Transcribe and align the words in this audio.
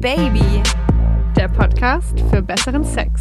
Baby, 0.00 0.62
der 1.36 1.48
Podcast 1.48 2.18
für 2.30 2.40
besseren 2.40 2.82
Sex. 2.84 3.20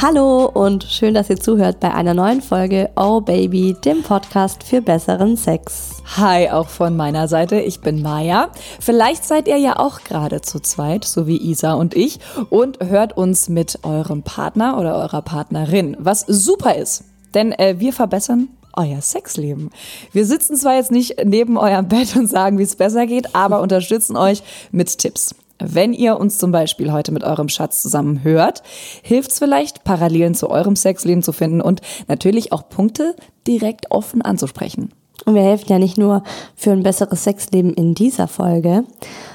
Hallo 0.00 0.44
und 0.46 0.84
schön, 0.84 1.14
dass 1.14 1.30
ihr 1.30 1.40
zuhört 1.40 1.80
bei 1.80 1.92
einer 1.92 2.14
neuen 2.14 2.42
Folge 2.42 2.90
Oh 2.94 3.20
Baby, 3.20 3.74
dem 3.84 4.04
Podcast 4.04 4.62
für 4.62 4.82
besseren 4.82 5.36
Sex. 5.36 6.00
Hi, 6.16 6.48
auch 6.48 6.68
von 6.68 6.96
meiner 6.96 7.26
Seite. 7.26 7.58
Ich 7.58 7.80
bin 7.80 8.02
Maja. 8.02 8.50
Vielleicht 8.78 9.24
seid 9.24 9.48
ihr 9.48 9.58
ja 9.58 9.76
auch 9.80 10.02
gerade 10.02 10.42
zu 10.42 10.60
zweit, 10.60 11.04
so 11.04 11.26
wie 11.26 11.38
Isa 11.38 11.74
und 11.74 11.96
ich, 11.96 12.20
und 12.50 12.78
hört 12.86 13.16
uns 13.16 13.48
mit 13.48 13.80
eurem 13.82 14.22
Partner 14.22 14.78
oder 14.78 14.94
eurer 14.94 15.22
Partnerin, 15.22 15.96
was 15.98 16.20
super 16.20 16.76
ist. 16.76 17.02
Denn 17.34 17.50
äh, 17.50 17.80
wir 17.80 17.92
verbessern 17.92 18.50
euer 18.76 19.00
Sexleben. 19.00 19.70
Wir 20.12 20.24
sitzen 20.24 20.56
zwar 20.56 20.76
jetzt 20.76 20.92
nicht 20.92 21.24
neben 21.24 21.58
eurem 21.58 21.88
Bett 21.88 22.14
und 22.16 22.28
sagen, 22.28 22.58
wie 22.58 22.62
es 22.62 22.76
besser 22.76 23.06
geht, 23.06 23.34
aber 23.34 23.60
unterstützen 23.60 24.16
euch 24.16 24.42
mit 24.70 24.98
Tipps. 24.98 25.34
Wenn 25.58 25.94
ihr 25.94 26.20
uns 26.20 26.38
zum 26.38 26.52
Beispiel 26.52 26.92
heute 26.92 27.12
mit 27.12 27.24
eurem 27.24 27.48
Schatz 27.48 27.80
zusammen 27.80 28.22
hört, 28.22 28.62
hilft 29.02 29.30
es 29.32 29.38
vielleicht, 29.38 29.84
Parallelen 29.84 30.34
zu 30.34 30.50
eurem 30.50 30.76
Sexleben 30.76 31.22
zu 31.22 31.32
finden 31.32 31.62
und 31.62 31.80
natürlich 32.08 32.52
auch 32.52 32.68
Punkte 32.68 33.16
direkt 33.46 33.90
offen 33.90 34.20
anzusprechen. 34.20 34.90
Und 35.24 35.34
wir 35.34 35.42
helfen 35.42 35.68
ja 35.68 35.78
nicht 35.78 35.96
nur 35.96 36.22
für 36.54 36.72
ein 36.72 36.82
besseres 36.82 37.24
Sexleben 37.24 37.72
in 37.72 37.94
dieser 37.94 38.28
Folge, 38.28 38.84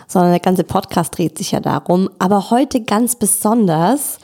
sondern 0.08 0.32
der 0.32 0.40
ganze 0.40 0.64
Podcast 0.64 1.18
dreht 1.18 1.38
sich 1.38 1.52
ja 1.52 1.60
darum. 1.60 2.10
Aber 2.20 2.52
heute 2.52 2.82
ganz 2.82 3.16
besonders, 3.16 4.20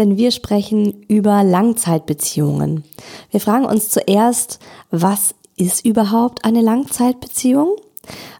denn 0.00 0.16
wir 0.16 0.32
sprechen 0.32 1.04
über 1.06 1.44
Langzeitbeziehungen. 1.44 2.82
Wir 3.30 3.40
fragen 3.40 3.66
uns 3.66 3.90
zuerst, 3.90 4.58
was 4.90 5.34
ist 5.56 5.84
überhaupt 5.84 6.44
eine 6.44 6.62
Langzeitbeziehung? 6.62 7.76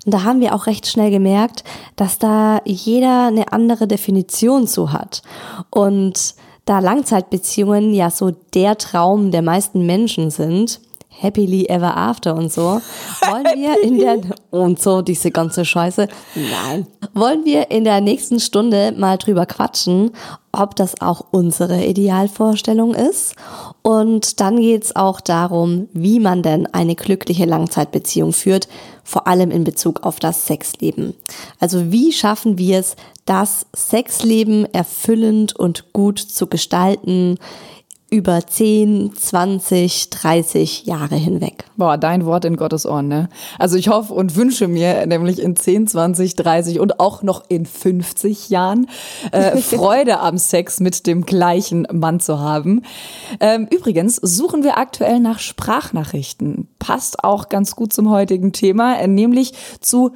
Und 0.05 0.14
da 0.14 0.25
haben 0.25 0.41
wir 0.41 0.55
auch 0.55 0.67
recht 0.67 0.86
schnell 0.86 1.11
gemerkt, 1.11 1.62
dass 1.94 2.19
da 2.19 2.62
jeder 2.64 3.27
eine 3.27 3.52
andere 3.52 3.86
Definition 3.86 4.67
zu 4.67 4.92
hat. 4.92 5.22
Und 5.69 6.34
da 6.64 6.78
Langzeitbeziehungen 6.78 7.92
ja 7.92 8.11
so 8.11 8.30
der 8.55 8.78
Traum 8.78 9.30
der 9.30 9.42
meisten 9.42 9.84
Menschen 9.84 10.30
sind, 10.30 10.80
happily 11.20 11.66
ever 11.68 11.96
after 11.96 12.34
und 12.34 12.52
so, 12.52 12.80
wollen 13.28 13.44
wir 13.54 13.82
in 13.82 13.98
der, 13.98 14.20
und 14.50 14.80
so 14.80 15.02
diese 15.02 15.30
ganze 15.30 15.64
Scheiße, 15.64 16.08
nein, 16.34 16.86
wollen 17.14 17.44
wir 17.44 17.70
in 17.70 17.84
der 17.84 18.00
nächsten 18.00 18.40
Stunde 18.40 18.92
mal 18.96 19.18
drüber 19.18 19.46
quatschen, 19.46 20.12
ob 20.52 20.74
das 20.77 21.00
auch 21.00 21.27
unsere 21.30 21.84
Idealvorstellung 21.84 22.94
ist. 22.94 23.34
Und 23.82 24.40
dann 24.40 24.56
geht's 24.56 24.96
auch 24.96 25.20
darum, 25.20 25.88
wie 25.92 26.18
man 26.18 26.42
denn 26.42 26.66
eine 26.66 26.96
glückliche 26.96 27.44
Langzeitbeziehung 27.44 28.32
führt, 28.32 28.68
vor 29.05 29.27
allem 29.27 29.50
in 29.50 29.64
Bezug 29.64 30.02
auf 30.02 30.18
das 30.18 30.46
Sexleben. 30.46 31.14
Also 31.58 31.92
wie 31.92 32.12
schaffen 32.12 32.58
wir 32.58 32.78
es, 32.78 32.96
das 33.27 33.66
Sexleben 33.74 34.72
erfüllend 34.74 35.55
und 35.55 35.92
gut 35.92 36.18
zu 36.18 36.48
gestalten, 36.48 37.38
über 38.11 38.44
10, 38.44 39.14
20, 39.16 40.11
30 40.11 40.84
Jahre 40.84 41.14
hinweg. 41.14 41.64
Boah, 41.77 41.97
dein 41.97 42.27
Wort 42.27 42.44
in 42.44 42.56
Gottes 42.56 42.84
Ohren, 42.84 43.06
ne? 43.06 43.28
Also 43.58 43.77
ich 43.77 43.89
hoffe 43.89 44.12
und 44.12 44.34
wünsche 44.34 44.67
mir 44.67 45.06
nämlich 45.06 45.41
in 45.41 45.55
10, 45.55 45.86
20, 45.86 46.34
30 46.34 46.80
und 46.80 46.98
auch 46.98 47.22
noch 47.22 47.44
in 47.48 47.67
50 47.67 48.50
Jahren 48.50 48.89
äh, 49.30 49.56
Freude 49.62 50.19
am 50.19 50.39
Sex 50.39 50.80
mit 50.80 51.06
dem 51.06 51.25
gleichen 51.25 51.86
Mann 51.92 52.19
zu 52.19 52.41
haben. 52.41 52.83
Ähm, 53.39 53.69
übrigens 53.70 54.17
suchen 54.17 54.64
wir 54.64 54.77
aktuell 54.77 55.20
nach 55.20 55.39
Sprachnachrichten. 55.39 56.67
Passt 56.80 57.22
auch 57.22 57.48
ganz 57.48 57.77
gut 57.77 57.92
zum 57.92 58.11
heutigen 58.11 58.52
Thema, 58.52 58.98
äh, 58.98 59.06
nämlich 59.06 59.52
zu 59.80 60.11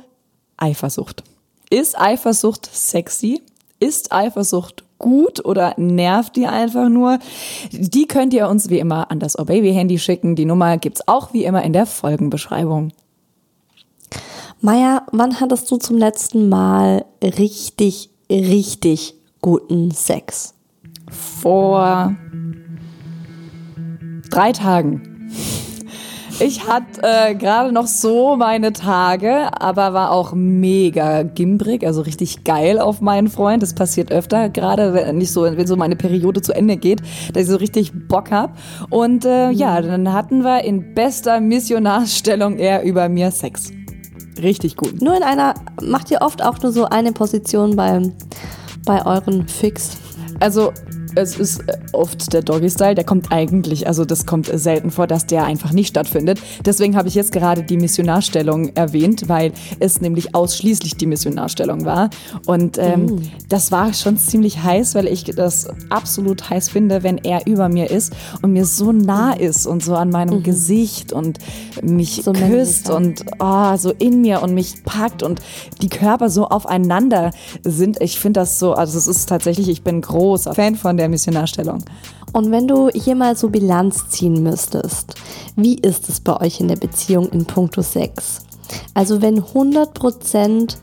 Eifersucht. 0.56 1.22
Ist 1.70 2.00
Eifersucht 2.00 2.68
sexy? 2.72 3.40
Ist 3.78 4.12
Eifersucht 4.12 4.84
gut 5.04 5.44
oder 5.44 5.74
nervt 5.76 6.34
die 6.34 6.46
einfach 6.46 6.88
nur? 6.88 7.18
Die 7.70 8.06
könnt 8.06 8.32
ihr 8.32 8.48
uns 8.48 8.70
wie 8.70 8.78
immer 8.78 9.10
an 9.10 9.20
das 9.20 9.38
Oh 9.38 9.44
Baby 9.44 9.74
Handy 9.74 9.98
schicken. 9.98 10.34
Die 10.34 10.46
Nummer 10.46 10.78
gibt's 10.78 11.06
auch 11.06 11.34
wie 11.34 11.44
immer 11.44 11.62
in 11.62 11.74
der 11.74 11.84
Folgenbeschreibung. 11.84 12.90
Maja, 14.62 15.02
wann 15.12 15.40
hattest 15.40 15.70
du 15.70 15.76
zum 15.76 15.98
letzten 15.98 16.48
Mal 16.48 17.04
richtig, 17.22 18.08
richtig 18.30 19.14
guten 19.42 19.90
Sex? 19.90 20.54
Vor 21.10 22.16
drei 24.30 24.52
Tagen. 24.52 25.30
Ich 26.40 26.66
hatte 26.66 27.00
äh, 27.02 27.34
gerade 27.34 27.72
noch 27.72 27.86
so 27.86 28.36
meine 28.36 28.72
Tage, 28.72 29.48
aber 29.60 29.92
war 29.92 30.10
auch 30.10 30.32
mega 30.34 31.22
gimbrig, 31.22 31.86
also 31.86 32.00
richtig 32.00 32.44
geil 32.44 32.80
auf 32.80 33.00
meinen 33.00 33.28
Freund. 33.28 33.62
Das 33.62 33.74
passiert 33.74 34.10
öfter, 34.10 34.48
gerade 34.48 34.94
wenn 34.94 35.18
nicht 35.18 35.32
so, 35.32 35.42
wenn 35.42 35.66
so 35.66 35.76
meine 35.76 35.96
Periode 35.96 36.42
zu 36.42 36.52
Ende 36.52 36.76
geht, 36.76 37.00
dass 37.32 37.44
ich 37.44 37.48
so 37.48 37.56
richtig 37.56 37.92
Bock 38.08 38.30
hab. 38.30 38.58
Und 38.90 39.24
äh, 39.24 39.50
ja, 39.50 39.80
dann 39.80 40.12
hatten 40.12 40.42
wir 40.42 40.64
in 40.64 40.94
bester 40.94 41.40
Missionarsstellung 41.40 42.56
er 42.56 42.82
über 42.82 43.08
mir 43.08 43.30
Sex. 43.30 43.70
Richtig 44.42 44.76
gut. 44.76 45.00
Nur 45.00 45.16
in 45.16 45.22
einer, 45.22 45.54
macht 45.82 46.10
ihr 46.10 46.20
oft 46.20 46.42
auch 46.42 46.60
nur 46.60 46.72
so 46.72 46.86
eine 46.86 47.12
Position 47.12 47.76
beim, 47.76 48.12
bei 48.84 49.06
euren 49.06 49.46
Fix? 49.46 49.96
Also 50.40 50.72
es 51.14 51.36
ist 51.36 51.60
äh, 51.68 51.78
oft 51.92 52.32
der 52.32 52.42
Doggy-Style, 52.42 52.94
der 52.94 53.04
kommt 53.04 53.30
eigentlich, 53.30 53.86
also 53.86 54.04
das 54.04 54.26
kommt 54.26 54.46
selten 54.46 54.90
vor, 54.90 55.06
dass 55.06 55.26
der 55.26 55.44
einfach 55.44 55.72
nicht 55.72 55.88
stattfindet. 55.88 56.40
Deswegen 56.64 56.96
habe 56.96 57.08
ich 57.08 57.14
jetzt 57.14 57.32
gerade 57.32 57.62
die 57.62 57.76
Missionarstellung 57.76 58.74
erwähnt, 58.74 59.28
weil 59.28 59.52
es 59.80 60.00
nämlich 60.00 60.34
ausschließlich 60.34 60.96
die 60.96 61.06
Missionarstellung 61.06 61.84
war. 61.84 62.10
Und 62.46 62.78
ähm, 62.78 63.06
mm. 63.06 63.22
das 63.48 63.72
war 63.72 63.92
schon 63.92 64.16
ziemlich 64.16 64.62
heiß, 64.62 64.94
weil 64.94 65.06
ich 65.06 65.24
das 65.24 65.68
absolut 65.90 66.50
heiß 66.50 66.68
finde, 66.68 67.02
wenn 67.02 67.18
er 67.18 67.46
über 67.46 67.68
mir 67.68 67.90
ist 67.90 68.12
und 68.42 68.52
mir 68.52 68.64
so 68.64 68.92
nah 68.92 69.32
ist 69.32 69.66
und 69.66 69.82
so 69.82 69.94
an 69.94 70.10
meinem 70.10 70.38
mhm. 70.38 70.42
Gesicht 70.42 71.12
und 71.12 71.38
mich 71.82 72.22
so 72.24 72.32
küsst 72.32 72.90
und 72.90 73.24
oh, 73.38 73.76
so 73.76 73.92
in 73.98 74.20
mir 74.20 74.42
und 74.42 74.54
mich 74.54 74.84
packt 74.84 75.22
und 75.22 75.40
die 75.82 75.88
Körper 75.88 76.30
so 76.30 76.48
aufeinander 76.48 77.30
sind. 77.62 78.00
Ich 78.00 78.18
finde 78.18 78.40
das 78.40 78.58
so, 78.58 78.74
also 78.74 78.98
es 78.98 79.06
ist 79.06 79.28
tatsächlich, 79.28 79.68
ich 79.68 79.82
bin 79.82 80.00
großer 80.00 80.54
Fan 80.54 80.76
von 80.76 80.96
der 80.96 81.03
der 81.04 81.10
Missionarstellung. 81.10 81.84
Und 82.32 82.50
wenn 82.50 82.66
du 82.66 82.88
hier 82.88 83.14
mal 83.14 83.36
so 83.36 83.48
Bilanz 83.48 84.08
ziehen 84.08 84.42
müsstest, 84.42 85.14
wie 85.54 85.76
ist 85.76 86.08
es 86.08 86.20
bei 86.20 86.40
euch 86.40 86.60
in 86.60 86.68
der 86.68 86.76
Beziehung 86.76 87.28
in 87.28 87.44
puncto 87.44 87.82
Sex? 87.82 88.40
Also 88.94 89.20
wenn 89.20 89.40
100% 89.40 90.76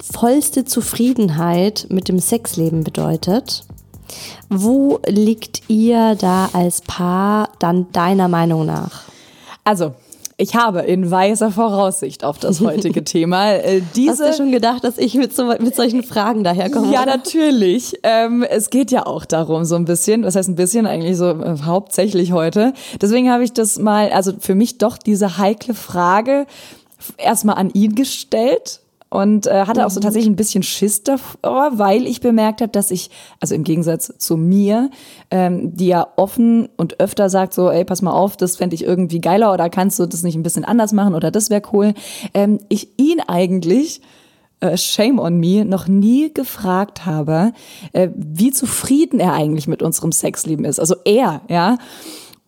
vollste 0.00 0.64
Zufriedenheit 0.64 1.88
mit 1.90 2.08
dem 2.08 2.20
Sexleben 2.20 2.84
bedeutet, 2.84 3.64
wo 4.48 5.00
liegt 5.06 5.68
ihr 5.68 6.14
da 6.14 6.48
als 6.52 6.80
Paar 6.82 7.50
dann 7.58 7.90
deiner 7.90 8.28
Meinung 8.28 8.64
nach? 8.64 9.02
Also, 9.64 9.94
ich 10.38 10.54
habe 10.54 10.80
in 10.80 11.10
weiser 11.10 11.50
Voraussicht 11.50 12.22
auf 12.22 12.38
das 12.38 12.60
heutige 12.60 13.04
Thema 13.04 13.54
äh, 13.54 13.80
diese. 13.94 14.24
Hast 14.24 14.38
du 14.38 14.42
schon 14.42 14.52
gedacht, 14.52 14.84
dass 14.84 14.98
ich 14.98 15.14
mit, 15.14 15.34
so, 15.34 15.46
mit 15.46 15.74
solchen 15.74 16.02
Fragen 16.02 16.44
daherkomme? 16.44 16.92
Ja, 16.92 17.06
natürlich. 17.06 17.98
Ähm, 18.02 18.42
es 18.42 18.68
geht 18.68 18.90
ja 18.90 19.06
auch 19.06 19.24
darum, 19.24 19.64
so 19.64 19.76
ein 19.76 19.86
bisschen, 19.86 20.24
was 20.24 20.36
heißt 20.36 20.48
ein 20.48 20.56
bisschen 20.56 20.86
eigentlich 20.86 21.16
so 21.16 21.30
äh, 21.30 21.56
hauptsächlich 21.64 22.32
heute. 22.32 22.74
Deswegen 23.00 23.30
habe 23.30 23.44
ich 23.44 23.52
das 23.52 23.78
mal, 23.78 24.10
also 24.10 24.32
für 24.38 24.54
mich 24.54 24.76
doch 24.78 24.98
diese 24.98 25.38
heikle 25.38 25.74
Frage 25.74 26.46
erstmal 27.16 27.56
an 27.56 27.70
ihn 27.70 27.94
gestellt 27.94 28.80
und 29.08 29.46
äh, 29.46 29.66
hatte 29.66 29.86
auch 29.86 29.90
so 29.90 30.00
mhm. 30.00 30.04
tatsächlich 30.04 30.30
ein 30.30 30.36
bisschen 30.36 30.62
Schiss 30.62 31.02
davor, 31.02 31.78
weil 31.78 32.06
ich 32.06 32.20
bemerkt 32.20 32.60
habe, 32.60 32.72
dass 32.72 32.90
ich, 32.90 33.10
also 33.40 33.54
im 33.54 33.64
Gegensatz 33.64 34.12
zu 34.18 34.36
mir, 34.36 34.90
ähm, 35.30 35.76
die 35.76 35.88
ja 35.88 36.06
offen 36.16 36.68
und 36.76 37.00
öfter 37.00 37.30
sagt 37.30 37.54
so, 37.54 37.70
ey, 37.70 37.84
pass 37.84 38.02
mal 38.02 38.12
auf, 38.12 38.36
das 38.36 38.56
fände 38.56 38.74
ich 38.74 38.84
irgendwie 38.84 39.20
geiler 39.20 39.52
oder 39.52 39.70
kannst 39.70 39.98
du 39.98 40.06
das 40.06 40.22
nicht 40.22 40.34
ein 40.34 40.42
bisschen 40.42 40.64
anders 40.64 40.92
machen 40.92 41.14
oder 41.14 41.30
das 41.30 41.50
wäre 41.50 41.62
cool, 41.72 41.94
ähm, 42.34 42.58
ich 42.68 42.98
ihn 42.98 43.20
eigentlich 43.26 44.00
äh, 44.60 44.76
Shame 44.76 45.18
on 45.18 45.38
me, 45.38 45.64
noch 45.64 45.86
nie 45.86 46.32
gefragt 46.32 47.06
habe, 47.06 47.52
äh, 47.92 48.08
wie 48.16 48.50
zufrieden 48.50 49.20
er 49.20 49.34
eigentlich 49.34 49.68
mit 49.68 49.82
unserem 49.82 50.12
Sexleben 50.12 50.64
ist. 50.64 50.80
Also 50.80 50.96
er, 51.04 51.42
ja. 51.48 51.78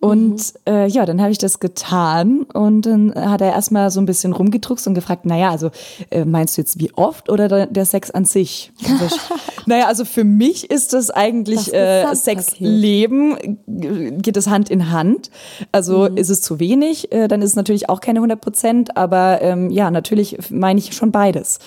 Und 0.01 0.37
mhm. 0.37 0.73
äh, 0.73 0.87
ja, 0.87 1.05
dann 1.07 1.21
habe 1.21 1.33
ich 1.33 1.39
das 1.39 1.59
getan 1.59 2.43
und 2.43 2.83
dann 2.83 3.13
hat 3.17 3.41
er 3.41 3.53
erstmal 3.53 3.91
so 3.91 4.01
ein 4.01 4.07
bisschen 4.07 4.33
rumgedruckst 4.33 4.87
und 4.87 4.95
gefragt, 4.95 5.27
naja, 5.27 5.51
also 5.51 5.71
äh, 6.11 6.25
meinst 6.25 6.57
du 6.57 6.61
jetzt 6.61 6.79
wie 6.79 6.93
oft 6.95 7.29
oder 7.29 7.49
der, 7.49 7.67
der 7.67 7.85
Sex 7.85 8.13
an 8.13 8.25
sich? 8.25 8.71
naja, 9.67 9.87
also 9.87 10.05
für 10.05 10.23
mich 10.23 10.71
ist 10.71 10.93
das 10.93 11.11
eigentlich 11.11 11.71
das 11.73 11.73
äh, 11.73 12.15
Sexleben, 12.15 13.59
geht 13.67 14.37
es 14.37 14.47
Hand 14.47 14.71
in 14.71 14.93
Hand. 14.93 15.31
Also 15.73 16.09
mhm. 16.09 16.17
ist 16.17 16.31
es 16.31 16.43
zu 16.43 16.61
wenig, 16.61 17.11
äh, 17.11 17.27
dann 17.27 17.43
ist 17.43 17.51
es 17.51 17.57
natürlich 17.57 17.89
auch 17.89 18.01
keine 18.01 18.21
100 18.21 18.41
Prozent, 18.41 18.97
aber 18.97 19.43
ähm, 19.43 19.69
ja, 19.71 19.91
natürlich 19.91 20.39
meine 20.51 20.79
ich 20.79 20.95
schon 20.95 21.11
beides. 21.11 21.59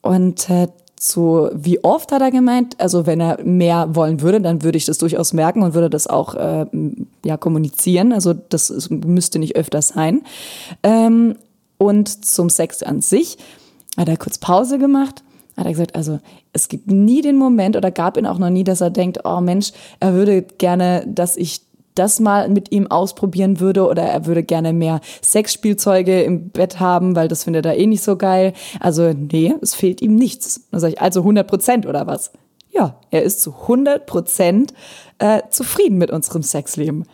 Und 0.00 0.48
äh, 0.48 0.68
zu 1.00 1.48
wie 1.54 1.82
oft 1.84 2.12
hat 2.12 2.22
er 2.22 2.30
gemeint? 2.30 2.80
Also 2.80 3.06
wenn 3.06 3.20
er 3.20 3.42
mehr 3.44 3.94
wollen 3.94 4.20
würde, 4.20 4.40
dann 4.40 4.62
würde 4.62 4.78
ich 4.78 4.84
das 4.84 4.98
durchaus 4.98 5.32
merken 5.32 5.62
und 5.62 5.74
würde 5.74 5.90
das 5.90 6.06
auch 6.06 6.34
äh, 6.34 6.66
ja 7.24 7.36
kommunizieren. 7.36 8.12
Also 8.12 8.34
das 8.34 8.70
ist, 8.70 8.90
müsste 8.90 9.38
nicht 9.38 9.56
öfter 9.56 9.82
sein. 9.82 10.22
Ähm, 10.82 11.36
und 11.78 12.24
zum 12.24 12.50
Sex 12.50 12.82
an 12.82 13.00
sich. 13.00 13.38
Hat 13.96 14.08
er 14.08 14.16
kurz 14.16 14.38
Pause 14.38 14.78
gemacht, 14.78 15.24
hat 15.56 15.66
er 15.66 15.72
gesagt, 15.72 15.96
also 15.96 16.20
es 16.52 16.68
gibt 16.68 16.88
nie 16.88 17.20
den 17.20 17.36
Moment 17.36 17.76
oder 17.76 17.90
gab 17.90 18.16
ihn 18.16 18.26
auch 18.26 18.38
noch 18.38 18.50
nie, 18.50 18.62
dass 18.62 18.80
er 18.80 18.90
denkt, 18.90 19.20
oh 19.24 19.40
Mensch, 19.40 19.72
er 19.98 20.14
würde 20.14 20.42
gerne, 20.42 21.04
dass 21.06 21.36
ich 21.36 21.62
das 21.98 22.20
mal 22.20 22.48
mit 22.48 22.72
ihm 22.72 22.86
ausprobieren 22.86 23.60
würde 23.60 23.86
oder 23.86 24.02
er 24.02 24.26
würde 24.26 24.42
gerne 24.42 24.72
mehr 24.72 25.00
Sexspielzeuge 25.22 26.22
im 26.22 26.50
Bett 26.50 26.80
haben, 26.80 27.16
weil 27.16 27.28
das 27.28 27.44
findet 27.44 27.66
er 27.66 27.76
eh 27.76 27.86
nicht 27.86 28.02
so 28.02 28.16
geil. 28.16 28.52
Also 28.80 29.12
nee, 29.12 29.54
es 29.60 29.74
fehlt 29.74 30.00
ihm 30.00 30.14
nichts. 30.14 30.68
Dann 30.70 30.80
sage 30.80 30.94
ich, 30.94 31.00
also 31.00 31.20
100 31.20 31.46
Prozent 31.46 31.86
oder 31.86 32.06
was? 32.06 32.32
Ja, 32.70 33.00
er 33.10 33.22
ist 33.22 33.40
zu 33.40 33.54
100 33.62 34.06
Prozent 34.06 34.74
äh, 35.18 35.42
zufrieden 35.50 35.98
mit 35.98 36.10
unserem 36.10 36.42
Sexleben. 36.42 37.04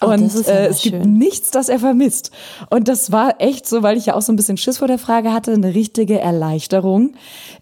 Oh, 0.00 0.08
und 0.08 0.22
ist 0.22 0.48
ja 0.48 0.54
äh, 0.54 0.66
es 0.66 0.82
gibt 0.82 1.04
nichts, 1.06 1.50
das 1.50 1.68
er 1.68 1.78
vermisst. 1.78 2.30
Und 2.70 2.88
das 2.88 3.12
war 3.12 3.40
echt 3.40 3.66
so, 3.66 3.82
weil 3.82 3.96
ich 3.96 4.06
ja 4.06 4.14
auch 4.14 4.22
so 4.22 4.32
ein 4.32 4.36
bisschen 4.36 4.58
Schiss 4.58 4.78
vor 4.78 4.88
der 4.88 4.98
Frage 4.98 5.32
hatte, 5.32 5.52
eine 5.52 5.74
richtige 5.74 6.18
Erleichterung. 6.20 7.14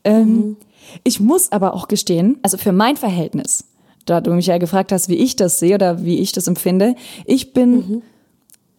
Ähm, 0.05 0.27
Mhm. 0.27 0.57
Ich 1.03 1.21
muss 1.21 1.50
aber 1.50 1.75
auch 1.75 1.89
gestehen, 1.89 2.39
also 2.43 2.57
für 2.59 2.73
mein 2.73 2.97
Verhältnis, 2.97 3.65
da 4.05 4.21
du 4.21 4.33
mich 4.33 4.47
ja 4.47 4.59
gefragt 4.59 4.93
hast, 4.93 5.09
wie 5.09 5.17
ich 5.17 5.37
das 5.37 5.59
sehe 5.59 5.75
oder 5.77 6.05
wie 6.05 6.19
ich 6.19 6.33
das 6.33 6.47
empfinde, 6.47 6.95
ich 7.25 7.53
bin 7.53 7.77
Mhm. 7.77 8.03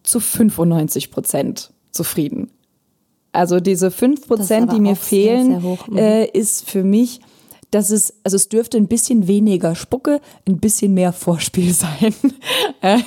zu 0.04 0.19
95 0.19 1.12
Prozent 1.12 1.72
zufrieden. 1.92 2.51
Also 3.31 3.60
diese 3.60 3.92
5 3.92 4.27
Prozent, 4.27 4.72
die 4.72 4.80
mir 4.80 4.95
sehr, 4.95 5.04
fehlen, 5.04 5.48
sehr 5.51 5.63
hoch. 5.63 5.88
Mhm. 5.88 5.98
äh, 5.98 6.25
ist 6.25 6.69
für 6.69 6.83
mich, 6.83 7.19
dass 7.71 7.89
es, 7.89 8.13
also 8.23 8.35
es 8.35 8.50
dürfte 8.50 8.77
ein 8.77 8.88
bisschen 8.88 9.27
weniger 9.27 9.75
Spucke, 9.75 10.21
ein 10.47 10.57
bisschen 10.59 10.94
mehr 10.94 11.13
Vorspiel 11.13 11.73
sein. 11.73 12.13
äh, 12.81 13.00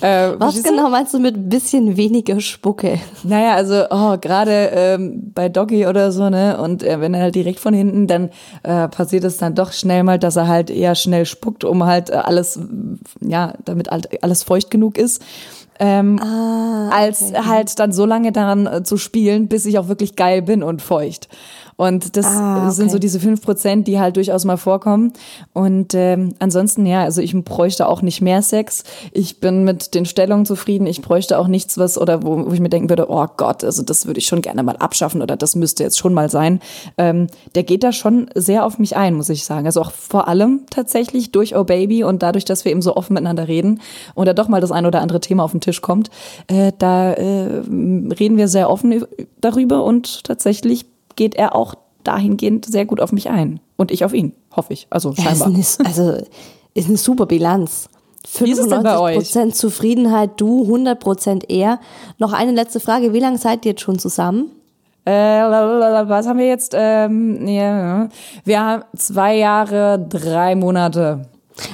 äh, 0.00 0.34
Was 0.38 0.62
genau 0.62 0.90
meinst 0.90 1.14
du 1.14 1.18
mit 1.18 1.36
ein 1.36 1.48
bisschen 1.48 1.96
weniger 1.96 2.40
Spucke? 2.40 2.98
Naja, 3.22 3.54
also 3.54 3.84
oh, 3.90 4.16
gerade 4.18 4.70
ähm, 4.72 5.32
bei 5.34 5.48
Doggy 5.48 5.86
oder 5.86 6.12
so, 6.12 6.30
ne? 6.30 6.60
Und 6.60 6.82
äh, 6.82 7.00
wenn 7.00 7.14
er 7.14 7.22
halt 7.22 7.34
direkt 7.34 7.60
von 7.60 7.74
hinten, 7.74 8.06
dann 8.06 8.30
äh, 8.62 8.88
passiert 8.88 9.24
es 9.24 9.36
dann 9.36 9.54
doch 9.54 9.72
schnell 9.72 10.02
mal, 10.02 10.18
dass 10.18 10.36
er 10.36 10.48
halt 10.48 10.70
eher 10.70 10.94
schnell 10.94 11.26
spuckt, 11.26 11.64
um 11.64 11.84
halt 11.84 12.10
äh, 12.10 12.14
alles, 12.14 12.58
ja, 13.20 13.54
damit 13.64 13.90
halt 13.90 14.22
alles 14.22 14.42
feucht 14.42 14.70
genug 14.70 14.98
ist. 14.98 15.22
Ähm, 15.80 16.18
als 16.90 17.32
halt 17.34 17.78
dann 17.78 17.92
so 17.92 18.04
lange 18.04 18.32
daran 18.32 18.66
äh, 18.66 18.82
zu 18.82 18.96
spielen, 18.96 19.46
bis 19.46 19.64
ich 19.64 19.78
auch 19.78 19.86
wirklich 19.86 20.16
geil 20.16 20.42
bin 20.42 20.64
und 20.64 20.82
feucht. 20.82 21.28
Und 21.78 22.16
das 22.16 22.26
Ah, 22.26 22.70
sind 22.72 22.86
okay. 22.86 22.92
so 22.92 22.98
diese 22.98 23.20
fünf 23.20 23.40
Prozent, 23.40 23.86
die 23.86 24.00
halt 24.00 24.16
durchaus 24.16 24.44
mal 24.44 24.56
vorkommen. 24.56 25.12
Und 25.52 25.94
ähm, 25.94 26.34
ansonsten, 26.40 26.84
ja, 26.86 27.04
also 27.04 27.22
ich 27.22 27.32
bräuchte 27.44 27.88
auch 27.88 28.02
nicht 28.02 28.20
mehr 28.20 28.42
Sex. 28.42 28.82
Ich 29.12 29.38
bin 29.38 29.62
mit 29.62 29.94
den 29.94 30.04
Stellungen 30.04 30.44
zufrieden. 30.44 30.88
Ich 30.88 31.02
bräuchte 31.02 31.38
auch 31.38 31.46
nichts, 31.46 31.78
was 31.78 31.96
oder 31.96 32.24
wo, 32.24 32.46
wo 32.46 32.52
ich 32.52 32.58
mir 32.58 32.68
denken 32.68 32.88
würde, 32.88 33.08
oh 33.08 33.26
Gott, 33.36 33.62
also 33.62 33.84
das 33.84 34.06
würde 34.06 34.18
ich 34.18 34.26
schon 34.26 34.42
gerne 34.42 34.64
mal 34.64 34.76
abschaffen 34.76 35.22
oder 35.22 35.36
das 35.36 35.54
müsste 35.54 35.84
jetzt 35.84 35.98
schon 35.98 36.12
mal 36.14 36.28
sein. 36.28 36.58
Ähm, 36.98 37.28
der 37.54 37.62
geht 37.62 37.84
da 37.84 37.92
schon 37.92 38.28
sehr 38.34 38.66
auf 38.66 38.80
mich 38.80 38.96
ein, 38.96 39.14
muss 39.14 39.28
ich 39.28 39.44
sagen. 39.44 39.66
Also 39.66 39.80
auch 39.80 39.92
vor 39.92 40.26
allem 40.26 40.62
tatsächlich 40.70 41.30
durch 41.30 41.54
Oh 41.54 41.62
Baby 41.62 42.02
und 42.02 42.24
dadurch, 42.24 42.44
dass 42.44 42.64
wir 42.64 42.72
eben 42.72 42.82
so 42.82 42.96
offen 42.96 43.14
miteinander 43.14 43.46
reden 43.46 43.80
und 44.16 44.26
da 44.26 44.32
doch 44.32 44.48
mal 44.48 44.60
das 44.60 44.72
ein 44.72 44.84
oder 44.84 45.00
andere 45.00 45.20
Thema 45.20 45.44
auf 45.44 45.52
den 45.52 45.60
Tisch 45.60 45.80
kommt, 45.80 46.10
äh, 46.48 46.72
da 46.76 47.12
äh, 47.12 47.62
reden 48.18 48.36
wir 48.36 48.48
sehr 48.48 48.68
offen 48.68 49.04
darüber 49.40 49.84
und 49.84 50.24
tatsächlich 50.24 50.84
geht 51.18 51.34
er 51.34 51.54
auch 51.54 51.74
dahingehend 52.04 52.64
sehr 52.64 52.86
gut 52.86 53.00
auf 53.00 53.12
mich 53.12 53.28
ein. 53.28 53.60
Und 53.76 53.90
ich 53.90 54.04
auf 54.04 54.14
ihn, 54.14 54.32
hoffe 54.54 54.72
ich. 54.72 54.86
Also 54.88 55.10
Ja, 55.10 55.30
ist 55.32 55.40
scheinbar. 55.40 55.48
eine, 55.48 55.86
also 55.86 56.26
ist 56.74 56.88
eine 56.88 56.96
super 56.96 57.26
Bilanz. 57.26 57.88
Wie 58.38 58.50
ist 58.50 58.58
es 58.58 58.68
denn 58.68 58.82
bei 58.82 58.98
euch? 58.98 59.18
95% 59.18 59.52
Zufriedenheit, 59.52 60.30
du 60.38 60.64
100% 60.64 61.44
er. 61.48 61.80
Noch 62.18 62.32
eine 62.32 62.52
letzte 62.52 62.78
Frage. 62.80 63.12
Wie 63.12 63.20
lange 63.20 63.38
seid 63.38 63.64
ihr 63.64 63.72
jetzt 63.72 63.80
schon 63.80 63.98
zusammen? 63.98 64.50
Äh, 65.04 65.10
was 65.10 66.26
haben 66.26 66.38
wir 66.38 66.46
jetzt? 66.46 66.72
Ähm, 66.76 67.46
ja, 67.48 68.08
wir 68.44 68.60
haben 68.60 68.82
zwei 68.96 69.36
Jahre, 69.36 69.98
drei 70.08 70.54
Monate. 70.54 71.22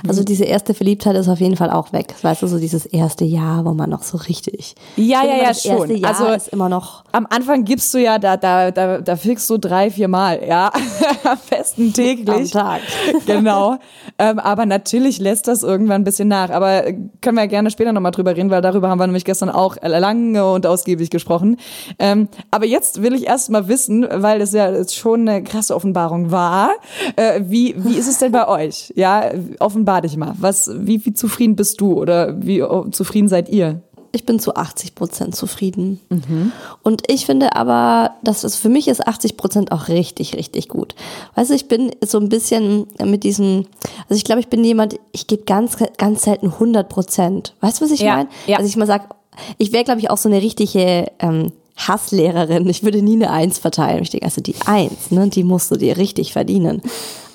Also 0.08 0.20
Mhm. 0.22 0.26
diese 0.26 0.44
erste 0.44 0.75
Verliebtheit 0.75 1.16
ist 1.16 1.28
auf 1.28 1.40
jeden 1.40 1.56
Fall 1.56 1.70
auch 1.70 1.92
weg. 1.92 2.14
Weißt 2.22 2.42
du, 2.42 2.46
so 2.46 2.58
dieses 2.58 2.86
erste 2.86 3.25
Jahr, 3.25 3.64
wo 3.64 3.72
man 3.75 3.90
noch 3.90 4.02
so 4.02 4.19
richtig. 4.19 4.75
Ja, 4.96 5.22
ja, 5.25 5.36
ja, 5.36 5.48
das 5.48 5.64
erste 5.64 5.86
schon. 5.88 5.96
Jahr 5.96 6.10
Also- 6.20 6.32
ist 6.32 6.48
immer 6.48 6.69
noch. 6.69 7.04
Am 7.12 7.26
Anfang 7.31 7.64
gibst 7.64 7.92
du 7.94 7.98
ja, 7.98 8.19
da, 8.19 8.36
da, 8.36 8.70
da, 8.70 8.98
da 8.98 9.16
fickst 9.16 9.48
du 9.50 9.56
drei, 9.58 9.90
vier 9.90 10.08
Mal, 10.08 10.40
ja. 10.46 10.72
Am 11.25 11.38
besten 11.48 11.92
täglich. 11.92 12.28
Am 12.56 12.62
Tag. 12.62 12.81
genau. 13.26 13.76
Ähm, 14.19 14.38
aber 14.38 14.66
natürlich 14.66 15.19
lässt 15.19 15.46
das 15.48 15.62
irgendwann 15.62 16.00
ein 16.02 16.04
bisschen 16.04 16.28
nach. 16.28 16.50
Aber 16.50 16.87
äh, 16.87 16.96
können 17.20 17.37
wir 17.37 17.46
gerne 17.46 17.70
später 17.70 17.92
nochmal 17.92 18.12
drüber 18.12 18.37
reden, 18.37 18.50
weil 18.50 18.62
darüber 18.62 18.88
haben 18.88 18.98
wir 18.98 19.06
nämlich 19.06 19.25
gestern 19.25 19.50
auch 19.50 19.76
lange 19.82 20.44
und 20.50 20.66
ausgiebig 20.66 21.10
gesprochen. 21.10 21.56
Ähm, 21.98 22.28
aber 22.50 22.66
jetzt 22.66 23.02
will 23.02 23.14
ich 23.14 23.26
erst 23.26 23.50
mal 23.50 23.69
wissen, 23.69 24.06
weil 24.10 24.40
es 24.40 24.52
ja 24.52 24.87
schon 24.88 25.28
eine 25.28 25.42
krasse 25.44 25.75
Offenbarung 25.75 26.30
war. 26.30 26.70
Äh, 27.16 27.40
wie, 27.44 27.75
wie 27.78 27.96
ist 27.96 28.08
es 28.08 28.19
denn 28.19 28.32
bei 28.32 28.48
euch? 28.48 28.92
Ja, 28.96 29.30
offenbar 29.75 30.03
dich 30.03 30.17
mal. 30.17 30.35
Was, 30.38 30.71
wie, 30.73 31.05
wie 31.05 31.15
zufrieden 31.15 31.56
bist 31.56 31.81
du 31.81 31.94
oder 31.94 32.41
wie 32.41 32.62
oh, 32.62 32.85
zufrieden 32.91 33.29
seid 33.29 33.49
ihr? 33.49 33.82
Ich 34.12 34.25
bin 34.25 34.38
zu 34.38 34.55
80 34.55 34.94
Prozent 34.94 35.35
zufrieden. 35.35 35.99
Mhm. 36.09 36.53
Und 36.85 37.11
ich 37.11 37.26
finde 37.26 37.56
aber, 37.56 38.12
dass 38.23 38.44
es 38.44 38.55
für 38.55 38.69
mich 38.69 38.87
ist 38.87 39.05
80 39.05 39.37
Prozent 39.37 39.73
auch 39.73 39.88
richtig, 39.88 40.37
richtig 40.37 40.69
gut. 40.69 40.94
Weißt 41.35 41.50
du, 41.50 41.55
ich 41.55 41.67
bin 41.67 41.91
so 42.05 42.21
ein 42.21 42.29
bisschen 42.29 42.87
mit 43.05 43.25
diesem, 43.25 43.67
also 44.09 44.15
ich 44.15 44.23
glaube, 44.23 44.41
ich 44.41 44.47
bin 44.47 44.62
jemand, 44.62 45.00
ich 45.11 45.26
gebe 45.26 45.43
ganz, 45.43 45.76
ganz 45.99 46.23
selten 46.23 46.47
100 46.47 46.88
Prozent. 46.88 47.55
Weißt 47.61 47.81
du, 47.81 47.87
was 47.87 47.91
ich 47.91 48.00
Ja, 48.00 48.17
meine? 48.19 48.29
ja. 48.47 48.59
Also 48.59 48.69
ich 48.69 48.76
mal 48.76 48.87
sag, 48.87 49.12
ich 49.59 49.73
wäre, 49.73 49.82
glaube 49.82 49.99
ich, 49.99 50.09
auch 50.11 50.19
so 50.19 50.29
eine 50.29 50.41
richtige 50.41 51.06
ähm, 51.19 51.50
Hasslehrerin. 51.76 52.69
Ich 52.69 52.85
würde 52.85 53.03
nie 53.03 53.15
eine 53.15 53.31
Eins 53.32 53.59
verteilen. 53.59 54.05
Ich 54.05 54.11
denke, 54.11 54.26
also 54.26 54.41
die 54.41 54.55
Eins, 54.65 55.11
ne, 55.11 55.29
die 55.29 55.43
musst 55.43 55.73
du 55.73 55.76
dir 55.76 55.97
richtig 55.97 56.32
verdienen. 56.32 56.82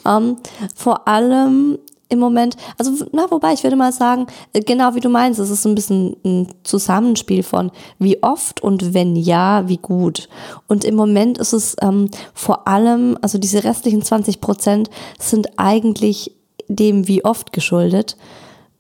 Ähm, 0.06 0.38
vor 0.78 1.10
allem 1.10 1.78
im 2.10 2.20
Moment, 2.20 2.58
also 2.78 3.06
na, 3.12 3.30
wobei 3.30 3.54
ich 3.54 3.64
würde 3.64 3.76
mal 3.76 3.94
sagen, 3.94 4.28
äh, 4.54 4.62
genau 4.62 4.96
wie 4.96 5.00
du 5.00 5.10
meinst, 5.10 5.40
es 5.40 5.52
ist 5.52 5.66
ein 5.66 5.76
bisschen 5.76 6.18
ein 6.26 6.48
Zusammenspiel 6.64 7.44
von 7.44 7.72
wie 8.00 8.22
oft 8.24 8.62
und 8.62 8.94
wenn 8.94 9.16
ja, 9.16 9.68
wie 9.70 9.78
gut. 9.78 10.28
Und 10.68 10.84
im 10.84 10.96
Moment 10.96 11.38
ist 11.38 11.54
es 11.54 11.76
ähm, 11.82 12.10
vor 12.34 12.68
allem, 12.68 13.18
also 13.22 13.38
diese 13.38 13.64
restlichen 13.64 14.02
20 14.02 14.42
Prozent 14.42 14.90
sind 15.20 15.58
eigentlich 15.58 16.36
dem 16.68 17.08
wie 17.08 17.24
oft 17.24 17.54
geschuldet. 17.54 18.18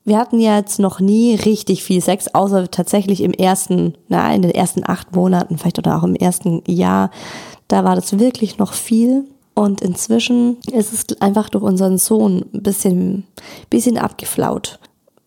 Wir 0.06 0.18
hatten 0.18 0.40
ja 0.40 0.58
jetzt 0.58 0.80
noch 0.80 1.00
nie 1.00 1.36
richtig 1.36 1.84
viel 1.84 2.02
Sex, 2.02 2.34
außer 2.34 2.72
tatsächlich 2.72 3.22
im 3.22 3.32
ersten, 3.32 3.94
na, 4.08 4.34
in 4.34 4.42
den 4.42 4.52
ersten 4.52 4.82
acht 4.88 5.16
Monaten, 5.16 5.58
vielleicht 5.58 5.78
oder 5.78 5.98
auch 5.98 6.04
im 6.04 6.16
ersten 6.16 6.64
Jahr. 6.66 7.12
Da 7.68 7.84
war 7.84 7.96
das 7.96 8.18
wirklich 8.18 8.58
noch 8.58 8.74
viel. 8.74 9.26
Und 9.60 9.82
inzwischen 9.82 10.56
ist 10.72 10.94
es 10.94 11.22
einfach 11.22 11.50
durch 11.50 11.66
unseren 11.66 11.98
Sohn 11.98 12.46
ein 12.54 12.64
bisschen, 12.64 13.26
bisschen 13.70 13.98
abgeflaut. 13.98 14.80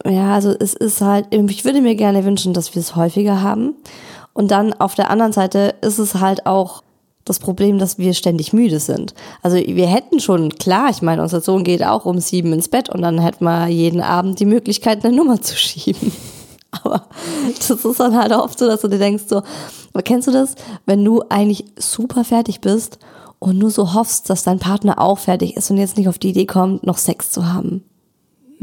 Ja, 0.06 0.32
also 0.32 0.54
es 0.58 0.72
ist 0.72 1.02
halt, 1.02 1.26
ich 1.30 1.66
würde 1.66 1.82
mir 1.82 1.96
gerne 1.96 2.24
wünschen, 2.24 2.54
dass 2.54 2.74
wir 2.74 2.80
es 2.80 2.96
häufiger 2.96 3.42
haben. 3.42 3.74
Und 4.32 4.50
dann 4.50 4.72
auf 4.72 4.94
der 4.94 5.10
anderen 5.10 5.34
Seite 5.34 5.74
ist 5.82 5.98
es 5.98 6.14
halt 6.14 6.46
auch 6.46 6.82
das 7.26 7.40
Problem, 7.40 7.78
dass 7.78 7.98
wir 7.98 8.14
ständig 8.14 8.54
müde 8.54 8.80
sind. 8.80 9.12
Also 9.42 9.58
wir 9.58 9.86
hätten 9.86 10.18
schon, 10.18 10.48
klar, 10.54 10.88
ich 10.88 11.02
meine, 11.02 11.20
unser 11.20 11.42
Sohn 11.42 11.62
geht 11.62 11.84
auch 11.84 12.06
um 12.06 12.18
sieben 12.18 12.54
ins 12.54 12.68
Bett 12.68 12.88
und 12.88 13.02
dann 13.02 13.20
hätten 13.20 13.44
wir 13.44 13.68
jeden 13.68 14.00
Abend 14.00 14.40
die 14.40 14.46
Möglichkeit, 14.46 15.04
eine 15.04 15.14
Nummer 15.14 15.42
zu 15.42 15.56
schieben. 15.56 16.10
Aber 16.72 17.06
das 17.68 17.70
ist 17.84 18.00
dann 18.00 18.16
halt 18.16 18.32
oft 18.32 18.58
so, 18.58 18.66
dass 18.66 18.80
du 18.80 18.88
dir 18.88 18.98
denkst 18.98 19.24
so, 19.28 19.42
aber 19.92 20.02
kennst 20.02 20.26
du 20.28 20.32
das, 20.32 20.54
wenn 20.86 21.04
du 21.04 21.22
eigentlich 21.28 21.66
super 21.78 22.24
fertig 22.24 22.60
bist 22.62 22.98
und 23.38 23.58
nur 23.58 23.70
so 23.70 23.92
hoffst, 23.94 24.30
dass 24.30 24.42
dein 24.42 24.58
Partner 24.58 24.98
auch 24.98 25.18
fertig 25.18 25.56
ist 25.56 25.70
und 25.70 25.76
jetzt 25.76 25.98
nicht 25.98 26.08
auf 26.08 26.18
die 26.18 26.30
Idee 26.30 26.46
kommt, 26.46 26.84
noch 26.86 26.96
Sex 26.98 27.30
zu 27.30 27.52
haben? 27.52 27.84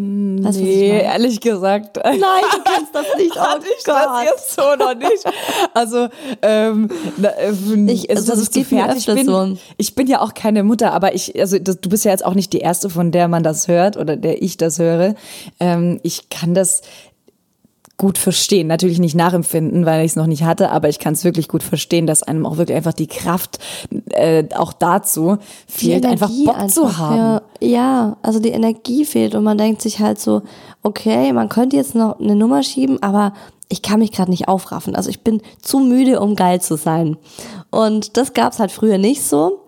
Weißt 0.02 0.46
was 0.46 0.56
ich 0.56 0.64
Nee, 0.64 1.02
ehrlich 1.02 1.42
gesagt. 1.42 1.98
Nein, 1.98 2.16
du 2.20 2.62
kennst 2.64 2.96
das 2.96 3.06
nicht. 3.18 3.32
Oh 3.36 3.40
Hatte 3.42 3.66
ich 3.78 3.84
das 3.84 4.24
jetzt 4.24 4.56
so 4.56 4.62
noch 4.80 4.96
nicht. 4.96 5.26
Also, 5.74 6.08
ähm, 6.42 6.88
na, 7.18 7.28
äh, 7.32 7.52
Ich- 7.92 8.10
also, 8.10 8.32
also 8.32 8.42
ich 8.44 8.50
zu 8.50 8.60
geht 8.62 8.72
mir 8.72 8.86
fertig 8.86 9.10
öfter 9.10 9.16
bin. 9.16 9.26
so. 9.26 9.58
Ich 9.76 9.96
bin 9.96 10.08
ja 10.08 10.22
auch 10.22 10.34
keine 10.34 10.64
Mutter, 10.64 10.94
aber 10.94 11.14
ich, 11.16 11.38
also 11.38 11.60
das, 11.60 11.82
du 11.82 11.90
bist 11.90 12.06
ja 12.06 12.12
jetzt 12.12 12.24
auch 12.24 12.34
nicht 12.34 12.54
die 12.54 12.60
erste, 12.60 12.90
von 12.90 13.12
der 13.12 13.28
man 13.28 13.44
das 13.44 13.68
hört 13.68 13.98
oder 13.98 14.16
der 14.16 14.42
ich 14.42 14.56
das 14.56 14.80
höre. 14.80 15.16
Ähm, 15.60 16.00
ich 16.04 16.30
kann 16.30 16.54
das 16.54 16.82
gut 18.00 18.18
verstehen. 18.18 18.66
Natürlich 18.66 18.98
nicht 18.98 19.14
nachempfinden, 19.14 19.86
weil 19.86 20.04
ich 20.06 20.14
es 20.14 20.16
noch 20.16 20.26
nicht 20.26 20.44
hatte, 20.44 20.72
aber 20.72 20.90
ich 20.90 20.98
kann 21.00 21.14
es 21.14 21.26
wirklich 21.26 21.50
gut 21.50 21.62
verstehen, 21.62 22.08
dass 22.08 22.24
einem 22.24 22.46
auch 22.46 22.58
wirklich 22.58 22.78
einfach 22.78 22.94
die 22.94 23.08
Kraft 23.08 23.60
äh, 24.12 24.46
auch 24.56 24.74
dazu 24.74 25.38
fehlt, 25.68 26.06
einfach 26.06 26.32
Bock 26.46 26.72
zu 26.72 26.98
haben. 26.98 27.18
Ja, 27.18 27.42
ja, 27.60 28.18
also 28.24 28.40
die 28.40 28.50
Energie 28.50 29.04
fehlt 29.04 29.36
und 29.36 29.44
man 29.44 29.58
denkt 29.58 29.82
sich 29.82 30.00
halt 30.00 30.18
so, 30.18 30.42
okay, 30.82 31.34
man 31.34 31.50
könnte 31.50 31.76
jetzt 31.76 31.94
noch 31.94 32.20
eine 32.20 32.36
Nummer 32.36 32.64
schieben, 32.64 33.04
aber 33.04 33.34
ich 33.68 33.82
kann 33.82 34.00
mich 34.00 34.14
gerade 34.14 34.32
nicht 34.32 34.48
aufraffen. 34.48 34.96
Also 34.96 35.10
ich 35.10 35.22
bin 35.22 35.42
zu 35.62 35.80
müde, 35.80 36.22
um 36.22 36.36
geil 36.36 36.62
zu 36.62 36.78
sein. 36.78 37.18
Und 37.70 38.16
das 38.16 38.34
gab's 38.34 38.60
halt 38.60 38.72
früher 38.72 38.98
nicht 38.98 39.22
so. 39.24 39.66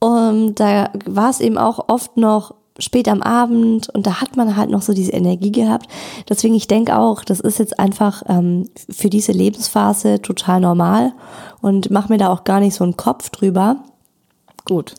Und 0.00 0.56
da 0.56 0.90
war 1.06 1.30
es 1.30 1.40
eben 1.40 1.58
auch 1.58 1.88
oft 1.88 2.16
noch 2.16 2.54
spät 2.78 3.08
am 3.08 3.22
Abend 3.22 3.88
und 3.88 4.06
da 4.06 4.20
hat 4.20 4.36
man 4.36 4.56
halt 4.56 4.70
noch 4.70 4.82
so 4.82 4.92
diese 4.92 5.12
Energie 5.12 5.52
gehabt. 5.52 5.88
Deswegen, 6.28 6.54
ich 6.54 6.68
denke 6.68 6.96
auch, 6.96 7.24
das 7.24 7.40
ist 7.40 7.58
jetzt 7.58 7.78
einfach 7.78 8.22
ähm, 8.28 8.68
für 8.88 9.10
diese 9.10 9.32
Lebensphase 9.32 10.22
total 10.22 10.60
normal 10.60 11.12
und 11.60 11.90
mach 11.90 12.08
mir 12.08 12.18
da 12.18 12.28
auch 12.28 12.44
gar 12.44 12.60
nicht 12.60 12.74
so 12.74 12.84
einen 12.84 12.96
Kopf 12.96 13.30
drüber. 13.30 13.76
Gut. 14.64 14.94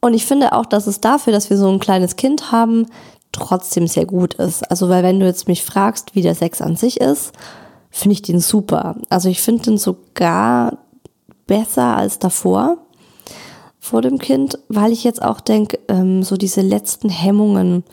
Und 0.00 0.14
ich 0.14 0.26
finde 0.26 0.52
auch, 0.52 0.66
dass 0.66 0.86
es 0.86 1.00
dafür, 1.00 1.32
dass 1.32 1.50
wir 1.50 1.56
so 1.56 1.68
ein 1.68 1.80
kleines 1.80 2.16
Kind 2.16 2.52
haben, 2.52 2.86
trotzdem 3.32 3.86
sehr 3.86 4.06
gut 4.06 4.34
ist. 4.34 4.68
Also, 4.70 4.88
weil 4.88 5.02
wenn 5.02 5.20
du 5.20 5.26
jetzt 5.26 5.48
mich 5.48 5.64
fragst, 5.64 6.14
wie 6.14 6.22
der 6.22 6.34
Sex 6.34 6.60
an 6.60 6.76
sich 6.76 7.00
ist, 7.00 7.32
finde 7.90 8.14
ich 8.14 8.22
den 8.22 8.40
super. 8.40 8.96
Also 9.08 9.28
ich 9.28 9.40
finde 9.40 9.64
den 9.64 9.78
sogar 9.78 10.78
besser 11.46 11.96
als 11.96 12.18
davor 12.18 12.78
vor 13.88 14.02
dem 14.02 14.18
Kind, 14.18 14.58
weil 14.68 14.92
ich 14.92 15.02
jetzt 15.02 15.22
auch 15.22 15.40
denke, 15.40 15.78
ähm, 15.88 16.22
so 16.22 16.36
diese 16.36 16.60
letzten 16.60 17.08
Hemmungen 17.08 17.84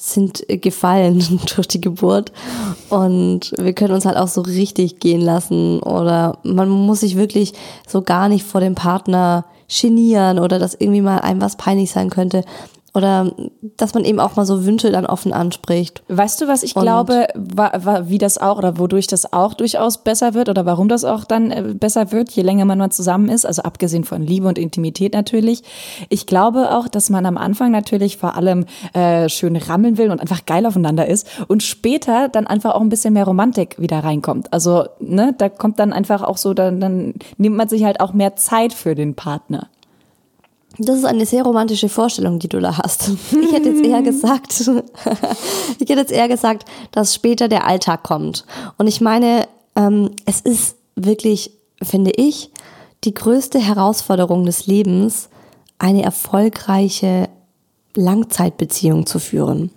sind 0.00 0.44
gefallen 0.48 1.40
durch 1.54 1.68
die 1.68 1.80
Geburt 1.80 2.32
und 2.88 3.52
wir 3.58 3.72
können 3.74 3.94
uns 3.94 4.06
halt 4.06 4.16
auch 4.16 4.28
so 4.28 4.40
richtig 4.40 4.98
gehen 4.98 5.20
lassen 5.20 5.80
oder 5.80 6.38
man 6.42 6.68
muss 6.70 7.00
sich 7.00 7.16
wirklich 7.16 7.52
so 7.86 8.02
gar 8.02 8.28
nicht 8.28 8.44
vor 8.44 8.60
dem 8.60 8.74
Partner 8.74 9.44
genieren 9.68 10.38
oder 10.38 10.58
dass 10.58 10.74
irgendwie 10.74 11.02
mal 11.02 11.18
einem 11.18 11.40
was 11.40 11.56
peinlich 11.56 11.90
sein 11.90 12.10
könnte. 12.10 12.44
Oder 12.94 13.32
dass 13.78 13.94
man 13.94 14.04
eben 14.04 14.20
auch 14.20 14.36
mal 14.36 14.44
so 14.44 14.66
Wünsche 14.66 14.90
dann 14.90 15.06
offen 15.06 15.32
anspricht. 15.32 16.02
Weißt 16.08 16.40
du, 16.40 16.48
was 16.48 16.62
ich 16.62 16.76
und 16.76 16.82
glaube, 16.82 17.26
wie 17.34 18.18
das 18.18 18.36
auch 18.36 18.58
oder 18.58 18.78
wodurch 18.78 19.06
das 19.06 19.32
auch 19.32 19.54
durchaus 19.54 20.04
besser 20.04 20.34
wird 20.34 20.50
oder 20.50 20.66
warum 20.66 20.88
das 20.88 21.04
auch 21.04 21.24
dann 21.24 21.50
äh, 21.50 21.62
besser 21.74 22.12
wird, 22.12 22.30
je 22.32 22.42
länger 22.42 22.66
man 22.66 22.78
mal 22.78 22.90
zusammen 22.90 23.30
ist, 23.30 23.46
also 23.46 23.62
abgesehen 23.62 24.04
von 24.04 24.22
Liebe 24.22 24.46
und 24.46 24.58
Intimität 24.58 25.14
natürlich. 25.14 25.62
Ich 26.10 26.26
glaube 26.26 26.76
auch, 26.76 26.86
dass 26.86 27.08
man 27.08 27.24
am 27.24 27.38
Anfang 27.38 27.70
natürlich 27.70 28.18
vor 28.18 28.36
allem 28.36 28.66
äh, 28.92 29.30
schön 29.30 29.56
rammeln 29.56 29.96
will 29.96 30.10
und 30.10 30.20
einfach 30.20 30.44
geil 30.44 30.66
aufeinander 30.66 31.06
ist 31.06 31.26
und 31.48 31.62
später 31.62 32.28
dann 32.28 32.46
einfach 32.46 32.74
auch 32.74 32.82
ein 32.82 32.90
bisschen 32.90 33.14
mehr 33.14 33.24
Romantik 33.24 33.78
wieder 33.78 34.00
reinkommt. 34.00 34.52
Also, 34.52 34.84
ne, 35.00 35.34
da 35.38 35.48
kommt 35.48 35.78
dann 35.78 35.94
einfach 35.94 36.22
auch 36.22 36.36
so, 36.36 36.52
dann, 36.52 36.80
dann 36.80 37.14
nimmt 37.38 37.56
man 37.56 37.68
sich 37.68 37.84
halt 37.84 38.00
auch 38.00 38.12
mehr 38.12 38.36
Zeit 38.36 38.74
für 38.74 38.94
den 38.94 39.14
Partner. 39.14 39.68
Das 40.78 40.96
ist 40.96 41.04
eine 41.04 41.26
sehr 41.26 41.42
romantische 41.42 41.88
Vorstellung, 41.88 42.38
die 42.38 42.48
du 42.48 42.60
da 42.60 42.78
hast. 42.78 43.10
Ich 43.30 43.52
hätte 43.52 43.70
jetzt 43.70 43.84
eher 43.84 44.02
gesagt, 44.02 44.60
ich 45.78 45.88
hätte 45.88 46.00
jetzt 46.00 46.12
eher 46.12 46.28
gesagt, 46.28 46.64
dass 46.92 47.14
später 47.14 47.48
der 47.48 47.66
Alltag 47.66 48.02
kommt. 48.02 48.46
Und 48.78 48.86
ich 48.86 49.00
meine, 49.00 49.46
ähm, 49.76 50.10
es 50.24 50.40
ist 50.40 50.76
wirklich, 50.96 51.52
finde 51.82 52.12
ich, 52.16 52.50
die 53.04 53.14
größte 53.14 53.58
Herausforderung 53.58 54.46
des 54.46 54.66
Lebens, 54.66 55.28
eine 55.78 56.02
erfolgreiche 56.02 57.28
Langzeitbeziehung 57.94 59.04
zu 59.04 59.18
führen. 59.18 59.70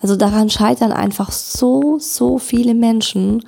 Also 0.00 0.16
daran 0.16 0.50
scheitern 0.50 0.92
einfach 0.92 1.32
so, 1.32 1.98
so 1.98 2.38
viele 2.38 2.74
Menschen. 2.74 3.46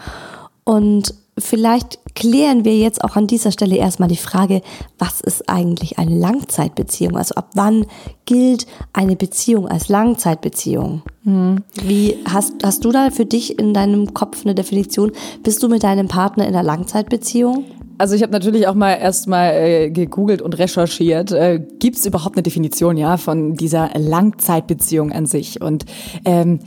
Und 0.65 1.15
vielleicht 1.39 1.99
klären 2.15 2.65
wir 2.65 2.77
jetzt 2.77 3.05
auch 3.05 3.17
an 3.17 3.27
dieser 3.27 3.53
Stelle 3.53 3.77
erstmal 3.77 4.09
die 4.09 4.17
Frage, 4.17 4.63
was 4.99 5.21
ist 5.21 5.49
eigentlich 5.49 5.99
eine 5.99 6.15
Langzeitbeziehung? 6.15 7.17
Also 7.17 7.35
ab 7.35 7.51
wann 7.55 7.87
gilt 8.25 8.67
eine 8.93 9.17
Beziehung 9.17 9.69
als 9.69 9.89
Langzeitbeziehung? 9.89 11.03
Mhm. 11.25 11.63
Wie 11.83 12.17
hast, 12.27 12.55
hast 12.63 12.85
du 12.85 12.91
da 12.91 13.11
für 13.11 13.27
dich 13.27 13.59
in 13.59 13.75
deinem 13.75 14.15
Kopf 14.15 14.45
eine 14.45 14.55
Definition? 14.55 15.13
Bist 15.43 15.63
du 15.63 15.69
mit 15.69 15.83
deinem 15.83 16.09
Partner 16.09 16.47
in 16.47 16.55
einer 16.55 16.63
Langzeitbeziehung? 16.63 17.65
Also 17.99 18.15
ich 18.15 18.23
habe 18.23 18.33
natürlich 18.33 18.67
auch 18.67 18.75
mal 18.75 18.93
erstmal 18.93 19.55
äh, 19.55 19.91
gegoogelt 19.91 20.43
und 20.43 20.59
recherchiert. 20.59 21.33
Äh, 21.33 21.63
Gibt 21.79 21.97
es 21.97 22.07
überhaupt 22.07 22.37
eine 22.37 22.43
Definition 22.43 22.97
ja 22.97 23.17
von 23.17 23.55
dieser 23.55 23.91
Langzeitbeziehung 23.97 25.13
an 25.13 25.27
sich? 25.27 25.61
Und 25.63 25.87
ähm, 26.25 26.61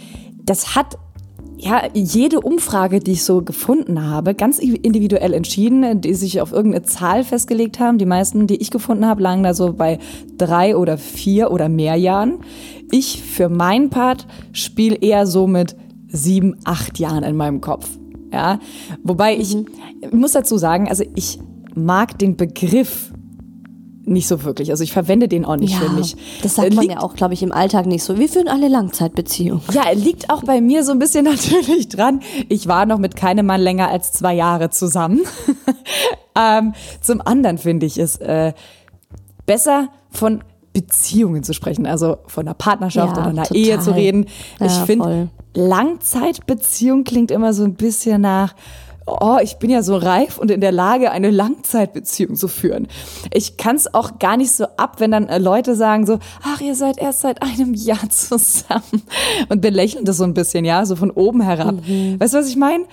das 0.43 0.75
hat 0.75 0.97
ja, 1.61 1.83
jede 1.93 2.39
Umfrage, 2.39 3.01
die 3.01 3.11
ich 3.11 3.25
so 3.25 3.41
gefunden 3.41 4.07
habe, 4.07 4.33
ganz 4.33 4.59
individuell 4.59 5.33
entschieden, 5.33 5.99
die 5.99 6.13
sich 6.13 6.39
auf 6.39 6.53
irgendeine 6.53 6.85
Zahl 6.85 7.25
festgelegt 7.25 7.81
haben. 7.81 7.97
Die 7.97 8.05
meisten, 8.05 8.47
die 8.47 8.55
ich 8.55 8.71
gefunden 8.71 9.05
habe, 9.05 9.21
lagen 9.21 9.43
da 9.43 9.53
so 9.53 9.73
bei 9.73 9.99
drei 10.37 10.77
oder 10.77 10.97
vier 10.97 11.51
oder 11.51 11.67
mehr 11.67 11.95
Jahren. 11.95 12.39
Ich 12.91 13.21
für 13.21 13.49
meinen 13.49 13.89
Part 13.89 14.25
spiele 14.53 14.95
eher 14.95 15.27
so 15.27 15.47
mit 15.47 15.75
sieben, 16.07 16.55
acht 16.63 16.97
Jahren 16.97 17.23
in 17.23 17.35
meinem 17.35 17.59
Kopf. 17.59 17.89
Ja, 18.31 18.59
wobei 19.03 19.35
ich, 19.35 19.53
ich 19.53 20.13
muss 20.13 20.31
dazu 20.31 20.57
sagen, 20.57 20.87
also 20.87 21.03
ich 21.15 21.39
mag 21.75 22.17
den 22.19 22.37
Begriff 22.37 23.11
nicht 24.09 24.27
so 24.27 24.43
wirklich. 24.43 24.71
Also 24.71 24.83
ich 24.83 24.91
verwende 24.91 25.27
den 25.27 25.45
auch 25.45 25.55
nicht 25.55 25.73
ja, 25.73 25.79
für 25.79 25.89
mich. 25.89 26.15
Das 26.41 26.55
sagt 26.55 26.73
man 26.73 26.89
ja 26.89 26.99
auch, 26.99 27.15
glaube 27.15 27.33
ich, 27.33 27.43
im 27.43 27.51
Alltag 27.51 27.85
nicht 27.85 28.03
so. 28.03 28.17
Wir 28.17 28.29
führen 28.29 28.47
alle 28.47 28.67
Langzeitbeziehungen. 28.67 29.61
Ja, 29.71 29.83
er 29.87 29.95
liegt 29.95 30.29
auch 30.29 30.43
bei 30.43 30.61
mir 30.61 30.83
so 30.83 30.91
ein 30.91 30.99
bisschen 30.99 31.25
natürlich 31.25 31.87
dran. 31.89 32.21
Ich 32.47 32.67
war 32.67 32.85
noch 32.85 32.97
mit 32.97 33.15
keinem 33.15 33.45
Mann 33.45 33.61
länger 33.61 33.89
als 33.89 34.11
zwei 34.11 34.33
Jahre 34.33 34.69
zusammen. 34.69 35.21
ähm, 36.35 36.73
zum 37.01 37.21
anderen 37.21 37.57
finde 37.57 37.85
ich 37.85 37.97
es 37.97 38.17
äh, 38.17 38.53
besser 39.45 39.89
von 40.11 40.43
Beziehungen 40.73 41.43
zu 41.43 41.53
sprechen, 41.53 41.85
also 41.85 42.17
von 42.27 42.47
einer 42.47 42.53
Partnerschaft 42.53 43.15
ja, 43.15 43.21
oder 43.21 43.31
einer 43.31 43.43
total. 43.43 43.57
Ehe 43.57 43.79
zu 43.79 43.95
reden. 43.95 44.25
Ja, 44.59 44.67
ich 44.67 44.73
finde, 44.85 45.29
Langzeitbeziehung 45.55 47.03
klingt 47.03 47.31
immer 47.31 47.53
so 47.53 47.63
ein 47.63 47.73
bisschen 47.73 48.21
nach, 48.21 48.53
oh, 49.19 49.37
ich 49.41 49.57
bin 49.57 49.69
ja 49.69 49.83
so 49.83 49.95
reif 49.97 50.37
und 50.37 50.51
in 50.51 50.61
der 50.61 50.71
Lage, 50.71 51.11
eine 51.11 51.31
Langzeitbeziehung 51.31 52.35
zu 52.35 52.47
führen. 52.47 52.87
Ich 53.33 53.57
kann 53.57 53.75
es 53.75 53.93
auch 53.93 54.19
gar 54.19 54.37
nicht 54.37 54.51
so 54.51 54.65
ab, 54.77 54.95
wenn 54.99 55.11
dann 55.11 55.27
äh, 55.27 55.37
Leute 55.37 55.75
sagen 55.75 56.05
so, 56.05 56.19
ach, 56.43 56.61
ihr 56.61 56.75
seid 56.75 56.97
erst 56.97 57.21
seit 57.21 57.41
einem 57.41 57.73
Jahr 57.73 58.09
zusammen 58.09 59.03
und 59.49 59.61
belächeln 59.61 60.05
das 60.05 60.17
so 60.17 60.23
ein 60.23 60.33
bisschen, 60.33 60.65
ja, 60.65 60.85
so 60.85 60.95
von 60.95 61.11
oben 61.11 61.41
herab. 61.41 61.75
Mhm. 61.87 62.19
Weißt 62.19 62.33
du, 62.33 62.39
was 62.39 62.47
ich 62.47 62.57
meine? 62.57 62.85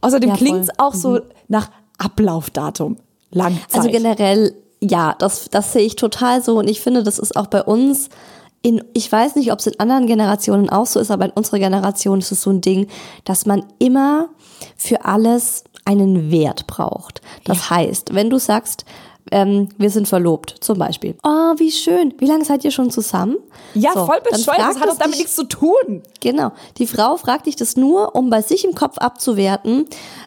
Außerdem 0.00 0.30
ja, 0.30 0.36
klingt 0.36 0.60
es 0.60 0.78
auch 0.78 0.94
mhm. 0.94 0.98
so 0.98 1.20
nach 1.48 1.70
Ablaufdatum. 1.98 2.96
Langzeit. 3.30 3.74
Also 3.74 3.90
generell, 3.90 4.54
ja, 4.80 5.14
das, 5.18 5.48
das 5.50 5.72
sehe 5.72 5.82
ich 5.82 5.96
total 5.96 6.42
so 6.42 6.58
und 6.58 6.68
ich 6.68 6.80
finde, 6.80 7.02
das 7.02 7.18
ist 7.18 7.36
auch 7.36 7.48
bei 7.48 7.62
uns 7.62 8.10
in, 8.64 8.82
ich 8.94 9.12
weiß 9.12 9.36
nicht, 9.36 9.52
ob 9.52 9.58
es 9.58 9.66
in 9.66 9.78
anderen 9.78 10.06
Generationen 10.06 10.70
auch 10.70 10.86
so 10.86 10.98
ist, 10.98 11.10
aber 11.10 11.26
in 11.26 11.32
unserer 11.32 11.58
Generation 11.58 12.20
ist 12.20 12.32
es 12.32 12.40
so 12.40 12.50
ein 12.50 12.62
Ding, 12.62 12.86
dass 13.24 13.44
man 13.44 13.66
immer 13.78 14.30
für 14.76 15.04
alles 15.04 15.64
einen 15.84 16.30
Wert 16.30 16.66
braucht. 16.66 17.20
Das 17.44 17.68
ja. 17.68 17.76
heißt, 17.76 18.14
wenn 18.14 18.30
du 18.30 18.38
sagst, 18.38 18.84
ähm, 19.30 19.68
wir 19.78 19.90
sind 19.90 20.06
verlobt, 20.06 20.54
zum 20.60 20.78
Beispiel. 20.78 21.16
Oh, 21.22 21.54
wie 21.56 21.70
schön. 21.70 22.14
Wie 22.18 22.26
lange 22.26 22.44
seid 22.44 22.64
ihr 22.64 22.70
schon 22.70 22.90
zusammen? 22.90 23.36
Ja, 23.74 23.92
so, 23.94 24.04
voll 24.06 24.20
bescheuert. 24.20 24.58
Das 24.58 24.80
hat 24.80 24.88
doch 24.88 24.98
damit 24.98 25.14
dich, 25.14 25.20
nichts 25.20 25.34
zu 25.34 25.44
tun. 25.44 26.02
Genau. 26.20 26.52
Die 26.78 26.86
Frau 26.86 27.16
fragt 27.16 27.46
dich 27.46 27.56
das 27.56 27.76
nur, 27.76 28.14
um 28.14 28.28
bei 28.28 28.42
sich 28.42 28.64
im 28.64 28.74
Kopf 28.74 28.98
abzuwerten. 28.98 29.86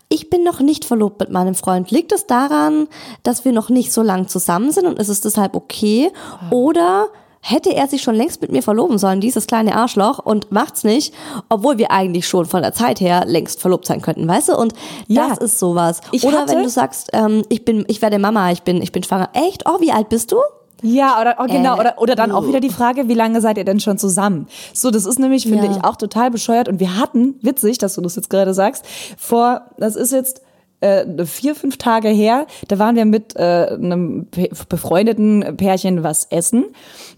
Ich 0.10 0.30
bin 0.30 0.44
noch 0.44 0.60
nicht 0.60 0.84
verlobt 0.84 1.20
mit 1.20 1.30
meinem 1.30 1.54
Freund. 1.54 1.92
Liegt 1.92 2.12
es 2.12 2.26
daran, 2.26 2.88
dass 3.24 3.46
wir 3.46 3.52
noch 3.52 3.70
nicht 3.70 3.94
so 3.94 4.02
lang 4.02 4.28
zusammen 4.28 4.72
sind 4.72 4.88
und 4.88 4.98
ist 5.00 5.10
es 5.10 5.22
deshalb 5.22 5.56
okay? 5.56 6.12
Ah. 6.42 6.52
Oder 6.52 7.08
hätte 7.50 7.74
er 7.74 7.88
sich 7.88 8.02
schon 8.02 8.16
längst 8.16 8.42
mit 8.42 8.52
mir 8.52 8.62
verloben 8.62 8.98
sollen, 8.98 9.22
dieses 9.22 9.48
kleine 9.48 9.76
Arschloch, 9.76 10.20
und 10.20 10.52
macht's 10.52 10.84
nicht, 10.84 11.14
obwohl 11.50 11.78
wir 11.78 11.92
eigentlich 11.92 12.28
schon 12.28 12.46
von 12.46 12.62
der 12.62 12.74
Zeit 12.74 13.00
her 13.00 13.24
längst 13.26 13.62
verlobt 13.62 13.86
sein 13.86 14.02
könnten, 14.02 14.28
weißt 14.28 14.50
du? 14.50 14.58
Und 14.58 14.74
ja, 15.08 15.30
das 15.30 15.38
ist 15.40 15.60
sowas. 15.60 16.02
oder 16.24 16.48
wenn 16.48 16.64
du 16.64 16.70
sagst, 16.70 17.10
ähm, 17.14 17.44
ich 17.50 17.64
bin, 17.64 17.86
ich 17.88 18.02
werde 18.02 18.20
Mama, 18.20 18.52
ich 18.52 18.64
bin, 18.64 18.82
ich 18.82 18.92
bin 18.92 19.04
schwanger. 19.04 19.30
Echt? 19.34 19.64
Oh, 19.66 19.80
wie 19.80 19.92
alt 19.92 20.10
bist 20.10 20.32
du? 20.32 20.38
Ja, 20.84 21.20
oder 21.20 21.38
oh, 21.40 21.46
genau, 21.46 21.78
äh, 21.78 21.80
oder, 21.80 21.94
oder 21.98 22.16
dann 22.16 22.32
auch 22.32 22.48
wieder 22.48 22.60
die 22.60 22.70
Frage, 22.70 23.08
wie 23.08 23.14
lange 23.14 23.42
seid 23.42 23.58
ihr 23.58 23.66
denn 23.66 23.80
schon 23.80 23.98
zusammen? 23.98 24.48
So, 24.74 24.92
das 24.92 25.06
ist 25.06 25.18
nämlich, 25.18 25.44
finde 25.44 25.66
ja. 25.66 25.72
ich, 25.72 25.84
auch 25.84 25.96
total 25.96 26.30
bescheuert. 26.30 26.70
Und 26.70 26.80
wir 26.80 26.98
hatten, 26.98 27.36
witzig, 27.42 27.78
dass 27.78 27.96
du 27.96 28.02
das 28.02 28.16
jetzt 28.16 28.30
gerade 28.30 28.54
sagst, 28.54 28.86
vor, 29.18 29.62
das 29.78 29.96
ist 29.96 30.12
jetzt 30.12 30.42
äh, 30.82 31.26
vier, 31.26 31.56
fünf 31.56 31.78
Tage 31.78 32.10
her, 32.10 32.46
da 32.68 32.78
waren 32.78 32.96
wir 32.96 33.06
mit 33.06 33.36
äh, 33.36 33.70
einem 33.72 34.28
befreundeten 34.70 35.58
Pärchen 35.58 36.04
was 36.04 36.26
essen 36.26 36.66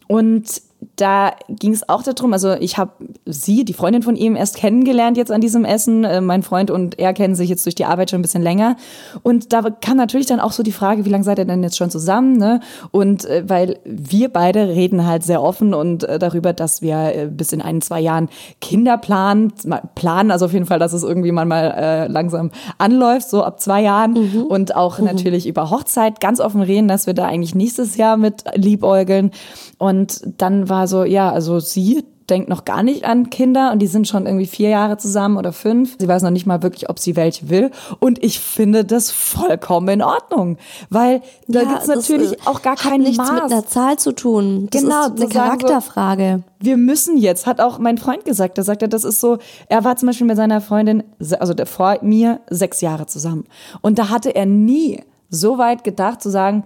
und 0.10 0.62
da 0.96 1.34
ging 1.50 1.74
es 1.74 1.88
auch 1.88 2.04
darum, 2.04 2.34
also 2.34 2.54
ich 2.54 2.78
habe 2.78 2.92
sie, 3.26 3.66
die 3.66 3.74
Freundin 3.74 4.02
von 4.02 4.16
ihm, 4.16 4.36
erst 4.36 4.58
kennengelernt 4.58 5.18
jetzt 5.18 5.32
an 5.32 5.42
diesem 5.42 5.66
Essen. 5.66 6.04
Äh, 6.04 6.22
mein 6.22 6.44
Freund 6.44 6.72
und 6.72 6.98
er 7.00 7.14
kennen 7.14 7.36
sich 7.36 7.50
jetzt 7.50 7.66
durch 7.66 7.76
die 7.76 7.86
Arbeit 7.86 8.10
schon 8.10 8.20
ein 8.20 8.22
bisschen 8.22 8.42
länger. 8.42 8.76
Und 9.22 9.52
da 9.52 9.62
kam 9.70 9.98
natürlich 9.98 10.28
dann 10.28 10.40
auch 10.40 10.52
so 10.54 10.64
die 10.64 10.72
Frage, 10.72 11.06
wie 11.06 11.10
lange 11.10 11.24
seid 11.24 11.38
ihr 11.38 11.46
denn 11.46 11.64
jetzt 11.64 11.78
schon 11.78 11.90
zusammen? 11.90 12.38
Ne? 12.38 12.62
Und 12.92 13.26
äh, 13.26 13.44
weil 13.48 13.80
wir 13.84 14.30
beide 14.30 14.70
reden 14.70 15.06
halt 15.06 15.24
sehr 15.24 15.44
offen 15.44 15.74
und 15.74 16.04
äh, 16.04 16.18
darüber, 16.18 16.54
dass 16.54 16.82
wir 16.82 17.16
äh, 17.16 17.28
bis 17.28 17.52
in 17.52 17.62
ein, 17.62 17.82
zwei 17.82 18.00
Jahren 18.00 18.30
Kinder 18.62 18.98
planen, 18.98 19.54
planen, 19.96 20.32
also 20.32 20.46
auf 20.46 20.54
jeden 20.54 20.66
Fall, 20.66 20.80
dass 20.80 20.94
es 20.94 21.04
irgendwie 21.04 21.32
mal, 21.32 21.46
mal 21.46 21.74
äh, 21.78 22.08
langsam 22.08 22.52
anläuft, 22.78 23.30
so 23.30 23.44
ab 23.44 23.60
zwei 23.60 23.82
Jahren. 23.82 24.14
Mhm. 24.14 24.44
Und 24.44 24.76
auch 24.76 25.00
mhm. 25.00 25.06
natürlich 25.06 25.46
über 25.46 25.70
Hochzeit 25.70 26.22
ganz 26.22 26.40
offen 26.40 26.62
reden, 26.62 26.88
dass 26.88 27.06
wir 27.06 27.14
da 27.14 27.26
eigentlich 27.26 27.54
nächstes 27.54 27.98
Jahr 27.98 28.16
mit 28.16 28.44
liebäugeln. 28.56 29.32
Und 29.78 30.22
dann 30.38 30.69
war 30.70 30.88
so, 30.88 31.04
ja, 31.04 31.32
also 31.32 31.60
sie 31.60 32.04
denkt 32.30 32.48
noch 32.48 32.64
gar 32.64 32.84
nicht 32.84 33.06
an 33.06 33.32
Kinder 33.32 33.72
und 33.72 33.80
die 33.80 33.88
sind 33.88 34.08
schon 34.08 34.28
irgendwie 34.28 34.46
vier 34.46 34.70
Jahre 34.70 34.98
zusammen 34.98 35.36
oder 35.38 35.52
fünf. 35.52 35.96
Sie 36.00 36.08
weiß 36.08 36.22
noch 36.22 36.30
nicht 36.30 36.46
mal 36.46 36.62
wirklich, 36.62 36.88
ob 36.88 37.00
sie 37.00 37.16
welche 37.16 37.50
will. 37.50 37.72
Und 38.00 38.24
ich 38.24 38.40
finde 38.40 38.86
das 38.86 39.10
vollkommen 39.10 39.88
in 39.88 40.02
Ordnung, 40.04 40.58
weil 40.92 41.22
da 41.48 41.64
Ja, 41.64 41.70
gibt's 41.70 41.88
natürlich 41.88 42.34
äh, 42.34 42.38
auch 42.46 42.62
gar 42.62 42.74
hat 42.76 42.82
kein 42.92 43.02
nichts 43.02 43.18
Maß. 43.18 43.32
mit 43.32 43.42
einer 43.52 43.66
Zahl 43.66 43.98
zu 43.98 44.12
tun. 44.12 44.68
Das 44.70 44.84
Genau, 44.84 45.00
ist 45.02 45.06
eine 45.10 45.18
sagen 45.22 45.32
so- 45.32 45.40
Charakterfrage. 45.40 46.44
wir 46.60 46.78
müssen 46.78 47.18
jetzt, 47.18 47.48
hat 47.48 47.60
auch 47.62 47.80
mein 47.80 47.98
Freund 47.98 48.26
gesagt. 48.26 48.60
Da 48.60 48.64
sagt 48.64 48.84
er, 48.84 48.88
das 48.90 49.06
ist 49.06 49.20
so, 49.20 49.40
er 49.68 49.84
war 49.84 49.96
zum 49.96 50.06
Beispiel 50.06 50.28
mit 50.28 50.38
seiner 50.38 50.62
Freundin, 50.62 51.04
also 51.40 51.56
der, 51.56 51.66
vor 51.66 51.98
mir, 52.04 52.42
sechs 52.52 52.80
Jahre 52.82 53.08
zusammen. 53.08 53.46
Und 53.82 53.98
da 53.98 54.10
hatte 54.10 54.36
er 54.36 54.46
nie 54.46 55.02
so 55.32 55.58
weit 55.58 55.84
gedacht 55.84 56.22
zu 56.22 56.30
sagen, 56.30 56.64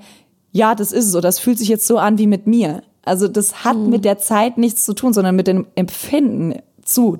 ja, 0.52 0.76
das 0.76 0.92
ist 0.92 1.10
so, 1.10 1.22
das 1.22 1.40
fühlt 1.40 1.58
sich 1.58 1.70
jetzt 1.70 1.88
so 1.88 1.98
an 2.00 2.18
wie 2.18 2.28
mit 2.28 2.48
mir. 2.48 2.84
Also 3.06 3.28
das 3.28 3.64
hat 3.64 3.78
mit 3.78 4.06
der 4.06 4.18
Zeit 4.18 4.58
nichts 4.58 4.86
zu 4.86 4.94
tun, 4.94 5.14
sondern 5.14 5.36
mit 5.36 5.48
dem 5.48 5.68
Empfinden 5.76 6.62
zu, 6.84 7.18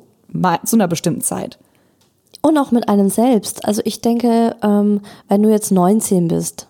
zu 0.66 0.76
einer 0.76 0.88
bestimmten 0.88 1.22
Zeit. 1.22 1.60
Und 2.42 2.58
auch 2.58 2.72
mit 2.72 2.90
einem 2.90 3.10
selbst. 3.10 3.66
Also 3.66 3.82
ich 3.86 4.02
denke, 4.02 4.56
ähm, 4.62 5.02
wenn 5.30 5.44
du 5.44 5.50
jetzt 5.50 5.72
19 5.72 6.28
bist 6.28 6.68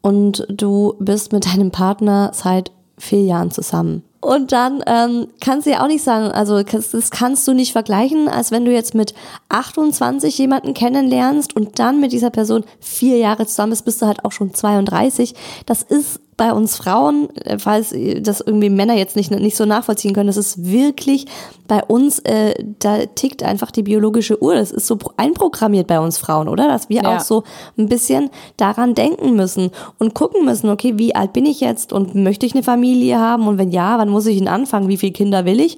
und 0.00 0.46
du 0.48 0.94
bist 0.98 1.32
mit 1.32 1.46
deinem 1.46 1.70
Partner 1.70 2.30
seit 2.34 2.72
vier 2.98 3.22
Jahren 3.22 3.50
zusammen. 3.50 4.04
Und 4.20 4.52
dann 4.52 4.84
ähm, 4.86 5.26
kannst 5.40 5.66
du 5.66 5.72
ja 5.72 5.82
auch 5.82 5.88
nicht 5.88 6.04
sagen, 6.04 6.26
also 6.30 6.62
das 6.62 6.92
das 6.92 7.10
kannst 7.10 7.46
du 7.48 7.54
nicht 7.54 7.72
vergleichen, 7.72 8.28
als 8.28 8.52
wenn 8.52 8.64
du 8.64 8.72
jetzt 8.72 8.94
mit 8.94 9.14
28 9.48 10.38
jemanden 10.38 10.74
kennenlernst 10.74 11.56
und 11.56 11.80
dann 11.80 11.98
mit 11.98 12.12
dieser 12.12 12.30
Person 12.30 12.62
vier 12.78 13.16
Jahre 13.16 13.46
zusammen 13.46 13.70
bist, 13.70 13.84
bist 13.84 14.00
du 14.00 14.06
halt 14.06 14.24
auch 14.24 14.30
schon 14.30 14.54
32. 14.54 15.34
Das 15.66 15.82
ist 15.82 16.20
bei 16.36 16.52
uns 16.52 16.76
Frauen, 16.76 17.28
äh, 17.36 17.58
falls 17.58 17.94
das 18.20 18.40
irgendwie 18.40 18.70
Männer 18.70 18.94
jetzt 18.94 19.16
nicht, 19.16 19.30
nicht 19.30 19.56
so 19.56 19.64
nachvollziehen 19.66 20.14
können, 20.14 20.28
das 20.28 20.36
ist 20.38 20.64
wirklich 20.64 21.26
bei 21.68 21.82
uns, 21.84 22.18
äh, 22.20 22.54
da 22.78 23.04
tickt 23.06 23.42
einfach 23.42 23.70
die 23.70 23.82
biologische 23.82 24.42
Uhr. 24.42 24.54
Das 24.54 24.70
ist 24.70 24.86
so 24.86 24.96
pro- 24.96 25.12
einprogrammiert 25.16 25.86
bei 25.86 26.00
uns 26.00 26.18
Frauen, 26.18 26.48
oder? 26.48 26.68
Dass 26.68 26.88
wir 26.88 27.02
Ja. 27.02 27.16
auch 27.16 27.20
so 27.20 27.44
ein 27.78 27.88
bisschen 27.88 28.30
daran 28.56 28.94
denken 28.94 29.36
müssen 29.36 29.70
und 29.98 30.14
gucken 30.14 30.44
müssen, 30.44 30.70
okay, 30.70 30.94
wie 30.96 31.14
alt 31.14 31.32
bin 31.32 31.46
ich 31.46 31.60
jetzt 31.60 31.92
und 31.92 32.14
möchte 32.14 32.46
ich 32.46 32.54
eine 32.54 32.62
Familie 32.62 33.18
haben 33.18 33.46
und 33.46 33.58
wenn 33.58 33.70
ja, 33.70 33.98
wann 33.98 34.08
muss 34.08 34.26
ich 34.26 34.38
denn 34.38 34.48
anfangen? 34.48 34.88
Wie 34.88 34.96
viele 34.96 35.12
Kinder 35.12 35.44
will 35.44 35.60
ich? 35.60 35.76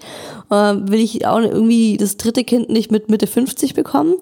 Äh, 0.50 0.54
will 0.78 1.00
ich 1.00 1.26
auch 1.26 1.40
irgendwie 1.40 1.96
das 1.96 2.16
dritte 2.16 2.44
Kind 2.44 2.70
nicht 2.70 2.90
mit 2.92 3.10
Mitte 3.10 3.26
50 3.26 3.74
bekommen? 3.74 4.14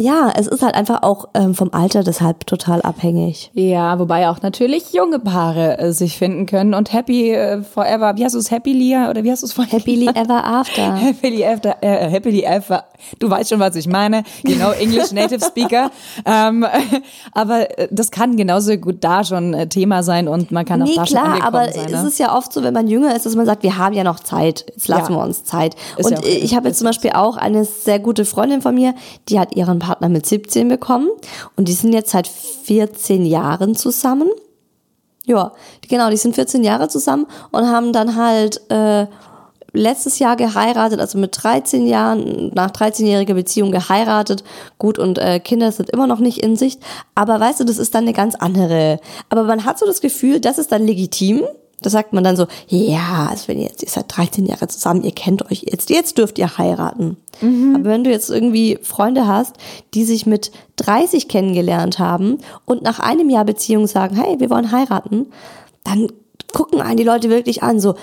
Ja, 0.00 0.32
es 0.34 0.46
ist 0.46 0.62
halt 0.62 0.74
einfach 0.74 1.02
auch 1.02 1.28
ähm, 1.34 1.54
vom 1.54 1.68
Alter 1.74 2.02
deshalb 2.02 2.46
total 2.46 2.80
abhängig. 2.80 3.50
Ja, 3.52 3.98
wobei 3.98 4.30
auch 4.30 4.40
natürlich 4.40 4.94
junge 4.94 5.18
Paare 5.18 5.78
äh, 5.78 5.92
sich 5.92 6.16
finden 6.16 6.46
können 6.46 6.72
und 6.72 6.92
Happy 6.94 7.32
äh, 7.32 7.62
Forever, 7.62 8.16
wie 8.16 8.24
hast 8.24 8.32
du 8.34 8.38
es, 8.38 8.50
Happily 8.50 8.96
oder 8.96 9.22
wie 9.24 9.30
hast 9.30 9.42
du 9.42 9.46
es 9.46 9.52
vorhin 9.52 9.78
Happily 9.78 10.06
ever 10.08 10.42
after. 10.42 10.96
Happily 11.00 11.44
after, 11.44 11.76
äh, 11.82 12.10
happily 12.10 12.42
ever. 12.44 12.84
Du 13.18 13.28
weißt 13.28 13.50
schon, 13.50 13.60
was 13.60 13.76
ich 13.76 13.88
meine. 13.88 14.22
Genau, 14.42 14.70
English 14.72 15.12
Native 15.12 15.44
Speaker. 15.44 15.90
ähm, 16.24 16.66
aber 17.32 17.78
äh, 17.78 17.88
das 17.90 18.10
kann 18.10 18.36
genauso 18.38 18.74
gut 18.78 19.04
da 19.04 19.22
schon 19.22 19.52
äh, 19.52 19.66
Thema 19.68 20.02
sein 20.02 20.28
und 20.28 20.50
man 20.50 20.64
kann 20.64 20.80
auch 20.82 20.86
Nee, 20.86 20.94
da 20.96 21.04
schon 21.06 21.16
klar, 21.18 21.24
angekommen 21.34 21.54
aber 21.56 21.72
sein. 21.72 21.92
es 21.92 22.02
Ne? 22.02 22.08
ist 22.08 22.18
ja 22.18 22.34
oft 22.34 22.52
so, 22.54 22.62
wenn 22.62 22.72
man 22.72 22.88
jünger 22.88 23.14
ist, 23.14 23.26
dass 23.26 23.36
man 23.36 23.44
sagt, 23.44 23.62
wir 23.64 23.76
haben 23.76 23.94
ja 23.94 24.04
noch 24.04 24.20
Zeit, 24.20 24.64
jetzt 24.68 24.88
lassen 24.88 25.12
Ja. 25.12 25.18
wir 25.18 25.24
uns 25.24 25.44
Zeit. 25.44 25.74
Ist 25.98 26.06
und 26.06 26.12
ja 26.12 26.24
äh, 26.24 26.38
ich 26.38 26.56
habe 26.56 26.68
jetzt 26.68 26.78
zum 26.78 26.86
Beispiel 26.86 27.10
auch 27.12 27.36
eine 27.36 27.66
sehr 27.66 27.98
gute 27.98 28.24
Freundin 28.24 28.62
von 28.62 28.74
mir, 28.74 28.94
die 29.28 29.38
hat 29.38 29.54
ihren 29.54 29.78
Partner 29.78 29.89
mit 30.08 30.26
17 30.26 30.68
bekommen 30.68 31.08
und 31.56 31.68
die 31.68 31.72
sind 31.72 31.92
jetzt 31.92 32.10
seit 32.10 32.28
14 32.28 33.26
Jahren 33.26 33.74
zusammen. 33.74 34.28
Ja, 35.26 35.52
genau, 35.88 36.10
die 36.10 36.16
sind 36.16 36.34
14 36.34 36.64
Jahre 36.64 36.88
zusammen 36.88 37.26
und 37.50 37.66
haben 37.68 37.92
dann 37.92 38.16
halt 38.16 38.60
äh, 38.70 39.06
letztes 39.72 40.18
Jahr 40.18 40.36
geheiratet, 40.36 41.00
also 41.00 41.18
mit 41.18 41.38
13 41.42 41.86
Jahren, 41.86 42.50
nach 42.54 42.70
13-jähriger 42.70 43.34
Beziehung 43.34 43.70
geheiratet. 43.70 44.44
Gut, 44.78 44.98
und 44.98 45.18
äh, 45.18 45.40
Kinder 45.40 45.72
sind 45.72 45.90
immer 45.90 46.06
noch 46.06 46.18
nicht 46.18 46.38
in 46.38 46.56
Sicht. 46.56 46.80
Aber 47.14 47.38
weißt 47.38 47.60
du, 47.60 47.64
das 47.64 47.78
ist 47.78 47.94
dann 47.94 48.04
eine 48.04 48.12
ganz 48.12 48.34
andere. 48.34 48.98
Aber 49.28 49.44
man 49.44 49.64
hat 49.64 49.78
so 49.78 49.86
das 49.86 50.00
Gefühl, 50.00 50.40
das 50.40 50.58
ist 50.58 50.72
dann 50.72 50.86
legitim. 50.86 51.42
Da 51.82 51.90
sagt 51.90 52.12
man 52.12 52.24
dann 52.24 52.36
so, 52.36 52.46
ja, 52.68 53.28
also 53.30 53.48
wenn 53.48 53.58
ihr 53.58 53.68
jetzt, 53.68 53.82
ihr 53.82 53.88
seid 53.88 54.04
13 54.08 54.46
Jahre 54.46 54.68
zusammen, 54.68 55.02
ihr 55.02 55.12
kennt 55.12 55.50
euch 55.50 55.64
jetzt, 55.66 55.90
jetzt 55.90 56.18
dürft 56.18 56.38
ihr 56.38 56.58
heiraten. 56.58 57.16
Aber 57.74 57.84
wenn 57.84 58.04
du 58.04 58.10
jetzt 58.10 58.28
irgendwie 58.28 58.78
Freunde 58.82 59.26
hast, 59.26 59.56
die 59.94 60.04
sich 60.04 60.26
mit 60.26 60.50
30 60.76 61.28
kennengelernt 61.28 61.98
haben 61.98 62.38
und 62.66 62.82
nach 62.82 62.98
einem 62.98 63.30
Jahr 63.30 63.44
Beziehung 63.44 63.86
sagen, 63.86 64.16
hey, 64.16 64.38
wir 64.40 64.50
wollen 64.50 64.72
heiraten, 64.72 65.26
dann 65.84 66.12
gucken 66.52 66.80
einen 66.80 66.98
die 66.98 67.04
Leute 67.04 67.30
wirklich 67.30 67.62
an, 67.62 67.80
so, 67.80 67.94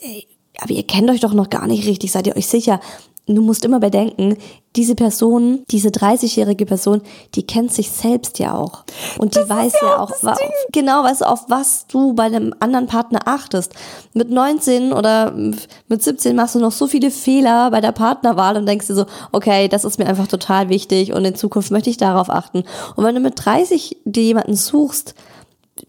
ey, 0.00 0.26
aber 0.60 0.72
ihr 0.72 0.82
kennt 0.86 1.10
euch 1.10 1.20
doch 1.20 1.34
noch 1.34 1.50
gar 1.50 1.66
nicht 1.66 1.86
richtig, 1.86 2.12
seid 2.12 2.26
ihr 2.26 2.36
euch 2.36 2.46
sicher? 2.46 2.80
Du 3.26 3.42
musst 3.42 3.64
immer 3.64 3.78
bedenken, 3.78 4.36
diese 4.74 4.96
Person, 4.96 5.62
diese 5.70 5.90
30-jährige 5.90 6.66
Person, 6.66 7.00
die 7.36 7.44
kennt 7.46 7.72
sich 7.72 7.88
selbst 7.88 8.40
ja 8.40 8.54
auch. 8.56 8.82
Und 9.18 9.36
die 9.36 9.48
weiß 9.48 9.74
ja, 9.82 9.98
auch, 10.00 10.10
wa- 10.22 10.36
genau, 10.72 11.04
weißt 11.04 11.20
du, 11.20 11.26
auf 11.26 11.44
was 11.48 11.86
du 11.86 12.14
bei 12.14 12.24
einem 12.24 12.54
anderen 12.58 12.86
Partner 12.88 13.20
achtest. 13.26 13.72
Mit 14.14 14.30
19 14.30 14.92
oder 14.92 15.30
mit 15.32 16.02
17 16.02 16.34
machst 16.34 16.56
du 16.56 16.58
noch 16.58 16.72
so 16.72 16.88
viele 16.88 17.12
Fehler 17.12 17.70
bei 17.70 17.80
der 17.80 17.92
Partnerwahl 17.92 18.56
und 18.56 18.66
denkst 18.66 18.88
dir 18.88 18.94
so, 18.96 19.06
okay, 19.30 19.68
das 19.68 19.84
ist 19.84 19.98
mir 20.00 20.06
einfach 20.06 20.26
total 20.26 20.68
wichtig 20.68 21.12
und 21.12 21.24
in 21.24 21.36
Zukunft 21.36 21.70
möchte 21.70 21.90
ich 21.90 21.98
darauf 21.98 22.30
achten. 22.30 22.64
Und 22.96 23.04
wenn 23.04 23.14
du 23.14 23.20
mit 23.20 23.34
30 23.44 23.98
dir 24.06 24.22
jemanden 24.24 24.56
suchst, 24.56 25.14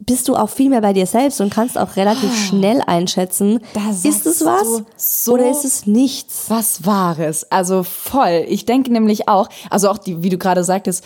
bist 0.06 0.28
du 0.28 0.36
auch 0.36 0.50
viel 0.50 0.70
mehr 0.70 0.82
bei 0.82 0.94
dir 0.94 1.06
selbst 1.06 1.42
und 1.42 1.54
kannst 1.54 1.78
auch 1.78 1.96
relativ 1.96 2.36
schnell 2.36 2.82
einschätzen, 2.86 3.60
ist 4.04 4.26
es 4.26 4.44
was 4.44 4.84
so 4.98 5.34
oder 5.34 5.50
ist 5.50 5.66
es 5.66 5.86
nichts? 5.86 6.46
was 6.50 6.86
Wahres. 6.86 7.50
Also 7.52 7.84
voll. 7.84 8.46
Ich 8.48 8.66
denke 8.66 8.92
nämlich 8.92 9.28
auch, 9.28 9.50
also 9.70 9.90
auch 9.90 9.98
die, 9.98 10.24
wie 10.24 10.30
du 10.30 10.38
gerade 10.38 10.64
sagtest, 10.64 11.04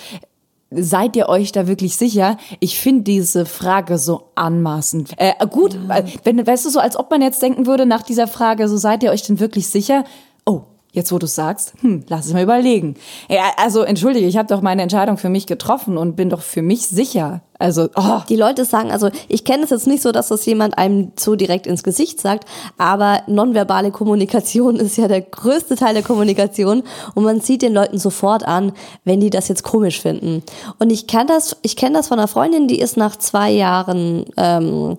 seid 0.71 1.15
ihr 1.15 1.29
euch 1.29 1.51
da 1.51 1.67
wirklich 1.67 1.95
sicher? 1.97 2.38
Ich 2.60 2.79
finde 2.79 3.03
diese 3.03 3.45
Frage 3.45 3.97
so 3.97 4.31
anmaßend. 4.36 5.13
Äh, 5.17 5.34
gut, 5.47 5.77
äh, 5.89 6.03
wenn, 6.23 6.45
weißt 6.45 6.65
du, 6.65 6.69
so 6.69 6.79
als 6.79 6.97
ob 6.97 7.12
man 7.12 7.21
jetzt 7.21 7.41
denken 7.41 7.65
würde 7.65 7.86
nach 7.86 8.01
dieser 8.01 8.27
Frage, 8.27 8.67
so 8.67 8.77
seid 8.77 9.03
ihr 9.03 9.12
euch 9.12 9.23
denn 9.23 9.39
wirklich 9.39 9.67
sicher? 9.67 10.05
Oh, 10.45 10.62
jetzt 10.95 11.12
wo 11.12 11.19
du 11.19 11.27
sagst, 11.27 11.73
hm, 11.81 12.03
lass 12.08 12.25
es 12.25 12.34
mal 12.34 12.43
überlegen. 12.43 12.95
Ja, 13.29 13.51
also 13.58 13.84
entschuldige, 13.84 14.27
ich 14.27 14.38
habe 14.38 14.47
doch 14.47 14.62
meine 14.62 14.81
Entscheidung 14.81 15.17
für 15.17 15.29
mich 15.29 15.45
getroffen 15.45 15.97
und 15.97 16.15
bin 16.15 16.29
doch 16.29 16.41
für 16.41 16.62
mich 16.62 16.88
sicher. 16.88 17.41
Also, 17.58 17.88
oh, 17.95 18.19
Die 18.27 18.36
Leute 18.36 18.65
sagen, 18.65 18.91
also 18.91 19.10
ich 19.29 19.45
kenne 19.45 19.63
es 19.63 19.69
jetzt 19.69 19.88
nicht 19.88 20.01
so, 20.01 20.12
dass 20.12 20.27
das 20.27 20.45
jemand 20.45 20.77
einem 20.77 21.13
so 21.17 21.36
direkt 21.36 21.67
ins 21.67 21.84
Gesicht 21.84 22.19
sagt, 22.19 22.45
aber 22.77 23.21
nonverbale 23.27 23.91
Kommunikation 23.91 24.75
ist 24.77 24.97
ja 24.97 25.08
der 25.08 25.21
größte 25.21 25.75
Teil 25.75 25.93
der 25.93 26.03
Kommunikation 26.03 26.84
und 27.13 27.23
man 27.23 27.39
sieht 27.39 27.62
den 27.62 27.73
Leuten 27.73 27.97
sofort 27.97 28.45
an, 28.45 28.73
wenn 29.05 29.19
die 29.19 29.29
das 29.29 29.47
jetzt 29.47 29.63
komisch 29.63 30.01
finden. 30.01 30.43
Und 30.79 30.91
ich 30.91 31.08
kenne 31.08 31.27
das, 31.27 31.55
ich 31.62 31.75
kenne 31.75 31.97
das 31.97 32.08
von 32.08 32.19
einer 32.19 32.27
Freundin, 32.27 32.67
die 32.67 32.79
ist 32.79 32.97
nach 32.97 33.15
zwei 33.15 33.51
Jahren 33.51 34.25
ähm, 34.36 34.95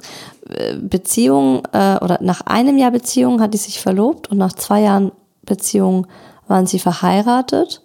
äh, 0.49 0.77
Beziehung 0.77 1.63
äh, 1.73 1.97
oder 1.97 2.19
nach 2.23 2.43
einem 2.43 2.79
Jahr 2.79 2.91
Beziehung 2.91 3.41
hat 3.41 3.53
die 3.53 3.59
sich 3.59 3.81
verlobt 3.81 4.31
und 4.31 4.39
nach 4.39 4.53
zwei 4.53 4.81
Jahren 4.83 5.13
Beziehung 5.47 6.07
waren 6.49 6.67
sie 6.67 6.79
verheiratet. 6.79 7.81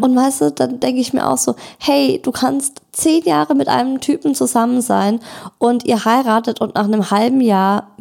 Und 0.00 0.16
weißt 0.16 0.40
du, 0.40 0.50
dann 0.50 0.80
denke 0.80 1.00
ich 1.00 1.12
mir 1.12 1.28
auch 1.28 1.38
so, 1.38 1.54
hey, 1.78 2.20
du 2.20 2.32
kannst 2.32 2.82
zehn 2.90 3.22
Jahre 3.22 3.54
mit 3.54 3.68
einem 3.68 4.00
Typen 4.00 4.34
zusammen 4.34 4.80
sein 4.82 5.20
und 5.58 5.84
ihr 5.84 6.04
heiratet 6.04 6.60
und 6.60 6.74
nach 6.74 6.84
einem 6.84 7.10
halben 7.12 7.40
Jahr 7.40 7.92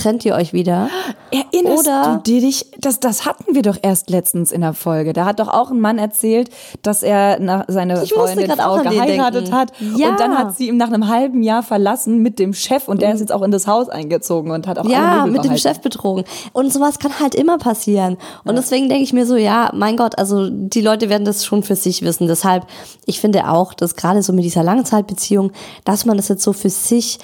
trennt 0.00 0.24
ihr 0.24 0.34
euch 0.34 0.52
wieder. 0.52 0.88
Erinnerst 1.30 1.86
Oder- 1.86 2.20
du 2.24 2.40
dich, 2.40 2.66
das, 2.78 3.00
das 3.00 3.26
hatten 3.26 3.54
wir 3.54 3.62
doch 3.62 3.76
erst 3.82 4.10
letztens 4.10 4.50
in 4.52 4.62
der 4.62 4.72
Folge. 4.72 5.12
Da 5.12 5.24
hat 5.24 5.40
doch 5.40 5.48
auch 5.48 5.70
ein 5.70 5.80
Mann 5.80 5.98
erzählt, 5.98 6.50
dass 6.82 7.02
er 7.02 7.38
nach 7.38 7.64
seine 7.68 8.02
Ich 8.02 8.12
Freundin 8.12 8.50
Frau 8.50 8.82
geheiratet 8.82 9.52
hat. 9.52 9.72
Ja. 9.96 10.10
Und 10.10 10.20
dann 10.20 10.36
hat 10.36 10.56
sie 10.56 10.68
ihn 10.68 10.76
nach 10.76 10.88
einem 10.88 11.08
halben 11.08 11.42
Jahr 11.42 11.62
verlassen 11.62 12.18
mit 12.18 12.38
dem 12.38 12.54
Chef 12.54 12.88
und 12.88 13.02
der 13.02 13.12
ist 13.14 13.20
jetzt 13.20 13.32
auch 13.32 13.42
in 13.42 13.50
das 13.50 13.66
Haus 13.66 13.88
eingezogen 13.88 14.50
und 14.50 14.66
hat 14.66 14.78
auch 14.78 14.84
Ja, 14.86 15.26
mit 15.26 15.44
dem. 15.44 15.56
Chef 15.56 15.80
betrogen. 15.80 16.24
Und 16.52 16.72
sowas 16.72 16.98
kann 16.98 17.18
halt 17.20 17.34
immer 17.34 17.58
passieren. 17.58 18.16
Und 18.44 18.56
deswegen 18.56 18.88
denke 18.88 19.04
ich 19.04 19.12
mir 19.12 19.26
so, 19.26 19.36
ja, 19.36 19.70
mein 19.74 19.96
Gott, 19.96 20.16
also 20.18 20.48
die 20.50 20.80
Leute 20.80 21.08
werden 21.08 21.24
das 21.24 21.44
schon 21.44 21.62
für 21.62 21.76
sich 21.76 22.02
wissen. 22.02 22.26
Deshalb, 22.28 22.66
ich 23.04 23.20
finde 23.20 23.48
auch, 23.50 23.74
dass 23.74 23.96
gerade 23.96 24.22
so 24.22 24.32
mit 24.32 24.44
dieser 24.44 24.62
Langzeitbeziehung, 24.62 25.52
dass 25.84 26.06
man 26.06 26.16
das 26.16 26.28
jetzt 26.28 26.42
so 26.42 26.52
für 26.52 26.70
sich 26.70 27.18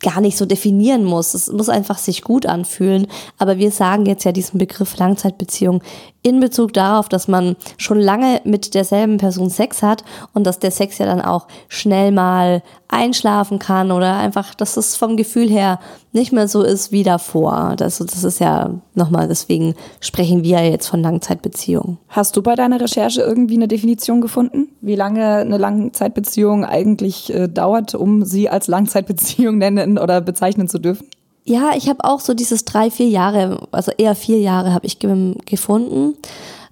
gar 0.00 0.20
nicht 0.20 0.36
so 0.36 0.46
definieren 0.46 1.04
muss. 1.04 1.34
Es 1.34 1.50
muss 1.50 1.68
einfach 1.68 1.98
sich 1.98 2.22
gut 2.22 2.46
anfühlen. 2.46 3.06
Aber 3.38 3.58
wir 3.58 3.70
sagen 3.70 4.06
jetzt 4.06 4.24
ja 4.24 4.32
diesen 4.32 4.58
Begriff 4.58 4.96
Langzeitbeziehung 4.96 5.82
in 6.26 6.40
Bezug 6.40 6.72
darauf, 6.72 7.08
dass 7.08 7.28
man 7.28 7.54
schon 7.78 8.00
lange 8.00 8.40
mit 8.42 8.74
derselben 8.74 9.16
Person 9.16 9.48
Sex 9.48 9.80
hat 9.80 10.02
und 10.34 10.44
dass 10.44 10.58
der 10.58 10.72
Sex 10.72 10.98
ja 10.98 11.06
dann 11.06 11.20
auch 11.20 11.46
schnell 11.68 12.10
mal 12.10 12.64
einschlafen 12.88 13.60
kann 13.60 13.92
oder 13.92 14.16
einfach, 14.16 14.52
dass 14.56 14.76
es 14.76 14.96
vom 14.96 15.16
Gefühl 15.16 15.48
her 15.48 15.78
nicht 16.10 16.32
mehr 16.32 16.48
so 16.48 16.64
ist 16.64 16.90
wie 16.90 17.04
davor. 17.04 17.74
Das, 17.76 17.98
das 17.98 18.24
ist 18.24 18.40
ja 18.40 18.70
nochmal, 18.94 19.28
deswegen 19.28 19.76
sprechen 20.00 20.42
wir 20.42 20.62
ja 20.62 20.64
jetzt 20.64 20.88
von 20.88 21.00
Langzeitbeziehung. 21.00 21.98
Hast 22.08 22.36
du 22.36 22.42
bei 22.42 22.56
deiner 22.56 22.80
Recherche 22.80 23.20
irgendwie 23.20 23.54
eine 23.54 23.68
Definition 23.68 24.20
gefunden, 24.20 24.70
wie 24.80 24.96
lange 24.96 25.36
eine 25.36 25.58
Langzeitbeziehung 25.58 26.64
eigentlich 26.64 27.32
äh, 27.32 27.46
dauert, 27.46 27.94
um 27.94 28.24
sie 28.24 28.48
als 28.48 28.66
Langzeitbeziehung 28.66 29.58
nennen 29.58 29.96
oder 29.96 30.20
bezeichnen 30.20 30.66
zu 30.66 30.80
dürfen? 30.80 31.06
Ja, 31.48 31.74
ich 31.76 31.88
habe 31.88 32.04
auch 32.04 32.18
so 32.18 32.34
dieses 32.34 32.64
drei, 32.64 32.90
vier 32.90 33.08
Jahre, 33.08 33.68
also 33.70 33.92
eher 33.96 34.16
vier 34.16 34.40
Jahre 34.40 34.74
habe 34.74 34.84
ich 34.84 34.98
gefunden. 34.98 36.16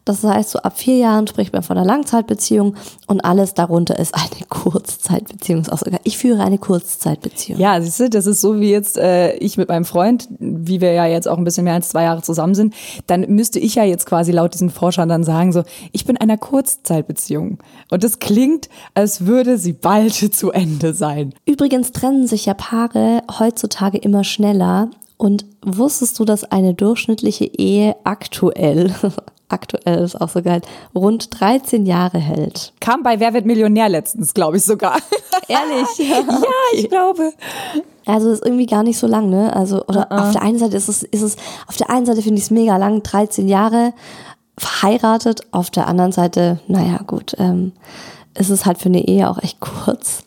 Das 0.04 0.22
heißt, 0.22 0.50
so 0.50 0.58
ab 0.58 0.78
vier 0.78 0.96
Jahren 0.96 1.26
spricht 1.26 1.52
man 1.52 1.62
von 1.62 1.78
einer 1.78 1.86
Langzeitbeziehung 1.86 2.74
und 3.06 3.24
alles 3.24 3.54
darunter 3.54 3.98
ist 3.98 4.14
eine 4.14 4.44
Kurzzeitbeziehung. 4.48 5.64
Ich 6.02 6.18
führe 6.18 6.42
eine 6.42 6.58
Kurzzeitbeziehung. 6.58 7.58
Ja, 7.58 7.80
siehst 7.80 8.00
du, 8.00 8.10
das 8.10 8.26
ist 8.26 8.40
so 8.40 8.60
wie 8.60 8.70
jetzt 8.70 8.98
äh, 8.98 9.34
ich 9.36 9.56
mit 9.56 9.68
meinem 9.68 9.84
Freund, 9.84 10.28
wie 10.38 10.80
wir 10.80 10.92
ja 10.92 11.06
jetzt 11.06 11.26
auch 11.26 11.38
ein 11.38 11.44
bisschen 11.44 11.64
mehr 11.64 11.74
als 11.74 11.88
zwei 11.88 12.04
Jahre 12.04 12.22
zusammen 12.22 12.54
sind, 12.54 12.74
dann 13.06 13.22
müsste 13.22 13.58
ich 13.58 13.76
ja 13.76 13.84
jetzt 13.84 14.04
quasi 14.06 14.32
laut 14.32 14.52
diesen 14.52 14.70
Forschern 14.70 15.08
dann 15.08 15.24
sagen, 15.24 15.52
so, 15.52 15.62
ich 15.92 16.04
bin 16.04 16.18
einer 16.18 16.36
Kurzzeitbeziehung. 16.36 17.58
Und 17.90 18.04
das 18.04 18.18
klingt, 18.18 18.68
als 18.92 19.26
würde 19.26 19.56
sie 19.56 19.72
bald 19.72 20.14
zu 20.34 20.50
Ende 20.50 20.92
sein. 20.92 21.34
Übrigens 21.46 21.92
trennen 21.92 22.26
sich 22.26 22.46
ja 22.46 22.54
Paare 22.54 23.22
heutzutage 23.38 23.98
immer 23.98 24.24
schneller. 24.24 24.90
Und 25.16 25.46
wusstest 25.64 26.18
du, 26.18 26.24
dass 26.24 26.44
eine 26.44 26.74
durchschnittliche 26.74 27.44
Ehe 27.44 27.94
aktuell 28.02 28.92
aktuell 29.48 30.02
ist 30.02 30.20
auch 30.20 30.28
so 30.28 30.42
geil, 30.42 30.62
rund 30.94 31.40
13 31.40 31.86
Jahre 31.86 32.18
hält. 32.18 32.72
Kam 32.80 33.02
bei 33.02 33.20
Wer 33.20 33.34
wird 33.34 33.46
Millionär 33.46 33.88
letztens, 33.88 34.34
glaube 34.34 34.56
ich 34.56 34.64
sogar. 34.64 34.98
Ehrlich? 35.48 35.88
ja, 35.98 36.18
okay. 36.20 36.46
ich 36.74 36.88
glaube. 36.88 37.32
Also 38.06 38.30
ist 38.30 38.44
irgendwie 38.44 38.66
gar 38.66 38.82
nicht 38.82 38.98
so 38.98 39.06
lang, 39.06 39.30
ne? 39.30 39.54
Also 39.54 39.84
oder 39.86 40.08
uh 40.10 40.14
-uh. 40.14 40.22
auf 40.22 40.32
der 40.32 40.42
einen 40.42 40.58
Seite 40.58 40.76
ist 40.76 40.88
es 40.88 41.02
ist 41.02 41.22
es 41.22 41.36
auf 41.66 41.76
der 41.76 41.90
einen 41.90 42.06
Seite 42.06 42.22
finde 42.22 42.38
ich 42.38 42.44
es 42.44 42.50
mega 42.50 42.76
lang, 42.76 43.02
13 43.02 43.48
Jahre 43.48 43.94
verheiratet, 44.58 45.42
auf 45.50 45.70
der 45.70 45.88
anderen 45.88 46.12
Seite, 46.12 46.60
naja, 46.68 46.98
gut, 47.06 47.34
ähm, 47.38 47.72
ist 48.38 48.50
es 48.50 48.66
halt 48.66 48.78
für 48.78 48.88
eine 48.88 49.06
Ehe 49.06 49.28
auch 49.28 49.42
echt 49.42 49.60
kurz. 49.84 50.22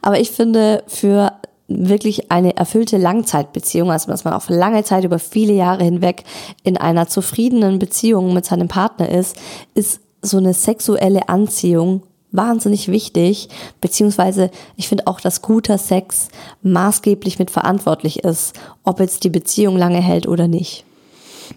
Aber 0.00 0.18
ich 0.18 0.30
finde, 0.30 0.82
für 0.86 1.32
wirklich 1.68 2.30
eine 2.30 2.56
erfüllte 2.56 2.98
Langzeitbeziehung, 2.98 3.90
also 3.90 4.10
dass 4.10 4.24
man 4.24 4.34
auf 4.34 4.48
lange 4.48 4.84
Zeit 4.84 5.04
über 5.04 5.18
viele 5.18 5.52
Jahre 5.52 5.84
hinweg 5.84 6.24
in 6.62 6.76
einer 6.76 7.08
zufriedenen 7.08 7.78
Beziehung 7.78 8.34
mit 8.34 8.44
seinem 8.44 8.68
Partner 8.68 9.08
ist, 9.08 9.36
ist 9.74 10.00
so 10.20 10.38
eine 10.38 10.54
sexuelle 10.54 11.28
Anziehung 11.28 12.02
wahnsinnig 12.32 12.88
wichtig, 12.88 13.48
beziehungsweise 13.80 14.50
ich 14.76 14.88
finde 14.88 15.06
auch, 15.06 15.20
dass 15.20 15.42
guter 15.42 15.78
Sex 15.78 16.28
maßgeblich 16.62 17.38
mit 17.38 17.50
verantwortlich 17.50 18.24
ist, 18.24 18.58
ob 18.84 19.00
jetzt 19.00 19.24
die 19.24 19.30
Beziehung 19.30 19.76
lange 19.76 20.00
hält 20.00 20.26
oder 20.26 20.48
nicht. 20.48 20.84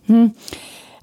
Hm. 0.08 0.34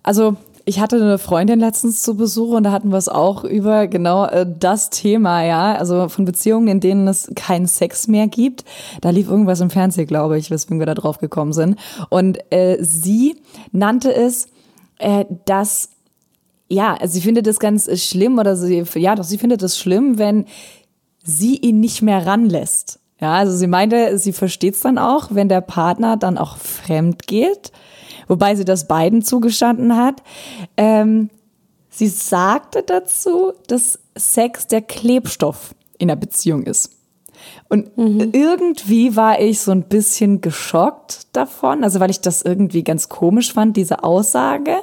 Also 0.03 0.37
ich 0.65 0.81
hatte 0.81 0.97
eine 0.97 1.19
Freundin 1.19 1.61
letztens 1.61 2.03
zu 2.03 2.17
Besuch 2.17 2.55
und 2.55 2.65
da 2.65 2.73
hatten 2.73 2.91
wir 2.91 2.99
es 2.99 3.09
auch 3.09 3.45
über 3.45 3.87
genau 3.87 4.27
äh, 4.27 4.47
das 4.47 4.91
Thema, 4.91 5.45
ja, 5.45 5.75
also 5.75 6.09
von 6.09 6.25
Beziehungen, 6.25 6.69
in 6.69 6.81
denen 6.81 7.09
es 7.09 7.31
keinen 7.35 7.67
Sex 7.67 8.09
mehr 8.09 8.29
gibt. 8.29 8.65
Da 9.01 9.11
lief 9.11 9.29
irgendwas 9.29 9.61
im 9.61 9.71
Fernsehen, 9.71 10.07
glaube 10.07 10.39
ich, 10.39 10.51
weswegen 10.51 10.79
wir 10.79 10.87
da 10.87 10.95
drauf 10.95 11.19
gekommen 11.19 11.53
sind. 11.53 11.79
Und 12.11 12.39
äh, 12.51 12.79
sie 12.81 13.37
nannte 13.73 14.15
es, 14.15 14.49
äh, 14.99 15.25
dass 15.45 15.91
ja, 16.69 16.97
sie 17.05 17.21
findet 17.21 17.47
es 17.47 17.59
ganz 17.59 17.91
schlimm 18.03 18.39
oder 18.39 18.57
sie, 18.57 18.85
ja, 18.95 19.15
doch 19.15 19.25
sie 19.25 19.37
findet 19.37 19.63
es 19.63 19.79
schlimm, 19.79 20.17
wenn 20.17 20.47
sie 21.23 21.57
ihn 21.57 21.81
nicht 21.81 22.01
mehr 22.01 22.27
ranlässt. 22.27 22.99
Ja, 23.21 23.35
also 23.35 23.55
sie 23.55 23.67
meinte, 23.67 24.19
sie 24.19 24.33
versteht 24.33 24.75
es 24.75 24.81
dann 24.81 24.99
auch, 24.99 25.29
wenn 25.31 25.49
der 25.49 25.61
Partner 25.61 26.17
dann 26.17 26.39
auch 26.39 26.57
fremd 26.57 27.27
geht 27.27 27.73
wobei 28.29 28.55
sie 28.55 28.65
das 28.65 28.89
beiden 28.89 29.23
zugestanden 29.23 29.97
hat. 29.97 30.23
Ähm, 30.77 31.31
sie 31.91 32.09
sagte 32.09 32.83
dazu, 32.83 33.53
dass 33.69 33.99
Sex 34.17 34.67
der 34.67 34.83
Klebstoff 34.83 35.75
in 35.99 36.09
der 36.09 36.17
Beziehung 36.17 36.65
ist. 36.65 36.91
Und 37.69 37.97
mhm. 37.97 38.31
irgendwie 38.33 39.17
war 39.17 39.41
ich 39.41 39.61
so 39.61 39.71
ein 39.73 39.85
bisschen 39.85 40.41
geschockt 40.41 41.27
davon, 41.33 41.85
also 41.85 42.01
weil 42.01 42.11
ich 42.11 42.21
das 42.21 42.43
irgendwie 42.43 42.85
ganz 42.85 43.09
komisch 43.09 43.53
fand, 43.53 43.77
diese 43.77 44.05
Aussage, 44.05 44.77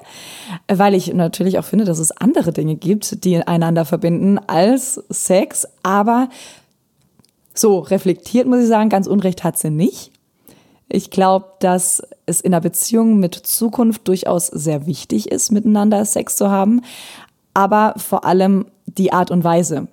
weil 0.68 0.94
ich 0.94 1.14
natürlich 1.14 1.60
auch 1.60 1.66
finde, 1.66 1.86
dass 1.86 2.00
es 2.00 2.12
andere 2.12 2.52
Dinge 2.52 2.76
gibt, 2.76 3.24
die 3.24 3.38
einander 3.38 3.86
verbinden 3.86 4.40
als 4.40 4.96
Sex, 5.10 5.68
aber 5.84 6.30
so 7.54 7.80
reflektiert 7.80 8.48
muss 8.48 8.62
ich 8.62 8.68
sagen, 8.68 8.90
ganz 8.90 9.08
unrecht 9.08 9.44
hat 9.44 9.58
sie 9.58 9.70
nicht. 9.70 10.12
Ich 10.90 11.12
glaube, 11.12 11.46
dass 11.60 12.02
es 12.26 12.42
in 12.42 12.54
einer 12.54 12.62
Beziehung 12.62 13.20
mit 13.20 13.36
Zukunft 13.36 14.08
durchaus 14.08 14.48
sehr 14.48 14.88
wichtig 14.88 15.32
ist, 15.32 15.52
miteinander 15.52 16.04
Sex 16.04 16.36
zu 16.36 16.50
haben, 16.50 16.82
aber 17.54 17.94
vor 17.98 18.26
allem 18.26 18.66
die 18.86 19.14
Art 19.14 19.30
und 19.30 19.44
Weise, 19.44 19.88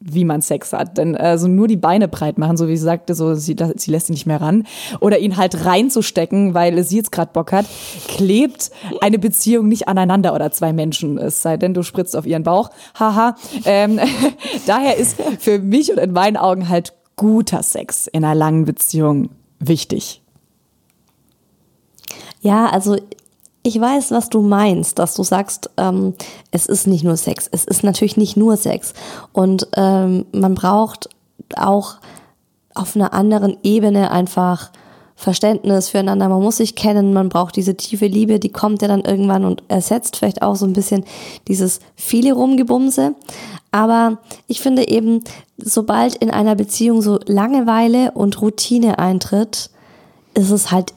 wie 0.00 0.24
man 0.24 0.42
Sex 0.42 0.72
hat. 0.72 0.98
Denn 0.98 1.16
also 1.16 1.46
nur 1.48 1.68
die 1.68 1.76
Beine 1.76 2.08
breit 2.08 2.38
machen, 2.38 2.56
so 2.56 2.68
wie 2.68 2.76
sie 2.76 2.84
sagte, 2.84 3.14
so 3.14 3.34
sie, 3.34 3.56
sie 3.76 3.90
lässt 3.90 4.08
ihn 4.08 4.14
nicht 4.14 4.26
mehr 4.26 4.40
ran. 4.40 4.66
Oder 5.00 5.18
ihn 5.18 5.36
halt 5.36 5.64
reinzustecken, 5.64 6.54
weil 6.54 6.82
sie 6.82 6.96
jetzt 6.96 7.12
gerade 7.12 7.32
Bock 7.32 7.52
hat, 7.52 7.66
klebt 8.08 8.70
eine 9.00 9.18
Beziehung 9.18 9.68
nicht 9.68 9.88
aneinander 9.88 10.34
oder 10.34 10.50
zwei 10.50 10.72
Menschen. 10.72 11.18
Es 11.18 11.42
sei 11.42 11.56
denn, 11.56 11.74
du 11.74 11.82
spritzt 11.82 12.16
auf 12.16 12.26
ihren 12.26 12.42
Bauch. 12.42 12.70
Haha. 12.98 13.36
Ähm, 13.64 14.00
daher 14.66 14.96
ist 14.96 15.16
für 15.38 15.58
mich 15.58 15.90
und 15.90 15.98
in 15.98 16.12
meinen 16.12 16.36
Augen 16.36 16.68
halt 16.68 16.94
guter 17.16 17.62
Sex 17.62 18.06
in 18.06 18.24
einer 18.24 18.34
langen 18.34 18.64
Beziehung 18.64 19.30
wichtig. 19.58 20.22
Ja, 22.40 22.66
also 22.66 22.96
ich 23.62 23.80
weiß, 23.80 24.12
was 24.12 24.28
du 24.28 24.40
meinst, 24.40 24.98
dass 24.98 25.14
du 25.14 25.22
sagst, 25.22 25.70
ähm, 25.76 26.14
es 26.50 26.66
ist 26.66 26.86
nicht 26.86 27.04
nur 27.04 27.16
Sex. 27.16 27.48
Es 27.50 27.64
ist 27.64 27.82
natürlich 27.82 28.16
nicht 28.16 28.36
nur 28.36 28.56
Sex. 28.56 28.94
Und 29.32 29.68
ähm, 29.76 30.26
man 30.32 30.54
braucht 30.54 31.08
auch 31.56 31.96
auf 32.74 32.94
einer 32.94 33.12
anderen 33.12 33.56
Ebene 33.62 34.10
einfach 34.10 34.70
Verständnis 35.16 35.88
füreinander. 35.88 36.28
Man 36.28 36.42
muss 36.42 36.58
sich 36.58 36.76
kennen, 36.76 37.12
man 37.12 37.28
braucht 37.28 37.56
diese 37.56 37.76
tiefe 37.76 38.06
Liebe, 38.06 38.38
die 38.38 38.52
kommt 38.52 38.82
ja 38.82 38.88
dann 38.88 39.00
irgendwann 39.00 39.44
und 39.44 39.64
ersetzt 39.66 40.16
vielleicht 40.16 40.42
auch 40.42 40.54
so 40.54 40.64
ein 40.64 40.74
bisschen 40.74 41.04
dieses 41.48 41.80
viele 41.96 42.32
Rumgebumse. 42.34 43.16
Aber 43.70 44.18
ich 44.46 44.60
finde 44.60 44.88
eben, 44.88 45.22
sobald 45.58 46.14
in 46.14 46.30
einer 46.30 46.54
Beziehung 46.54 47.02
so 47.02 47.18
Langeweile 47.26 48.12
und 48.12 48.40
Routine 48.40 48.98
eintritt, 48.98 49.70
ist 50.34 50.50
es 50.50 50.70
halt 50.70 50.94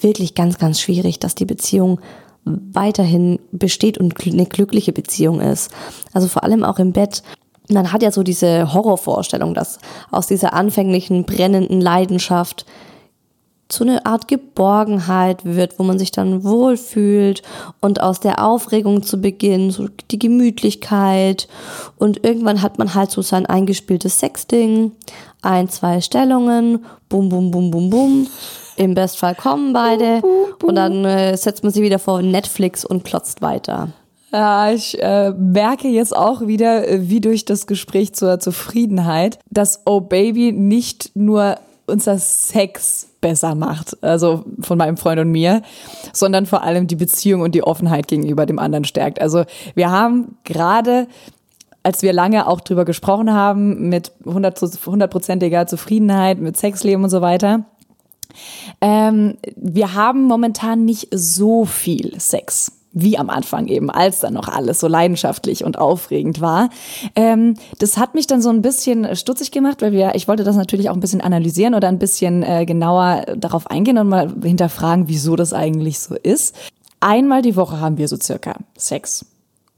wirklich 0.00 0.34
ganz, 0.34 0.58
ganz 0.58 0.80
schwierig, 0.80 1.18
dass 1.18 1.34
die 1.34 1.44
Beziehung 1.44 2.00
weiterhin 2.44 3.40
besteht 3.50 3.98
und 3.98 4.14
eine 4.24 4.46
glückliche 4.46 4.92
Beziehung 4.92 5.40
ist. 5.40 5.70
Also 6.12 6.28
vor 6.28 6.44
allem 6.44 6.64
auch 6.64 6.78
im 6.78 6.92
Bett. 6.92 7.22
Man 7.68 7.92
hat 7.92 8.02
ja 8.02 8.12
so 8.12 8.22
diese 8.22 8.72
Horrorvorstellung, 8.72 9.52
dass 9.52 9.78
aus 10.12 10.28
dieser 10.28 10.54
anfänglichen 10.54 11.24
brennenden 11.24 11.80
Leidenschaft 11.80 12.64
zu 13.68 13.84
einer 13.84 14.06
Art 14.06 14.28
Geborgenheit 14.28 15.44
wird, 15.44 15.78
wo 15.78 15.82
man 15.82 15.98
sich 15.98 16.12
dann 16.12 16.44
wohlfühlt 16.44 17.42
und 17.80 18.00
aus 18.00 18.20
der 18.20 18.44
Aufregung 18.44 19.02
zu 19.02 19.20
Beginn 19.20 19.70
so 19.70 19.88
die 20.10 20.18
Gemütlichkeit. 20.18 21.48
Und 21.96 22.24
irgendwann 22.24 22.62
hat 22.62 22.78
man 22.78 22.94
halt 22.94 23.10
so 23.10 23.22
sein 23.22 23.46
eingespieltes 23.46 24.20
Sexding, 24.20 24.92
ein, 25.42 25.68
zwei 25.68 26.00
Stellungen, 26.00 26.84
bum, 27.08 27.28
bum, 27.28 27.50
bum, 27.50 27.70
bum, 27.70 27.90
bum. 27.90 28.26
Im 28.76 28.94
Bestfall 28.94 29.34
kommen 29.34 29.72
beide. 29.72 30.22
Und 30.62 30.74
dann 30.76 31.04
äh, 31.04 31.36
setzt 31.36 31.62
man 31.62 31.72
sie 31.72 31.82
wieder 31.82 31.98
vor 31.98 32.22
Netflix 32.22 32.84
und 32.84 33.04
klotzt 33.04 33.42
weiter. 33.42 33.88
Ja, 34.32 34.70
ich 34.70 35.00
äh, 35.02 35.30
merke 35.30 35.88
jetzt 35.88 36.14
auch 36.14 36.46
wieder, 36.46 36.86
äh, 36.86 37.08
wie 37.08 37.20
durch 37.20 37.44
das 37.44 37.66
Gespräch 37.66 38.14
zur 38.14 38.38
Zufriedenheit, 38.38 39.38
dass 39.50 39.82
Oh 39.86 40.00
Baby 40.00 40.52
nicht 40.52 41.12
nur 41.14 41.56
unser 41.86 42.18
Sex 42.18 43.08
besser 43.26 43.56
macht, 43.56 44.00
also 44.04 44.44
von 44.60 44.78
meinem 44.78 44.96
Freund 44.96 45.18
und 45.18 45.32
mir, 45.32 45.62
sondern 46.12 46.46
vor 46.46 46.62
allem 46.62 46.86
die 46.86 46.94
Beziehung 46.94 47.40
und 47.40 47.56
die 47.56 47.64
Offenheit 47.64 48.06
gegenüber 48.06 48.46
dem 48.46 48.60
anderen 48.60 48.84
stärkt. 48.84 49.20
Also 49.20 49.44
wir 49.74 49.90
haben 49.90 50.38
gerade 50.44 51.08
als 51.82 52.02
wir 52.02 52.12
lange 52.12 52.48
auch 52.48 52.60
drüber 52.60 52.84
gesprochen 52.84 53.32
haben, 53.32 53.88
mit 53.88 54.10
hundertprozentiger 54.24 55.68
Zufriedenheit, 55.68 56.40
mit 56.40 56.56
Sexleben 56.56 57.04
und 57.04 57.10
so 57.10 57.20
weiter, 57.20 57.64
ähm, 58.80 59.36
wir 59.54 59.94
haben 59.94 60.24
momentan 60.24 60.84
nicht 60.84 61.08
so 61.12 61.64
viel 61.64 62.18
Sex 62.18 62.75
wie 62.98 63.18
am 63.18 63.28
Anfang 63.28 63.66
eben, 63.66 63.90
als 63.90 64.20
dann 64.20 64.32
noch 64.32 64.48
alles 64.48 64.80
so 64.80 64.88
leidenschaftlich 64.88 65.64
und 65.64 65.78
aufregend 65.78 66.40
war. 66.40 66.70
Ähm, 67.14 67.54
das 67.78 67.98
hat 67.98 68.14
mich 68.14 68.26
dann 68.26 68.40
so 68.40 68.48
ein 68.48 68.62
bisschen 68.62 69.14
stutzig 69.14 69.50
gemacht, 69.50 69.82
weil 69.82 69.92
wir, 69.92 70.14
ich 70.14 70.28
wollte 70.28 70.44
das 70.44 70.56
natürlich 70.56 70.88
auch 70.88 70.94
ein 70.94 71.00
bisschen 71.00 71.20
analysieren 71.20 71.74
oder 71.74 71.88
ein 71.88 71.98
bisschen 71.98 72.42
äh, 72.42 72.64
genauer 72.64 73.26
darauf 73.36 73.70
eingehen 73.70 73.98
und 73.98 74.08
mal 74.08 74.32
hinterfragen, 74.42 75.08
wieso 75.08 75.36
das 75.36 75.52
eigentlich 75.52 75.98
so 75.98 76.14
ist. 76.14 76.56
Einmal 77.00 77.42
die 77.42 77.54
Woche 77.54 77.80
haben 77.80 77.98
wir 77.98 78.08
so 78.08 78.16
circa 78.16 78.56
Sex. 78.78 79.26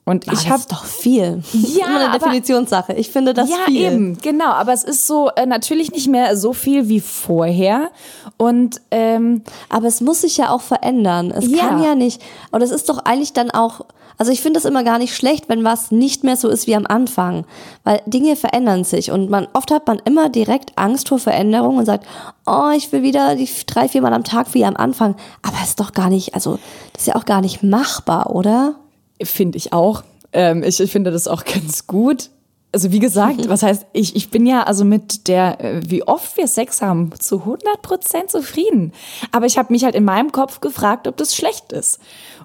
Und 0.09 0.27
Ah, 0.29 0.33
ich 0.33 0.39
das 0.41 0.49
habe 0.49 0.61
ist 0.61 0.73
doch 0.73 0.85
viel. 0.85 1.43
Ja, 1.53 1.87
Immer 1.87 1.97
eine 1.97 2.09
aber- 2.11 2.19
Definitionssache. 2.19 2.95
Ich 2.95 3.11
finde 3.11 3.35
das 3.35 3.51
ja, 3.51 3.57
viel. 3.67 3.77
eben, 3.93 4.19
genau. 4.19 4.51
Aber 4.53 4.73
es 4.73 4.85
ist 4.85 5.07
so 5.07 5.29
äh, 5.37 5.45
natürlich 5.47 5.93
nicht 5.93 6.09
mehr 6.09 6.37
so 6.37 6.53
viel 6.53 6.89
wie 6.89 7.01
vorher. 7.01 7.91
Und 8.37 8.81
ähm, 8.91 9.43
Aber 9.69 9.87
es 9.87 10.01
muss 10.01 10.23
sich 10.23 10.37
ja 10.39 10.51
auch 10.51 10.63
verändern. 10.63 11.31
Es 11.31 11.47
Ja. 11.51 11.59
kann 11.69 11.83
ja 11.83 11.95
nicht. 11.95 12.23
Und 12.51 12.63
es 12.63 12.71
ist 12.71 12.89
doch 12.89 12.99
eigentlich 13.05 13.33
dann 13.35 13.51
auch. 13.51 13.83
Also 14.21 14.33
ich 14.33 14.41
finde 14.41 14.59
es 14.59 14.65
immer 14.65 14.83
gar 14.83 14.99
nicht 14.99 15.15
schlecht, 15.15 15.49
wenn 15.49 15.63
was 15.63 15.93
nicht 15.93 16.25
mehr 16.25 16.37
so 16.37 16.49
ist 16.49 16.67
wie 16.67 16.75
am 16.75 16.87
Anfang, 16.87 17.45
weil 17.85 18.01
Dinge 18.07 18.35
verändern 18.35 18.83
sich 18.83 19.13
und 19.13 19.31
man 19.31 19.47
oft 19.53 19.71
hat 19.71 19.87
man 19.87 20.01
immer 20.05 20.29
direkt 20.29 20.77
Angst 20.77 21.09
vor 21.11 21.21
Veränderung 21.21 21.77
und 21.77 21.85
sagt, 21.87 22.05
oh, 22.45 22.71
ich 22.77 22.91
will 22.91 23.03
wieder 23.05 23.37
die 23.37 23.49
drei, 23.67 23.87
viermal 23.89 24.13
am 24.13 24.25
Tag 24.25 24.55
wie 24.55 24.65
am 24.65 24.75
Anfang. 24.77 25.15
Aber 25.43 25.55
es 25.63 25.69
ist 25.71 25.79
doch 25.81 25.93
gar 25.93 26.09
nicht, 26.11 26.35
also 26.35 26.59
das 26.95 27.03
ist 27.03 27.07
ja 27.07 27.15
auch 27.15 27.27
gar 27.27 27.41
nicht 27.41 27.63
machbar, 27.63 28.35
oder? 28.35 28.75
Finde 29.23 29.59
ich 29.59 29.73
auch. 29.73 30.03
Ähm, 30.33 30.63
ich, 30.63 30.81
ich 30.81 30.93
finde 30.93 31.11
das 31.11 31.29
auch 31.29 31.45
ganz 31.45 31.87
gut. 31.87 32.31
Also 32.71 32.93
wie 32.93 32.99
gesagt, 32.99 33.49
was 33.49 33.63
heißt, 33.63 33.87
ich, 33.95 34.15
ich 34.15 34.31
bin 34.31 34.45
ja 34.45 34.63
also 34.65 34.85
mit 34.85 35.27
der, 35.27 35.59
äh, 35.65 35.81
wie 35.91 36.03
oft 36.03 36.37
wir 36.37 36.47
Sex 36.47 36.83
haben, 36.83 37.11
zu 37.19 37.41
100 37.41 37.81
Prozent 37.81 38.31
zufrieden. 38.31 38.93
Aber 39.33 39.47
ich 39.47 39.57
habe 39.57 39.73
mich 39.73 39.85
halt 39.85 39.95
in 39.95 40.05
meinem 40.05 40.33
Kopf 40.33 40.61
gefragt, 40.61 41.09
ob 41.09 41.17
das 41.17 41.35
schlecht 41.35 41.73
ist. 41.73 41.99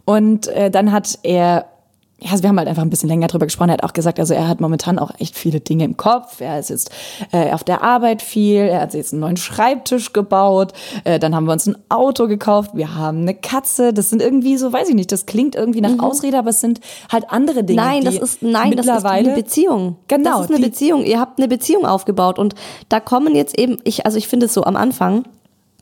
Und 0.05 0.47
äh, 0.47 0.71
dann 0.71 0.93
hat 0.93 1.19
er 1.23 1.72
ja, 2.23 2.31
also 2.31 2.43
wir 2.43 2.49
haben 2.49 2.57
halt 2.57 2.69
einfach 2.69 2.83
ein 2.83 2.89
bisschen 2.89 3.09
länger 3.09 3.27
drüber 3.27 3.45
gesprochen. 3.45 3.69
Er 3.69 3.73
hat 3.73 3.83
auch 3.83 3.91
gesagt, 3.91 4.19
also 4.19 4.33
er 4.33 4.47
hat 4.47 4.62
momentan 4.62 4.97
auch 4.97 5.12
echt 5.19 5.38
viele 5.38 5.59
Dinge 5.59 5.83
im 5.83 5.97
Kopf. 5.97 6.39
Er 6.39 6.57
ist 6.57 6.69
jetzt 6.69 6.89
äh, 7.33 7.51
auf 7.51 7.65
der 7.65 7.83
Arbeit 7.83 8.21
viel. 8.21 8.62
Er 8.62 8.81
hat 8.81 8.93
jetzt 8.93 9.12
einen 9.12 9.19
neuen 9.19 9.36
Schreibtisch 9.36 10.13
gebaut. 10.13 10.71
Äh, 11.03 11.19
dann 11.19 11.36
haben 11.36 11.45
wir 11.45 11.51
uns 11.51 11.67
ein 11.67 11.75
Auto 11.89 12.27
gekauft. 12.27 12.71
Wir 12.75 12.95
haben 12.95 13.21
eine 13.21 13.33
Katze. 13.33 13.93
Das 13.93 14.09
sind 14.09 14.21
irgendwie 14.21 14.55
so, 14.55 14.71
weiß 14.71 14.88
ich 14.88 14.95
nicht, 14.95 15.12
das 15.12 15.25
klingt 15.25 15.55
irgendwie 15.55 15.81
nach 15.81 15.99
Ausrede, 15.99 16.38
aber 16.38 16.51
es 16.51 16.62
sind 16.62 16.79
halt 17.12 17.29
andere 17.29 17.65
Dinge. 17.65 17.81
Mhm. 17.81 17.88
Nein, 17.88 18.03
das 18.05 18.15
ist 18.15 18.41
nein, 18.41 18.71
das 18.77 18.86
ist 18.86 19.05
eine 19.05 19.33
Beziehung. 19.33 19.97
Genau, 20.07 20.38
das 20.38 20.49
ist 20.49 20.55
eine 20.55 20.65
Beziehung. 20.65 21.03
Ihr 21.03 21.19
habt 21.19 21.39
eine 21.39 21.49
Beziehung 21.49 21.86
aufgebaut 21.86 22.39
und 22.39 22.55
da 22.88 23.01
kommen 23.01 23.36
jetzt 23.36 23.59
eben 23.59 23.79
ich 23.83 24.05
also 24.05 24.17
ich 24.17 24.29
finde 24.29 24.45
es 24.45 24.53
so 24.53 24.63
am 24.63 24.77
Anfang, 24.77 25.25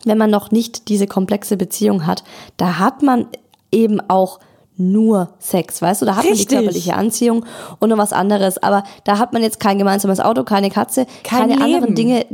wenn 0.05 0.17
man 0.17 0.31
noch 0.31 0.49
nicht 0.49 0.89
diese 0.89 1.05
komplexe 1.05 1.55
Beziehung 1.55 2.07
hat, 2.07 2.23
da 2.57 2.79
hat 2.79 3.03
man 3.03 3.27
eben 3.71 4.01
auch 4.09 4.39
nur 4.81 5.29
Sex, 5.39 5.81
weißt 5.81 6.01
du, 6.01 6.05
da 6.05 6.15
hat 6.15 6.23
man 6.23 6.33
die 6.33 6.39
Richtig. 6.39 6.57
körperliche 6.57 6.93
Anziehung 6.95 7.45
und 7.79 7.89
noch 7.89 7.97
was 7.97 8.13
anderes, 8.13 8.61
aber 8.61 8.83
da 9.03 9.17
hat 9.19 9.33
man 9.33 9.41
jetzt 9.41 9.59
kein 9.59 9.77
gemeinsames 9.77 10.19
Auto, 10.19 10.43
keine 10.43 10.69
Katze, 10.69 11.05
Kein 11.23 11.49
keine 11.49 11.63
anderen 11.63 11.83
Leben. 11.83 11.95
Dinge, 11.95 12.25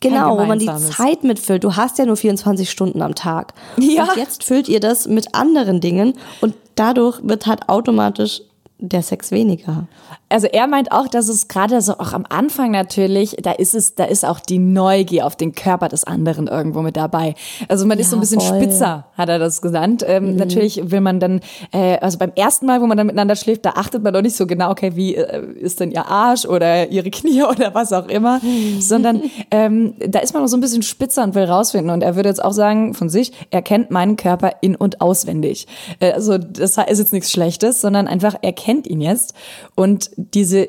genau, 0.00 0.38
wo 0.38 0.44
man 0.44 0.58
die. 0.58 0.66
Zeit 0.66 1.24
mitfüllt. 1.24 1.64
Du 1.64 1.76
hast 1.76 1.98
ja 1.98 2.06
nur 2.06 2.16
24 2.16 2.70
Stunden 2.70 3.02
am 3.02 3.14
Tag. 3.14 3.54
Ja. 3.78 4.04
Und 4.04 4.16
jetzt 4.16 4.44
füllt 4.44 4.68
ihr 4.68 4.80
das 4.80 5.06
mit 5.06 5.34
anderen 5.34 5.80
Dingen 5.80 6.14
und 6.40 6.54
dadurch 6.74 7.20
wird 7.22 7.46
halt 7.46 7.68
automatisch 7.68 8.42
der 8.78 9.02
Sex 9.02 9.30
weniger. 9.30 9.88
Also 10.28 10.48
er 10.48 10.66
meint 10.66 10.90
auch, 10.90 11.06
dass 11.06 11.28
es 11.28 11.46
gerade 11.46 11.80
so 11.80 11.94
auch 11.98 12.12
am 12.12 12.24
Anfang 12.28 12.72
natürlich, 12.72 13.36
da 13.42 13.52
ist 13.52 13.74
es, 13.74 13.94
da 13.94 14.04
ist 14.04 14.24
auch 14.24 14.40
die 14.40 14.58
Neugier 14.58 15.24
auf 15.24 15.36
den 15.36 15.54
Körper 15.54 15.88
des 15.88 16.02
anderen 16.04 16.48
irgendwo 16.48 16.82
mit 16.82 16.96
dabei. 16.96 17.34
Also 17.68 17.86
man 17.86 17.98
ist 17.98 18.10
so 18.10 18.16
ein 18.16 18.18
Ja, 18.18 18.20
bisschen 18.22 18.40
voll. 18.40 18.60
spitzer, 18.62 19.06
hat 19.16 19.28
er 19.28 19.38
das 19.38 19.62
genannt. 19.62 20.04
Ähm, 20.06 20.32
Mhm. 20.32 20.36
Natürlich 20.36 20.90
will 20.90 21.00
man 21.00 21.20
dann, 21.20 21.40
äh, 21.72 21.98
also 21.98 22.18
beim 22.18 22.32
ersten 22.34 22.66
Mal, 22.66 22.80
wo 22.80 22.86
man 22.86 22.96
dann 22.96 23.06
miteinander 23.06 23.36
schläft, 23.36 23.64
da 23.64 23.70
achtet 23.76 24.02
man 24.02 24.12
doch 24.12 24.22
nicht 24.22 24.34
so 24.36 24.46
genau, 24.46 24.70
okay, 24.70 24.96
wie 24.96 25.14
äh, 25.14 25.46
ist 25.60 25.78
denn 25.80 25.92
ihr 25.92 26.06
Arsch 26.06 26.44
oder 26.44 26.88
ihre 26.90 27.10
Knie 27.10 27.42
oder 27.48 27.74
was 27.74 27.92
auch 27.92 28.08
immer, 28.08 28.40
sondern 28.80 29.22
ähm, 29.50 29.94
da 30.04 30.18
ist 30.18 30.34
man 30.34 30.42
noch 30.42 30.48
so 30.48 30.56
ein 30.56 30.60
bisschen 30.60 30.82
spitzer 30.82 31.22
und 31.22 31.34
will 31.36 31.44
rausfinden. 31.44 31.90
Und 31.90 32.02
er 32.02 32.16
würde 32.16 32.28
jetzt 32.28 32.42
auch 32.44 32.52
sagen 32.52 32.94
von 32.94 33.08
sich, 33.08 33.32
er 33.50 33.62
kennt 33.62 33.90
meinen 33.92 34.16
Körper 34.16 34.52
in 34.60 34.74
und 34.74 35.00
auswendig. 35.00 35.66
Äh, 36.00 36.12
also 36.12 36.36
das 36.38 36.76
ist 36.78 36.98
jetzt 36.98 37.12
nichts 37.12 37.30
Schlechtes, 37.30 37.80
sondern 37.80 38.08
einfach 38.08 38.34
er 38.42 38.52
kennt 38.52 38.86
ihn 38.88 39.00
jetzt 39.00 39.34
und 39.74 40.10
diese 40.16 40.68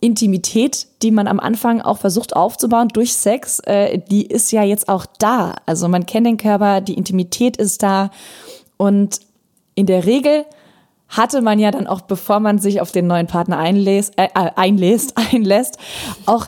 Intimität, 0.00 0.88
die 1.02 1.12
man 1.12 1.28
am 1.28 1.38
Anfang 1.38 1.80
auch 1.80 1.98
versucht 1.98 2.34
aufzubauen 2.34 2.88
durch 2.88 3.14
Sex, 3.14 3.60
äh, 3.60 3.98
die 3.98 4.26
ist 4.26 4.50
ja 4.50 4.64
jetzt 4.64 4.88
auch 4.88 5.06
da. 5.18 5.54
Also 5.64 5.88
man 5.88 6.06
kennt 6.06 6.26
den 6.26 6.36
Körper, 6.38 6.80
die 6.80 6.94
Intimität 6.94 7.56
ist 7.56 7.82
da 7.82 8.10
und 8.76 9.20
in 9.74 9.86
der 9.86 10.04
Regel 10.04 10.44
hatte 11.08 11.40
man 11.42 11.58
ja 11.58 11.70
dann 11.70 11.86
auch, 11.86 12.00
bevor 12.00 12.40
man 12.40 12.58
sich 12.58 12.80
auf 12.80 12.90
den 12.90 13.06
neuen 13.06 13.26
Partner 13.26 13.58
einlässt, 13.58 14.18
äh, 14.18 14.28
äh, 14.34 14.50
einlässt, 14.56 15.16
einlässt, 15.32 15.78
auch 16.26 16.46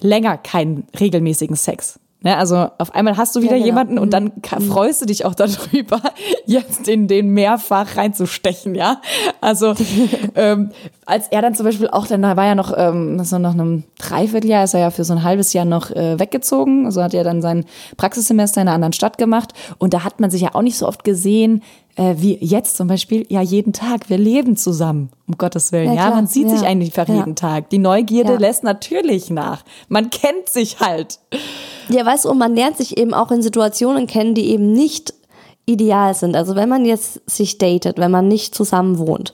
länger 0.00 0.36
keinen 0.36 0.86
regelmäßigen 0.98 1.56
Sex. 1.56 1.98
Ne, 2.22 2.36
also 2.36 2.68
auf 2.76 2.94
einmal 2.94 3.16
hast 3.16 3.34
du 3.34 3.40
wieder 3.40 3.54
genau. 3.54 3.64
jemanden 3.64 3.98
und 3.98 4.12
dann 4.12 4.42
ka- 4.42 4.60
freust 4.60 5.00
du 5.00 5.06
dich 5.06 5.24
auch 5.24 5.34
darüber, 5.36 6.02
jetzt 6.44 6.86
in 6.86 7.08
den 7.08 7.30
mehrfach 7.30 7.96
reinzustechen, 7.96 8.74
ja. 8.74 9.00
Also 9.40 9.72
ähm, 10.34 10.70
als 11.06 11.28
er 11.28 11.40
dann 11.40 11.54
zum 11.54 11.64
Beispiel 11.64 11.88
auch, 11.88 12.06
dann 12.06 12.20
war 12.22 12.44
ja 12.44 12.54
noch 12.54 12.74
ähm, 12.76 13.24
so 13.24 13.38
nach 13.38 13.54
einem 13.54 13.84
Dreivierteljahr 13.98 14.64
ist 14.64 14.74
er 14.74 14.80
ja 14.80 14.90
für 14.90 15.04
so 15.04 15.14
ein 15.14 15.22
halbes 15.22 15.54
Jahr 15.54 15.64
noch 15.64 15.90
äh, 15.92 16.18
weggezogen. 16.20 16.84
Also 16.84 17.02
hat 17.02 17.14
er 17.14 17.24
dann 17.24 17.40
sein 17.40 17.64
Praxissemester 17.96 18.60
in 18.60 18.68
einer 18.68 18.74
anderen 18.74 18.92
Stadt 18.92 19.16
gemacht 19.16 19.54
und 19.78 19.94
da 19.94 20.04
hat 20.04 20.20
man 20.20 20.30
sich 20.30 20.42
ja 20.42 20.54
auch 20.54 20.62
nicht 20.62 20.76
so 20.76 20.86
oft 20.86 21.04
gesehen 21.04 21.62
äh, 21.96 22.14
wie 22.18 22.36
jetzt 22.44 22.76
zum 22.76 22.86
Beispiel. 22.88 23.26
Ja 23.28 23.40
jeden 23.42 23.72
Tag, 23.72 24.08
wir 24.08 24.18
leben 24.18 24.56
zusammen, 24.56 25.10
um 25.26 25.36
Gottes 25.38 25.72
willen. 25.72 25.86
Ja, 25.88 25.94
Ja, 25.94 26.02
klar. 26.06 26.14
man 26.16 26.26
sieht 26.26 26.48
sich 26.50 26.62
Ja. 26.62 26.68
eigentlich 26.68 26.96
einfach 26.98 27.12
Ja. 27.12 27.20
jeden 27.20 27.36
Tag. 27.36 27.70
Die 27.70 27.78
Neugierde 27.78 28.36
lässt 28.36 28.64
natürlich 28.64 29.30
nach. 29.30 29.62
Man 29.88 30.10
kennt 30.10 30.48
sich 30.48 30.80
halt. 30.80 31.18
Ja, 31.88 32.04
weißt 32.06 32.24
du, 32.24 32.30
und 32.30 32.38
man 32.38 32.54
lernt 32.54 32.76
sich 32.76 32.96
eben 32.98 33.14
auch 33.14 33.30
in 33.30 33.42
Situationen 33.42 34.06
kennen, 34.06 34.34
die 34.34 34.48
eben 34.50 34.72
nicht 34.72 35.12
ideal 35.66 36.14
sind. 36.14 36.36
Also 36.36 36.56
wenn 36.56 36.68
man 36.68 36.84
jetzt 36.84 37.20
sich 37.30 37.58
datet, 37.58 37.98
wenn 37.98 38.10
man 38.10 38.28
nicht 38.28 38.54
zusammen 38.54 38.98
wohnt, 38.98 39.32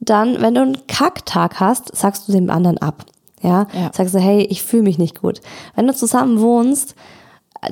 dann, 0.00 0.40
wenn 0.42 0.54
du 0.54 0.60
einen 0.62 0.86
Kacktag 0.86 1.60
hast, 1.60 1.94
sagst 1.96 2.28
du 2.28 2.32
dem 2.32 2.50
anderen 2.50 2.78
ab. 2.78 3.06
Ja, 3.42 3.66
Ja. 3.72 3.90
sagst 3.92 4.14
du, 4.14 4.18
hey, 4.18 4.42
ich 4.42 4.62
fühle 4.62 4.82
mich 4.84 4.98
nicht 4.98 5.20
gut. 5.20 5.40
Wenn 5.76 5.86
du 5.86 5.94
zusammen 5.94 6.40
wohnst, 6.40 6.94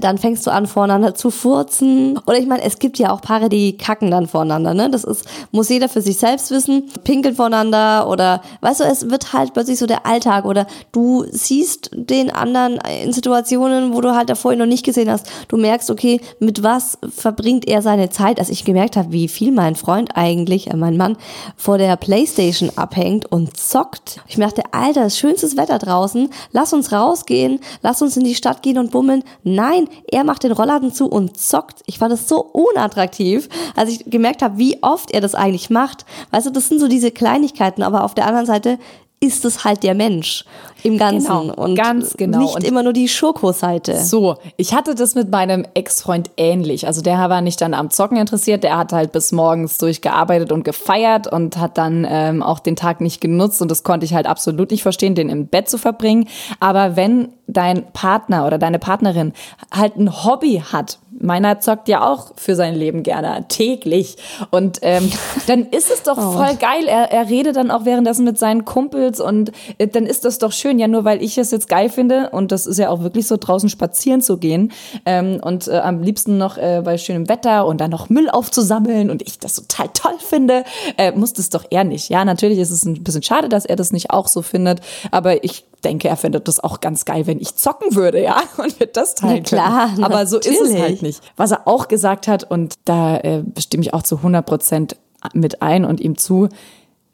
dann 0.00 0.18
fängst 0.18 0.46
du 0.46 0.50
an, 0.50 0.66
voreinander 0.66 1.14
zu 1.14 1.30
furzen. 1.30 2.18
Oder 2.26 2.38
ich 2.38 2.46
meine, 2.46 2.62
es 2.62 2.78
gibt 2.78 2.98
ja 2.98 3.10
auch 3.10 3.20
Paare, 3.20 3.48
die 3.48 3.76
kacken 3.76 4.10
dann 4.10 4.26
voreinander, 4.26 4.74
ne? 4.74 4.90
Das 4.90 5.04
ist, 5.04 5.24
muss 5.50 5.68
jeder 5.68 5.88
für 5.88 6.00
sich 6.00 6.16
selbst 6.18 6.50
wissen. 6.50 6.90
Pinkeln 7.04 7.34
voreinander 7.34 8.08
oder, 8.08 8.42
weißt 8.60 8.80
du, 8.80 8.84
es 8.84 9.10
wird 9.10 9.32
halt 9.32 9.54
plötzlich 9.54 9.78
so 9.78 9.86
der 9.86 10.06
Alltag 10.06 10.44
oder 10.44 10.66
du 10.92 11.24
siehst 11.30 11.90
den 11.94 12.30
anderen 12.30 12.78
in 13.02 13.12
Situationen, 13.12 13.94
wo 13.94 14.00
du 14.00 14.14
halt 14.14 14.30
davor 14.30 14.52
ihn 14.52 14.58
noch 14.58 14.66
nicht 14.66 14.84
gesehen 14.84 15.10
hast. 15.10 15.26
Du 15.48 15.56
merkst, 15.56 15.90
okay, 15.90 16.20
mit 16.38 16.62
was 16.62 16.98
verbringt 17.14 17.68
er 17.68 17.82
seine 17.82 18.10
Zeit? 18.10 18.38
Als 18.38 18.48
ich 18.48 18.64
gemerkt 18.64 18.96
habe, 18.96 19.12
wie 19.12 19.28
viel 19.28 19.52
mein 19.52 19.76
Freund 19.76 20.16
eigentlich, 20.16 20.70
äh, 20.70 20.76
mein 20.76 20.96
Mann, 20.96 21.16
vor 21.56 21.78
der 21.78 21.96
Playstation 21.96 22.70
abhängt 22.76 23.30
und 23.30 23.56
zockt. 23.56 24.20
Ich 24.26 24.36
dachte, 24.36 24.62
Alter, 24.72 25.08
schönstes 25.10 25.56
Wetter 25.56 25.78
draußen. 25.78 26.28
Lass 26.52 26.72
uns 26.72 26.92
rausgehen. 26.92 27.60
Lass 27.82 28.02
uns 28.02 28.16
in 28.16 28.24
die 28.24 28.34
Stadt 28.34 28.62
gehen 28.62 28.78
und 28.78 28.90
bummeln. 28.90 29.24
Nein, 29.44 29.81
er 30.10 30.24
macht 30.24 30.42
den 30.42 30.52
Rollladen 30.52 30.92
zu 30.92 31.06
und 31.06 31.36
zockt. 31.36 31.82
Ich 31.86 31.98
fand 31.98 32.12
das 32.12 32.28
so 32.28 32.40
unattraktiv, 32.40 33.48
als 33.76 33.90
ich 33.90 34.04
gemerkt 34.10 34.42
habe, 34.42 34.58
wie 34.58 34.82
oft 34.82 35.10
er 35.10 35.20
das 35.20 35.34
eigentlich 35.34 35.70
macht. 35.70 36.04
Weißt 36.30 36.46
du, 36.46 36.50
das 36.50 36.68
sind 36.68 36.80
so 36.80 36.88
diese 36.88 37.10
Kleinigkeiten, 37.10 37.82
aber 37.82 38.04
auf 38.04 38.14
der 38.14 38.26
anderen 38.26 38.46
Seite 38.46 38.78
ist 39.22 39.44
es 39.44 39.64
halt 39.64 39.84
der 39.84 39.94
Mensch 39.94 40.44
im 40.82 40.98
Ganzen 40.98 41.28
Genau, 41.28 41.54
und 41.54 41.76
ganz 41.76 42.14
genau. 42.16 42.38
nicht 42.40 42.56
Und- 42.56 42.64
immer 42.64 42.82
nur 42.82 42.92
die 42.92 43.06
Schurko-Seite. 43.06 44.00
So, 44.00 44.34
ich 44.56 44.74
hatte 44.74 44.96
das 44.96 45.14
mit 45.14 45.30
meinem 45.30 45.64
Ex-Freund 45.74 46.30
ähnlich. 46.36 46.88
Also 46.88 47.02
der 47.02 47.16
war 47.30 47.40
nicht 47.40 47.60
dann 47.60 47.72
am 47.72 47.88
Zocken 47.90 48.16
interessiert, 48.16 48.64
der 48.64 48.76
hat 48.76 48.92
halt 48.92 49.12
bis 49.12 49.30
morgens 49.30 49.78
durchgearbeitet 49.78 50.50
und 50.50 50.64
gefeiert 50.64 51.28
und 51.32 51.56
hat 51.56 51.78
dann 51.78 52.04
ähm, 52.10 52.42
auch 52.42 52.58
den 52.58 52.74
Tag 52.74 53.00
nicht 53.00 53.20
genutzt 53.20 53.62
und 53.62 53.70
das 53.70 53.84
konnte 53.84 54.04
ich 54.04 54.12
halt 54.14 54.26
absolut 54.26 54.72
nicht 54.72 54.82
verstehen, 54.82 55.14
den 55.14 55.28
im 55.28 55.46
Bett 55.46 55.70
zu 55.70 55.78
verbringen. 55.78 56.26
Aber 56.58 56.96
wenn 56.96 57.28
dein 57.46 57.92
Partner 57.92 58.44
oder 58.46 58.58
deine 58.58 58.80
Partnerin 58.80 59.32
halt 59.72 59.96
ein 59.96 60.24
Hobby 60.24 60.62
hat, 60.72 60.98
meiner 61.20 61.60
zockt 61.60 61.88
ja 61.88 62.06
auch 62.06 62.32
für 62.36 62.54
sein 62.54 62.74
Leben 62.74 63.02
gerne 63.02 63.46
täglich 63.48 64.16
und 64.50 64.78
ähm, 64.82 65.10
dann 65.46 65.66
ist 65.66 65.90
es 65.90 66.02
doch 66.02 66.16
voll 66.16 66.56
geil. 66.56 66.86
Er, 66.86 67.12
er 67.12 67.28
redet 67.28 67.56
dann 67.56 67.70
auch 67.70 67.84
währenddessen 67.84 68.24
mit 68.24 68.38
seinen 68.38 68.64
Kumpels 68.64 69.20
und 69.20 69.52
äh, 69.78 69.88
dann 69.88 70.06
ist 70.06 70.24
das 70.24 70.38
doch 70.38 70.52
schön. 70.52 70.78
Ja, 70.78 70.88
nur 70.88 71.04
weil 71.04 71.22
ich 71.22 71.38
es 71.38 71.50
jetzt 71.50 71.68
geil 71.68 71.88
finde 71.88 72.30
und 72.30 72.52
das 72.52 72.66
ist 72.66 72.78
ja 72.78 72.88
auch 72.90 73.02
wirklich 73.02 73.26
so 73.26 73.36
draußen 73.36 73.68
spazieren 73.68 74.20
zu 74.20 74.38
gehen 74.38 74.72
ähm, 75.06 75.40
und 75.42 75.68
äh, 75.68 75.78
am 75.78 76.02
liebsten 76.02 76.38
noch 76.38 76.56
äh, 76.56 76.82
bei 76.84 76.98
schönem 76.98 77.28
Wetter 77.28 77.66
und 77.66 77.80
dann 77.80 77.90
noch 77.90 78.08
Müll 78.08 78.28
aufzusammeln 78.28 79.10
und 79.10 79.22
ich 79.22 79.38
das 79.38 79.54
total 79.54 79.88
toll 79.94 80.16
finde, 80.18 80.64
äh, 80.96 81.12
muss 81.12 81.32
das 81.32 81.48
doch 81.48 81.64
er 81.70 81.84
nicht. 81.84 82.08
Ja, 82.08 82.24
natürlich 82.24 82.58
ist 82.58 82.70
es 82.70 82.84
ein 82.84 83.02
bisschen 83.02 83.22
schade, 83.22 83.48
dass 83.48 83.64
er 83.64 83.76
das 83.76 83.92
nicht 83.92 84.10
auch 84.10 84.28
so 84.28 84.42
findet, 84.42 84.80
aber 85.10 85.44
ich 85.44 85.64
denke, 85.82 86.08
er 86.08 86.16
findet 86.16 86.48
das 86.48 86.60
auch 86.60 86.80
ganz 86.80 87.04
geil, 87.04 87.26
wenn 87.26 87.40
ich 87.40 87.56
zocken 87.56 87.94
würde, 87.94 88.22
ja, 88.22 88.42
und 88.56 88.78
wir 88.80 88.86
das 88.86 89.14
teilen 89.14 89.42
klar, 89.42 89.90
können. 89.90 90.04
Aber 90.04 90.26
so 90.26 90.38
ist 90.38 90.46
es 90.46 90.60
natürlich. 90.60 90.80
halt 90.80 91.02
nicht. 91.02 91.22
Was 91.36 91.50
er 91.50 91.68
auch 91.68 91.88
gesagt 91.88 92.28
hat, 92.28 92.50
und 92.50 92.74
da 92.84 93.18
äh, 93.18 93.42
stimme 93.58 93.82
ich 93.82 93.94
auch 93.94 94.02
zu 94.02 94.16
100 94.16 94.44
Prozent 94.44 94.96
mit 95.34 95.62
ein 95.62 95.84
und 95.84 96.00
ihm 96.00 96.16
zu, 96.18 96.48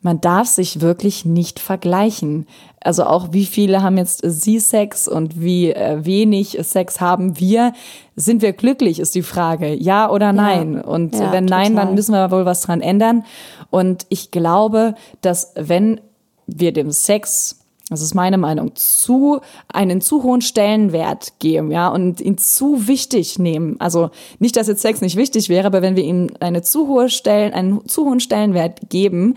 man 0.01 0.21
darf 0.21 0.47
sich 0.47 0.81
wirklich 0.81 1.25
nicht 1.25 1.59
vergleichen. 1.59 2.47
Also 2.81 3.05
auch 3.05 3.33
wie 3.33 3.47
viele 3.47 3.83
haben 3.83 3.99
jetzt 3.99 4.23
sie 4.25 4.61
Sex 4.61 5.09
und 5.09 5.41
wie 5.41 5.73
äh, 5.73 6.05
wenig 6.05 6.57
Sex 6.63 7.01
haben 7.01 7.41
wir. 7.41 7.73
Sind 8.15 8.41
wir 8.41 8.53
glücklich, 8.53 9.01
ist 9.01 9.17
die 9.17 9.23
Frage. 9.23 9.75
Ja 9.75 10.11
oder 10.11 10.33
nein? 10.33 10.75
Ja. 10.75 10.85
Und 10.85 11.15
ja, 11.17 11.33
wenn 11.33 11.47
nein, 11.47 11.73
total. 11.73 11.87
dann 11.87 11.95
müssen 11.97 12.13
wir 12.13 12.31
wohl 12.31 12.47
was 12.47 12.61
dran 12.61 12.81
ändern. 12.81 13.25
Und 13.71 14.07
ich 14.09 14.31
glaube, 14.31 14.95
dass 15.21 15.53
wenn 15.57 16.01
wir 16.47 16.73
dem 16.73 16.93
Sex 16.93 17.58
das 17.91 18.03
ist 18.03 18.15
meine 18.15 18.37
Meinung, 18.37 18.75
zu, 18.75 19.41
einen 19.73 20.01
zu 20.01 20.23
hohen 20.23 20.43
Stellenwert 20.43 21.39
geben, 21.39 21.71
ja, 21.71 21.89
und 21.89 22.21
ihn 22.21 22.37
zu 22.37 22.87
wichtig 22.87 23.39
nehmen. 23.39 23.77
Also 23.79 24.11
nicht, 24.39 24.57
dass 24.57 24.69
jetzt 24.69 24.83
Sex 24.83 25.01
nicht 25.01 25.17
wichtig 25.17 25.49
wäre, 25.49 25.67
aber 25.67 25.81
wenn 25.81 25.97
wir 25.97 26.05
ihm 26.05 26.29
eine 26.41 26.63
zu 26.63 26.87
hohe 26.87 27.09
Stellen, 27.09 27.55
einen 27.55 27.87
zu 27.89 28.05
hohen 28.05 28.21
Stellenwert 28.21 28.91
geben, 28.91 29.37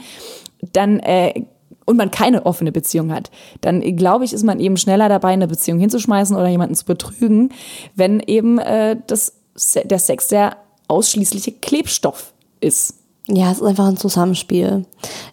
dann 0.74 1.00
äh, 1.00 1.46
und 1.86 1.98
man 1.98 2.12
keine 2.12 2.46
offene 2.46 2.72
Beziehung 2.72 3.12
hat, 3.12 3.32
dann 3.62 3.82
glaube 3.96 4.26
ich, 4.26 4.34
ist 4.34 4.44
man 4.44 4.60
eben 4.60 4.78
schneller 4.78 5.10
dabei, 5.10 5.30
eine 5.30 5.48
Beziehung 5.48 5.80
hinzuschmeißen 5.80 6.36
oder 6.36 6.48
jemanden 6.48 6.76
zu 6.76 6.86
betrügen, 6.86 7.50
wenn 7.96 8.20
eben 8.20 8.60
äh, 8.60 8.98
das, 9.08 9.34
der 9.76 10.00
Sex 10.00 10.28
der 10.28 10.58
ausschließliche 10.88 11.54
Klebstoff 11.54 12.34
ist. 12.60 13.01
Ja, 13.28 13.52
es 13.52 13.60
ist 13.60 13.64
einfach 13.64 13.88
ein 13.88 13.98
Zusammenspiel. 13.98 14.86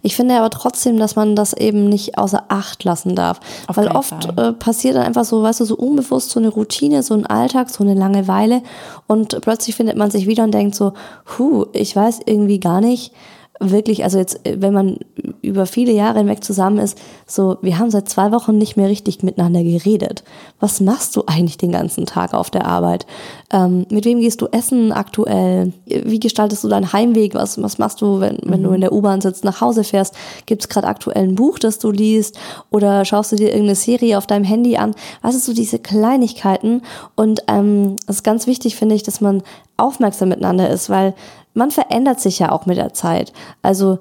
Ich 0.03 0.15
finde 0.15 0.37
aber 0.37 0.51
trotzdem, 0.51 0.99
dass 0.99 1.17
man 1.17 1.35
das 1.35 1.55
eben 1.55 1.89
nicht 1.89 2.19
außer 2.19 2.45
Acht 2.49 2.85
lassen 2.85 3.17
darf. 3.17 3.41
Auf 3.67 3.79
Weil 3.79 3.89
oft 3.89 4.39
äh, 4.39 4.53
passiert 4.53 4.97
dann 4.97 5.05
einfach 5.05 5.25
so, 5.25 5.43
weißt 5.43 5.61
du, 5.61 5.65
so 5.65 5.75
unbewusst 5.75 6.31
so 6.31 6.39
eine 6.39 6.51
Routine, 6.51 7.03
so 7.03 7.15
ein 7.15 7.27
Alltag, 7.27 7.71
so 7.71 7.83
eine 7.83 7.95
Langeweile 7.95 8.63
und 9.07 9.41
plötzlich 9.41 9.75
findet 9.75 9.97
man 9.97 10.11
sich 10.11 10.27
wieder 10.27 10.45
und 10.45 10.53
denkt 10.53 10.75
so, 10.75 10.93
hu, 11.39 11.67
ich 11.73 11.97
weiß 11.97 12.21
irgendwie 12.27 12.61
gar 12.61 12.83
nicht, 12.83 13.13
wirklich, 13.61 14.05
also 14.05 14.19
jetzt, 14.19 14.47
äh, 14.47 14.61
wenn 14.61 14.73
man 14.73 14.99
über 15.43 15.67
viele 15.67 15.93
Jahre 15.93 16.19
hinweg 16.19 16.45
zusammen 16.45 16.79
ist, 16.79 16.99
so, 17.27 17.59
wir 17.63 17.79
haben 17.79 17.91
seit 17.91 18.09
zwei 18.09 18.33
Wochen 18.33 18.59
nicht 18.59 18.77
mehr 18.77 18.89
richtig 18.89 19.23
miteinander 19.23 19.63
geredet. 19.63 20.25
Was 20.61 20.81
machst 20.81 21.17
du 21.17 21.25
eigentlich 21.27 21.59
den 21.59 21.73
ganzen 21.73 22.07
Tag 22.07 22.35
auf 22.35 22.51
der 22.51 22.67
Arbeit? 22.67 23.07
Ähm, 23.53 23.87
mit 23.91 24.05
wem 24.05 24.21
gehst 24.21 24.41
du 24.41 24.47
essen 24.47 24.93
aktuell? 24.93 25.73
Wie 25.87 26.21
gestaltest 26.21 26.65
du 26.65 26.69
deinen 26.69 26.93
Heimweg? 26.93 27.35
Was, 27.35 27.61
was 27.63 27.79
machst 27.79 28.01
du, 28.01 28.21
wenn, 28.21 28.39
wenn 28.45 28.61
mhm. 28.61 28.65
du 28.65 28.71
in 28.73 28.81
der 28.81 28.93
U-Bahn 28.93 29.21
sitzt, 29.21 29.45
nach 29.45 29.61
Hause 29.61 29.85
fährst? 29.85 30.15
Gibt 30.47 30.63
es 30.63 30.69
gerade 30.69 30.87
aktuell 30.87 31.25
ein 31.25 31.35
Buch, 31.35 31.59
das 31.59 31.79
du 31.79 31.91
liest? 31.91 32.39
Oder 32.71 33.05
schaust 33.05 33.33
du 33.33 33.37
dir 33.37 33.49
irgendeine 33.49 33.75
Serie 33.75 34.19
auf 34.19 34.27
deinem 34.27 34.45
Handy 34.45 34.77
an? 34.77 34.95
Was 35.23 35.35
ist 35.35 35.47
so 35.47 35.55
diese 35.55 35.79
Kleinigkeiten? 35.79 36.83
Und 37.17 37.43
ähm, 37.49 37.97
es 38.07 38.17
ist 38.17 38.23
ganz 38.25 38.47
wichtig, 38.47 38.77
finde 38.77 38.95
ich, 38.95 39.03
dass 39.03 39.21
man 39.21 39.43
aufmerksam 39.77 40.29
miteinander 40.29 40.69
ist, 40.69 40.91
weil 40.91 41.15
man 41.59 41.71
verändert 41.71 42.21
sich 42.21 42.39
ja 42.39 42.53
auch 42.53 42.67
mit 42.67 42.79
der 42.79 42.95
Zeit. 42.95 43.33
Also 43.63 43.99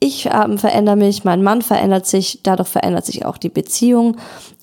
ich 0.00 0.26
ähm, 0.26 0.58
verändere 0.58 0.96
mich, 0.96 1.24
mein 1.24 1.42
Mann 1.42 1.60
verändert 1.60 2.06
sich, 2.06 2.40
dadurch 2.42 2.68
verändert 2.68 3.04
sich 3.04 3.26
auch 3.26 3.36
die 3.36 3.48
Beziehung. 3.48 4.16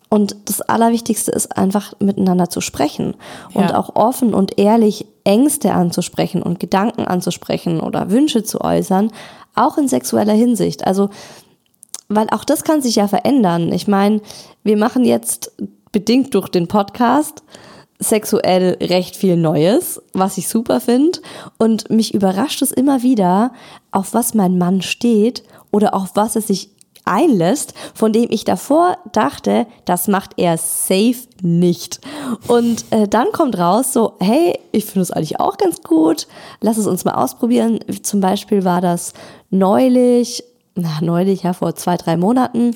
Und 0.10 0.36
das 0.46 0.62
Allerwichtigste 0.62 1.32
ist 1.32 1.58
einfach 1.58 1.94
miteinander 2.00 2.50
zu 2.50 2.62
sprechen 2.62 3.16
und 3.54 3.70
ja. 3.70 3.78
auch 3.78 3.96
offen 3.96 4.34
und 4.34 4.58
ehrlich 4.60 5.06
Ängste 5.24 5.74
anzusprechen 5.74 6.42
und 6.42 6.60
Gedanken 6.60 7.06
anzusprechen 7.06 7.80
oder 7.80 8.12
Wünsche 8.12 8.44
zu 8.44 8.62
äußern, 8.62 9.12
auch 9.56 9.78
in 9.78 9.88
sexueller 9.88 10.34
Hinsicht. 10.34 10.86
Also, 10.86 11.10
weil 12.10 12.28
auch 12.32 12.44
das 12.44 12.64
kann 12.64 12.82
sich 12.82 12.96
ja 12.96 13.08
verändern. 13.08 13.72
Ich 13.72 13.88
meine, 13.88 14.22
wir 14.64 14.78
machen 14.78 15.06
jetzt 15.06 15.54
bedingt 15.92 16.34
durch 16.34 16.50
den 16.50 16.68
Podcast 16.68 17.44
sexuell 18.02 18.78
recht 18.82 19.16
viel 19.16 19.38
Neues, 19.38 20.02
was 20.14 20.38
ich 20.38 20.50
super 20.50 20.82
finde. 20.82 21.20
Und 21.58 21.90
mich 21.90 22.14
überrascht 22.14 22.62
es 22.62 22.72
immer 22.72 23.04
wieder, 23.04 23.54
auf 23.92 24.14
was 24.14 24.34
mein 24.34 24.58
Mann 24.58 24.82
steht 24.82 25.44
oder 25.72 25.94
auf 25.94 26.12
was 26.16 26.36
er 26.36 26.42
sich 26.42 26.72
einlässt, 27.06 27.74
von 27.94 28.14
dem 28.14 28.28
ich 28.30 28.44
davor 28.44 28.98
dachte, 29.12 29.66
das 29.86 30.08
macht 30.08 30.34
er 30.38 30.58
safe 30.58 31.28
nicht. 31.42 32.00
Und 32.48 32.86
äh, 32.92 33.08
dann 33.08 33.32
kommt 33.32 33.58
raus 33.58 33.94
so, 33.94 34.14
hey, 34.20 34.60
ich 34.72 34.86
finde 34.86 35.02
es 35.02 35.12
eigentlich 35.12 35.40
auch 35.40 35.58
ganz 35.58 35.82
gut, 35.82 36.28
lass 36.60 36.78
es 36.78 36.88
uns 36.88 37.06
mal 37.06 37.16
ausprobieren. 37.16 37.80
Zum 38.04 38.20
Beispiel 38.20 38.64
war 38.64 38.82
das 38.82 39.14
neulich, 39.50 40.44
na, 40.76 41.00
neulich, 41.02 41.44
ja, 41.44 41.54
vor 41.54 41.76
zwei, 41.76 41.98
drei 41.98 42.18
Monaten. 42.18 42.76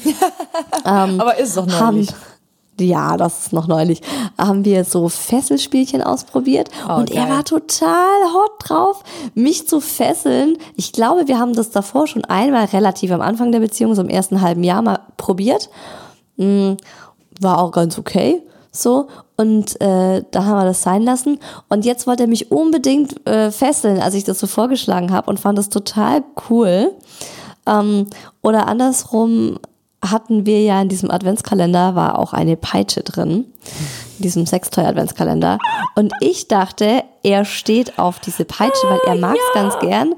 ähm, 0.85 1.19
Aber 1.21 1.37
ist 1.37 1.49
es 1.49 1.55
doch 1.55 1.67
neulich. 1.67 1.79
Haben, 1.79 2.07
ja, 2.79 3.17
das 3.17 3.45
ist 3.45 3.53
noch 3.53 3.67
neulich, 3.67 4.01
haben 4.37 4.65
wir 4.65 4.83
so 4.83 5.07
Fesselspielchen 5.09 6.01
ausprobiert 6.01 6.69
oh, 6.87 6.95
und 6.95 7.09
geil. 7.09 7.19
er 7.19 7.29
war 7.29 7.45
total 7.45 8.33
hot 8.33 8.51
drauf, 8.59 9.03
mich 9.33 9.67
zu 9.67 9.79
fesseln. 9.79 10.57
Ich 10.75 10.91
glaube, 10.91 11.27
wir 11.27 11.39
haben 11.39 11.53
das 11.53 11.71
davor 11.71 12.07
schon 12.07 12.25
einmal 12.25 12.65
relativ 12.65 13.11
am 13.11 13.21
Anfang 13.21 13.51
der 13.51 13.59
Beziehung, 13.59 13.95
so 13.95 14.01
im 14.01 14.09
ersten 14.09 14.41
halben 14.41 14.63
Jahr 14.63 14.81
mal 14.81 14.99
probiert. 15.17 15.69
Hm, 16.37 16.77
war 17.39 17.59
auch 17.59 17.71
ganz 17.71 17.97
okay. 17.97 18.41
So, 18.71 19.07
und 19.37 19.79
äh, 19.81 20.23
da 20.31 20.45
haben 20.45 20.59
wir 20.59 20.65
das 20.65 20.81
sein 20.81 21.01
lassen. 21.01 21.39
Und 21.69 21.85
jetzt 21.85 22.07
wollte 22.07 22.23
er 22.23 22.27
mich 22.27 22.51
unbedingt 22.51 23.25
äh, 23.27 23.51
fesseln, 23.51 24.01
als 24.01 24.15
ich 24.15 24.25
das 24.25 24.39
so 24.39 24.47
vorgeschlagen 24.47 25.11
habe 25.11 25.29
und 25.29 25.39
fand 25.39 25.57
das 25.57 25.69
total 25.69 26.23
cool. 26.49 26.91
Ähm, 27.65 28.07
oder 28.41 28.67
andersrum 28.67 29.59
hatten 30.11 30.45
wir 30.45 30.61
ja 30.61 30.81
in 30.81 30.89
diesem 30.89 31.11
Adventskalender 31.11 31.95
war 31.95 32.19
auch 32.19 32.33
eine 32.33 32.57
Peitsche 32.57 33.03
drin, 33.03 33.45
in 34.17 34.23
diesem 34.23 34.45
Sextoy-Adventskalender. 34.45 35.57
Und 35.95 36.13
ich 36.21 36.47
dachte, 36.47 37.03
er 37.23 37.45
steht 37.45 37.97
auf 37.97 38.19
diese 38.19 38.45
Peitsche, 38.45 38.87
weil 38.87 38.99
er 39.07 39.15
mag 39.15 39.35
es 39.35 39.55
ja. 39.55 39.61
ganz 39.61 39.79
gern. 39.79 40.13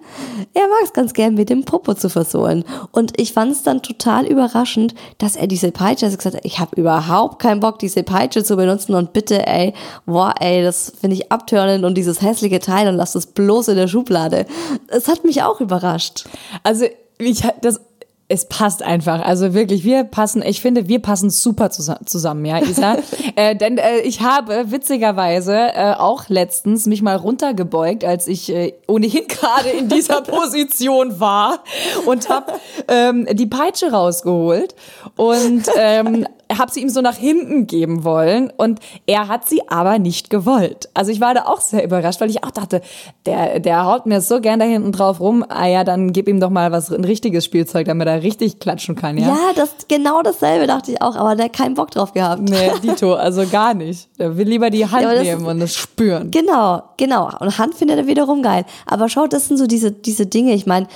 Er 0.54 0.68
mag 0.68 0.80
es 0.84 0.94
ganz 0.94 1.14
gern, 1.14 1.36
mit 1.36 1.50
dem 1.50 1.64
Popo 1.64 1.94
zu 1.94 2.10
versohlen. 2.10 2.66
Und 2.92 3.20
ich 3.20 3.34
fand 3.34 3.52
es 3.52 3.64
dann 3.64 3.82
total 3.82 4.26
überraschend, 4.26 4.94
dass 5.18 5.36
er 5.36 5.48
diese 5.48 5.72
Peitsche, 5.72 6.06
also 6.06 6.18
gesagt 6.18 6.36
hat, 6.36 6.46
ich 6.46 6.60
habe 6.60 6.76
überhaupt 6.76 7.40
keinen 7.42 7.60
Bock, 7.60 7.80
diese 7.80 8.04
Peitsche 8.04 8.44
zu 8.44 8.56
benutzen 8.58 8.94
und 8.96 9.14
bitte, 9.14 9.48
ey, 9.48 9.74
boah, 10.06 10.34
ey, 10.40 10.64
das 10.64 10.94
finde 11.00 11.16
ich 11.16 11.32
abtörnend 11.32 11.86
und 11.86 11.96
dieses 11.96 12.22
hässliche 12.22 12.60
Teil 12.60 12.88
und 12.88 12.96
lass 12.96 13.14
das 13.14 13.28
bloß 13.28 13.70
in 13.70 13.78
der 13.78 13.88
Schublade. 13.88 14.46
Es 14.88 15.08
hat 15.08 15.24
mich 15.24 15.44
auch 15.44 15.62
überrascht. 15.62 16.26
Also 16.64 16.86
ich, 17.20 17.44
das 17.62 17.80
es 18.30 18.46
passt 18.46 18.84
einfach. 18.84 19.24
Also 19.24 19.54
wirklich, 19.54 19.86
wir 19.86 20.04
passen, 20.04 20.44
ich 20.46 20.62
finde, 20.62 20.90
wir 20.90 21.02
passen 21.02 21.30
super 21.30 21.70
zusammen, 21.70 22.44
ja, 22.46 22.62
Isa. 22.62 22.98
äh, 23.36 23.56
denn 23.56 23.78
äh, 23.78 24.00
ich 24.00 24.22
habe 24.22 24.70
witzigerweise 24.72 25.56
äh, 25.56 25.94
auch 25.94 26.28
letztens 26.28 26.88
mich 26.88 27.02
mal 27.02 27.16
runtergebeugt, 27.16 28.04
als 28.04 28.28
ich 28.28 28.54
äh, 28.54 28.74
ohnehin 28.88 29.26
gerade 29.28 29.70
in 29.70 29.88
dieser 29.88 30.22
Position 30.22 31.20
war 31.20 31.64
und 32.06 32.28
habe 32.30 32.54
ähm, 32.90 33.28
die 33.32 33.48
Peitsche 33.48 33.92
rausgeholt 33.92 34.76
und 35.16 35.64
ähm, 35.78 36.28
habe 36.56 36.72
sie 36.72 36.82
ihm 36.82 36.90
so 36.90 37.02
nach 37.02 37.16
hinten 37.16 37.68
geben 37.68 38.04
wollen 38.04 38.52
und 38.56 38.80
er 39.06 39.28
hat 39.28 39.48
sie 39.48 39.68
aber 39.68 40.00
nicht 40.00 40.30
gewollt. 40.30 40.90
Also 40.94 41.12
ich 41.12 41.22
war 41.22 41.34
da 41.34 41.46
auch 41.46 41.62
sehr 41.62 41.84
überrascht, 41.84 42.22
weil 42.22 42.30
ich 42.30 42.44
auch 42.44 42.52
dachte, 42.52 42.82
der, 43.26 43.60
der 43.60 43.86
haut 43.86 44.06
mir 44.06 44.22
so 44.22 44.40
gern 44.40 44.60
da 44.60 44.66
hinten 44.66 44.92
drauf 44.92 45.20
rum. 45.20 45.46
Ah 45.48 45.68
ja, 45.68 45.84
dann 45.84 46.14
gib 46.14 46.28
ihm 46.28 46.40
doch 46.40 46.50
mal 46.50 46.72
was, 46.72 46.92
ein 46.92 47.04
richtiges 47.04 47.46
Spielzeug, 47.46 47.88
damit 47.88 48.08
er 48.08 48.24
richtig 48.24 48.60
klatschen 48.60 48.96
kann, 48.96 49.18
ja? 49.18 49.28
Ja, 49.28 49.38
das, 49.56 49.72
genau 49.88 50.22
dasselbe 50.22 50.68
dachte 50.68 50.92
ich 50.92 51.02
auch, 51.02 51.16
aber 51.16 51.36
der 51.36 51.46
hat 51.46 51.54
keinen 51.54 51.76
Bock 51.76 51.92
drauf 51.92 52.14
gehabt. 52.14 52.42
Nee, 52.42 52.72
Dito, 52.84 53.14
also 53.14 53.46
gar 53.48 53.74
nicht. 53.74 54.10
Der 54.20 54.38
will 54.38 54.48
lieber 54.48 54.70
die 54.70 54.86
Hand 54.86 55.04
ja, 55.04 55.22
nehmen 55.22 55.46
und 55.46 55.60
das 55.60 55.76
spüren. 55.76 56.32
Genau, 56.32 56.84
genau. 56.98 57.30
Und 57.40 57.58
Hand 57.58 57.76
findet 57.76 57.98
er 57.98 58.08
wiederum 58.08 58.42
geil. 58.42 58.66
Aber 58.86 59.10
schau, 59.10 59.28
das 59.28 59.48
sind 59.48 59.58
so 59.58 59.68
diese, 59.68 59.92
diese 59.92 60.26
Dinge. 60.26 60.54
Ich 60.54 60.66
meine, 60.66 60.88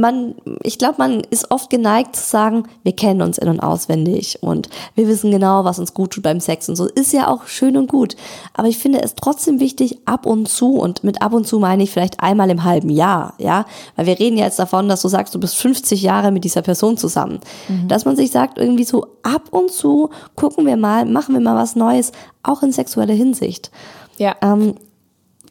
man, 0.00 0.34
ich 0.62 0.78
glaube, 0.78 0.96
man 0.98 1.20
ist 1.30 1.50
oft 1.50 1.70
geneigt 1.70 2.16
zu 2.16 2.24
sagen, 2.24 2.64
wir 2.82 2.94
kennen 2.94 3.22
uns 3.22 3.38
in- 3.38 3.48
und 3.48 3.60
auswendig 3.60 4.38
und 4.42 4.68
wir 4.94 5.08
wissen 5.08 5.30
genau, 5.30 5.64
was 5.64 5.78
uns 5.78 5.94
gut 5.94 6.12
tut 6.12 6.22
beim 6.22 6.40
Sex 6.40 6.68
und 6.68 6.76
so. 6.76 6.86
Ist 6.86 7.12
ja 7.12 7.28
auch 7.28 7.46
schön 7.46 7.76
und 7.76 7.88
gut. 7.88 8.16
Aber 8.52 8.68
ich 8.68 8.78
finde 8.78 9.02
es 9.02 9.14
trotzdem 9.14 9.60
wichtig, 9.60 9.98
ab 10.04 10.26
und 10.26 10.48
zu, 10.48 10.76
und 10.76 11.04
mit 11.04 11.22
ab 11.22 11.32
und 11.32 11.46
zu 11.46 11.58
meine 11.58 11.82
ich 11.82 11.90
vielleicht 11.90 12.20
einmal 12.20 12.50
im 12.50 12.64
halben 12.64 12.90
Jahr, 12.90 13.34
ja, 13.38 13.66
weil 13.96 14.06
wir 14.06 14.18
reden 14.18 14.38
jetzt 14.38 14.58
davon, 14.58 14.88
dass 14.88 15.02
du 15.02 15.08
sagst, 15.08 15.34
du 15.34 15.40
bist 15.40 15.56
50 15.56 16.02
Jahre 16.02 16.30
mit 16.30 16.44
dieser 16.44 16.62
Person 16.62 16.96
zusammen. 16.96 17.40
Mhm. 17.68 17.88
Dass 17.88 18.04
man 18.04 18.16
sich 18.16 18.30
sagt, 18.30 18.58
irgendwie 18.58 18.84
so 18.84 19.06
ab 19.22 19.48
und 19.50 19.70
zu 19.70 20.10
gucken 20.34 20.66
wir 20.66 20.76
mal, 20.76 21.04
machen 21.04 21.34
wir 21.34 21.40
mal 21.40 21.56
was 21.56 21.76
Neues, 21.76 22.12
auch 22.42 22.62
in 22.62 22.72
sexueller 22.72 23.14
Hinsicht. 23.14 23.70
Ja. 24.18 24.36
Ähm, 24.42 24.74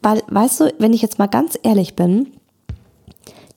weil, 0.02 0.22
weißt 0.28 0.60
du, 0.60 0.74
wenn 0.78 0.92
ich 0.92 1.02
jetzt 1.02 1.18
mal 1.18 1.28
ganz 1.28 1.58
ehrlich 1.62 1.96
bin, 1.96 2.28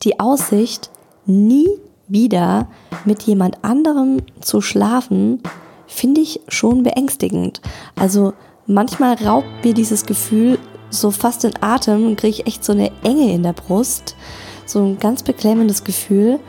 die 0.02 0.20
Aussicht, 0.20 0.90
nie 1.26 1.68
wieder 2.08 2.68
mit 3.04 3.22
jemand 3.22 3.62
anderem 3.62 4.22
zu 4.40 4.60
schlafen, 4.60 5.42
finde 5.86 6.20
ich 6.20 6.40
schon 6.48 6.82
beängstigend. 6.82 7.60
Also 7.96 8.32
manchmal 8.66 9.14
raubt 9.14 9.64
mir 9.64 9.74
dieses 9.74 10.06
Gefühl 10.06 10.58
so 10.90 11.10
fast 11.10 11.44
den 11.44 11.62
Atem 11.62 12.06
und 12.06 12.16
kriege 12.16 12.40
ich 12.40 12.46
echt 12.46 12.64
so 12.64 12.72
eine 12.72 12.90
Enge 13.02 13.32
in 13.32 13.42
der 13.42 13.52
Brust, 13.52 14.16
so 14.64 14.80
ein 14.80 14.98
ganz 14.98 15.22
beklemmendes 15.22 15.84
Gefühl. 15.84 16.40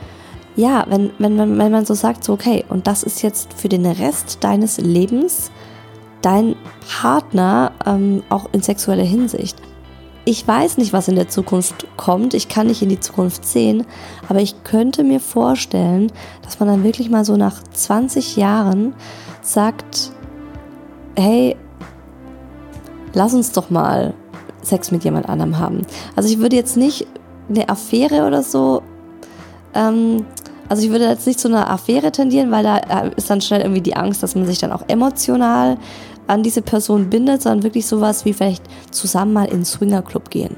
Ja, 0.56 0.86
wenn, 0.88 1.10
wenn, 1.18 1.38
wenn, 1.38 1.58
wenn 1.58 1.72
man 1.72 1.86
so 1.86 1.94
sagt, 1.94 2.24
so 2.24 2.32
okay, 2.32 2.64
und 2.68 2.86
das 2.86 3.02
ist 3.02 3.22
jetzt 3.22 3.52
für 3.54 3.68
den 3.68 3.86
Rest 3.86 4.38
deines 4.42 4.78
Lebens 4.78 5.50
dein 6.22 6.54
Partner, 7.00 7.72
ähm, 7.86 8.22
auch 8.28 8.48
in 8.52 8.62
sexueller 8.62 9.04
Hinsicht 9.04 9.56
ich 10.30 10.46
weiß 10.46 10.78
nicht, 10.78 10.92
was 10.92 11.08
in 11.08 11.16
der 11.16 11.28
Zukunft 11.28 11.88
kommt. 11.96 12.34
Ich 12.34 12.46
kann 12.46 12.68
nicht 12.68 12.82
in 12.82 12.88
die 12.88 13.00
Zukunft 13.00 13.44
sehen. 13.44 13.84
Aber 14.28 14.40
ich 14.40 14.62
könnte 14.62 15.02
mir 15.02 15.18
vorstellen, 15.18 16.12
dass 16.42 16.60
man 16.60 16.68
dann 16.68 16.84
wirklich 16.84 17.10
mal 17.10 17.24
so 17.24 17.36
nach 17.36 17.60
20 17.64 18.36
Jahren 18.36 18.94
sagt, 19.42 20.12
hey, 21.16 21.56
lass 23.12 23.34
uns 23.34 23.50
doch 23.50 23.70
mal 23.70 24.14
Sex 24.62 24.92
mit 24.92 25.02
jemand 25.02 25.28
anderem 25.28 25.58
haben. 25.58 25.82
Also 26.14 26.28
ich 26.28 26.38
würde 26.38 26.54
jetzt 26.54 26.76
nicht 26.76 27.08
eine 27.48 27.68
Affäre 27.68 28.24
oder 28.24 28.44
so, 28.44 28.82
ähm, 29.74 30.26
also 30.68 30.84
ich 30.84 30.90
würde 30.90 31.08
jetzt 31.08 31.26
nicht 31.26 31.40
zu 31.40 31.48
einer 31.48 31.68
Affäre 31.68 32.12
tendieren, 32.12 32.52
weil 32.52 32.62
da 32.62 32.76
äh, 32.76 33.10
ist 33.16 33.28
dann 33.28 33.40
schnell 33.40 33.62
irgendwie 33.62 33.80
die 33.80 33.96
Angst, 33.96 34.22
dass 34.22 34.36
man 34.36 34.46
sich 34.46 34.58
dann 34.58 34.70
auch 34.70 34.84
emotional 34.86 35.78
an 36.30 36.42
diese 36.42 36.62
Person 36.62 37.10
bindet, 37.10 37.42
sondern 37.42 37.62
wirklich 37.62 37.86
sowas 37.86 38.24
wie 38.24 38.32
vielleicht 38.32 38.62
zusammen 38.90 39.32
mal 39.32 39.46
in 39.46 39.54
einen 39.54 39.64
Swingerclub 39.64 40.30
gehen. 40.30 40.56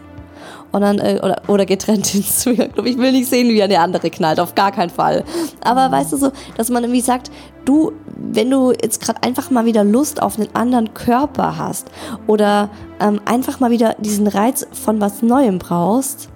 Und 0.71 0.81
dann, 0.81 0.99
äh, 0.99 1.21
oder, 1.23 1.43
oder 1.49 1.67
getrennt 1.67 2.15
in 2.15 2.23
den 2.23 2.27
Swingerclub. 2.27 2.87
Ich 2.87 2.97
will 2.97 3.13
nicht 3.13 3.29
sehen, 3.29 3.49
wie 3.49 3.63
eine 3.63 3.79
andere 3.81 4.11
knallt, 4.11 4.41
auf 4.41 4.55
gar 4.55 4.73
keinen 4.73 4.91
Fall. 4.91 5.25
Aber 5.63 5.91
weißt 5.91 6.13
du 6.13 6.17
so, 6.17 6.33
dass 6.57 6.71
man 6.71 6.83
irgendwie 6.85 7.03
sagt, 7.03 7.31
du, 7.65 7.93
wenn 8.17 8.51
du 8.51 8.73
jetzt 8.73 9.01
gerade 9.01 9.23
einfach 9.23 9.51
mal 9.51 9.67
wieder 9.67 9.85
Lust 9.85 10.23
auf 10.23 10.39
einen 10.39 10.55
anderen 10.55 10.95
Körper 10.95 11.59
hast 11.59 11.91
oder 12.27 12.71
ähm, 13.01 13.21
einfach 13.25 13.61
mal 13.61 13.71
wieder 13.71 13.97
diesen 13.99 14.27
Reiz 14.27 14.67
von 14.73 15.01
was 15.01 15.23
Neuem 15.23 15.59
brauchst, 15.59 16.29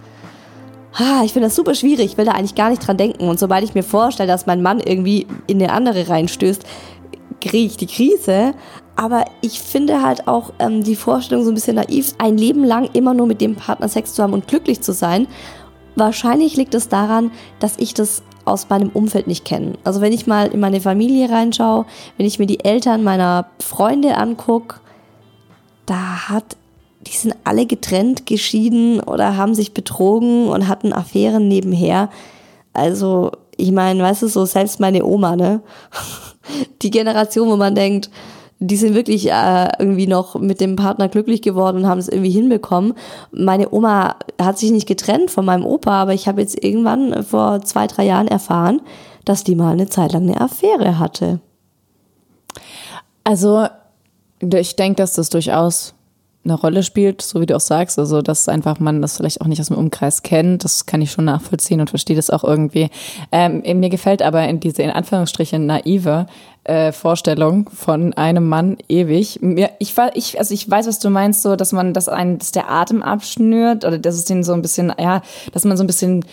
ich 1.24 1.34
finde 1.34 1.49
das 1.49 1.57
super 1.57 1.74
schwierig, 1.74 2.12
ich 2.12 2.16
will 2.16 2.24
da 2.24 2.32
eigentlich 2.32 2.55
gar 2.55 2.70
nicht 2.70 2.87
dran 2.87 2.97
denken. 2.97 3.28
Und 3.28 3.39
sobald 3.39 3.62
ich 3.64 3.74
mir 3.74 3.82
vorstelle, 3.82 4.26
dass 4.26 4.47
mein 4.47 4.62
Mann 4.62 4.80
irgendwie 4.80 5.26
in 5.47 5.62
eine 5.62 5.72
andere 5.72 6.09
reinstößt, 6.09 6.62
kriege 7.43 7.66
ich 7.66 7.76
die 7.76 7.87
Krise. 7.87 8.55
Aber 8.97 9.26
ich 9.42 9.61
finde 9.61 10.03
halt 10.03 10.26
auch 10.26 10.53
ähm, 10.59 10.82
die 10.82 10.97
Vorstellung 10.97 11.44
so 11.44 11.51
ein 11.51 11.55
bisschen 11.55 11.76
naiv, 11.76 12.14
ein 12.18 12.38
Leben 12.38 12.64
lang 12.64 12.88
immer 12.94 13.12
nur 13.12 13.26
mit 13.26 13.42
dem 13.42 13.55
Partner 13.55 13.88
Sex 13.88 14.14
zu 14.14 14.22
haben 14.22 14.32
und 14.32 14.49
glücklich 14.49 14.80
zu 14.80 14.92
sein. 14.92 15.28
Wahrscheinlich 15.97 16.57
liegt 16.57 16.74
es 16.74 16.88
daran, 16.88 17.30
dass 17.61 17.76
ich 17.78 17.92
das 17.94 18.22
aus 18.47 18.68
meinem 18.70 18.88
Umfeld 18.90 19.26
nicht 19.26 19.44
kenne. 19.44 19.74
Also 19.84 20.01
wenn 20.01 20.12
ich 20.12 20.26
mal 20.26 20.47
in 20.49 20.61
meine 20.61 20.80
Familie 20.80 21.30
reinschaue, 21.30 21.84
wenn 22.16 22.26
ich 22.26 22.38
mir 22.38 22.47
die 22.47 22.64
Eltern 22.64 23.05
meiner 23.05 23.47
Freunde 23.61 24.16
angucke, 24.16 24.76
da 25.84 26.28
hat, 26.28 26.57
die 27.07 27.16
sind 27.16 27.34
alle 27.44 27.66
getrennt, 27.66 28.24
geschieden 28.24 29.01
oder 29.01 29.36
haben 29.36 29.55
sich 29.55 29.74
betrogen 29.74 30.49
und 30.49 30.68
hatten 30.68 30.92
Affären 30.92 31.49
nebenher. 31.49 32.09
Also 32.72 33.32
ich 33.57 33.72
meine, 33.72 34.03
weißt 34.03 34.22
du, 34.22 34.28
so 34.28 34.44
selbst 34.44 34.80
meine 34.80 35.05
Oma, 35.05 35.36
ne? 35.36 35.61
Die 36.82 36.90
Generation, 36.90 37.49
wo 37.49 37.57
man 37.57 37.74
denkt, 37.74 38.11
die 38.59 38.77
sind 38.77 38.95
wirklich 38.95 39.31
äh, 39.31 39.69
irgendwie 39.79 40.07
noch 40.07 40.39
mit 40.39 40.61
dem 40.61 40.77
Partner 40.77 41.09
glücklich 41.09 41.43
geworden 41.43 41.79
und 41.79 41.87
haben 41.87 41.99
es 41.99 42.09
irgendwie 42.09 42.31
hinbekommen. 42.31 42.95
Meine 43.31 43.71
Oma 43.73 44.17
hat 44.41 44.59
sich 44.59 44.71
nicht 44.71 44.89
getrennt 44.89 45.31
von 45.31 45.45
meinem 45.45 45.67
Opa, 45.67 46.03
aber 46.03 46.15
ich 46.15 46.27
habe 46.27 46.41
jetzt 46.41 46.63
irgendwann 46.65 47.23
vor 47.23 47.61
zwei, 47.63 47.87
drei 47.87 48.05
Jahren 48.07 48.29
erfahren, 48.29 48.81
dass 49.25 49.45
die 49.45 49.57
mal 49.57 49.73
eine 49.73 49.89
Zeit 49.89 50.13
lang 50.13 50.23
eine 50.23 50.41
Affäre 50.41 50.99
hatte. 50.99 51.41
Also, 53.25 53.67
ich 54.41 54.77
denke, 54.77 54.97
dass 54.97 55.15
das 55.15 55.29
durchaus 55.29 55.95
eine 56.47 56.55
Rolle 56.55 56.83
spielt, 56.83 57.21
so 57.23 57.41
wie 57.41 57.47
du 57.47 57.57
auch 57.57 57.61
sagst, 57.61 57.99
also 57.99 58.23
dass 58.23 58.49
einfach 58.49 58.79
man 58.79 59.03
das 59.03 59.17
vielleicht 59.17 59.41
auch 59.41 59.47
nicht 59.47 59.61
aus 59.61 59.67
dem 59.67 59.77
Umkreis 59.77 60.23
kennt, 60.23 60.65
das 60.65 60.87
kann 60.87 61.03
ich 61.03 61.11
schon 61.11 61.25
nachvollziehen 61.25 61.81
und 61.81 61.91
verstehe 61.91 62.17
das 62.17 62.31
auch 62.31 62.45
irgendwie. 62.45 62.89
Ähm, 63.33 63.63
mir 63.81 63.91
gefällt 63.91 64.23
aber 64.23 64.47
in 64.49 64.61
diese 64.61 64.83
in 64.83 64.91
Anführungsstrichen 64.91 65.67
naive 65.67 66.27
äh, 66.67 66.93
Vorstellung 66.93 67.71
von 67.71 68.12
einem 68.14 68.49
Mann 68.49 68.77
ewig. 68.89 69.41
Ich 69.79 69.95
ich, 70.14 70.39
also 70.39 70.55
ich 70.55 70.69
weiß, 70.69 70.87
was 70.87 70.99
du 70.99 71.11
meinst, 71.11 71.43
so, 71.43 71.55
dass 71.57 71.73
man, 71.73 71.95
dass 71.95 72.09
ein, 72.09 72.39
dass 72.39 72.53
der 72.53 72.71
Atem 72.71 73.03
abschnürt 73.03 73.85
oder 73.85 73.99
dass 73.99 74.17
es 74.17 74.25
den 74.25 74.43
so 74.43 74.53
ein 74.53 74.62
bisschen, 74.62 74.93
ja, 74.99 75.23
dass 75.53 75.64
man 75.64 75.77
so 75.77 75.85
ein 75.85 75.87
bisschen 75.87 76.25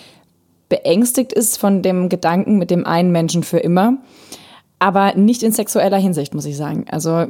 beängstigt 0.70 1.34
ist 1.34 1.58
von 1.58 1.82
dem 1.84 2.10
Gedanken 2.10 2.58
mit 2.58 2.72
dem 2.72 2.86
einen 2.86 3.12
Menschen 3.12 3.44
für 3.44 3.60
immer. 3.60 3.98
Aber 4.80 5.14
nicht 5.16 5.44
in 5.44 5.52
sexueller 5.52 5.98
Hinsicht, 5.98 6.34
muss 6.34 6.46
ich 6.46 6.58
sagen. 6.58 6.86
Also 6.90 7.26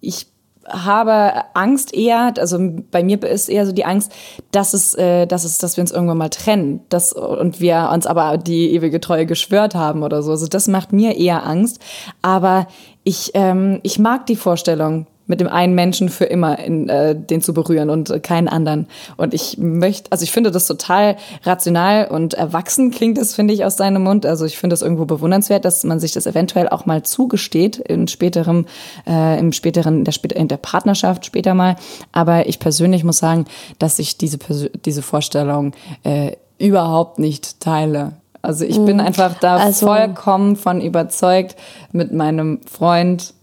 ich 0.00 0.26
habe 0.70 1.44
Angst 1.54 1.94
eher, 1.94 2.34
also 2.38 2.58
bei 2.90 3.02
mir 3.02 3.22
ist 3.22 3.48
eher 3.48 3.66
so 3.66 3.72
die 3.72 3.84
Angst, 3.84 4.12
dass 4.50 4.74
es, 4.74 4.94
äh, 4.94 5.26
dass 5.26 5.44
es, 5.44 5.58
dass 5.58 5.76
wir 5.76 5.82
uns 5.82 5.92
irgendwann 5.92 6.18
mal 6.18 6.28
trennen, 6.28 6.80
dass 6.88 7.12
und 7.12 7.60
wir 7.60 7.90
uns 7.92 8.06
aber 8.06 8.38
die 8.38 8.72
ewige 8.72 9.00
Treue 9.00 9.26
geschwört 9.26 9.74
haben 9.74 10.02
oder 10.02 10.22
so. 10.22 10.30
Also 10.32 10.46
das 10.46 10.68
macht 10.68 10.92
mir 10.92 11.16
eher 11.16 11.46
Angst. 11.46 11.80
Aber 12.22 12.66
ich, 13.04 13.32
ähm, 13.34 13.80
ich 13.82 13.98
mag 13.98 14.26
die 14.26 14.36
Vorstellung, 14.36 15.06
mit 15.28 15.40
dem 15.40 15.46
einen 15.46 15.74
Menschen 15.74 16.08
für 16.08 16.24
immer 16.24 16.58
in, 16.58 16.88
äh, 16.88 17.14
den 17.14 17.40
zu 17.40 17.54
berühren 17.54 17.90
und 17.90 18.10
äh, 18.10 18.18
keinen 18.18 18.48
anderen. 18.48 18.88
Und 19.16 19.34
ich 19.34 19.58
möchte, 19.58 20.10
also 20.10 20.24
ich 20.24 20.32
finde 20.32 20.50
das 20.50 20.66
total 20.66 21.16
rational 21.44 22.08
und 22.08 22.34
erwachsen 22.34 22.90
klingt 22.90 23.18
das, 23.18 23.34
finde 23.34 23.54
ich, 23.54 23.64
aus 23.64 23.76
deinem 23.76 24.02
Mund. 24.02 24.26
Also 24.26 24.44
ich 24.46 24.58
finde 24.58 24.74
es 24.74 24.82
irgendwo 24.82 25.04
bewundernswert, 25.04 25.64
dass 25.64 25.84
man 25.84 26.00
sich 26.00 26.12
das 26.12 26.26
eventuell 26.26 26.68
auch 26.68 26.86
mal 26.86 27.02
zugesteht 27.04 27.76
in 27.76 28.08
späterem, 28.08 28.66
äh, 29.06 29.38
im 29.38 29.52
späteren, 29.52 29.98
in 29.98 30.04
der, 30.04 30.36
in 30.36 30.48
der 30.48 30.56
Partnerschaft 30.56 31.26
später 31.26 31.54
mal. 31.54 31.76
Aber 32.10 32.48
ich 32.48 32.58
persönlich 32.58 33.04
muss 33.04 33.18
sagen, 33.18 33.44
dass 33.78 33.98
ich 33.98 34.16
diese, 34.16 34.38
diese 34.84 35.02
Vorstellung 35.02 35.72
äh, 36.02 36.32
überhaupt 36.58 37.18
nicht 37.18 37.60
teile. 37.60 38.12
Also 38.40 38.64
ich 38.64 38.76
bin 38.76 38.96
mhm. 38.96 39.02
einfach 39.02 39.38
da 39.40 39.56
also, 39.56 39.86
vollkommen 39.86 40.56
von 40.56 40.80
überzeugt 40.80 41.56
mit 41.92 42.12
meinem 42.12 42.60
Freund 42.70 43.34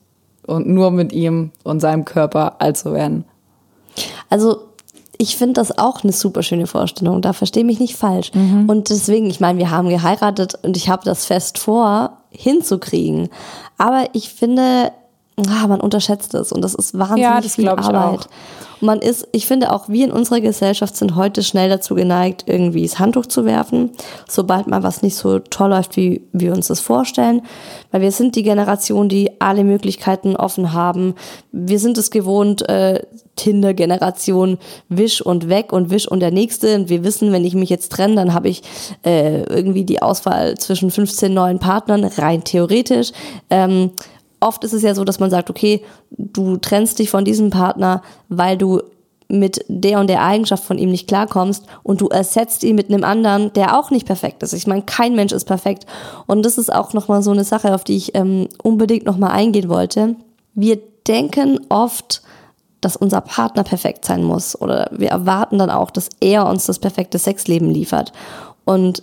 und 0.47 0.67
nur 0.67 0.91
mit 0.91 1.13
ihm 1.13 1.51
und 1.63 1.79
seinem 1.79 2.05
Körper 2.05 2.55
alt 2.59 2.77
zu 2.77 2.93
werden. 2.93 3.25
Also 4.29 4.59
ich 5.17 5.37
finde 5.37 5.53
das 5.53 5.77
auch 5.77 6.03
eine 6.03 6.11
super 6.11 6.43
schöne 6.43 6.67
Vorstellung. 6.67 7.21
Da 7.21 7.33
verstehe 7.33 7.63
mich 7.63 7.79
nicht 7.79 7.95
falsch. 7.95 8.31
Mhm. 8.33 8.69
Und 8.69 8.89
deswegen, 8.89 9.29
ich 9.29 9.39
meine, 9.39 9.59
wir 9.59 9.71
haben 9.71 9.89
geheiratet 9.89 10.57
und 10.61 10.75
ich 10.75 10.89
habe 10.89 11.03
das 11.05 11.25
fest 11.25 11.57
vor, 11.57 12.17
hinzukriegen. 12.31 13.29
Aber 13.77 14.07
ich 14.13 14.29
finde, 14.29 14.91
ah, 15.37 15.67
man 15.67 15.79
unterschätzt 15.79 16.33
es 16.33 16.51
und 16.51 16.61
das 16.61 16.75
ist 16.75 16.97
wahnsinnig 16.97 17.23
ja, 17.23 17.41
das 17.41 17.55
viel 17.55 17.69
Arbeit. 17.69 18.19
Auch. 18.19 18.27
Man 18.85 18.99
ist, 18.99 19.27
ich 19.31 19.47
finde 19.47 19.73
auch 19.73 19.89
wir 19.89 20.05
in 20.05 20.11
unserer 20.11 20.41
Gesellschaft 20.41 20.95
sind 20.95 21.15
heute 21.15 21.43
schnell 21.43 21.69
dazu 21.69 21.95
geneigt, 21.95 22.43
irgendwie 22.47 22.83
das 22.83 22.99
Handtuch 22.99 23.25
zu 23.25 23.45
werfen, 23.45 23.91
sobald 24.29 24.67
mal 24.67 24.83
was 24.83 25.01
nicht 25.01 25.15
so 25.15 25.39
toll 25.39 25.71
läuft, 25.71 25.97
wie 25.97 26.21
wir 26.31 26.53
uns 26.53 26.67
das 26.67 26.79
vorstellen. 26.79 27.41
Weil 27.91 28.01
wir 28.01 28.11
sind 28.11 28.35
die 28.35 28.43
Generation, 28.43 29.09
die 29.09 29.41
alle 29.41 29.63
Möglichkeiten 29.63 30.35
offen 30.35 30.73
haben. 30.73 31.15
Wir 31.51 31.79
sind 31.79 31.97
es 31.97 32.11
gewohnt, 32.11 32.67
äh, 32.69 33.01
Tinder-Generation, 33.35 34.57
wisch 34.89 35.21
und 35.21 35.49
weg 35.49 35.73
und 35.73 35.89
wisch 35.89 36.07
und 36.07 36.19
der 36.19 36.31
nächste. 36.31 36.75
Und 36.75 36.89
wir 36.89 37.03
wissen, 37.03 37.31
wenn 37.31 37.43
ich 37.43 37.55
mich 37.55 37.69
jetzt 37.69 37.91
trenne, 37.91 38.15
dann 38.15 38.33
habe 38.33 38.49
ich 38.49 38.61
äh, 39.03 39.43
irgendwie 39.43 39.83
die 39.83 40.01
Auswahl 40.01 40.57
zwischen 40.57 40.91
15 40.91 41.33
neuen 41.33 41.59
Partnern, 41.59 42.03
rein 42.03 42.43
theoretisch. 42.43 43.11
Ähm, 43.49 43.91
oft 44.39 44.63
ist 44.63 44.73
es 44.73 44.81
ja 44.81 44.95
so, 44.95 45.03
dass 45.03 45.19
man 45.19 45.29
sagt, 45.29 45.49
okay, 45.49 45.83
du 46.11 46.57
trennst 46.57 46.99
dich 46.99 47.09
von 47.09 47.25
diesem 47.25 47.49
Partner, 47.49 48.01
weil 48.29 48.57
du 48.57 48.81
mit 49.27 49.65
der 49.67 49.99
und 49.99 50.07
der 50.07 50.23
Eigenschaft 50.23 50.63
von 50.63 50.77
ihm 50.77 50.91
nicht 50.91 51.07
klarkommst 51.07 51.65
und 51.83 52.01
du 52.01 52.09
ersetzt 52.09 52.63
ihn 52.63 52.75
mit 52.75 52.89
einem 52.89 53.03
anderen, 53.03 53.51
der 53.53 53.79
auch 53.79 53.89
nicht 53.89 54.05
perfekt 54.05 54.43
ist. 54.43 54.53
Ich 54.53 54.67
meine, 54.67 54.83
kein 54.83 55.15
Mensch 55.15 55.33
ist 55.33 55.45
perfekt. 55.45 55.85
Und 56.27 56.45
das 56.45 56.57
ist 56.57 56.71
auch 56.71 56.93
nochmal 56.93 57.23
so 57.23 57.31
eine 57.31 57.43
Sache, 57.43 57.73
auf 57.73 57.83
die 57.83 57.97
ich 57.97 58.15
ähm, 58.15 58.47
unbedingt 58.61 59.05
nochmal 59.05 59.31
eingehen 59.31 59.69
wollte. 59.69 60.15
Wir 60.53 60.77
denken 61.07 61.59
oft, 61.69 62.21
dass 62.81 62.95
unser 62.95 63.21
Partner 63.21 63.63
perfekt 63.63 64.05
sein 64.05 64.23
muss 64.23 64.59
oder 64.59 64.89
wir 64.91 65.09
erwarten 65.09 65.57
dann 65.57 65.71
auch, 65.71 65.89
dass 65.89 66.09
er 66.19 66.47
uns 66.47 66.67
das 66.67 66.77
perfekte 66.77 67.17
Sexleben 67.17 67.69
liefert. 67.69 68.13
Und 68.63 69.01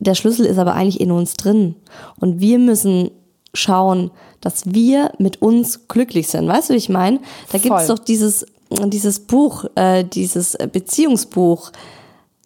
der 0.00 0.14
Schlüssel 0.14 0.46
ist 0.46 0.58
aber 0.58 0.74
eigentlich 0.74 1.00
in 1.00 1.12
uns 1.12 1.34
drin. 1.34 1.76
Und 2.18 2.40
wir 2.40 2.58
müssen 2.58 3.10
schauen, 3.54 4.10
dass 4.44 4.62
wir 4.66 5.12
mit 5.18 5.40
uns 5.42 5.88
glücklich 5.88 6.28
sind. 6.28 6.46
Weißt 6.46 6.68
du, 6.68 6.74
wie 6.74 6.78
ich 6.78 6.88
meine? 6.88 7.20
Da 7.50 7.58
gibt 7.58 7.74
es 7.74 7.86
doch 7.86 7.98
dieses, 7.98 8.46
dieses 8.70 9.20
Buch, 9.20 9.64
äh, 9.74 10.04
dieses 10.04 10.56
Beziehungsbuch. 10.72 11.72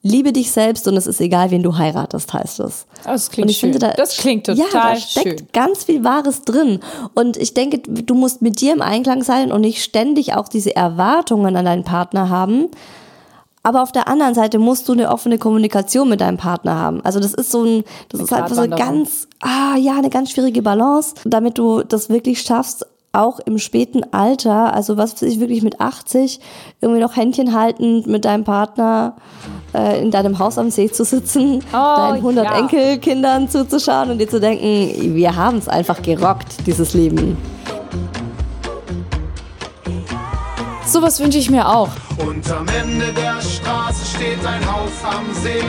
Liebe 0.02 0.32
dich 0.32 0.52
selbst 0.52 0.86
und 0.86 0.96
es 0.96 1.08
ist 1.08 1.20
egal, 1.20 1.50
wen 1.50 1.64
du 1.64 1.76
heiratest, 1.76 2.32
heißt 2.32 2.60
es. 2.60 2.86
Oh, 3.04 3.08
das 3.08 3.30
klingt 3.30 3.52
schön. 3.52 3.72
Finde, 3.72 3.80
da, 3.80 3.90
das 3.94 4.16
klingt 4.16 4.46
total 4.46 4.64
ja, 4.64 4.66
da 4.72 4.96
steckt 4.96 5.40
schön. 5.40 5.48
ganz 5.52 5.84
viel 5.84 6.04
Wahres 6.04 6.42
drin. 6.42 6.78
Und 7.14 7.36
ich 7.36 7.52
denke, 7.52 7.78
du 7.80 8.14
musst 8.14 8.40
mit 8.40 8.60
dir 8.60 8.72
im 8.72 8.80
Einklang 8.80 9.24
sein 9.24 9.50
und 9.50 9.62
nicht 9.62 9.82
ständig 9.82 10.34
auch 10.34 10.48
diese 10.48 10.74
Erwartungen 10.76 11.56
an 11.56 11.64
deinen 11.64 11.84
Partner 11.84 12.28
haben, 12.28 12.68
aber 13.62 13.82
auf 13.82 13.92
der 13.92 14.08
anderen 14.08 14.34
Seite 14.34 14.58
musst 14.58 14.88
du 14.88 14.92
eine 14.92 15.10
offene 15.10 15.38
Kommunikation 15.38 16.08
mit 16.08 16.20
deinem 16.20 16.36
Partner 16.36 16.76
haben. 16.76 17.04
Also 17.04 17.20
das 17.20 17.34
ist 17.34 17.50
so 17.50 17.64
ein, 17.64 17.84
das 18.08 18.20
eine 18.20 18.24
ist 18.24 18.32
halt 18.32 18.54
so 18.54 18.60
eine 18.60 18.76
ganz, 18.76 19.28
ah 19.40 19.76
ja, 19.76 19.96
eine 19.96 20.10
ganz 20.10 20.30
schwierige 20.30 20.62
Balance, 20.62 21.14
damit 21.24 21.58
du 21.58 21.82
das 21.82 22.08
wirklich 22.08 22.42
schaffst, 22.42 22.86
auch 23.12 23.40
im 23.40 23.58
späten 23.58 24.04
Alter, 24.12 24.72
also 24.74 24.96
was 24.96 25.14
weiß 25.14 25.22
ich 25.22 25.40
wirklich 25.40 25.62
mit 25.62 25.80
80, 25.80 26.40
irgendwie 26.80 27.00
noch 27.00 27.16
Händchen 27.16 27.54
haltend 27.54 28.06
mit 28.06 28.24
deinem 28.24 28.44
Partner 28.44 29.16
äh, 29.74 30.00
in 30.00 30.10
deinem 30.10 30.38
Haus 30.38 30.58
am 30.58 30.70
See 30.70 30.90
zu 30.90 31.04
sitzen, 31.04 31.64
oh, 31.72 31.96
deinen 31.96 32.16
100 32.16 32.44
ja. 32.44 32.58
Enkelkindern 32.58 33.48
zuzuschauen 33.48 34.10
und 34.10 34.18
dir 34.18 34.28
zu 34.28 34.40
denken, 34.40 35.14
wir 35.14 35.34
haben 35.34 35.58
es 35.58 35.68
einfach 35.68 36.02
gerockt, 36.02 36.66
dieses 36.66 36.94
Leben. 36.94 37.36
Sowas 40.88 41.20
wünsche 41.20 41.36
ich 41.36 41.50
mir 41.50 41.68
auch. 41.68 41.90
Und 42.16 42.50
am 42.50 42.66
Ende 42.68 43.12
der 43.12 43.38
Straße 43.42 44.16
steht 44.16 44.44
ein 44.46 44.72
Haus 44.72 44.90
am 45.04 45.34
See. 45.34 45.60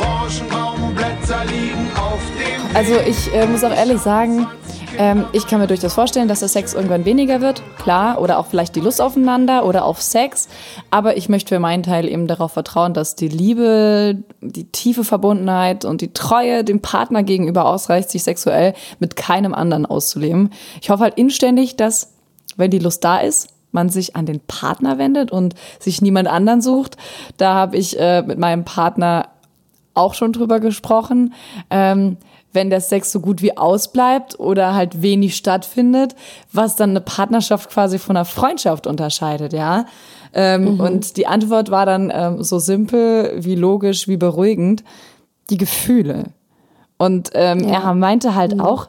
Orangenbaumblätter 0.00 1.44
liegen 1.44 1.88
auf 1.96 2.20
dem. 2.36 2.76
Also 2.76 2.94
ich 3.06 3.32
äh, 3.32 3.46
muss 3.46 3.62
auch 3.62 3.70
ehrlich 3.70 4.00
sagen, 4.00 4.48
ähm, 4.98 5.24
ich 5.32 5.46
kann 5.46 5.60
mir 5.60 5.68
durchaus 5.68 5.94
vorstellen, 5.94 6.26
dass 6.26 6.40
der 6.40 6.48
Sex 6.48 6.74
irgendwann 6.74 7.04
weniger 7.04 7.40
wird, 7.40 7.62
klar, 7.78 8.20
oder 8.20 8.40
auch 8.40 8.46
vielleicht 8.46 8.74
die 8.74 8.80
Lust 8.80 9.00
aufeinander 9.00 9.64
oder 9.66 9.84
auf 9.84 10.02
Sex. 10.02 10.48
Aber 10.90 11.16
ich 11.16 11.28
möchte 11.28 11.54
für 11.54 11.60
meinen 11.60 11.84
Teil 11.84 12.08
eben 12.08 12.26
darauf 12.26 12.52
vertrauen, 12.54 12.92
dass 12.92 13.14
die 13.14 13.28
Liebe, 13.28 14.16
die 14.40 14.64
tiefe 14.64 15.04
Verbundenheit 15.04 15.84
und 15.84 16.00
die 16.00 16.12
Treue 16.12 16.64
dem 16.64 16.80
Partner 16.80 17.22
gegenüber 17.22 17.66
ausreicht, 17.66 18.10
sich 18.10 18.24
sexuell 18.24 18.74
mit 18.98 19.14
keinem 19.14 19.54
anderen 19.54 19.86
auszuleben. 19.86 20.50
Ich 20.82 20.90
hoffe 20.90 21.04
halt 21.04 21.14
inständig, 21.14 21.76
dass, 21.76 22.14
wenn 22.56 22.72
die 22.72 22.80
Lust 22.80 23.04
da 23.04 23.18
ist, 23.18 23.54
man 23.74 23.88
sich 23.88 24.16
an 24.16 24.26
den 24.26 24.40
Partner 24.40 24.98
wendet 24.98 25.30
und 25.30 25.54
sich 25.78 26.00
niemand 26.00 26.28
anderen 26.28 26.62
sucht. 26.62 26.96
Da 27.36 27.54
habe 27.54 27.76
ich 27.76 27.98
äh, 27.98 28.22
mit 28.22 28.38
meinem 28.38 28.64
Partner 28.64 29.28
auch 29.94 30.14
schon 30.14 30.32
drüber 30.32 30.60
gesprochen. 30.60 31.34
Ähm, 31.70 32.16
wenn 32.54 32.70
der 32.70 32.80
Sex 32.80 33.10
so 33.10 33.20
gut 33.20 33.42
wie 33.42 33.56
ausbleibt 33.56 34.38
oder 34.38 34.74
halt 34.74 35.02
wenig 35.02 35.36
stattfindet, 35.36 36.14
was 36.52 36.76
dann 36.76 36.90
eine 36.90 37.00
Partnerschaft 37.00 37.70
quasi 37.70 37.98
von 37.98 38.16
einer 38.16 38.24
Freundschaft 38.24 38.86
unterscheidet, 38.86 39.52
ja. 39.52 39.86
Ähm, 40.32 40.74
mhm. 40.74 40.80
Und 40.80 41.16
die 41.16 41.26
Antwort 41.26 41.70
war 41.70 41.84
dann 41.84 42.12
ähm, 42.14 42.42
so 42.42 42.58
simpel 42.58 43.34
wie 43.44 43.54
logisch 43.54 44.08
wie 44.08 44.16
beruhigend, 44.16 44.84
die 45.50 45.58
Gefühle. 45.58 46.24
Und 46.96 47.30
ähm, 47.34 47.68
ja. 47.68 47.82
er 47.82 47.94
meinte 47.94 48.34
halt 48.34 48.54
mhm. 48.54 48.60
auch, 48.60 48.88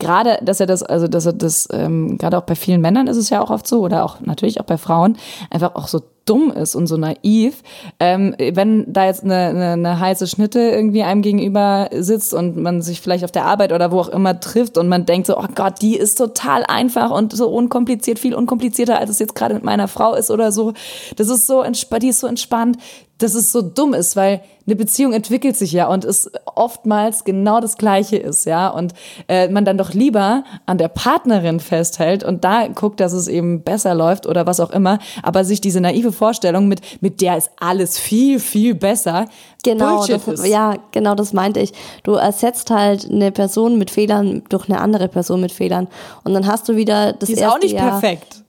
gerade, 0.00 0.38
dass 0.42 0.58
er 0.58 0.66
das, 0.66 0.82
also 0.82 1.06
dass 1.06 1.26
er 1.26 1.32
das, 1.32 1.68
ähm, 1.72 2.18
gerade 2.18 2.36
auch 2.36 2.42
bei 2.42 2.56
vielen 2.56 2.80
Männern 2.80 3.06
ist 3.06 3.16
es 3.16 3.30
ja 3.30 3.40
auch 3.40 3.50
oft 3.50 3.66
so, 3.66 3.80
oder 3.80 4.04
auch 4.04 4.20
natürlich 4.20 4.60
auch 4.60 4.64
bei 4.64 4.78
Frauen, 4.78 5.16
einfach 5.50 5.76
auch 5.76 5.86
so 5.86 6.00
dumm 6.24 6.50
ist 6.50 6.74
und 6.74 6.86
so 6.86 6.96
naiv, 6.96 7.62
ähm, 7.98 8.34
wenn 8.38 8.92
da 8.92 9.06
jetzt 9.06 9.24
eine, 9.24 9.36
eine, 9.36 9.72
eine 9.72 10.00
heiße 10.00 10.26
Schnitte 10.26 10.60
irgendwie 10.60 11.02
einem 11.02 11.22
gegenüber 11.22 11.88
sitzt 11.92 12.34
und 12.34 12.56
man 12.56 12.82
sich 12.82 13.00
vielleicht 13.00 13.24
auf 13.24 13.32
der 13.32 13.44
Arbeit 13.44 13.72
oder 13.72 13.90
wo 13.90 14.00
auch 14.00 14.08
immer 14.08 14.38
trifft 14.38 14.78
und 14.78 14.88
man 14.88 15.06
denkt 15.06 15.26
so, 15.26 15.36
oh 15.38 15.46
Gott, 15.54 15.82
die 15.82 15.96
ist 15.96 16.18
total 16.18 16.64
einfach 16.64 17.10
und 17.10 17.34
so 17.34 17.48
unkompliziert, 17.48 18.18
viel 18.18 18.34
unkomplizierter, 18.34 18.98
als 18.98 19.10
es 19.10 19.18
jetzt 19.18 19.34
gerade 19.34 19.54
mit 19.54 19.64
meiner 19.64 19.88
Frau 19.88 20.14
ist 20.14 20.30
oder 20.30 20.52
so. 20.52 20.72
Das 21.16 21.28
ist 21.28 21.46
so 21.46 21.62
entspannt, 21.62 22.02
die 22.02 22.08
ist 22.08 22.20
so 22.20 22.26
entspannt, 22.26 22.78
dass 23.22 23.34
es 23.34 23.52
so 23.52 23.62
dumm 23.62 23.94
ist, 23.94 24.16
weil 24.16 24.40
eine 24.66 24.76
Beziehung 24.76 25.12
entwickelt 25.12 25.56
sich 25.56 25.72
ja 25.72 25.88
und 25.88 26.04
es 26.04 26.30
oftmals 26.54 27.24
genau 27.24 27.60
das 27.60 27.76
Gleiche 27.76 28.16
ist, 28.16 28.46
ja. 28.46 28.68
Und 28.68 28.94
äh, 29.28 29.48
man 29.48 29.64
dann 29.64 29.78
doch 29.78 29.92
lieber 29.92 30.44
an 30.66 30.78
der 30.78 30.88
Partnerin 30.88 31.60
festhält 31.60 32.24
und 32.24 32.44
da 32.44 32.68
guckt, 32.68 33.00
dass 33.00 33.12
es 33.12 33.28
eben 33.28 33.62
besser 33.62 33.94
läuft 33.94 34.26
oder 34.26 34.46
was 34.46 34.60
auch 34.60 34.70
immer, 34.70 34.98
aber 35.22 35.44
sich 35.44 35.60
diese 35.60 35.80
naive 35.80 36.12
Vorstellung 36.20 36.68
mit, 36.68 36.80
mit 37.00 37.20
der 37.22 37.38
ist 37.38 37.50
alles 37.58 37.98
viel, 37.98 38.38
viel 38.38 38.74
besser. 38.74 39.26
Genau, 39.64 40.06
das, 40.06 40.46
ja, 40.46 40.76
genau 40.92 41.14
das 41.14 41.32
meinte 41.32 41.60
ich. 41.60 41.72
Du 42.02 42.12
ersetzt 42.12 42.70
halt 42.70 43.10
eine 43.10 43.32
Person 43.32 43.78
mit 43.78 43.90
Fehlern 43.90 44.42
durch 44.50 44.68
eine 44.68 44.80
andere 44.80 45.08
Person 45.08 45.40
mit 45.40 45.50
Fehlern. 45.50 45.88
Und 46.24 46.34
dann 46.34 46.46
hast 46.46 46.68
du 46.68 46.76
wieder 46.76 47.14
das 47.14 47.28
Die 47.28 47.32
ist 47.32 47.40
erste 47.40 47.56
auch 47.56 47.62
nicht 47.62 47.72
Jahr, 47.72 48.00
perfekt. 48.00 48.42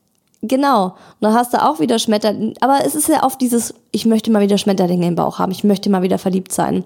Genau. 0.43 0.85
Und 0.85 0.93
dann 1.21 1.33
hast 1.33 1.53
du 1.53 1.63
auch 1.63 1.79
wieder 1.79 1.99
Schmetterlinge. 1.99 2.55
Aber 2.61 2.79
es 2.83 2.95
ist 2.95 3.07
ja 3.07 3.23
oft 3.23 3.39
dieses, 3.39 3.75
ich 3.91 4.05
möchte 4.05 4.31
mal 4.31 4.41
wieder 4.41 4.57
Schmetterlinge 4.57 5.07
im 5.07 5.15
Bauch 5.15 5.37
haben, 5.37 5.51
ich 5.51 5.63
möchte 5.63 5.89
mal 5.89 6.01
wieder 6.01 6.17
verliebt 6.17 6.51
sein. 6.51 6.83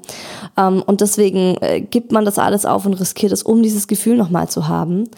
Ähm, 0.57 0.83
und 0.85 1.01
deswegen 1.01 1.55
äh, 1.61 1.79
gibt 1.79 2.11
man 2.11 2.25
das 2.25 2.37
alles 2.37 2.65
auf 2.65 2.85
und 2.85 2.95
riskiert 2.95 3.31
es, 3.31 3.43
um 3.43 3.63
dieses 3.63 3.87
Gefühl 3.87 4.17
nochmal 4.17 4.49
zu 4.49 4.67
haben. 4.67 5.09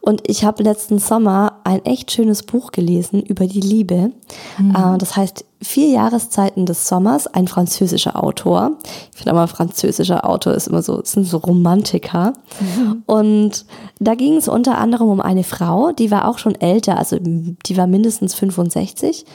Und 0.00 0.22
ich 0.28 0.44
habe 0.44 0.62
letzten 0.62 0.98
Sommer 0.98 1.60
ein 1.64 1.84
echt 1.84 2.10
schönes 2.10 2.42
Buch 2.42 2.72
gelesen 2.72 3.22
über 3.22 3.46
die 3.46 3.60
Liebe. 3.60 4.12
Mhm. 4.58 4.74
Äh, 4.74 4.98
das 4.98 5.16
heißt 5.16 5.44
Vier 5.62 5.88
Jahreszeiten 5.88 6.64
des 6.64 6.88
Sommers, 6.88 7.26
ein 7.26 7.46
französischer 7.46 8.22
Autor. 8.22 8.78
Ich 9.12 9.18
finde 9.18 9.32
immer, 9.32 9.46
französischer 9.46 10.26
Autor 10.26 10.54
ist 10.54 10.68
immer 10.68 10.80
so, 10.80 11.02
sind 11.04 11.24
so 11.24 11.36
Romantiker. 11.36 12.32
Mhm. 12.60 13.02
Und 13.04 13.66
da 13.98 14.14
ging 14.14 14.36
es 14.36 14.48
unter 14.48 14.78
anderem 14.78 15.10
um 15.10 15.20
eine 15.20 15.44
Frau, 15.44 15.92
die 15.92 16.10
war 16.10 16.28
auch 16.28 16.38
schon 16.38 16.54
älter, 16.54 16.96
also 16.96 17.18
die 17.20 17.76
war 17.76 17.86
mindestens 17.86 18.32
65. 18.34 19.26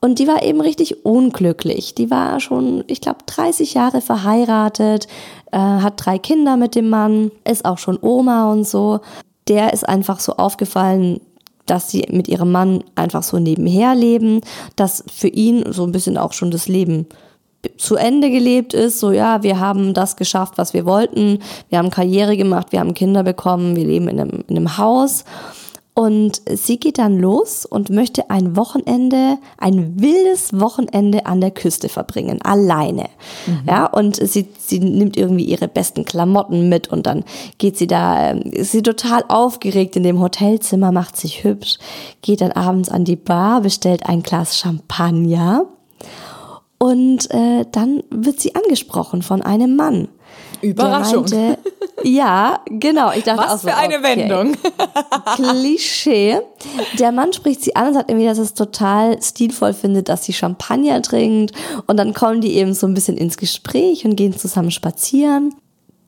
Und 0.00 0.20
die 0.20 0.28
war 0.28 0.44
eben 0.44 0.60
richtig 0.60 1.04
unglücklich. 1.04 1.96
Die 1.96 2.08
war 2.08 2.38
schon, 2.38 2.84
ich 2.86 3.00
glaube, 3.00 3.20
30 3.26 3.74
Jahre 3.74 4.00
verheiratet, 4.00 5.08
äh, 5.50 5.58
hat 5.58 5.94
drei 5.96 6.18
Kinder 6.18 6.56
mit 6.56 6.76
dem 6.76 6.88
Mann, 6.88 7.32
ist 7.44 7.64
auch 7.64 7.78
schon 7.78 7.98
Oma 8.00 8.52
und 8.52 8.64
so 8.64 9.00
der 9.48 9.72
ist 9.72 9.88
einfach 9.88 10.20
so 10.20 10.34
aufgefallen, 10.34 11.20
dass 11.66 11.90
sie 11.90 12.06
mit 12.10 12.28
ihrem 12.28 12.52
Mann 12.52 12.84
einfach 12.94 13.22
so 13.22 13.38
nebenher 13.38 13.94
leben, 13.94 14.40
dass 14.76 15.04
für 15.12 15.28
ihn 15.28 15.72
so 15.72 15.84
ein 15.84 15.92
bisschen 15.92 16.18
auch 16.18 16.32
schon 16.32 16.50
das 16.50 16.68
Leben 16.68 17.06
zu 17.78 17.96
Ende 17.96 18.30
gelebt 18.30 18.74
ist, 18.74 19.00
so 19.00 19.10
ja, 19.10 19.42
wir 19.42 19.58
haben 19.58 19.94
das 19.94 20.16
geschafft, 20.16 20.54
was 20.56 20.74
wir 20.74 20.84
wollten, 20.84 21.38
wir 21.70 21.78
haben 21.78 21.88
Karriere 21.88 22.36
gemacht, 22.36 22.72
wir 22.72 22.80
haben 22.80 22.92
Kinder 22.92 23.22
bekommen, 23.22 23.76
wir 23.76 23.86
leben 23.86 24.08
in 24.08 24.20
einem, 24.20 24.44
in 24.48 24.56
einem 24.56 24.76
Haus 24.76 25.24
und 25.96 26.42
sie 26.52 26.80
geht 26.80 26.98
dann 26.98 27.20
los 27.20 27.64
und 27.64 27.88
möchte 27.88 28.28
ein 28.28 28.56
Wochenende, 28.56 29.38
ein 29.58 30.00
wildes 30.00 30.58
Wochenende 30.58 31.24
an 31.26 31.40
der 31.40 31.52
Küste 31.52 31.88
verbringen, 31.88 32.42
alleine. 32.42 33.04
Mhm. 33.46 33.62
Ja, 33.68 33.86
und 33.86 34.16
sie, 34.16 34.48
sie 34.58 34.80
nimmt 34.80 35.16
irgendwie 35.16 35.44
ihre 35.44 35.68
besten 35.68 36.04
Klamotten 36.04 36.68
mit 36.68 36.88
und 36.88 37.06
dann 37.06 37.24
geht 37.58 37.78
sie 37.78 37.86
da, 37.86 38.30
ähm, 38.30 38.40
ist 38.40 38.72
sie 38.72 38.82
total 38.82 39.24
aufgeregt 39.28 39.94
in 39.94 40.02
dem 40.02 40.20
Hotelzimmer, 40.20 40.90
macht 40.90 41.16
sich 41.16 41.44
hübsch, 41.44 41.78
geht 42.22 42.40
dann 42.40 42.50
abends 42.50 42.88
an 42.88 43.04
die 43.04 43.14
Bar, 43.14 43.60
bestellt 43.60 44.04
ein 44.06 44.24
Glas 44.24 44.58
Champagner 44.58 45.66
und 46.78 47.30
äh, 47.30 47.64
dann 47.70 48.02
wird 48.10 48.40
sie 48.40 48.56
angesprochen 48.56 49.22
von 49.22 49.42
einem 49.42 49.76
Mann. 49.76 50.08
Überraschung. 50.64 51.22
Meinte, 51.22 51.58
ja, 52.02 52.60
genau. 52.66 53.12
Ich 53.12 53.24
dachte 53.24 53.42
Was 53.42 53.50
auch 53.50 53.58
so, 53.58 53.68
für 53.68 53.76
eine 53.76 53.98
okay. 53.98 54.16
Wendung. 54.16 54.56
Klischee. 55.36 56.40
Der 56.98 57.12
Mann 57.12 57.32
spricht 57.32 57.62
sie 57.62 57.76
an 57.76 57.88
und 57.88 57.94
sagt 57.94 58.10
irgendwie, 58.10 58.26
dass 58.26 58.38
er 58.38 58.44
es 58.44 58.54
total 58.54 59.22
stilvoll 59.22 59.72
findet, 59.72 60.08
dass 60.08 60.24
sie 60.24 60.32
Champagner 60.32 61.02
trinkt. 61.02 61.52
Und 61.86 61.96
dann 61.96 62.14
kommen 62.14 62.40
die 62.40 62.54
eben 62.54 62.74
so 62.74 62.86
ein 62.86 62.94
bisschen 62.94 63.16
ins 63.16 63.36
Gespräch 63.36 64.04
und 64.04 64.16
gehen 64.16 64.36
zusammen 64.36 64.70
spazieren. 64.70 65.54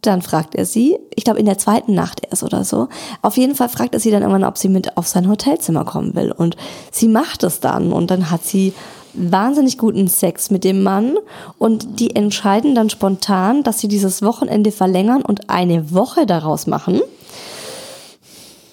Dann 0.03 0.23
fragt 0.23 0.55
er 0.55 0.67
sie, 0.67 0.99
ich 1.15 1.25
glaube 1.25 1.41
in 1.41 1.47
der 1.47 1.59
zweiten 1.59 1.95
Nacht 1.95 2.21
erst 2.31 2.45
oder 2.45 2.65
so. 2.65 2.89
Auf 3.23 3.37
jeden 3.37 3.55
Fall 3.55 3.69
fragt 3.69 3.95
er 3.95 4.01
sie 4.01 4.11
dann 4.11 4.23
irgendwann, 4.23 4.45
ob 4.45 4.59
sie 4.59 4.69
mit 4.69 4.97
auf 4.97 5.09
sein 5.09 5.29
Hotelzimmer 5.29 5.85
kommen 5.85 6.15
will. 6.15 6.31
Und 6.31 6.57
sie 6.93 7.09
macht 7.09 7.43
es 7.43 7.61
dann. 7.61 7.93
Und 7.93 8.11
dann 8.11 8.31
hat 8.31 8.45
sie 8.45 8.73
wahnsinnig 9.17 9.79
guten 9.79 10.09
Sex 10.09 10.51
mit 10.51 10.65
dem 10.65 10.83
Mann 10.83 11.17
und 11.59 12.01
die 12.01 12.15
entscheiden 12.15 12.75
dann 12.75 12.91
spontan, 12.91 13.63
dass 13.63 13.81
sie 13.81 13.89
dieses 13.89 14.23
Wochenende 14.23 14.73
verlängern 14.73 15.23
und 15.23 15.51
eine 15.51 15.93
Woche 15.93 16.27
daraus 16.27 16.67
machen. 16.67 17.01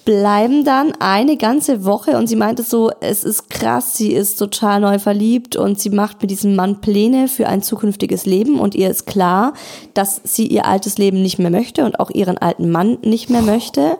Bleiben 0.04 0.64
dann 0.64 0.92
eine 1.00 1.38
ganze 1.38 1.86
Woche 1.86 2.18
und 2.18 2.26
sie 2.26 2.36
meinte 2.36 2.62
so, 2.62 2.90
es 3.00 3.24
ist 3.24 3.48
krass, 3.48 3.96
sie 3.96 4.12
ist 4.12 4.38
total 4.38 4.80
neu 4.80 4.98
verliebt 4.98 5.56
und 5.56 5.80
sie 5.80 5.88
macht 5.88 6.20
mit 6.20 6.30
diesem 6.30 6.54
Mann 6.56 6.82
Pläne 6.82 7.26
für 7.26 7.48
ein 7.48 7.62
zukünftiges 7.62 8.26
Leben 8.26 8.60
und 8.60 8.74
ihr 8.74 8.90
ist 8.90 9.06
klar, 9.06 9.54
dass 9.94 10.20
sie 10.22 10.46
ihr 10.46 10.66
altes 10.66 10.98
Leben 10.98 11.22
nicht 11.22 11.38
mehr 11.38 11.50
möchte 11.50 11.86
und 11.86 12.00
auch 12.00 12.10
ihren 12.10 12.36
alten 12.36 12.70
Mann 12.70 12.98
nicht 13.02 13.30
mehr 13.30 13.40
möchte. 13.40 13.96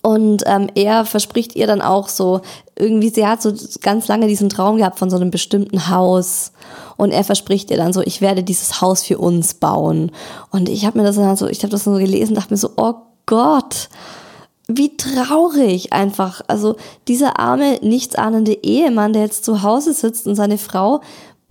Und 0.00 0.42
ähm, 0.46 0.68
er 0.74 1.04
verspricht 1.04 1.54
ihr 1.54 1.66
dann 1.66 1.82
auch 1.82 2.08
so, 2.08 2.40
irgendwie, 2.82 3.10
sie 3.10 3.26
hat 3.26 3.40
so 3.40 3.52
ganz 3.80 4.08
lange 4.08 4.26
diesen 4.26 4.48
Traum 4.48 4.76
gehabt 4.76 4.98
von 4.98 5.08
so 5.08 5.16
einem 5.16 5.30
bestimmten 5.30 5.88
Haus. 5.88 6.52
Und 6.96 7.12
er 7.12 7.24
verspricht 7.24 7.70
ihr 7.70 7.76
dann 7.76 7.92
so, 7.92 8.02
ich 8.02 8.20
werde 8.20 8.42
dieses 8.42 8.80
Haus 8.80 9.04
für 9.04 9.18
uns 9.18 9.54
bauen. 9.54 10.10
Und 10.50 10.68
ich 10.68 10.84
habe 10.84 10.98
mir 10.98 11.04
das 11.04 11.16
dann 11.16 11.36
so, 11.36 11.46
ich 11.46 11.62
habe 11.62 11.70
das 11.70 11.84
so 11.84 11.92
gelesen, 11.92 12.34
dachte 12.34 12.52
mir 12.52 12.58
so, 12.58 12.70
oh 12.76 12.94
Gott, 13.26 13.88
wie 14.68 14.96
traurig 14.96 15.92
einfach. 15.92 16.42
Also 16.48 16.76
dieser 17.08 17.38
arme, 17.38 17.78
nichtsahnende 17.82 18.52
Ehemann, 18.62 19.12
der 19.12 19.22
jetzt 19.22 19.44
zu 19.44 19.62
Hause 19.62 19.92
sitzt 19.92 20.26
und 20.26 20.34
seine 20.34 20.58
Frau 20.58 21.00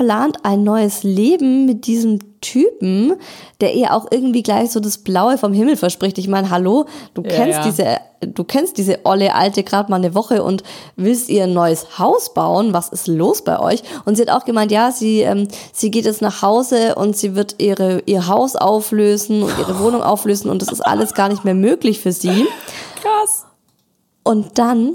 plant 0.01 0.37
ein 0.43 0.63
neues 0.63 1.03
Leben 1.03 1.67
mit 1.67 1.85
diesem 1.85 2.41
Typen, 2.41 3.13
der 3.61 3.75
ihr 3.75 3.93
auch 3.93 4.07
irgendwie 4.09 4.41
gleich 4.41 4.71
so 4.71 4.79
das 4.79 4.97
Blaue 4.97 5.37
vom 5.37 5.53
Himmel 5.53 5.75
verspricht. 5.77 6.17
Ich 6.17 6.27
meine, 6.27 6.49
hallo, 6.49 6.85
du 7.13 7.21
Ja, 7.21 7.29
kennst 7.29 7.59
ja. 7.59 7.63
diese, 7.63 7.97
du 8.33 8.43
kennst 8.43 8.79
diese 8.79 9.05
olle 9.05 9.35
alte 9.35 9.61
gerade 9.61 9.91
mal 9.91 9.97
eine 9.97 10.15
Woche 10.15 10.41
und 10.43 10.63
willst 10.95 11.29
ihr 11.29 11.43
ein 11.43 11.53
neues 11.53 11.99
Haus 11.99 12.33
bauen. 12.33 12.73
Was 12.73 12.89
ist 12.89 13.07
los 13.07 13.43
bei 13.43 13.59
euch? 13.59 13.83
Und 14.05 14.15
sie 14.15 14.23
hat 14.23 14.31
auch 14.31 14.45
gemeint, 14.45 14.71
ja, 14.71 14.91
sie, 14.91 15.19
ähm, 15.21 15.47
sie 15.71 15.91
geht 15.91 16.05
jetzt 16.05 16.23
nach 16.23 16.41
Hause 16.41 16.95
und 16.95 17.15
sie 17.15 17.35
wird 17.35 17.57
ihre, 17.59 18.01
ihr 18.07 18.27
Haus 18.27 18.55
auflösen 18.55 19.43
und 19.43 19.51
ihre 19.59 19.77
Wohnung 19.79 20.01
auflösen 20.01 20.49
und 20.49 20.63
das 20.63 20.69
ist 20.69 20.81
alles 20.81 21.13
gar 21.13 21.29
nicht 21.29 21.45
mehr 21.45 21.53
möglich 21.53 21.99
für 21.99 22.11
sie. 22.11 22.47
Krass. 23.03 23.45
Und 24.23 24.57
dann 24.57 24.93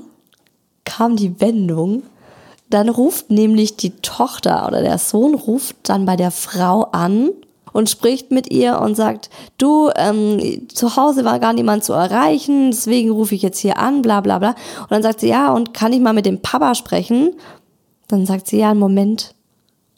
kam 0.85 1.15
die 1.15 1.41
Wendung. 1.41 2.03
Dann 2.71 2.89
ruft 2.89 3.31
nämlich 3.31 3.77
die 3.77 3.91
Tochter 3.91 4.67
oder 4.67 4.83
der 4.83 4.99
Sohn 4.99 5.35
ruft 5.35 5.77
dann 5.85 6.05
bei 6.05 6.17
der 6.17 6.31
Frau 6.31 6.83
an 6.93 7.31
und 7.73 7.91
spricht 7.91 8.31
mit 8.31 8.51
ihr 8.51 8.81
und 8.81 8.97
sagt, 8.97 9.29
du, 9.59 9.91
ähm, 9.97 10.67
zu 10.73 10.97
Hause 10.97 11.25
war 11.25 11.39
gar 11.39 11.53
niemand 11.53 11.85
zu 11.85 11.93
erreichen, 11.93 12.71
deswegen 12.71 13.11
rufe 13.11 13.35
ich 13.35 13.43
jetzt 13.43 13.59
hier 13.59 13.79
an, 13.79 14.01
bla 14.03 14.23
bla 14.23 14.39
bla. 14.39 14.51
Und 14.81 14.91
dann 14.91 15.03
sagt 15.03 15.21
sie, 15.21 15.29
ja, 15.29 15.53
und 15.53 15.75
kann 15.75 15.93
ich 15.93 16.01
mal 16.01 16.15
mit 16.15 16.25
dem 16.27 16.41
Papa 16.41 16.75
sprechen? 16.75 17.35
Dann 18.09 18.25
sagt 18.25 18.49
sie, 18.49 18.59
ja, 18.59 18.71
einen 18.71 18.81
Moment. 18.81 19.35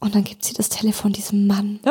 Und 0.01 0.15
dann 0.15 0.25
gibt 0.25 0.45
sie 0.45 0.55
das 0.55 0.69
Telefon 0.69 1.13
diesem 1.13 1.47
Mann. 1.47 1.81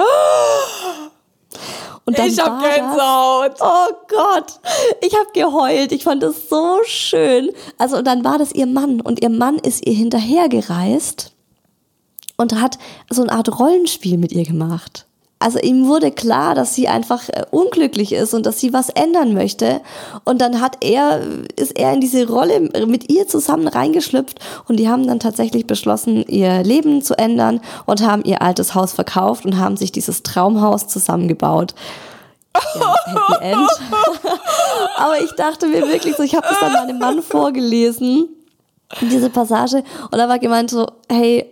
Und 2.07 2.17
dann 2.17 2.27
Ich 2.29 2.39
hab 2.39 2.61
das- 2.63 2.75
Gänsehaut. 2.75 3.51
Oh 3.59 3.93
Gott, 4.07 4.59
ich 5.05 5.13
habe 5.13 5.27
geheult. 5.33 5.91
Ich 5.91 6.03
fand 6.05 6.23
das 6.23 6.47
so 6.49 6.79
schön. 6.85 7.51
Also 7.77 7.97
und 7.97 8.07
dann 8.07 8.23
war 8.23 8.37
das 8.37 8.53
ihr 8.53 8.65
Mann 8.65 9.01
und 9.01 9.21
ihr 9.21 9.29
Mann 9.29 9.57
ist 9.57 9.85
ihr 9.85 9.93
hinterhergereist 9.93 11.33
und 12.37 12.59
hat 12.59 12.79
so 13.09 13.21
eine 13.23 13.33
Art 13.33 13.59
Rollenspiel 13.59 14.17
mit 14.17 14.31
ihr 14.31 14.45
gemacht. 14.45 15.05
Also 15.39 15.59
ihm 15.59 15.87
wurde 15.87 16.11
klar, 16.11 16.55
dass 16.55 16.73
sie 16.73 16.87
einfach 16.87 17.29
äh, 17.29 17.45
unglücklich 17.51 18.11
ist 18.11 18.33
und 18.33 18.45
dass 18.45 18.59
sie 18.59 18.73
was 18.73 18.89
ändern 18.89 19.33
möchte. 19.33 19.81
Und 20.23 20.41
dann 20.41 20.61
hat 20.61 20.77
er, 20.81 21.21
ist 21.55 21.77
er 21.77 21.93
in 21.93 22.01
diese 22.01 22.27
Rolle 22.27 22.59
mit 22.87 23.11
ihr 23.11 23.27
zusammen 23.27 23.67
reingeschlüpft 23.67 24.39
und 24.67 24.77
die 24.77 24.89
haben 24.89 25.05
dann 25.05 25.19
tatsächlich 25.19 25.67
beschlossen, 25.67 26.23
ihr 26.27 26.63
Leben 26.63 27.03
zu 27.03 27.17
ändern 27.17 27.61
und 27.85 28.01
haben 28.01 28.23
ihr 28.23 28.41
altes 28.41 28.73
Haus 28.73 28.93
verkauft 28.93 29.45
und 29.45 29.57
haben 29.57 29.77
sich 29.77 29.91
dieses 29.91 30.23
Traumhaus 30.23 30.87
zusammengebaut. 30.87 31.75
Ja, 32.75 32.95
Happy 33.05 33.45
End. 33.45 33.69
Aber 34.97 35.21
ich 35.21 35.31
dachte 35.33 35.67
mir 35.67 35.87
wirklich 35.87 36.15
so, 36.15 36.23
ich 36.23 36.35
habe 36.35 36.47
das 36.49 36.59
dann 36.59 36.73
meinem 36.73 36.97
Mann 36.97 37.21
vorgelesen, 37.21 38.29
diese 39.01 39.29
Passage, 39.29 39.83
und 40.11 40.17
da 40.17 40.27
war 40.27 40.39
gemeint 40.39 40.71
so, 40.71 40.87
hey, 41.09 41.45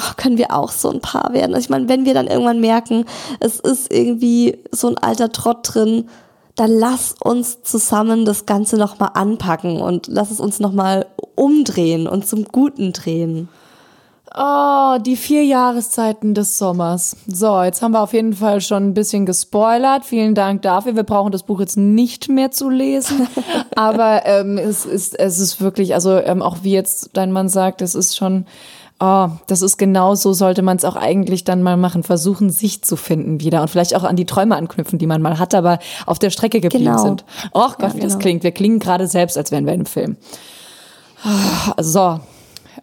oh, 0.00 0.12
können 0.16 0.38
wir 0.38 0.54
auch 0.54 0.70
so 0.70 0.90
ein 0.90 1.00
Paar 1.00 1.32
werden? 1.32 1.54
Also 1.54 1.66
ich 1.66 1.70
meine, 1.70 1.88
wenn 1.88 2.04
wir 2.04 2.14
dann 2.14 2.26
irgendwann 2.26 2.60
merken, 2.60 3.04
es 3.40 3.60
ist 3.60 3.92
irgendwie 3.92 4.58
so 4.72 4.88
ein 4.88 4.98
alter 4.98 5.32
Trott 5.32 5.58
drin, 5.62 6.08
dann 6.56 6.72
lass 6.72 7.14
uns 7.20 7.62
zusammen 7.62 8.24
das 8.24 8.44
Ganze 8.44 8.76
nochmal 8.76 9.10
anpacken 9.14 9.80
und 9.80 10.08
lass 10.08 10.30
es 10.30 10.40
uns 10.40 10.58
nochmal 10.58 11.06
umdrehen 11.36 12.08
und 12.08 12.26
zum 12.26 12.44
Guten 12.44 12.92
drehen. 12.92 13.48
Oh, 14.36 14.98
die 15.00 15.16
vier 15.16 15.44
Jahreszeiten 15.44 16.34
des 16.34 16.58
Sommers. 16.58 17.16
So, 17.26 17.62
jetzt 17.62 17.80
haben 17.80 17.92
wir 17.92 18.02
auf 18.02 18.12
jeden 18.12 18.34
Fall 18.34 18.60
schon 18.60 18.88
ein 18.88 18.94
bisschen 18.94 19.24
gespoilert. 19.24 20.04
Vielen 20.04 20.34
Dank 20.34 20.62
dafür. 20.62 20.96
Wir 20.96 21.02
brauchen 21.02 21.32
das 21.32 21.44
Buch 21.44 21.60
jetzt 21.60 21.78
nicht 21.78 22.28
mehr 22.28 22.50
zu 22.50 22.68
lesen. 22.68 23.26
Aber 23.76 24.26
ähm, 24.26 24.58
es, 24.58 24.84
ist, 24.84 25.18
es 25.18 25.38
ist 25.38 25.60
wirklich, 25.60 25.94
also 25.94 26.18
ähm, 26.18 26.42
auch 26.42 26.58
wie 26.62 26.72
jetzt 26.72 27.10
dein 27.14 27.32
Mann 27.32 27.48
sagt, 27.48 27.80
es 27.80 27.94
ist 27.94 28.16
schon, 28.16 28.46
oh, 29.00 29.28
das 29.46 29.62
ist 29.62 29.76
genau 29.78 30.14
so, 30.14 30.32
sollte 30.32 30.62
man 30.62 30.76
es 30.76 30.84
auch 30.84 30.96
eigentlich 30.96 31.44
dann 31.44 31.62
mal 31.62 31.76
machen. 31.76 32.02
Versuchen, 32.02 32.50
sich 32.50 32.82
zu 32.82 32.96
finden 32.96 33.40
wieder 33.40 33.62
und 33.62 33.68
vielleicht 33.68 33.94
auch 33.94 34.04
an 34.04 34.16
die 34.16 34.26
Träume 34.26 34.56
anknüpfen, 34.56 34.98
die 34.98 35.06
man 35.06 35.22
mal 35.22 35.38
hat, 35.38 35.54
aber 35.54 35.78
auf 36.06 36.18
der 36.18 36.30
Strecke 36.30 36.60
geblieben 36.60 36.84
Genau. 36.86 37.02
sind. 37.02 37.24
Och 37.54 37.78
Gott, 37.78 37.90
Ja, 37.90 37.94
wie 37.94 38.00
das 38.00 38.12
genau. 38.12 38.18
klingt. 38.22 38.42
Wir 38.42 38.52
klingen 38.52 38.78
gerade 38.78 39.06
selbst, 39.06 39.36
als 39.38 39.50
wären 39.52 39.66
wir 39.66 39.72
in 39.72 39.80
einem 39.80 39.86
Film. 39.86 40.16
So, 41.80 42.20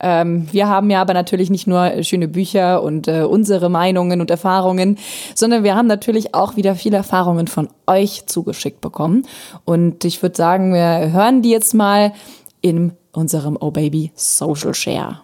ähm, 0.02 0.48
wir 0.52 0.68
haben 0.68 0.90
ja 0.90 1.02
aber 1.02 1.14
natürlich 1.14 1.50
nicht 1.50 1.68
nur 1.68 2.04
schöne 2.04 2.28
Bücher 2.28 2.84
und 2.84 3.08
äh, 3.08 3.22
unsere 3.24 3.70
Meinungen 3.70 4.20
und 4.20 4.30
Erfahrungen, 4.30 4.98
sondern 5.36 5.64
wir 5.64 5.76
haben 5.76 5.88
natürlich 5.88 6.36
auch 6.36 6.58
wieder 6.58 6.76
viele 6.76 6.98
Erfahrungen 6.98 7.48
von 7.48 7.70
euch 7.88 8.26
zugeschickt 8.26 8.82
bekommen. 8.82 9.26
Und 9.64 10.04
ich 10.04 10.22
würde 10.22 10.36
sagen, 10.36 10.74
wir 10.74 11.12
hören 11.14 11.42
die 11.42 11.52
jetzt 11.52 11.74
mal 11.74 12.12
in 12.62 12.92
unserem 13.14 13.58
Oh 13.60 13.72
Baby 13.72 14.12
Social 14.16 14.74
Share. 14.74 15.22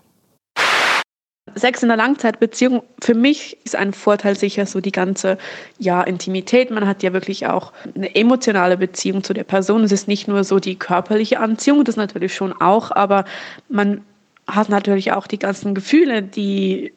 Sex 1.56 1.84
in 1.84 1.91
einer 1.91 2.02
Langzeitbeziehung, 2.02 2.84
für 3.02 3.14
mich 3.14 3.58
ist 3.64 3.76
ein 3.76 3.93
Vorteil 3.93 4.38
sicher 4.38 4.66
so 4.66 4.82
die 4.82 4.91
ganze 4.91 5.38
ja, 5.78 6.02
Intimität. 6.02 6.72
Man 6.72 6.88
hat 6.88 7.04
ja 7.04 7.14
wirklich 7.14 7.47
auch 7.47 7.74
eine 7.95 8.16
emotionale 8.16 8.78
Beziehung 8.78 9.24
zu 9.24 9.34
der 9.34 9.43
Person. 9.43 9.84
Es 9.84 9.91
ist 9.91 10.08
nicht 10.08 10.28
nur 10.28 10.43
so 10.43 10.60
die 10.60 10.76
körperliche 10.76 11.39
Anziehung, 11.39 11.84
das 11.84 11.95
natürlich 11.95 12.36
schon 12.36 12.54
auch, 12.54 12.91
aber 12.91 13.26
man 13.70 14.02
hat 14.47 14.70
natürlich 14.70 15.12
auch 15.12 15.28
die 15.28 15.39
ganzen 15.39 15.76
Gefühle, 15.76 16.22
die, 16.24 16.93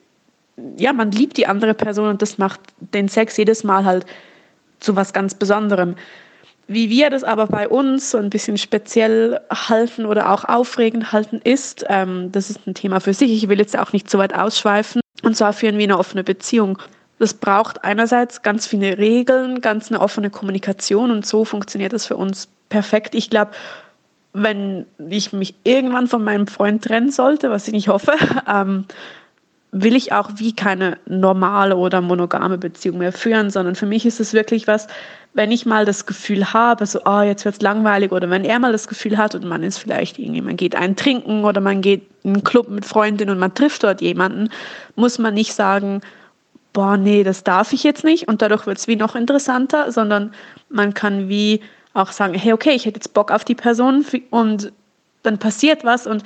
ja, 0.76 0.92
man 0.92 1.10
liebt 1.10 1.36
die 1.36 1.46
andere 1.46 1.74
Person 1.74 2.08
und 2.08 2.22
das 2.22 2.38
macht 2.38 2.60
den 2.78 3.08
Sex 3.08 3.36
jedes 3.36 3.64
Mal 3.64 3.84
halt 3.84 4.06
zu 4.80 4.96
was 4.96 5.12
ganz 5.12 5.34
Besonderem. 5.34 5.96
Wie 6.66 6.88
wir 6.88 7.10
das 7.10 7.24
aber 7.24 7.46
bei 7.46 7.68
uns 7.68 8.10
so 8.10 8.18
ein 8.18 8.30
bisschen 8.30 8.56
speziell 8.56 9.40
halten 9.50 10.06
oder 10.06 10.30
auch 10.30 10.44
aufregend 10.44 11.12
halten 11.12 11.40
ist, 11.44 11.84
ähm, 11.88 12.32
das 12.32 12.48
ist 12.48 12.66
ein 12.66 12.74
Thema 12.74 13.00
für 13.00 13.12
sich. 13.12 13.30
Ich 13.32 13.48
will 13.48 13.58
jetzt 13.58 13.78
auch 13.78 13.92
nicht 13.92 14.08
zu 14.08 14.18
weit 14.18 14.34
ausschweifen. 14.34 15.00
Und 15.22 15.36
zwar 15.36 15.52
führen 15.52 15.76
wir 15.76 15.84
eine 15.84 15.98
offene 15.98 16.24
Beziehung. 16.24 16.78
Das 17.18 17.34
braucht 17.34 17.84
einerseits 17.84 18.42
ganz 18.42 18.66
viele 18.66 18.98
Regeln, 18.98 19.60
ganz 19.60 19.90
eine 19.90 20.00
offene 20.00 20.30
Kommunikation 20.30 21.10
und 21.10 21.26
so 21.26 21.44
funktioniert 21.44 21.92
das 21.92 22.06
für 22.06 22.16
uns 22.16 22.48
perfekt. 22.70 23.14
Ich 23.14 23.30
glaube, 23.30 23.52
wenn 24.32 24.86
ich 25.08 25.32
mich 25.32 25.54
irgendwann 25.62 26.08
von 26.08 26.24
meinem 26.24 26.46
Freund 26.46 26.82
trennen 26.82 27.10
sollte, 27.10 27.50
was 27.50 27.68
ich 27.68 27.74
nicht 27.74 27.88
hoffe, 27.88 28.12
ähm, 28.48 28.86
will 29.76 29.96
ich 29.96 30.12
auch 30.12 30.30
wie 30.36 30.54
keine 30.54 30.98
normale 31.06 31.76
oder 31.76 32.00
monogame 32.00 32.58
Beziehung 32.58 32.98
mehr 32.98 33.12
führen, 33.12 33.50
sondern 33.50 33.74
für 33.74 33.86
mich 33.86 34.06
ist 34.06 34.20
es 34.20 34.32
wirklich 34.32 34.68
was, 34.68 34.86
wenn 35.32 35.50
ich 35.50 35.66
mal 35.66 35.84
das 35.84 36.06
Gefühl 36.06 36.52
habe, 36.52 36.86
so, 36.86 37.00
oh, 37.04 37.22
jetzt 37.22 37.44
wird's 37.44 37.60
langweilig, 37.60 38.12
oder 38.12 38.30
wenn 38.30 38.44
er 38.44 38.60
mal 38.60 38.70
das 38.70 38.86
Gefühl 38.86 39.18
hat 39.18 39.34
und 39.34 39.44
man 39.44 39.64
ist 39.64 39.78
vielleicht 39.78 40.16
irgendwie, 40.20 40.42
man 40.42 40.56
geht 40.56 40.76
einen 40.76 40.94
trinken 40.94 41.44
oder 41.44 41.60
man 41.60 41.80
geht 41.80 42.02
in 42.22 42.34
einen 42.34 42.44
Club 42.44 42.68
mit 42.68 42.84
Freundinnen 42.84 43.32
und 43.32 43.40
man 43.40 43.52
trifft 43.52 43.82
dort 43.82 44.00
jemanden, 44.00 44.48
muss 44.94 45.18
man 45.18 45.34
nicht 45.34 45.54
sagen, 45.54 46.02
boah, 46.72 46.96
nee, 46.96 47.24
das 47.24 47.42
darf 47.42 47.72
ich 47.72 47.82
jetzt 47.82 48.04
nicht 48.04 48.28
und 48.28 48.42
dadurch 48.42 48.66
wird's 48.66 48.86
wie 48.86 48.96
noch 48.96 49.16
interessanter, 49.16 49.90
sondern 49.90 50.32
man 50.68 50.94
kann 50.94 51.28
wie 51.28 51.60
auch 51.94 52.12
sagen, 52.12 52.34
hey, 52.34 52.52
okay, 52.52 52.74
ich 52.74 52.86
hätte 52.86 52.98
jetzt 52.98 53.12
Bock 53.12 53.32
auf 53.32 53.44
die 53.44 53.56
Person 53.56 54.06
und 54.30 54.72
dann 55.24 55.38
passiert 55.38 55.84
was 55.84 56.06
und 56.06 56.22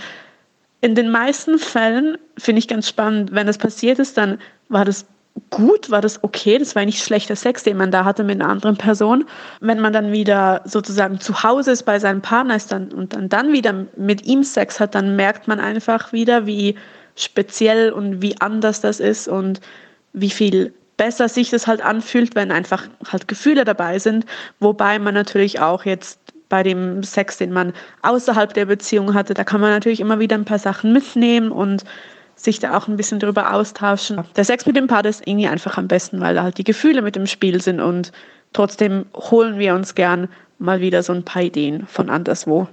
in 0.80 0.94
den 0.94 1.10
meisten 1.10 1.58
Fällen 1.58 2.18
finde 2.36 2.60
ich 2.60 2.68
ganz 2.68 2.88
spannend, 2.88 3.32
wenn 3.32 3.46
das 3.46 3.58
passiert 3.58 3.98
ist, 3.98 4.16
dann 4.16 4.38
war 4.68 4.84
das 4.84 5.06
gut, 5.50 5.90
war 5.90 6.00
das 6.00 6.22
okay, 6.22 6.58
das 6.58 6.74
war 6.74 6.84
nicht 6.84 7.02
schlechter 7.02 7.36
Sex, 7.36 7.62
den 7.62 7.76
man 7.76 7.90
da 7.90 8.04
hatte 8.04 8.24
mit 8.24 8.40
einer 8.40 8.50
anderen 8.50 8.76
Person. 8.76 9.24
Wenn 9.60 9.80
man 9.80 9.92
dann 9.92 10.12
wieder 10.12 10.62
sozusagen 10.64 11.20
zu 11.20 11.42
Hause 11.42 11.72
ist 11.72 11.84
bei 11.84 11.98
seinem 11.98 12.22
Partner 12.22 12.56
ist 12.56 12.72
dann, 12.72 12.92
und 12.92 13.12
dann, 13.12 13.28
dann 13.28 13.52
wieder 13.52 13.86
mit 13.96 14.26
ihm 14.26 14.42
Sex 14.42 14.80
hat, 14.80 14.94
dann 14.94 15.16
merkt 15.16 15.48
man 15.48 15.60
einfach 15.60 16.12
wieder, 16.12 16.46
wie 16.46 16.76
speziell 17.16 17.92
und 17.92 18.22
wie 18.22 18.40
anders 18.40 18.80
das 18.80 19.00
ist 19.00 19.28
und 19.28 19.60
wie 20.12 20.30
viel 20.30 20.74
besser 20.96 21.28
sich 21.28 21.50
das 21.50 21.66
halt 21.66 21.80
anfühlt, 21.80 22.34
wenn 22.34 22.50
einfach 22.50 22.88
halt 23.10 23.28
Gefühle 23.28 23.64
dabei 23.64 23.98
sind, 23.98 24.26
wobei 24.58 24.98
man 24.98 25.14
natürlich 25.14 25.60
auch 25.60 25.84
jetzt 25.84 26.18
bei 26.48 26.62
dem 26.62 27.02
Sex, 27.02 27.38
den 27.38 27.52
man 27.52 27.72
außerhalb 28.02 28.52
der 28.54 28.66
Beziehung 28.66 29.14
hatte, 29.14 29.34
da 29.34 29.44
kann 29.44 29.60
man 29.60 29.70
natürlich 29.70 30.00
immer 30.00 30.18
wieder 30.18 30.36
ein 30.36 30.44
paar 30.44 30.58
Sachen 30.58 30.92
mitnehmen 30.92 31.50
und 31.50 31.84
sich 32.34 32.60
da 32.60 32.76
auch 32.76 32.88
ein 32.88 32.96
bisschen 32.96 33.18
drüber 33.18 33.52
austauschen. 33.52 34.22
Der 34.36 34.44
Sex 34.44 34.64
mit 34.64 34.76
dem 34.76 34.86
Partner 34.86 35.10
ist 35.10 35.26
irgendwie 35.26 35.48
einfach 35.48 35.76
am 35.76 35.88
besten, 35.88 36.20
weil 36.20 36.34
da 36.34 36.44
halt 36.44 36.58
die 36.58 36.64
Gefühle 36.64 37.02
mit 37.02 37.16
im 37.16 37.26
Spiel 37.26 37.60
sind 37.60 37.80
und 37.80 38.12
trotzdem 38.52 39.06
holen 39.14 39.58
wir 39.58 39.74
uns 39.74 39.94
gern 39.94 40.28
mal 40.58 40.80
wieder 40.80 41.02
so 41.02 41.12
ein 41.12 41.24
paar 41.24 41.42
Ideen 41.42 41.86
von 41.86 42.10
anderswo. 42.10 42.68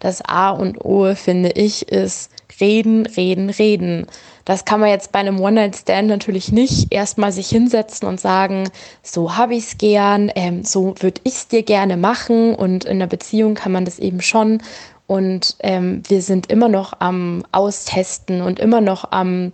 Das 0.00 0.20
A 0.22 0.50
und 0.50 0.84
O, 0.84 1.14
finde 1.14 1.50
ich, 1.50 1.88
ist 1.88 2.32
reden, 2.60 3.06
reden, 3.06 3.50
reden. 3.50 4.06
Das 4.44 4.64
kann 4.64 4.80
man 4.80 4.88
jetzt 4.88 5.12
bei 5.12 5.20
einem 5.20 5.40
One-Night-Stand 5.40 6.08
natürlich 6.08 6.50
nicht 6.52 6.92
erstmal 6.92 7.32
sich 7.32 7.48
hinsetzen 7.48 8.08
und 8.08 8.20
sagen, 8.20 8.68
so 9.02 9.36
habe 9.36 9.54
ich 9.54 9.64
es 9.64 9.78
gern, 9.78 10.30
ähm, 10.34 10.64
so 10.64 10.94
würde 10.98 11.20
ich 11.24 11.34
es 11.34 11.48
dir 11.48 11.62
gerne 11.62 11.96
machen. 11.96 12.54
Und 12.54 12.84
in 12.84 12.96
einer 12.96 13.06
Beziehung 13.06 13.54
kann 13.54 13.72
man 13.72 13.84
das 13.84 13.98
eben 13.98 14.20
schon. 14.20 14.62
Und 15.06 15.56
ähm, 15.60 16.02
wir 16.08 16.22
sind 16.22 16.50
immer 16.50 16.68
noch 16.68 16.94
am 17.00 17.44
Austesten 17.52 18.40
und 18.40 18.58
immer 18.58 18.80
noch 18.80 19.12
am 19.12 19.52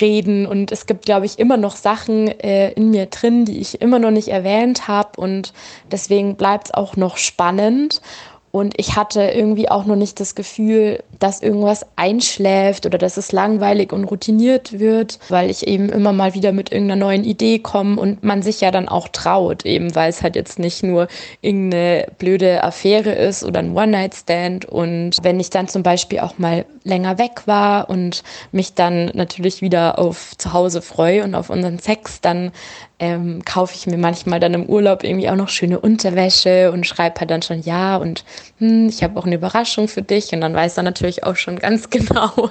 Reden. 0.00 0.46
Und 0.46 0.72
es 0.72 0.86
gibt, 0.86 1.04
glaube 1.04 1.26
ich, 1.26 1.38
immer 1.38 1.56
noch 1.56 1.76
Sachen 1.76 2.28
äh, 2.28 2.70
in 2.72 2.90
mir 2.90 3.06
drin, 3.06 3.44
die 3.44 3.58
ich 3.58 3.80
immer 3.80 3.98
noch 3.98 4.10
nicht 4.10 4.28
erwähnt 4.28 4.88
habe. 4.88 5.20
Und 5.20 5.52
deswegen 5.90 6.36
bleibt 6.36 6.68
es 6.68 6.74
auch 6.74 6.96
noch 6.96 7.16
spannend. 7.16 8.00
Und 8.52 8.74
ich 8.76 8.96
hatte 8.96 9.22
irgendwie 9.22 9.70
auch 9.70 9.86
noch 9.86 9.96
nicht 9.96 10.20
das 10.20 10.34
Gefühl, 10.34 11.02
dass 11.18 11.40
irgendwas 11.40 11.86
einschläft 11.96 12.84
oder 12.84 12.98
dass 12.98 13.16
es 13.16 13.32
langweilig 13.32 13.94
und 13.94 14.04
routiniert 14.04 14.78
wird, 14.78 15.18
weil 15.30 15.48
ich 15.48 15.66
eben 15.66 15.88
immer 15.88 16.12
mal 16.12 16.34
wieder 16.34 16.52
mit 16.52 16.70
irgendeiner 16.70 17.02
neuen 17.02 17.24
Idee 17.24 17.60
komme 17.60 17.98
und 17.98 18.22
man 18.22 18.42
sich 18.42 18.60
ja 18.60 18.70
dann 18.70 18.88
auch 18.88 19.08
traut, 19.08 19.64
eben 19.64 19.94
weil 19.94 20.10
es 20.10 20.22
halt 20.22 20.36
jetzt 20.36 20.58
nicht 20.58 20.82
nur 20.82 21.08
irgendeine 21.40 22.08
blöde 22.18 22.62
Affäre 22.62 23.12
ist 23.12 23.42
oder 23.42 23.60
ein 23.60 23.74
One-Night-Stand. 23.74 24.66
Und 24.66 25.16
wenn 25.22 25.40
ich 25.40 25.48
dann 25.48 25.66
zum 25.68 25.82
Beispiel 25.82 26.20
auch 26.20 26.36
mal 26.36 26.66
länger 26.84 27.16
weg 27.16 27.42
war 27.46 27.88
und 27.88 28.22
mich 28.50 28.74
dann 28.74 29.06
natürlich 29.14 29.62
wieder 29.62 29.98
auf 29.98 30.36
zu 30.36 30.52
Hause 30.52 30.82
freue 30.82 31.24
und 31.24 31.34
auf 31.34 31.48
unseren 31.48 31.78
Sex, 31.78 32.20
dann 32.20 32.52
ähm, 32.98 33.44
kaufe 33.44 33.74
ich 33.74 33.86
mir 33.86 33.98
manchmal 33.98 34.40
dann 34.40 34.54
im 34.54 34.66
Urlaub 34.66 35.04
irgendwie 35.04 35.28
auch 35.28 35.36
noch 35.36 35.48
schöne 35.48 35.80
Unterwäsche 35.80 36.70
und 36.72 36.86
schreibe 36.86 37.20
halt 37.20 37.30
dann 37.30 37.42
schon 37.42 37.60
ja 37.62 37.96
und 37.96 38.24
hm, 38.62 38.88
ich 38.88 39.02
habe 39.02 39.18
auch 39.18 39.26
eine 39.26 39.34
Überraschung 39.34 39.88
für 39.88 40.02
dich. 40.02 40.32
Und 40.32 40.40
dann 40.40 40.54
weiß 40.54 40.76
er 40.76 40.84
natürlich 40.84 41.24
auch 41.24 41.34
schon 41.34 41.58
ganz 41.58 41.90
genau, 41.90 42.50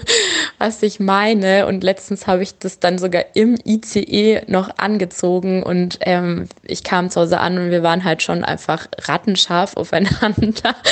was 0.57 0.83
ich 0.83 0.99
meine. 0.99 1.67
Und 1.67 1.83
letztens 1.83 2.27
habe 2.27 2.43
ich 2.43 2.57
das 2.59 2.79
dann 2.79 2.97
sogar 2.97 3.23
im 3.33 3.57
ICE 3.65 4.41
noch 4.47 4.77
angezogen 4.77 5.63
und 5.63 5.99
ähm, 6.01 6.47
ich 6.63 6.83
kam 6.83 7.09
zu 7.09 7.21
Hause 7.21 7.39
an 7.39 7.57
und 7.57 7.71
wir 7.71 7.81
waren 7.81 8.03
halt 8.03 8.21
schon 8.21 8.43
einfach 8.43 8.87
rattenscharf 8.99 9.77
aufeinander. 9.77 10.75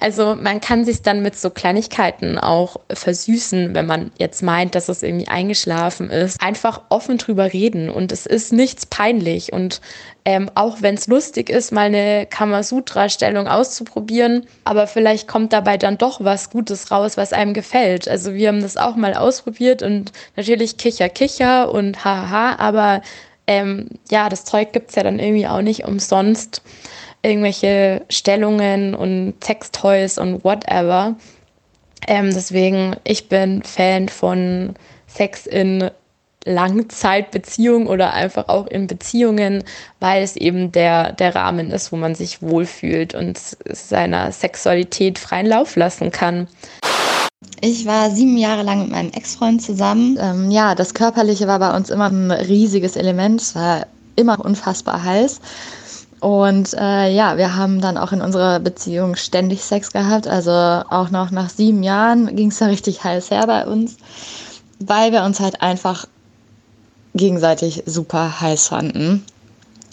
Also 0.00 0.34
man 0.34 0.60
kann 0.60 0.84
sich 0.84 1.02
dann 1.02 1.22
mit 1.22 1.36
so 1.36 1.48
Kleinigkeiten 1.48 2.36
auch 2.36 2.76
versüßen, 2.92 3.74
wenn 3.74 3.86
man 3.86 4.10
jetzt 4.18 4.42
meint, 4.42 4.74
dass 4.74 4.88
es 4.88 5.02
irgendwie 5.02 5.28
eingeschlafen 5.28 6.10
ist. 6.10 6.42
Einfach 6.42 6.82
offen 6.90 7.16
drüber 7.16 7.52
reden 7.52 7.88
und 7.88 8.12
es 8.12 8.26
ist 8.26 8.52
nichts 8.52 8.86
peinlich 8.94 9.52
und 9.52 9.80
ähm, 10.24 10.48
auch 10.54 10.76
wenn 10.80 10.94
es 10.94 11.08
lustig 11.08 11.50
ist, 11.50 11.72
mal 11.72 11.86
eine 11.86 12.26
Kamasutra-Stellung 12.26 13.48
auszuprobieren, 13.48 14.46
aber 14.62 14.86
vielleicht 14.86 15.26
kommt 15.26 15.52
dabei 15.52 15.76
dann 15.78 15.98
doch 15.98 16.22
was 16.22 16.50
Gutes 16.50 16.92
raus, 16.92 17.16
was 17.16 17.32
einem 17.32 17.54
gefällt. 17.54 18.06
Also 18.06 18.34
wir 18.34 18.46
haben 18.48 18.62
das 18.62 18.76
auch 18.76 18.94
mal 18.94 19.14
ausprobiert 19.14 19.82
und 19.82 20.12
natürlich 20.36 20.76
Kicher, 20.76 21.08
Kicher 21.08 21.72
und 21.72 22.04
haha, 22.04 22.54
aber 22.58 23.02
ähm, 23.48 23.88
ja, 24.12 24.28
das 24.28 24.44
Zeug 24.44 24.72
gibt's 24.72 24.94
ja 24.94 25.02
dann 25.02 25.18
irgendwie 25.18 25.48
auch 25.48 25.60
nicht 25.60 25.84
umsonst. 25.84 26.62
Irgendwelche 27.22 28.02
Stellungen 28.10 28.94
und 28.94 29.34
Sextoys 29.42 30.18
und 30.18 30.44
whatever. 30.44 31.16
Ähm, 32.06 32.30
deswegen, 32.32 32.94
ich 33.02 33.28
bin 33.28 33.64
Fan 33.64 34.08
von 34.08 34.76
Sex 35.08 35.46
in 35.46 35.90
Langzeitbeziehungen 36.44 37.86
oder 37.86 38.12
einfach 38.12 38.48
auch 38.48 38.66
in 38.66 38.86
Beziehungen, 38.86 39.64
weil 40.00 40.22
es 40.22 40.36
eben 40.36 40.72
der, 40.72 41.12
der 41.12 41.34
Rahmen 41.34 41.70
ist, 41.70 41.92
wo 41.92 41.96
man 41.96 42.14
sich 42.14 42.42
wohlfühlt 42.42 43.14
und 43.14 43.38
seiner 43.38 44.32
Sexualität 44.32 45.18
freien 45.18 45.46
Lauf 45.46 45.76
lassen 45.76 46.10
kann. 46.10 46.48
Ich 47.60 47.86
war 47.86 48.10
sieben 48.10 48.36
Jahre 48.36 48.62
lang 48.62 48.80
mit 48.80 48.90
meinem 48.90 49.12
Ex-Freund 49.12 49.62
zusammen. 49.62 50.18
Ähm, 50.20 50.50
ja, 50.50 50.74
das 50.74 50.92
Körperliche 50.92 51.46
war 51.46 51.58
bei 51.58 51.74
uns 51.74 51.88
immer 51.88 52.10
ein 52.10 52.30
riesiges 52.30 52.96
Element. 52.96 53.40
Es 53.40 53.54
war 53.54 53.86
immer 54.16 54.44
unfassbar 54.44 55.02
heiß. 55.02 55.40
Und 56.20 56.72
äh, 56.74 57.14
ja, 57.14 57.36
wir 57.36 57.56
haben 57.56 57.80
dann 57.80 57.98
auch 57.98 58.12
in 58.12 58.22
unserer 58.22 58.58
Beziehung 58.58 59.14
ständig 59.14 59.62
Sex 59.62 59.92
gehabt. 59.92 60.26
Also 60.26 60.50
auch 60.50 61.10
noch 61.10 61.30
nach 61.30 61.50
sieben 61.50 61.82
Jahren 61.82 62.34
ging 62.34 62.50
es 62.50 62.58
da 62.58 62.66
richtig 62.66 63.04
heiß 63.04 63.30
her 63.30 63.46
bei 63.46 63.66
uns, 63.66 63.96
weil 64.78 65.12
wir 65.12 65.22
uns 65.24 65.40
halt 65.40 65.60
einfach 65.60 66.06
gegenseitig 67.14 67.82
super 67.86 68.40
heiß 68.40 68.68
fanden. 68.68 69.24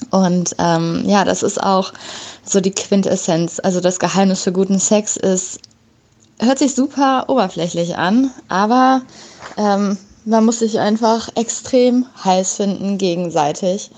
Und 0.10 0.56
ähm, 0.58 1.04
ja, 1.06 1.24
das 1.24 1.44
ist 1.44 1.62
auch 1.62 1.94
so 2.44 2.60
die 2.60 2.72
Quintessenz. 2.72 3.60
Also 3.64 3.80
das 3.80 4.00
Geheimnis 4.00 4.44
für 4.44 4.52
guten 4.52 4.80
Sex 4.80 5.16
ist, 5.16 5.60
hört 6.40 6.60
sich 6.60 6.74
super 6.74 7.26
oberflächlich 7.28 7.98
an, 7.98 8.32
aber 8.48 9.04
ähm, 9.58 9.98
man 10.26 10.46
muss 10.46 10.60
sich 10.60 10.80
einfach 10.80 11.30
extrem 11.36 12.06
heiß 12.24 12.56
finden 12.56 12.98
gegenseitig. 12.98 13.92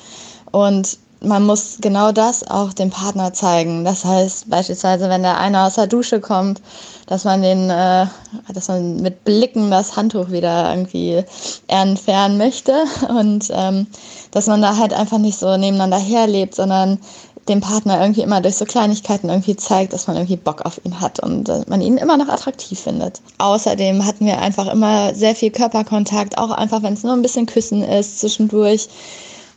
Und 0.52 0.98
man 1.22 1.46
muss 1.46 1.78
genau 1.80 2.12
das 2.12 2.46
auch 2.46 2.74
dem 2.74 2.90
Partner 2.90 3.34
zeigen. 3.34 3.86
Das 3.86 4.04
heißt 4.04 4.50
beispielsweise, 4.50 5.10
wenn 5.10 5.24
der 5.24 5.40
eine 5.40 5.62
aus 5.62 5.76
der 5.76 5.88
Dusche 5.88 6.20
kommt, 6.20 6.62
dass 7.08 7.26
man 7.26 7.42
den, 7.42 7.70
äh, 7.70 8.08
dass 8.54 8.68
man 8.68 8.98
mit 8.98 9.24
Blicken 9.24 9.72
das 9.72 9.96
Handtuch 9.96 10.32
wieder 10.32 10.70
irgendwie 10.72 11.24
entfernen 11.68 12.38
möchte 12.38 12.74
und 13.10 13.50
ähm, 13.52 13.88
dass 14.32 14.48
man 14.48 14.62
da 14.62 14.78
halt 14.78 14.94
einfach 14.94 15.18
nicht 15.18 15.38
so 15.38 15.58
nebeneinander 15.58 16.00
herlebt, 16.00 16.56
sondern 16.56 17.00
dem 17.50 17.60
Partner 17.60 18.00
irgendwie 18.00 18.22
immer 18.22 18.42
durch 18.42 18.56
so 18.56 18.66
Kleinigkeiten 18.66 19.30
irgendwie 19.30 19.56
zeigt, 19.56 19.92
dass 19.94 20.08
man 20.08 20.16
irgendwie 20.16 20.38
Bock 20.38 20.66
auf 20.66 20.80
ihn 20.86 21.00
hat 21.02 21.20
und 21.20 21.50
äh, 21.50 21.62
man 21.68 21.82
ihn 21.82 21.98
immer 21.98 22.18
noch 22.18 22.30
attraktiv 22.30 22.80
findet. 22.80 23.22
Außerdem 23.38 24.06
hatten 24.06 24.26
wir 24.26 24.40
einfach 24.40 24.68
immer 24.72 25.14
sehr 25.14 25.36
viel 25.36 25.52
Körperkontakt, 25.52 26.38
auch 26.38 26.52
einfach 26.52 26.84
wenn 26.84 26.94
es 26.94 27.04
nur 27.04 27.14
ein 27.14 27.22
bisschen 27.22 27.46
Küssen 27.46 27.84
ist 27.84 28.20
zwischendurch 28.20 28.88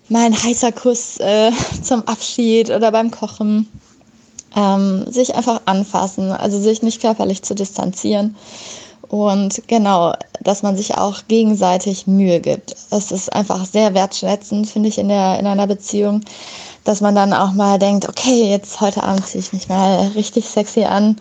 mal 0.08 0.24
ein 0.24 0.42
heißer 0.42 0.72
Kuss 0.72 1.18
äh, 1.18 1.52
zum 1.82 2.06
Abschied 2.06 2.70
oder 2.70 2.90
beim 2.90 3.10
Kochen. 3.10 3.68
Ähm, 4.56 5.04
sich 5.10 5.34
einfach 5.34 5.60
anfassen, 5.66 6.32
also 6.32 6.58
sich 6.58 6.82
nicht 6.82 7.00
körperlich 7.00 7.42
zu 7.42 7.54
distanzieren. 7.54 8.36
Und 9.08 9.62
genau, 9.68 10.14
dass 10.42 10.62
man 10.62 10.76
sich 10.76 10.96
auch 10.96 11.22
gegenseitig 11.28 12.06
Mühe 12.06 12.40
gibt. 12.40 12.74
Es 12.90 13.12
ist 13.12 13.32
einfach 13.32 13.64
sehr 13.64 13.94
wertschätzend, 13.94 14.68
finde 14.68 14.88
ich, 14.88 14.98
in, 14.98 15.08
der, 15.08 15.38
in 15.38 15.46
einer 15.46 15.66
Beziehung, 15.66 16.22
dass 16.84 17.00
man 17.00 17.14
dann 17.14 17.32
auch 17.32 17.52
mal 17.52 17.78
denkt, 17.78 18.08
okay, 18.08 18.50
jetzt 18.50 18.80
heute 18.80 19.02
Abend 19.02 19.26
ziehe 19.26 19.42
ich 19.42 19.52
mich 19.52 19.68
mal 19.68 20.08
richtig 20.14 20.48
sexy 20.48 20.84
an 20.84 21.16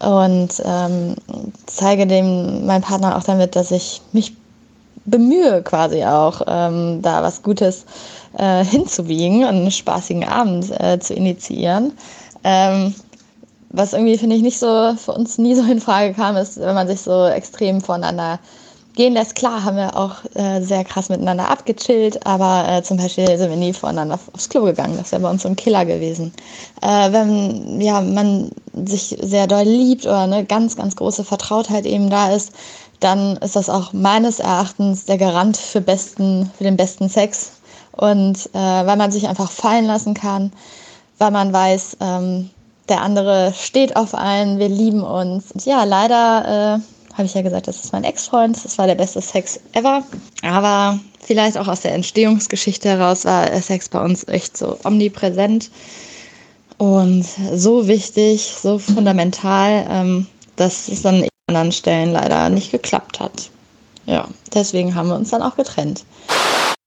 und 0.00 0.62
ähm, 0.64 1.16
zeige 1.66 2.06
dem 2.06 2.66
meinem 2.66 2.82
Partner 2.82 3.16
auch 3.16 3.24
damit, 3.24 3.56
dass 3.56 3.70
ich 3.70 4.00
mich 4.12 4.34
bemühe 5.04 5.62
quasi 5.62 6.04
auch, 6.04 6.42
ähm, 6.46 7.00
da 7.02 7.22
was 7.22 7.42
Gutes 7.42 7.84
äh, 8.36 8.64
hinzubiegen 8.64 9.42
und 9.42 9.56
einen 9.56 9.70
spaßigen 9.70 10.24
Abend 10.24 10.70
äh, 10.80 10.98
zu 11.00 11.14
initiieren. 11.14 11.92
Ähm, 12.48 12.94
was 13.70 13.92
irgendwie, 13.92 14.16
finde 14.16 14.36
ich, 14.36 14.42
nicht 14.42 14.58
so 14.58 14.94
für 14.96 15.12
uns 15.12 15.36
nie 15.36 15.54
so 15.54 15.62
in 15.62 15.82
Frage 15.82 16.14
kam, 16.14 16.36
ist, 16.36 16.58
wenn 16.58 16.74
man 16.74 16.88
sich 16.88 17.02
so 17.02 17.26
extrem 17.26 17.82
voneinander 17.82 18.38
gehen 18.94 19.12
lässt. 19.12 19.34
Klar 19.34 19.64
haben 19.64 19.76
wir 19.76 19.94
auch 19.94 20.16
äh, 20.34 20.62
sehr 20.62 20.82
krass 20.82 21.10
miteinander 21.10 21.50
abgechillt, 21.50 22.26
aber 22.26 22.66
äh, 22.66 22.82
zum 22.82 22.96
Beispiel 22.96 23.26
sind 23.36 23.50
wir 23.50 23.56
nie 23.56 23.74
voneinander 23.74 24.18
aufs 24.32 24.48
Klo 24.48 24.64
gegangen. 24.64 24.96
Das 24.96 25.12
wäre 25.12 25.20
bei 25.20 25.30
uns 25.30 25.42
so 25.42 25.48
ein 25.48 25.56
Killer 25.56 25.84
gewesen. 25.84 26.32
Äh, 26.80 27.12
wenn 27.12 27.82
ja, 27.82 28.00
man 28.00 28.50
sich 28.86 29.16
sehr 29.20 29.46
doll 29.46 29.64
liebt 29.64 30.06
oder 30.06 30.20
eine 30.20 30.46
ganz, 30.46 30.74
ganz 30.74 30.96
große 30.96 31.24
Vertrautheit 31.24 31.84
eben 31.84 32.08
da 32.08 32.32
ist, 32.32 32.52
dann 33.00 33.36
ist 33.36 33.56
das 33.56 33.68
auch 33.68 33.92
meines 33.92 34.40
Erachtens 34.40 35.04
der 35.04 35.18
Garant 35.18 35.58
für, 35.58 35.82
besten, 35.82 36.50
für 36.56 36.64
den 36.64 36.78
besten 36.78 37.10
Sex. 37.10 37.52
Und 37.92 38.46
äh, 38.54 38.58
weil 38.58 38.96
man 38.96 39.12
sich 39.12 39.28
einfach 39.28 39.50
fallen 39.50 39.84
lassen 39.84 40.14
kann, 40.14 40.50
weil 41.18 41.30
man 41.30 41.52
weiß, 41.52 41.98
ähm, 42.00 42.50
der 42.88 43.02
andere 43.02 43.52
steht 43.54 43.96
auf 43.96 44.14
einen, 44.14 44.58
wir 44.58 44.68
lieben 44.68 45.02
uns. 45.02 45.52
Und 45.52 45.64
ja, 45.66 45.84
leider 45.84 46.80
äh, 46.80 47.14
habe 47.14 47.26
ich 47.26 47.34
ja 47.34 47.42
gesagt, 47.42 47.68
das 47.68 47.84
ist 47.84 47.92
mein 47.92 48.04
Ex-Freund, 48.04 48.64
das 48.64 48.78
war 48.78 48.86
der 48.86 48.94
beste 48.94 49.20
Sex 49.20 49.60
ever. 49.72 50.02
Aber 50.42 50.98
vielleicht 51.20 51.58
auch 51.58 51.68
aus 51.68 51.80
der 51.80 51.94
Entstehungsgeschichte 51.94 52.88
heraus 52.88 53.24
war 53.24 53.46
Sex 53.60 53.88
bei 53.88 54.00
uns 54.00 54.26
echt 54.28 54.56
so 54.56 54.78
omnipräsent 54.84 55.70
und 56.78 57.26
so 57.54 57.88
wichtig, 57.88 58.54
so 58.60 58.78
fundamental, 58.78 59.86
ähm, 59.90 60.26
dass 60.56 60.88
es 60.88 61.02
dann 61.02 61.28
anderen 61.48 61.72
Stellen 61.72 62.12
leider 62.12 62.50
nicht 62.50 62.70
geklappt 62.70 63.20
hat. 63.20 63.50
Ja, 64.06 64.28
deswegen 64.54 64.94
haben 64.94 65.08
wir 65.08 65.16
uns 65.16 65.30
dann 65.30 65.42
auch 65.42 65.56
getrennt. 65.56 66.04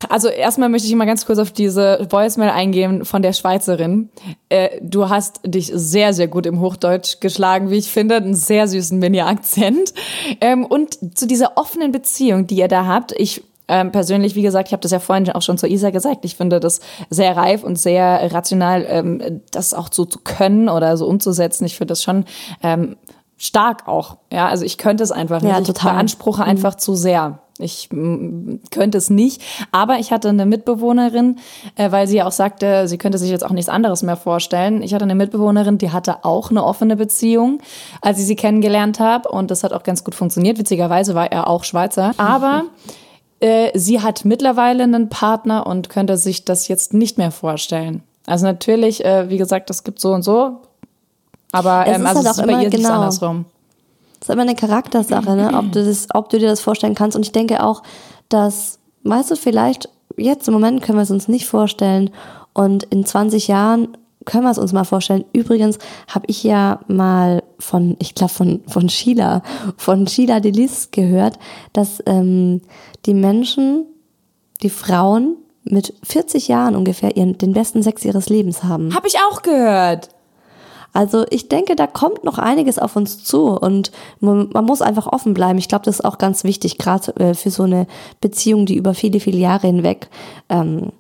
Also 0.09 0.27
erstmal 0.27 0.69
möchte 0.69 0.87
ich 0.87 0.95
mal 0.95 1.05
ganz 1.05 1.25
kurz 1.25 1.39
auf 1.39 1.51
diese 1.51 2.07
Voicemail 2.09 2.49
eingehen 2.49 3.05
von 3.05 3.21
der 3.21 3.33
Schweizerin. 3.33 4.09
Äh, 4.49 4.69
du 4.81 5.09
hast 5.09 5.41
dich 5.45 5.71
sehr, 5.73 6.13
sehr 6.13 6.27
gut 6.27 6.45
im 6.45 6.59
Hochdeutsch 6.59 7.19
geschlagen, 7.19 7.69
wie 7.69 7.77
ich 7.77 7.91
finde. 7.91 8.15
Einen 8.15 8.35
sehr 8.35 8.67
süßen 8.67 8.97
Mini-Akzent. 8.99 9.93
Ähm, 10.39 10.65
und 10.65 11.17
zu 11.17 11.27
dieser 11.27 11.57
offenen 11.57 11.91
Beziehung, 11.91 12.47
die 12.47 12.55
ihr 12.55 12.67
da 12.67 12.85
habt, 12.85 13.13
ich 13.13 13.43
ähm, 13.67 13.91
persönlich, 13.91 14.35
wie 14.35 14.41
gesagt, 14.41 14.67
ich 14.67 14.73
habe 14.73 14.81
das 14.81 14.91
ja 14.91 14.99
vorhin 14.99 15.29
auch 15.31 15.41
schon 15.41 15.57
zu 15.57 15.65
Isa 15.65 15.91
gesagt, 15.91 16.25
ich 16.25 16.35
finde 16.35 16.59
das 16.59 16.81
sehr 17.09 17.37
reif 17.37 17.63
und 17.63 17.77
sehr 17.77 18.33
rational, 18.33 18.85
ähm, 18.87 19.41
das 19.51 19.73
auch 19.73 19.87
so 19.91 20.03
zu 20.03 20.19
können 20.19 20.67
oder 20.67 20.97
so 20.97 21.07
umzusetzen. 21.07 21.65
Ich 21.65 21.77
finde 21.77 21.93
das 21.93 22.03
schon 22.03 22.25
ähm, 22.61 22.97
stark 23.37 23.87
auch. 23.87 24.17
Ja, 24.31 24.47
also 24.49 24.65
ich 24.65 24.77
könnte 24.77 25.03
es 25.03 25.11
einfach 25.11 25.41
nicht. 25.41 25.51
Ja, 25.51 25.61
total. 25.61 25.73
Ich 25.73 25.81
beanspruche 25.81 26.41
mhm. 26.41 26.49
einfach 26.49 26.75
zu 26.75 26.95
sehr. 26.95 27.39
Ich 27.61 27.89
könnte 27.89 28.97
es 28.97 29.09
nicht. 29.09 29.41
Aber 29.71 29.99
ich 29.99 30.11
hatte 30.11 30.29
eine 30.29 30.45
Mitbewohnerin, 30.45 31.37
äh, 31.75 31.91
weil 31.91 32.07
sie 32.07 32.21
auch 32.21 32.31
sagte, 32.31 32.87
sie 32.87 32.97
könnte 32.97 33.17
sich 33.17 33.29
jetzt 33.29 33.45
auch 33.45 33.51
nichts 33.51 33.69
anderes 33.69 34.03
mehr 34.03 34.17
vorstellen. 34.17 34.81
Ich 34.81 34.93
hatte 34.93 35.03
eine 35.03 35.15
Mitbewohnerin, 35.15 35.77
die 35.77 35.91
hatte 35.91 36.25
auch 36.25 36.51
eine 36.51 36.63
offene 36.63 36.95
Beziehung, 36.95 37.59
als 38.01 38.19
ich 38.19 38.25
sie 38.25 38.35
kennengelernt 38.35 38.99
habe. 38.99 39.29
Und 39.29 39.51
das 39.51 39.63
hat 39.63 39.73
auch 39.73 39.83
ganz 39.83 40.03
gut 40.03 40.15
funktioniert. 40.15 40.57
Witzigerweise 40.57 41.15
war 41.15 41.31
er 41.31 41.47
auch 41.47 41.63
Schweizer. 41.63 42.13
Aber 42.17 42.65
äh, 43.39 43.77
sie 43.77 44.01
hat 44.01 44.25
mittlerweile 44.25 44.83
einen 44.83 45.09
Partner 45.09 45.67
und 45.67 45.89
könnte 45.89 46.17
sich 46.17 46.45
das 46.45 46.67
jetzt 46.67 46.93
nicht 46.93 47.17
mehr 47.17 47.31
vorstellen. 47.31 48.03
Also 48.27 48.45
natürlich, 48.45 49.03
äh, 49.03 49.29
wie 49.29 49.37
gesagt, 49.37 49.69
das 49.69 49.83
gibt 49.83 49.99
so 49.99 50.13
und 50.13 50.23
so 50.23 50.61
aber 51.51 51.85
ähm, 51.87 52.05
also 52.05 52.23
halt 52.23 52.37
ist 52.37 52.45
bei 52.45 52.63
ihr 52.63 52.69
genau. 52.69 52.93
andersrum. 52.93 53.45
Das 54.21 54.29
ist 54.29 54.33
immer 54.33 54.43
eine 54.43 54.55
Charaktersache, 54.55 55.35
ne? 55.35 55.51
ob, 55.57 55.71
du 55.71 55.83
das, 55.85 56.07
ob 56.13 56.29
du 56.29 56.39
dir 56.39 56.47
das 56.47 56.61
vorstellen 56.61 56.95
kannst. 56.95 57.17
Und 57.17 57.25
ich 57.25 57.33
denke 57.33 57.63
auch, 57.63 57.83
dass, 58.29 58.79
weißt 59.03 59.31
du, 59.31 59.35
vielleicht 59.35 59.89
jetzt 60.15 60.47
im 60.47 60.53
Moment 60.53 60.81
können 60.81 60.97
wir 60.97 61.03
es 61.03 61.11
uns 61.11 61.27
nicht 61.27 61.47
vorstellen 61.47 62.11
und 62.53 62.83
in 62.83 63.05
20 63.05 63.47
Jahren 63.47 63.97
können 64.25 64.43
wir 64.43 64.51
es 64.51 64.59
uns 64.59 64.73
mal 64.73 64.83
vorstellen. 64.83 65.25
Übrigens 65.33 65.79
habe 66.07 66.25
ich 66.27 66.43
ja 66.43 66.79
mal 66.87 67.41
von, 67.57 67.95
ich 67.99 68.13
glaube 68.13 68.31
von 68.31 68.61
von 68.67 68.87
Sheila, 68.87 69.41
von 69.77 70.05
Sheila 70.05 70.39
Delis 70.39 70.91
gehört, 70.91 71.39
dass 71.73 72.03
ähm, 72.05 72.61
die 73.07 73.15
Menschen, 73.15 73.85
die 74.61 74.69
Frauen 74.69 75.37
mit 75.63 75.93
40 76.03 76.47
Jahren 76.47 76.75
ungefähr 76.75 77.17
ihren 77.17 77.37
den 77.37 77.53
besten 77.53 77.81
Sex 77.81 78.05
ihres 78.05 78.29
Lebens 78.29 78.63
haben. 78.63 78.93
Habe 78.93 79.07
ich 79.07 79.17
auch 79.17 79.41
gehört. 79.41 80.09
Also 80.93 81.25
ich 81.29 81.47
denke, 81.47 81.75
da 81.75 81.87
kommt 81.87 82.23
noch 82.23 82.37
einiges 82.37 82.77
auf 82.77 82.95
uns 82.95 83.23
zu 83.23 83.47
und 83.47 83.91
man, 84.19 84.49
man 84.53 84.65
muss 84.65 84.81
einfach 84.81 85.07
offen 85.07 85.33
bleiben. 85.33 85.57
Ich 85.57 85.67
glaube, 85.67 85.85
das 85.85 85.99
ist 85.99 86.05
auch 86.05 86.17
ganz 86.17 86.43
wichtig, 86.43 86.77
gerade 86.77 87.15
äh, 87.17 87.33
für 87.33 87.49
so 87.49 87.63
eine 87.63 87.87
Beziehung, 88.19 88.65
die 88.65 88.75
über 88.75 88.93
viele, 88.93 89.19
viele 89.19 89.37
Jahre 89.37 89.67
hinweg 89.67 90.09
ähm, 90.49 90.91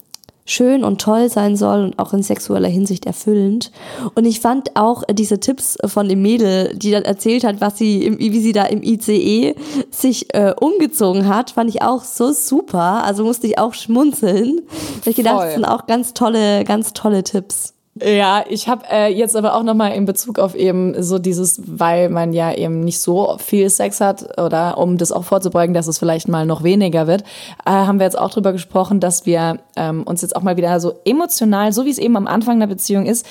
schön 0.45 0.83
und 0.83 0.99
toll 0.99 1.29
sein 1.29 1.55
soll 1.55 1.83
und 1.83 1.99
auch 1.99 2.13
in 2.13 2.23
sexueller 2.23 2.67
Hinsicht 2.67 3.05
erfüllend. 3.05 3.71
Und 4.15 4.25
ich 4.25 4.39
fand 4.39 4.75
auch 4.75 5.03
diese 5.11 5.39
Tipps 5.39 5.77
von 5.85 6.09
dem 6.09 6.21
Mädel, 6.21 6.75
die 6.75 6.91
dann 6.91 7.03
erzählt 7.03 7.43
hat, 7.43 7.61
was 7.61 7.77
sie, 7.77 8.05
im, 8.05 8.19
wie 8.19 8.41
sie 8.41 8.51
da 8.51 8.65
im 8.65 8.83
ICE 8.83 9.55
sich 9.91 10.33
äh, 10.33 10.53
umgezogen 10.59 11.27
hat, 11.27 11.51
fand 11.51 11.69
ich 11.69 11.81
auch 11.81 12.03
so 12.03 12.31
super. 12.31 13.03
Also 13.03 13.23
musste 13.23 13.47
ich 13.47 13.59
auch 13.59 13.73
schmunzeln. 13.73 14.61
Ich 15.05 15.15
gedacht, 15.15 15.43
das 15.43 15.53
sind 15.53 15.65
auch 15.65 15.87
ganz 15.87 16.13
tolle, 16.13 16.63
ganz 16.63 16.93
tolle 16.93 17.23
Tipps. 17.23 17.70
Ja, 18.03 18.43
ich 18.49 18.67
habe 18.67 18.83
äh, 18.91 19.13
jetzt 19.13 19.35
aber 19.35 19.53
auch 19.53 19.63
nochmal 19.63 19.93
in 19.93 20.05
Bezug 20.05 20.39
auf 20.39 20.55
eben 20.55 21.01
so 21.03 21.19
dieses, 21.19 21.61
weil 21.65 22.09
man 22.09 22.33
ja 22.33 22.51
eben 22.53 22.79
nicht 22.79 22.99
so 22.99 23.37
viel 23.37 23.69
Sex 23.69 24.01
hat 24.01 24.39
oder 24.39 24.77
um 24.79 24.97
das 24.97 25.11
auch 25.11 25.23
vorzubeugen, 25.23 25.75
dass 25.75 25.87
es 25.87 25.99
vielleicht 25.99 26.27
mal 26.27 26.45
noch 26.45 26.63
weniger 26.63 27.05
wird, 27.05 27.21
äh, 27.65 27.69
haben 27.71 27.99
wir 27.99 28.05
jetzt 28.05 28.17
auch 28.17 28.31
drüber 28.31 28.53
gesprochen, 28.53 28.99
dass 28.99 29.25
wir 29.27 29.59
ähm, 29.75 30.03
uns 30.03 30.23
jetzt 30.23 30.35
auch 30.35 30.41
mal 30.41 30.57
wieder 30.57 30.79
so 30.79 30.93
emotional, 31.05 31.73
so 31.73 31.85
wie 31.85 31.91
es 31.91 31.99
eben 31.99 32.17
am 32.17 32.25
Anfang 32.27 32.59
der 32.59 32.67
Beziehung 32.67 33.05
ist, 33.05 33.25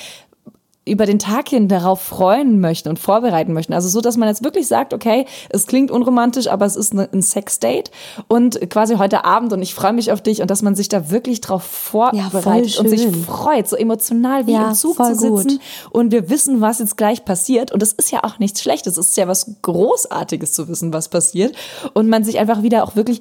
über 0.86 1.04
den 1.04 1.18
Tag 1.18 1.48
hin 1.48 1.68
darauf 1.68 2.00
freuen 2.00 2.58
möchten 2.58 2.88
und 2.88 2.98
vorbereiten 2.98 3.52
möchten. 3.52 3.74
Also 3.74 3.88
so, 3.88 4.00
dass 4.00 4.16
man 4.16 4.28
jetzt 4.28 4.42
wirklich 4.42 4.66
sagt, 4.66 4.94
okay, 4.94 5.26
es 5.50 5.66
klingt 5.66 5.90
unromantisch, 5.90 6.48
aber 6.48 6.64
es 6.64 6.74
ist 6.74 6.94
ein 6.94 7.22
Sexdate 7.22 7.90
und 8.28 8.70
quasi 8.70 8.96
heute 8.96 9.26
Abend 9.26 9.52
und 9.52 9.60
ich 9.60 9.74
freue 9.74 9.92
mich 9.92 10.10
auf 10.10 10.22
dich 10.22 10.40
und 10.40 10.50
dass 10.50 10.62
man 10.62 10.74
sich 10.74 10.88
da 10.88 11.10
wirklich 11.10 11.42
drauf 11.42 11.62
vorbereitet 11.62 12.74
ja, 12.74 12.80
und 12.80 12.88
sich 12.88 13.06
freut, 13.26 13.68
so 13.68 13.76
emotional 13.76 14.46
wie 14.46 14.52
ja, 14.52 14.68
im 14.68 14.74
Zug 14.74 14.96
zu 14.96 15.14
sitzen 15.14 15.48
gut. 15.48 15.60
und 15.90 16.12
wir 16.12 16.30
wissen, 16.30 16.62
was 16.62 16.78
jetzt 16.78 16.96
gleich 16.96 17.26
passiert 17.26 17.72
und 17.72 17.82
das 17.82 17.92
ist 17.92 18.10
ja 18.10 18.24
auch 18.24 18.38
nichts 18.38 18.62
Schlechtes, 18.62 18.96
es 18.96 19.10
ist 19.10 19.16
ja 19.18 19.28
was 19.28 19.56
Großartiges 19.60 20.54
zu 20.54 20.66
wissen, 20.68 20.94
was 20.94 21.08
passiert 21.08 21.54
und 21.92 22.08
man 22.08 22.24
sich 22.24 22.38
einfach 22.38 22.62
wieder 22.62 22.84
auch 22.84 22.96
wirklich 22.96 23.20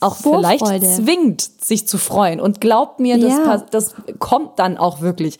auch 0.00 0.16
Vorfreude. 0.16 0.58
vielleicht 0.58 0.96
zwingt, 0.96 1.40
sich 1.42 1.86
zu 1.86 1.98
freuen 1.98 2.40
und 2.40 2.60
glaubt 2.60 3.00
mir, 3.00 3.18
das, 3.18 3.32
ja. 3.32 3.64
das 3.70 3.94
kommt 4.18 4.58
dann 4.58 4.76
auch 4.76 5.00
wirklich 5.00 5.38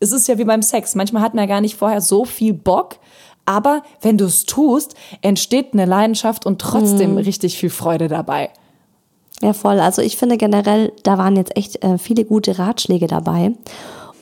es 0.00 0.12
ist 0.12 0.28
ja 0.28 0.38
wie 0.38 0.44
beim 0.44 0.62
Sex. 0.62 0.94
Manchmal 0.94 1.22
hat 1.22 1.34
man 1.34 1.44
ja 1.44 1.54
gar 1.54 1.60
nicht 1.60 1.76
vorher 1.76 2.00
so 2.00 2.24
viel 2.24 2.54
Bock. 2.54 2.96
Aber 3.44 3.82
wenn 4.02 4.18
du 4.18 4.26
es 4.26 4.44
tust, 4.44 4.94
entsteht 5.22 5.72
eine 5.72 5.86
Leidenschaft 5.86 6.44
und 6.44 6.60
trotzdem 6.60 7.12
mhm. 7.12 7.18
richtig 7.18 7.56
viel 7.56 7.70
Freude 7.70 8.08
dabei. 8.08 8.50
Ja, 9.40 9.52
voll. 9.52 9.80
Also 9.80 10.02
ich 10.02 10.16
finde 10.16 10.36
generell, 10.36 10.92
da 11.02 11.16
waren 11.16 11.36
jetzt 11.36 11.56
echt 11.56 11.82
äh, 11.82 11.96
viele 11.96 12.24
gute 12.24 12.58
Ratschläge 12.58 13.06
dabei. 13.06 13.52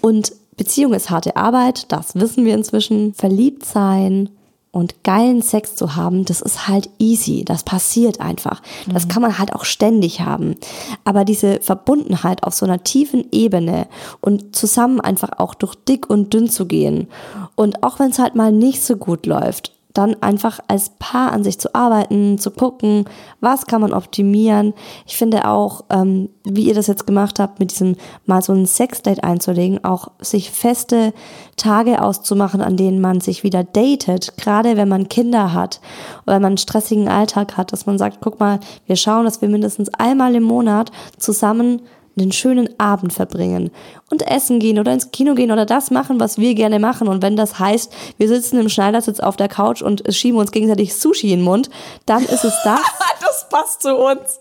Und 0.00 0.32
Beziehung 0.56 0.94
ist 0.94 1.10
harte 1.10 1.36
Arbeit, 1.36 1.90
das 1.90 2.14
wissen 2.14 2.44
wir 2.44 2.54
inzwischen. 2.54 3.14
Verliebt 3.14 3.64
sein, 3.64 4.30
und 4.76 5.04
geilen 5.04 5.40
Sex 5.40 5.74
zu 5.74 5.96
haben, 5.96 6.26
das 6.26 6.42
ist 6.42 6.68
halt 6.68 6.90
easy. 6.98 7.46
Das 7.46 7.62
passiert 7.62 8.20
einfach. 8.20 8.60
Das 8.86 9.06
mhm. 9.06 9.08
kann 9.08 9.22
man 9.22 9.38
halt 9.38 9.54
auch 9.54 9.64
ständig 9.64 10.20
haben. 10.20 10.56
Aber 11.02 11.24
diese 11.24 11.60
Verbundenheit 11.62 12.42
auf 12.42 12.52
so 12.52 12.66
einer 12.66 12.84
tiefen 12.84 13.24
Ebene 13.32 13.86
und 14.20 14.54
zusammen 14.54 15.00
einfach 15.00 15.38
auch 15.38 15.54
durch 15.54 15.76
dick 15.76 16.10
und 16.10 16.34
dünn 16.34 16.50
zu 16.50 16.66
gehen. 16.66 17.08
Und 17.54 17.82
auch 17.82 17.98
wenn 17.98 18.10
es 18.10 18.18
halt 18.18 18.34
mal 18.34 18.52
nicht 18.52 18.82
so 18.82 18.96
gut 18.96 19.24
läuft, 19.24 19.72
dann 19.96 20.20
einfach 20.22 20.60
als 20.68 20.90
Paar 20.98 21.32
an 21.32 21.44
sich 21.44 21.58
zu 21.58 21.74
arbeiten, 21.74 22.38
zu 22.38 22.50
gucken, 22.50 23.04
was 23.40 23.66
kann 23.66 23.80
man 23.80 23.92
optimieren. 23.92 24.74
Ich 25.06 25.16
finde 25.16 25.48
auch, 25.48 25.84
ähm, 25.90 26.30
wie 26.44 26.68
ihr 26.68 26.74
das 26.74 26.86
jetzt 26.86 27.06
gemacht 27.06 27.40
habt, 27.40 27.60
mit 27.60 27.72
diesem 27.72 27.96
mal 28.24 28.42
so 28.42 28.52
ein 28.52 28.66
Sexdate 28.66 29.24
einzulegen, 29.24 29.84
auch 29.84 30.08
sich 30.20 30.50
feste 30.50 31.12
Tage 31.56 32.02
auszumachen, 32.02 32.60
an 32.60 32.76
denen 32.76 33.00
man 33.00 33.20
sich 33.20 33.42
wieder 33.42 33.64
datet, 33.64 34.36
gerade 34.36 34.76
wenn 34.76 34.88
man 34.88 35.08
Kinder 35.08 35.52
hat 35.52 35.80
oder 36.24 36.36
wenn 36.36 36.42
man 36.42 36.52
einen 36.52 36.58
stressigen 36.58 37.08
Alltag 37.08 37.56
hat, 37.56 37.72
dass 37.72 37.86
man 37.86 37.98
sagt, 37.98 38.18
guck 38.20 38.38
mal, 38.40 38.60
wir 38.86 38.96
schauen, 38.96 39.24
dass 39.24 39.40
wir 39.40 39.48
mindestens 39.48 39.92
einmal 39.94 40.34
im 40.34 40.42
Monat 40.42 40.92
zusammen 41.18 41.82
einen 42.18 42.32
schönen 42.32 42.68
Abend 42.80 43.12
verbringen 43.12 43.70
und 44.10 44.22
essen 44.26 44.58
gehen 44.58 44.78
oder 44.78 44.92
ins 44.92 45.10
Kino 45.10 45.34
gehen 45.34 45.52
oder 45.52 45.66
das 45.66 45.90
machen, 45.90 46.18
was 46.18 46.38
wir 46.38 46.54
gerne 46.54 46.78
machen. 46.78 47.08
Und 47.08 47.22
wenn 47.22 47.36
das 47.36 47.58
heißt, 47.58 47.92
wir 48.16 48.28
sitzen 48.28 48.58
im 48.58 48.68
Schneidersitz 48.68 49.20
auf 49.20 49.36
der 49.36 49.48
Couch 49.48 49.82
und 49.82 50.02
schieben 50.14 50.38
uns 50.38 50.50
gegenseitig 50.50 50.94
Sushi 50.94 51.32
in 51.32 51.40
den 51.40 51.44
Mund, 51.44 51.68
dann 52.06 52.24
ist 52.24 52.44
es 52.44 52.54
das. 52.64 52.80
das 53.20 53.48
passt 53.50 53.82
zu 53.82 53.94
uns. 53.96 54.40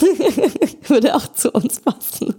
Würde 0.88 1.14
auch 1.14 1.28
zu 1.32 1.50
uns 1.50 1.80
passen. 1.80 2.34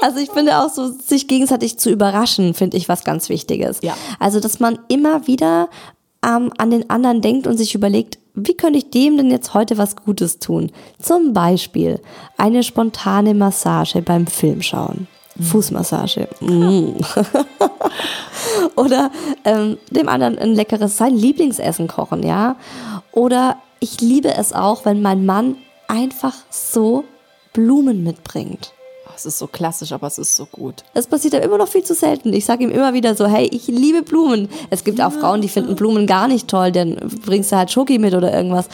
Also 0.00 0.18
ich 0.18 0.30
finde 0.30 0.58
auch 0.58 0.68
so, 0.68 0.90
sich 0.92 1.28
gegenseitig 1.28 1.78
zu 1.78 1.90
überraschen, 1.90 2.54
finde 2.54 2.76
ich 2.76 2.88
was 2.88 3.04
ganz 3.04 3.28
Wichtiges. 3.28 3.78
Ja. 3.82 3.96
Also, 4.18 4.40
dass 4.40 4.60
man 4.60 4.78
immer 4.88 5.26
wieder 5.26 5.68
ähm, 6.24 6.52
an 6.58 6.70
den 6.70 6.88
anderen 6.90 7.20
denkt 7.20 7.46
und 7.46 7.56
sich 7.56 7.74
überlegt, 7.74 8.18
wie 8.46 8.56
könnte 8.56 8.78
ich 8.78 8.90
dem 8.90 9.16
denn 9.16 9.30
jetzt 9.30 9.54
heute 9.54 9.78
was 9.78 9.96
Gutes 9.96 10.38
tun? 10.38 10.72
Zum 11.00 11.32
Beispiel 11.32 12.00
eine 12.36 12.62
spontane 12.62 13.34
Massage 13.34 14.02
beim 14.02 14.26
Filmschauen. 14.26 15.06
Fußmassage. 15.40 16.28
Mm. 16.40 16.96
Oder 18.76 19.10
ähm, 19.44 19.78
dem 19.90 20.08
anderen 20.08 20.38
ein 20.38 20.54
leckeres, 20.54 20.96
sein 20.96 21.14
Lieblingsessen 21.14 21.88
kochen, 21.88 22.22
ja. 22.22 22.56
Oder 23.12 23.56
ich 23.78 24.00
liebe 24.00 24.34
es 24.34 24.52
auch, 24.52 24.84
wenn 24.84 25.02
mein 25.02 25.24
Mann 25.24 25.56
einfach 25.88 26.34
so 26.50 27.04
Blumen 27.52 28.04
mitbringt 28.04 28.72
es 29.20 29.26
ist 29.26 29.38
so 29.38 29.46
klassisch, 29.46 29.92
aber 29.92 30.06
es 30.06 30.18
ist 30.18 30.34
so 30.34 30.46
gut. 30.46 30.82
Es 30.94 31.06
passiert 31.06 31.34
ja 31.34 31.40
immer 31.40 31.58
noch 31.58 31.68
viel 31.68 31.82
zu 31.82 31.94
selten. 31.94 32.32
Ich 32.32 32.46
sage 32.46 32.64
ihm 32.64 32.70
immer 32.70 32.94
wieder 32.94 33.14
so, 33.14 33.26
hey, 33.26 33.48
ich 33.52 33.66
liebe 33.66 34.02
Blumen. 34.02 34.48
Es 34.70 34.82
gibt 34.82 35.00
auch 35.00 35.12
Frauen, 35.12 35.42
die 35.42 35.48
finden 35.48 35.76
Blumen 35.76 36.06
gar 36.06 36.26
nicht 36.26 36.48
toll, 36.48 36.72
dann 36.72 36.96
bringst 37.24 37.52
du 37.52 37.56
halt 37.56 37.70
Schoki 37.70 37.98
mit 37.98 38.14
oder 38.14 38.32
irgendwas. 38.32 38.68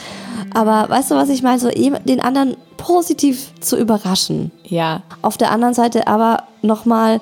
Aber 0.53 0.87
weißt 0.89 1.11
du, 1.11 1.15
was 1.15 1.29
ich 1.29 1.43
meine? 1.43 1.59
So 1.59 1.69
den 1.69 2.21
anderen 2.21 2.55
positiv 2.77 3.51
zu 3.59 3.77
überraschen. 3.77 4.51
Ja. 4.63 5.03
Auf 5.21 5.37
der 5.37 5.51
anderen 5.51 5.73
Seite 5.73 6.07
aber 6.07 6.43
nochmal, 6.61 7.19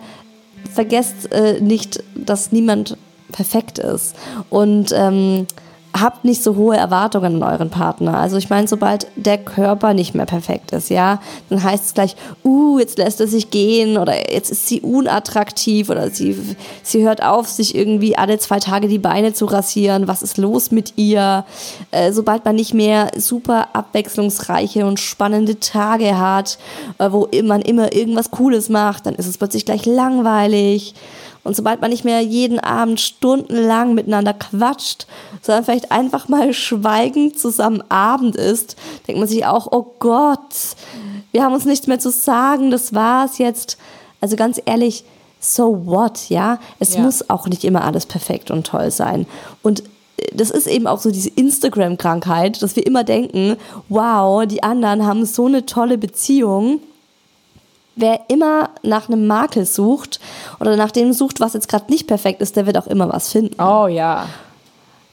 vergesst 0.71 1.32
äh, 1.32 1.59
nicht, 1.61 2.03
dass 2.13 2.51
niemand 2.51 2.97
perfekt 3.32 3.80
ist. 3.80 4.15
Und 4.49 4.91
ähm, 4.93 5.47
habt 5.99 6.25
nicht 6.25 6.43
so 6.43 6.55
hohe 6.55 6.75
Erwartungen 6.75 7.41
an 7.41 7.53
euren 7.53 7.69
Partner. 7.69 8.17
Also 8.17 8.37
ich 8.37 8.49
meine, 8.49 8.67
sobald 8.67 9.07
der 9.15 9.37
Körper 9.37 9.93
nicht 9.93 10.13
mehr 10.13 10.25
perfekt 10.25 10.71
ist, 10.71 10.89
ja, 10.89 11.21
dann 11.49 11.63
heißt 11.63 11.85
es 11.85 11.93
gleich, 11.93 12.15
uh, 12.43 12.79
jetzt 12.79 12.97
lässt 12.97 13.21
er 13.21 13.27
sich 13.27 13.49
gehen 13.49 13.97
oder 13.97 14.31
jetzt 14.31 14.51
ist 14.51 14.67
sie 14.67 14.81
unattraktiv 14.81 15.89
oder 15.89 16.09
sie, 16.09 16.37
sie 16.83 17.03
hört 17.03 17.23
auf, 17.23 17.47
sich 17.47 17.75
irgendwie 17.75 18.17
alle 18.17 18.37
zwei 18.39 18.59
Tage 18.59 18.87
die 18.87 18.99
Beine 18.99 19.33
zu 19.33 19.45
rasieren. 19.45 20.07
Was 20.07 20.21
ist 20.21 20.37
los 20.37 20.71
mit 20.71 20.93
ihr? 20.97 21.45
Äh, 21.91 22.11
sobald 22.11 22.43
man 22.45 22.55
nicht 22.55 22.73
mehr 22.73 23.11
super 23.17 23.69
abwechslungsreiche 23.73 24.85
und 24.85 24.99
spannende 24.99 25.59
Tage 25.59 26.17
hat, 26.17 26.57
äh, 26.97 27.11
wo 27.11 27.29
man 27.43 27.61
immer 27.61 27.93
irgendwas 27.93 28.31
Cooles 28.31 28.69
macht, 28.69 29.05
dann 29.05 29.15
ist 29.15 29.27
es 29.27 29.37
plötzlich 29.37 29.65
gleich 29.65 29.85
langweilig. 29.85 30.93
Und 31.45 31.55
sobald 31.55 31.79
man 31.79 31.91
nicht 31.91 32.03
mehr 32.03 32.21
jeden 32.21 32.59
Abend 32.59 32.99
stundenlang 32.99 33.93
miteinander 33.93 34.33
quatscht, 34.33 35.05
sondern 35.43 35.63
vielleicht 35.63 35.91
einfach 35.91 36.27
mal 36.27 36.53
schweigend 36.53 37.37
zusammen 37.37 37.83
Abend 37.87 38.35
ist, 38.35 38.75
denkt 39.07 39.19
man 39.19 39.29
sich 39.29 39.45
auch, 39.45 39.67
oh 39.71 39.93
Gott, 39.99 40.39
wir 41.31 41.43
haben 41.43 41.53
uns 41.53 41.65
nichts 41.65 41.85
mehr 41.85 41.99
zu 41.99 42.09
sagen, 42.09 42.71
das 42.71 42.95
war's 42.95 43.37
jetzt. 43.37 43.77
Also 44.21 44.35
ganz 44.35 44.59
ehrlich, 44.65 45.03
so 45.39 45.85
what, 45.85 46.29
ja? 46.29 46.59
Es 46.79 46.95
ja. 46.95 47.01
muss 47.01 47.29
auch 47.29 47.47
nicht 47.47 47.63
immer 47.63 47.83
alles 47.83 48.07
perfekt 48.07 48.49
und 48.49 48.65
toll 48.65 48.89
sein. 48.89 49.27
Und 49.61 49.81
äh, 50.17 50.35
das 50.35 50.49
ist 50.49 50.65
eben 50.65 50.87
auch 50.87 50.99
so 50.99 51.11
diese 51.11 51.29
Instagram-Krankheit, 51.29 52.63
dass 52.63 52.75
wir 52.75 52.87
immer 52.87 53.03
denken, 53.03 53.57
wow, 53.87 54.47
die 54.47 54.63
anderen 54.63 55.05
haben 55.05 55.25
so 55.25 55.45
eine 55.45 55.67
tolle 55.67 55.99
Beziehung 55.99 56.79
wer 57.95 58.21
immer 58.27 58.69
nach 58.83 59.09
einem 59.09 59.27
Makel 59.27 59.65
sucht 59.65 60.19
oder 60.59 60.75
nach 60.75 60.91
dem 60.91 61.13
sucht, 61.13 61.39
was 61.39 61.53
jetzt 61.53 61.69
gerade 61.69 61.91
nicht 61.91 62.07
perfekt 62.07 62.41
ist, 62.41 62.55
der 62.55 62.65
wird 62.65 62.77
auch 62.77 62.87
immer 62.87 63.11
was 63.11 63.31
finden. 63.31 63.61
Oh 63.61 63.87
ja. 63.87 64.27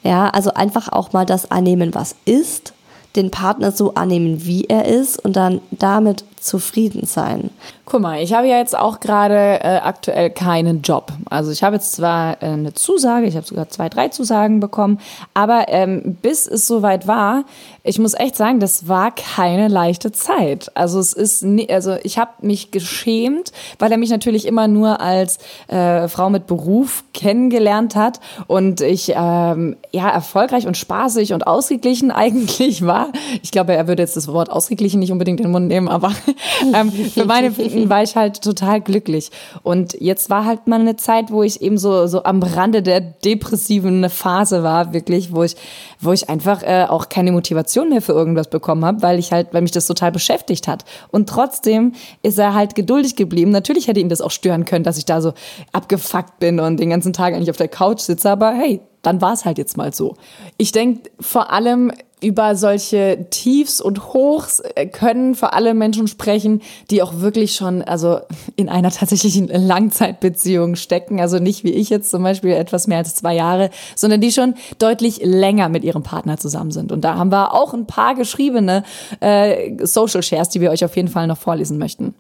Ja, 0.02 0.28
also 0.30 0.52
einfach 0.54 0.88
auch 0.90 1.12
mal 1.12 1.24
das 1.24 1.50
annehmen, 1.50 1.94
was 1.94 2.16
ist, 2.24 2.72
den 3.14 3.30
Partner 3.30 3.70
so 3.70 3.94
annehmen, 3.94 4.44
wie 4.44 4.64
er 4.64 4.86
ist 4.86 5.24
und 5.24 5.36
dann 5.36 5.60
damit 5.70 6.24
zufrieden 6.43 7.07
sein. 7.07 7.51
Guck 7.84 8.01
mal, 8.01 8.22
ich 8.22 8.32
habe 8.32 8.47
ja 8.47 8.59
jetzt 8.59 8.76
auch 8.76 9.01
gerade 9.01 9.61
äh, 9.62 9.80
aktuell 9.82 10.30
keinen 10.30 10.82
Job. 10.82 11.12
Also 11.28 11.51
ich 11.51 11.62
habe 11.62 11.76
jetzt 11.76 11.93
zwar 11.93 12.43
äh, 12.43 12.47
eine 12.47 12.74
Zusage, 12.74 13.26
ich 13.26 13.36
habe 13.36 13.47
sogar 13.47 13.68
zwei, 13.68 13.88
drei 13.88 14.09
Zusagen 14.09 14.61
bekommen, 14.61 14.99
aber 15.34 15.66
ähm, 15.68 16.16
bis 16.22 16.47
es 16.47 16.66
soweit 16.66 17.07
war, 17.07 17.45
ich 17.84 17.99
muss 17.99 18.14
echt 18.14 18.36
sagen, 18.36 18.61
das 18.61 18.88
war 18.88 19.12
keine 19.12 19.68
leichte 19.68 20.12
Zeit. 20.12 20.70
Also 20.74 21.01
es 21.01 21.12
ist, 21.12 21.43
nie, 21.43 21.68
also 21.68 21.97
ich 22.03 22.18
habe 22.18 22.30
mich 22.40 22.70
geschämt, 22.70 23.53
weil 23.78 23.90
er 23.90 23.99
mich 23.99 24.11
natürlich 24.11 24.47
immer 24.47 24.68
nur 24.68 25.01
als 25.01 25.38
äh, 25.68 26.07
Frau 26.09 26.30
mit 26.30 26.47
Beruf 26.47 27.05
kennengelernt 27.12 27.97
hat 27.97 28.20
und 28.47 28.80
ich 28.80 29.12
ähm, 29.16 29.76
ja 29.90 30.09
erfolgreich 30.09 30.66
und 30.66 30.76
spaßig 30.76 31.32
und 31.34 31.47
ausgeglichen 31.47 32.11
eigentlich 32.12 32.86
war. 32.86 33.09
Ich 33.43 33.51
glaube, 33.51 33.74
er 33.74 33.88
würde 33.88 34.03
jetzt 34.03 34.16
das 34.16 34.28
Wort 34.28 34.51
ausgeglichen 34.51 35.01
nicht 35.01 35.12
unbedingt 35.12 35.40
in 35.40 35.47
den 35.47 35.53
Mund 35.53 35.68
nehmen, 35.68 35.88
aber 35.88 36.12
ähm, 36.74 36.90
für 36.90 37.24
meine 37.24 37.52
Finden 37.52 37.88
war 37.88 38.02
ich 38.02 38.16
halt 38.16 38.42
total 38.42 38.80
glücklich. 38.80 39.30
Und 39.62 39.94
jetzt 40.00 40.30
war 40.30 40.44
halt 40.44 40.66
mal 40.66 40.80
eine 40.80 40.96
Zeit, 40.96 41.30
wo 41.30 41.42
ich 41.42 41.62
eben 41.62 41.78
so, 41.78 42.06
so 42.06 42.24
am 42.24 42.42
Rande 42.42 42.82
der 42.82 43.00
depressiven 43.00 44.08
Phase 44.10 44.62
war, 44.62 44.92
wirklich, 44.92 45.32
wo 45.32 45.42
ich, 45.42 45.56
wo 46.00 46.12
ich 46.12 46.28
einfach 46.28 46.62
äh, 46.62 46.86
auch 46.88 47.08
keine 47.08 47.32
Motivation 47.32 47.88
mehr 47.88 48.02
für 48.02 48.12
irgendwas 48.12 48.48
bekommen 48.48 48.84
habe, 48.84 49.02
weil 49.02 49.18
ich 49.18 49.32
halt, 49.32 49.48
weil 49.52 49.62
mich 49.62 49.70
das 49.70 49.86
total 49.86 50.12
beschäftigt 50.12 50.68
hat. 50.68 50.84
Und 51.10 51.28
trotzdem 51.28 51.92
ist 52.22 52.38
er 52.38 52.54
halt 52.54 52.74
geduldig 52.74 53.16
geblieben. 53.16 53.50
Natürlich 53.50 53.88
hätte 53.88 54.00
ihm 54.00 54.08
das 54.08 54.20
auch 54.20 54.30
stören 54.30 54.64
können, 54.64 54.84
dass 54.84 54.98
ich 54.98 55.04
da 55.04 55.20
so 55.20 55.32
abgefuckt 55.72 56.38
bin 56.38 56.60
und 56.60 56.78
den 56.78 56.90
ganzen 56.90 57.12
Tag 57.12 57.34
eigentlich 57.34 57.50
auf 57.50 57.56
der 57.56 57.68
Couch 57.68 58.00
sitze, 58.00 58.30
aber 58.30 58.52
hey, 58.52 58.80
dann 59.02 59.20
war 59.20 59.32
es 59.32 59.44
halt 59.44 59.58
jetzt 59.58 59.76
mal 59.76 59.92
so. 59.92 60.16
Ich 60.56 60.72
denke 60.72 61.10
vor 61.20 61.52
allem 61.52 61.92
über 62.22 62.56
solche 62.56 63.26
Tiefs 63.30 63.80
und 63.80 64.12
Hochs 64.12 64.60
äh, 64.60 64.86
können 64.86 65.34
vor 65.34 65.54
allem 65.54 65.78
Menschen 65.78 66.08
sprechen, 66.08 66.62
die 66.90 67.02
auch 67.02 67.20
wirklich 67.20 67.54
schon 67.54 67.82
also 67.82 68.20
in 68.56 68.68
einer 68.68 68.90
tatsächlichen 68.90 69.48
Langzeitbeziehung 69.48 70.76
stecken. 70.76 71.20
Also 71.20 71.38
nicht 71.38 71.64
wie 71.64 71.72
ich 71.72 71.90
jetzt 71.90 72.10
zum 72.10 72.22
Beispiel 72.22 72.52
etwas 72.52 72.86
mehr 72.86 72.98
als 72.98 73.14
zwei 73.14 73.34
Jahre, 73.34 73.70
sondern 73.96 74.20
die 74.20 74.32
schon 74.32 74.54
deutlich 74.78 75.20
länger 75.22 75.68
mit 75.68 75.84
ihrem 75.84 76.02
Partner 76.02 76.38
zusammen 76.38 76.70
sind. 76.70 76.92
Und 76.92 77.02
da 77.02 77.16
haben 77.16 77.32
wir 77.32 77.54
auch 77.54 77.74
ein 77.74 77.86
paar 77.86 78.14
geschriebene 78.14 78.84
äh, 79.20 79.84
Social 79.84 80.22
Shares, 80.22 80.48
die 80.48 80.60
wir 80.60 80.70
euch 80.70 80.84
auf 80.84 80.96
jeden 80.96 81.08
Fall 81.08 81.26
noch 81.26 81.38
vorlesen 81.38 81.78
möchten. 81.78 82.14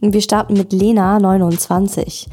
Wir 0.00 0.20
starten 0.20 0.54
mit 0.54 0.72
Lena 0.72 1.18
29. 1.18 2.28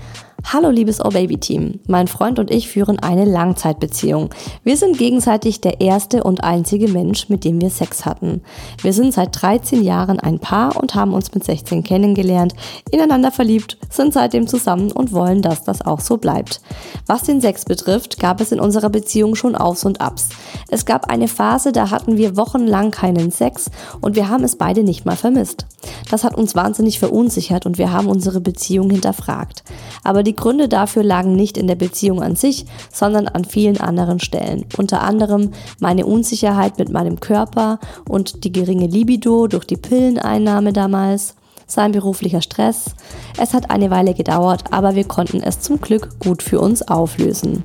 Hallo 0.45 0.69
liebes 0.69 1.03
Oh 1.03 1.09
Baby 1.09 1.39
Team. 1.39 1.79
Mein 1.87 2.07
Freund 2.07 2.37
und 2.37 2.51
ich 2.51 2.67
führen 2.67 2.99
eine 2.99 3.25
Langzeitbeziehung. 3.25 4.29
Wir 4.63 4.77
sind 4.77 4.99
gegenseitig 4.99 5.61
der 5.61 5.81
erste 5.81 6.23
und 6.23 6.43
einzige 6.43 6.89
Mensch, 6.89 7.29
mit 7.29 7.43
dem 7.43 7.59
wir 7.59 7.71
Sex 7.71 8.05
hatten. 8.05 8.41
Wir 8.81 8.93
sind 8.93 9.13
seit 9.13 9.41
13 9.41 9.81
Jahren 9.81 10.19
ein 10.19 10.37
Paar 10.37 10.75
und 10.75 10.93
haben 10.93 11.13
uns 11.13 11.33
mit 11.33 11.43
16 11.43 11.83
kennengelernt, 11.83 12.53
ineinander 12.91 13.31
verliebt, 13.31 13.77
sind 13.89 14.13
seitdem 14.13 14.45
zusammen 14.45 14.91
und 14.91 15.11
wollen, 15.11 15.41
dass 15.41 15.63
das 15.63 15.81
auch 15.81 16.01
so 16.01 16.17
bleibt. 16.17 16.61
Was 17.07 17.23
den 17.23 17.41
Sex 17.41 17.65
betrifft, 17.65 18.19
gab 18.19 18.39
es 18.39 18.51
in 18.51 18.59
unserer 18.59 18.89
Beziehung 18.89 19.33
schon 19.33 19.55
Aufs 19.55 19.85
und 19.85 20.01
Abs. 20.01 20.29
Es 20.69 20.85
gab 20.85 21.09
eine 21.09 21.29
Phase, 21.29 21.71
da 21.71 21.89
hatten 21.89 22.17
wir 22.17 22.37
wochenlang 22.37 22.91
keinen 22.91 23.31
Sex 23.31 23.71
und 24.01 24.15
wir 24.15 24.29
haben 24.29 24.43
es 24.43 24.57
beide 24.57 24.83
nicht 24.83 25.05
mal 25.05 25.17
vermisst. 25.17 25.65
Das 26.11 26.23
hat 26.23 26.35
uns 26.35 26.53
wahnsinnig 26.53 26.99
verunsichert 26.99 27.65
und 27.65 27.77
wir 27.77 27.91
haben 27.91 28.07
unsere 28.07 28.39
Beziehung 28.39 28.89
hinterfragt. 28.89 29.63
Aber 30.03 30.21
die 30.21 30.32
Gründe 30.33 30.67
dafür 30.67 31.03
lagen 31.03 31.35
nicht 31.35 31.57
in 31.57 31.67
der 31.67 31.75
Beziehung 31.75 32.21
an 32.21 32.35
sich, 32.35 32.65
sondern 32.91 33.27
an 33.27 33.45
vielen 33.45 33.79
anderen 33.79 34.19
Stellen. 34.19 34.65
Unter 34.77 35.01
anderem 35.01 35.51
meine 35.79 36.05
Unsicherheit 36.05 36.77
mit 36.77 36.89
meinem 36.89 37.19
Körper 37.19 37.79
und 38.07 38.43
die 38.43 38.51
geringe 38.51 38.87
Libido 38.87 39.47
durch 39.47 39.65
die 39.65 39.77
Pilleneinnahme 39.77 40.73
damals 40.73 41.35
sein 41.65 41.91
beruflicher 41.91 42.41
Stress. 42.41 42.95
Es 43.37 43.53
hat 43.53 43.71
eine 43.71 43.89
Weile 43.89 44.13
gedauert, 44.13 44.65
aber 44.71 44.95
wir 44.95 45.05
konnten 45.05 45.41
es 45.41 45.59
zum 45.59 45.79
Glück 45.79 46.19
gut 46.19 46.43
für 46.43 46.59
uns 46.59 46.87
auflösen. 46.87 47.63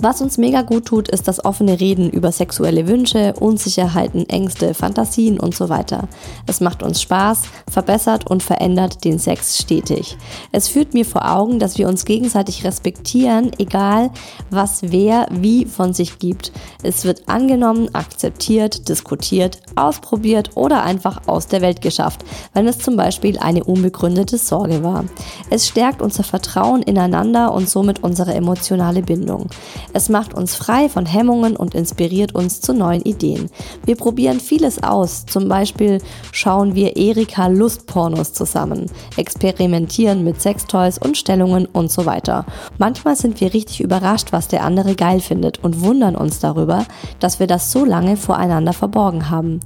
Was 0.00 0.20
uns 0.20 0.38
mega 0.38 0.62
gut 0.62 0.84
tut, 0.84 1.08
ist 1.08 1.26
das 1.26 1.44
offene 1.44 1.80
Reden 1.80 2.08
über 2.08 2.30
sexuelle 2.30 2.86
Wünsche, 2.86 3.34
Unsicherheiten, 3.40 4.28
Ängste, 4.28 4.72
Fantasien 4.72 5.40
und 5.40 5.56
so 5.56 5.70
weiter. 5.70 6.06
Es 6.46 6.60
macht 6.60 6.84
uns 6.84 7.02
Spaß, 7.02 7.42
verbessert 7.68 8.30
und 8.30 8.44
verändert 8.44 9.04
den 9.04 9.18
Sex 9.18 9.58
stetig. 9.58 10.16
Es 10.52 10.68
führt 10.68 10.94
mir 10.94 11.04
vor 11.04 11.28
Augen, 11.28 11.58
dass 11.58 11.78
wir 11.78 11.88
uns 11.88 12.04
gegenseitig 12.04 12.62
respektieren, 12.62 13.50
egal 13.58 14.12
was 14.50 14.82
wer 14.82 15.26
wie 15.32 15.64
von 15.64 15.92
sich 15.92 16.20
gibt. 16.20 16.52
Es 16.84 17.04
wird 17.04 17.28
angenommen, 17.28 17.92
akzeptiert, 17.92 18.88
diskutiert, 18.88 19.60
ausprobiert 19.74 20.50
oder 20.54 20.84
einfach 20.84 21.22
aus 21.26 21.48
der 21.48 21.60
Welt 21.60 21.82
geschafft, 21.82 22.24
wenn 22.54 22.68
es 22.68 22.78
zum 22.78 22.96
Beispiel 22.96 23.36
eine 23.38 23.64
unbegründete 23.64 24.38
Sorge 24.38 24.84
war. 24.84 25.06
Es 25.50 25.66
stärkt 25.66 26.02
unser 26.02 26.22
Vertrauen 26.22 26.82
ineinander 26.82 27.52
und 27.52 27.68
somit 27.68 28.04
unsere 28.04 28.32
emotionale 28.32 29.02
Bindung. 29.02 29.50
Es 29.94 30.08
macht 30.08 30.34
uns 30.34 30.54
frei 30.54 30.88
von 30.88 31.06
Hemmungen 31.06 31.56
und 31.56 31.74
inspiriert 31.74 32.34
uns 32.34 32.60
zu 32.60 32.74
neuen 32.74 33.02
Ideen. 33.02 33.50
Wir 33.84 33.96
probieren 33.96 34.40
vieles 34.40 34.82
aus, 34.82 35.24
zum 35.26 35.48
Beispiel 35.48 36.00
schauen 36.32 36.74
wir 36.74 36.96
Erika 36.96 37.46
Lustpornos 37.46 38.32
zusammen, 38.32 38.86
experimentieren 39.16 40.24
mit 40.24 40.40
Sextoys 40.42 40.98
und 40.98 41.16
Stellungen 41.16 41.66
und 41.66 41.90
so 41.90 42.06
weiter. 42.06 42.44
Manchmal 42.76 43.16
sind 43.16 43.40
wir 43.40 43.54
richtig 43.54 43.80
überrascht, 43.80 44.32
was 44.32 44.48
der 44.48 44.64
andere 44.64 44.94
geil 44.94 45.20
findet 45.20 45.62
und 45.64 45.80
wundern 45.80 46.16
uns 46.16 46.38
darüber, 46.38 46.84
dass 47.18 47.40
wir 47.40 47.46
das 47.46 47.72
so 47.72 47.84
lange 47.84 48.16
voreinander 48.16 48.72
verborgen 48.72 49.30
haben. 49.30 49.60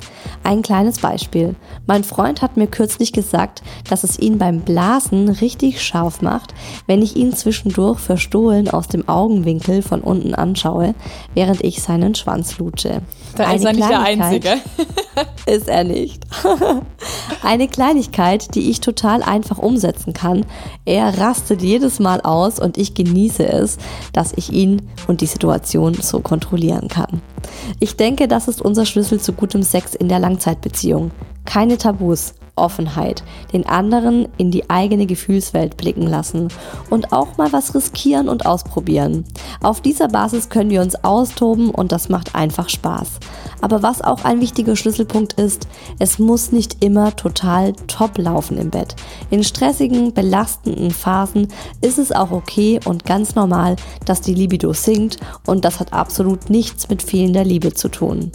Ein 0.45 0.63
kleines 0.63 1.01
Beispiel. 1.01 1.55
Mein 1.87 2.05
Freund 2.05 2.43
hat 2.43 2.57
mir 2.57 2.67
kürzlich 2.67 3.13
gesagt, 3.13 3.63
dass 3.89 4.05
es 4.05 4.19
ihn 4.19 4.39
beim 4.39 4.61
Blasen 4.61 5.29
richtig 5.29 5.83
scharf 5.83 6.23
macht, 6.23 6.55
wenn 6.87 7.03
ich 7.03 7.17
ihn 7.17 7.35
zwischendurch 7.35 7.99
verstohlen 7.99 8.69
aus 8.69 8.89
dem 8.89 9.09
Augenwinkel 9.09 9.83
von 9.83 10.01
unten 10.13 10.35
anschaue, 10.35 10.95
während 11.35 11.65
ich 11.65 11.83
seinen 11.83 12.15
Schwanz 12.15 12.59
lutsche. 12.59 13.01
Da 13.37 13.53
ist 13.55 13.65
er 13.65 13.73
nicht 13.73 13.89
der 13.89 14.01
Einzige. 14.03 14.51
ist 15.47 15.69
er 15.69 15.85
nicht. 15.85 16.25
Eine 17.43 17.67
Kleinigkeit, 17.69 18.55
die 18.55 18.71
ich 18.71 18.81
total 18.81 19.23
einfach 19.23 19.59
umsetzen 19.59 20.13
kann. 20.13 20.45
Er 20.85 21.19
rastet 21.19 21.63
jedes 21.63 21.99
Mal 21.99 22.21
aus 22.21 22.59
und 22.59 22.77
ich 22.77 22.95
genieße 22.95 23.47
es, 23.47 23.79
dass 24.13 24.33
ich 24.37 24.53
ihn 24.53 24.83
und 25.07 25.23
die 25.23 25.27
Situation 25.27 25.95
so 25.95 26.21
kontrollieren 26.21 26.89
kann. 26.89 27.23
Ich 27.81 27.97
denke, 27.97 28.29
das 28.29 28.49
ist 28.49 28.61
unser 28.61 28.87
Schlüssel 28.87 29.21
zu 29.21 29.33
gutem 29.33 29.63
Sex 29.63 29.95
in 29.95 30.09
der 30.09 30.19
Langzeitbeziehung. 30.19 31.11
Keine 31.45 31.79
Tabus, 31.79 32.35
Offenheit, 32.55 33.23
den 33.53 33.67
anderen 33.67 34.29
in 34.37 34.51
die 34.51 34.69
eigene 34.69 35.07
Gefühlswelt 35.07 35.77
blicken 35.77 36.07
lassen 36.07 36.49
und 36.91 37.13
auch 37.13 37.39
mal 37.39 37.53
was 37.53 37.75
riskieren 37.75 38.29
und 38.29 38.45
ausprobieren. 38.45 39.25
Auf 39.63 39.81
dieser 39.81 40.09
Basis 40.09 40.51
können 40.51 40.71
wir 40.71 40.83
uns 40.83 41.03
austoben 41.03 41.71
und 41.71 41.93
das 41.93 42.09
macht 42.09 42.35
einfach 42.35 42.69
Spaß. 42.69 43.09
Aber 43.63 43.83
was 43.83 44.03
auch 44.03 44.25
ein 44.25 44.41
wichtiger 44.41 44.77
Schlüsselpunkt 44.77 45.35
ist, 45.35 45.67
es 45.99 46.19
muss 46.19 46.53
nicht 46.53 46.85
immer 46.85 47.17
total 47.17 47.73
top 47.87 48.19
laufen 48.19 48.59
im 48.59 48.71
Bett. 48.71 48.97
In 49.31 49.45
stressigen, 49.45 50.13
belastenden 50.13 50.91
Phasen 50.91 51.49
ist 51.81 51.99
es 51.99 52.13
auch 52.13 52.33
okay 52.33 52.81
und 52.85 53.07
ganz 53.07 53.35
normal, 53.35 53.77
dass 54.05 54.21
die 54.21 54.35
Libido 54.35 54.73
sinkt 54.75 55.19
und 55.47 55.65
das 55.65 55.81
hat 55.81 55.93
absolut 55.93 56.51
nichts 56.51 56.89
mit 56.91 57.03
fehlender 57.03 57.45
Liebe 57.45 57.73
zu 57.73 57.89
tun. 57.89 58.31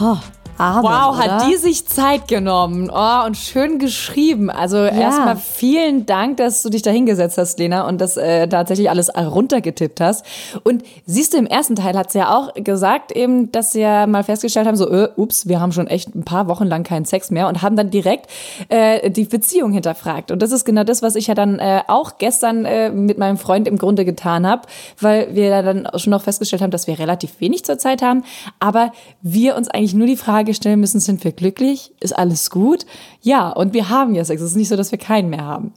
Oh, 0.00 0.16
Amen, 0.60 0.82
wow, 0.82 1.16
oder? 1.16 1.18
hat 1.18 1.46
die 1.48 1.56
sich 1.56 1.86
Zeit 1.86 2.28
genommen. 2.28 2.90
Oh, 2.94 3.24
und 3.24 3.38
schön 3.38 3.78
geschrieben. 3.78 4.50
Also 4.50 4.76
ja. 4.76 4.88
erstmal 4.88 5.36
vielen 5.36 6.04
Dank, 6.04 6.36
dass 6.36 6.62
du 6.62 6.68
dich 6.68 6.82
da 6.82 6.90
hingesetzt 6.90 7.38
hast, 7.38 7.58
Lena, 7.58 7.88
und 7.88 7.98
das 7.98 8.18
äh, 8.18 8.46
tatsächlich 8.46 8.90
alles 8.90 9.08
runtergetippt 9.16 10.02
hast. 10.02 10.26
Und 10.62 10.82
siehst 11.06 11.32
du, 11.32 11.38
im 11.38 11.46
ersten 11.46 11.76
Teil 11.76 11.96
hat 11.96 12.12
sie 12.12 12.18
ja 12.18 12.36
auch 12.36 12.52
gesagt, 12.52 13.10
eben, 13.12 13.50
dass 13.52 13.72
sie 13.72 13.80
ja 13.80 14.06
mal 14.06 14.22
festgestellt 14.22 14.66
haben, 14.66 14.76
so, 14.76 14.90
äh, 14.90 15.08
ups, 15.16 15.48
wir 15.48 15.62
haben 15.62 15.72
schon 15.72 15.86
echt 15.86 16.14
ein 16.14 16.24
paar 16.24 16.46
Wochen 16.46 16.66
lang 16.66 16.82
keinen 16.82 17.06
Sex 17.06 17.30
mehr 17.30 17.48
und 17.48 17.62
haben 17.62 17.76
dann 17.76 17.90
direkt 17.90 18.30
äh, 18.68 19.10
die 19.10 19.24
Beziehung 19.24 19.72
hinterfragt. 19.72 20.30
Und 20.30 20.42
das 20.42 20.52
ist 20.52 20.66
genau 20.66 20.84
das, 20.84 21.00
was 21.00 21.16
ich 21.16 21.28
ja 21.28 21.34
dann 21.34 21.58
äh, 21.58 21.80
auch 21.86 22.18
gestern 22.18 22.66
äh, 22.66 22.90
mit 22.90 23.16
meinem 23.16 23.38
Freund 23.38 23.66
im 23.66 23.78
Grunde 23.78 24.04
getan 24.04 24.46
habe, 24.46 24.68
weil 25.00 25.34
wir 25.34 25.62
dann 25.62 25.88
schon 25.96 26.10
noch 26.10 26.22
festgestellt 26.22 26.60
haben, 26.60 26.70
dass 26.70 26.86
wir 26.86 26.98
relativ 26.98 27.40
wenig 27.40 27.64
zur 27.64 27.78
Zeit 27.78 28.02
haben, 28.02 28.24
aber 28.58 28.92
wir 29.22 29.56
uns 29.56 29.68
eigentlich 29.68 29.94
nur 29.94 30.06
die 30.06 30.18
Frage 30.18 30.49
stellen 30.54 30.80
müssen, 30.80 31.00
sind 31.00 31.24
wir 31.24 31.32
glücklich? 31.32 31.92
Ist 32.00 32.16
alles 32.16 32.50
gut? 32.50 32.86
Ja, 33.20 33.50
und 33.50 33.72
wir 33.72 33.88
haben 33.88 34.14
ja 34.14 34.24
Sex. 34.24 34.40
Es 34.40 34.50
ist 34.50 34.56
nicht 34.56 34.68
so, 34.68 34.76
dass 34.76 34.92
wir 34.92 34.98
keinen 34.98 35.30
mehr 35.30 35.44
haben. 35.44 35.72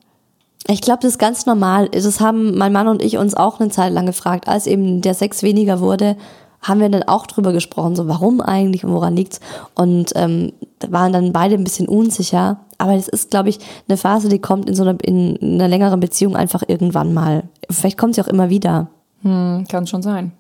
Ich 0.68 0.82
glaube, 0.82 1.00
das 1.02 1.12
ist 1.12 1.20
ganz 1.20 1.46
normal. 1.46 1.90
Das 1.90 2.20
haben 2.20 2.58
mein 2.58 2.72
Mann 2.72 2.88
und 2.88 3.02
ich 3.02 3.18
uns 3.18 3.36
auch 3.36 3.60
eine 3.60 3.70
Zeit 3.70 3.92
lang 3.92 4.06
gefragt, 4.06 4.48
als 4.48 4.66
eben 4.66 5.02
der 5.02 5.14
Sex 5.14 5.44
weniger 5.44 5.80
wurde, 5.80 6.16
haben 6.62 6.80
wir 6.80 6.90
dann 6.90 7.04
auch 7.04 7.28
drüber 7.28 7.52
gesprochen, 7.52 7.96
so 7.96 8.08
warum 8.08 8.40
eigentlich 8.40 8.86
und 8.86 8.94
woran 8.94 9.16
liegt's? 9.16 9.42
Und 9.76 10.14
ähm, 10.16 10.54
waren 10.88 11.12
dann 11.12 11.34
beide 11.34 11.56
ein 11.56 11.64
bisschen 11.64 11.88
unsicher. 11.88 12.62
Aber 12.78 12.96
das 12.96 13.10
ist, 13.10 13.32
glaube 13.32 13.50
ich, 13.50 13.60
eine 13.88 13.98
Phase, 13.98 14.30
die 14.30 14.40
kommt 14.40 14.70
in 14.70 14.76
so 14.76 14.84
einer, 14.84 14.98
in 15.04 15.38
einer 15.42 15.68
längeren 15.68 16.00
Beziehung 16.00 16.36
einfach 16.36 16.64
irgendwann 16.66 17.14
mal. 17.14 17.44
Vielleicht 17.70 17.98
kommt 17.98 18.16
sie 18.16 18.22
auch 18.22 18.28
immer 18.28 18.50
wieder. 18.50 18.88
Hm, 19.24 19.66
kann 19.70 19.88
schon 19.88 20.02
sein. 20.02 20.32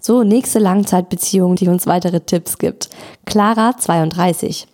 So, 0.00 0.22
nächste 0.22 0.58
Langzeitbeziehung, 0.58 1.56
die 1.56 1.68
uns 1.68 1.86
weitere 1.86 2.20
Tipps 2.20 2.58
gibt. 2.58 2.88
Clara, 3.26 3.76
32. 3.76 4.66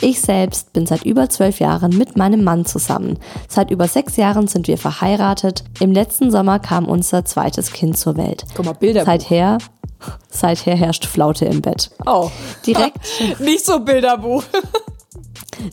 Ich 0.00 0.20
selbst 0.20 0.72
bin 0.72 0.86
seit 0.86 1.04
über 1.04 1.28
zwölf 1.28 1.58
Jahren 1.60 1.96
mit 1.96 2.16
meinem 2.16 2.44
Mann 2.44 2.66
zusammen. 2.66 3.18
Seit 3.48 3.70
über 3.70 3.88
sechs 3.88 4.16
Jahren 4.16 4.46
sind 4.48 4.68
wir 4.68 4.78
verheiratet. 4.78 5.64
Im 5.80 5.92
letzten 5.92 6.30
Sommer 6.30 6.58
kam 6.58 6.86
unser 6.86 7.24
zweites 7.24 7.72
Kind 7.72 7.98
zur 7.98 8.16
Welt. 8.16 8.44
Guck 8.54 8.66
mal, 8.66 8.74
Bilder. 8.74 9.04
Seither, 9.04 9.58
seither 10.28 10.76
herrscht 10.76 11.06
Flaute 11.06 11.46
im 11.46 11.62
Bett. 11.62 11.90
Oh. 12.04 12.30
Direkt. 12.66 12.98
Nicht 13.40 13.64
so 13.64 13.80
Bilderbuch. 13.80 14.44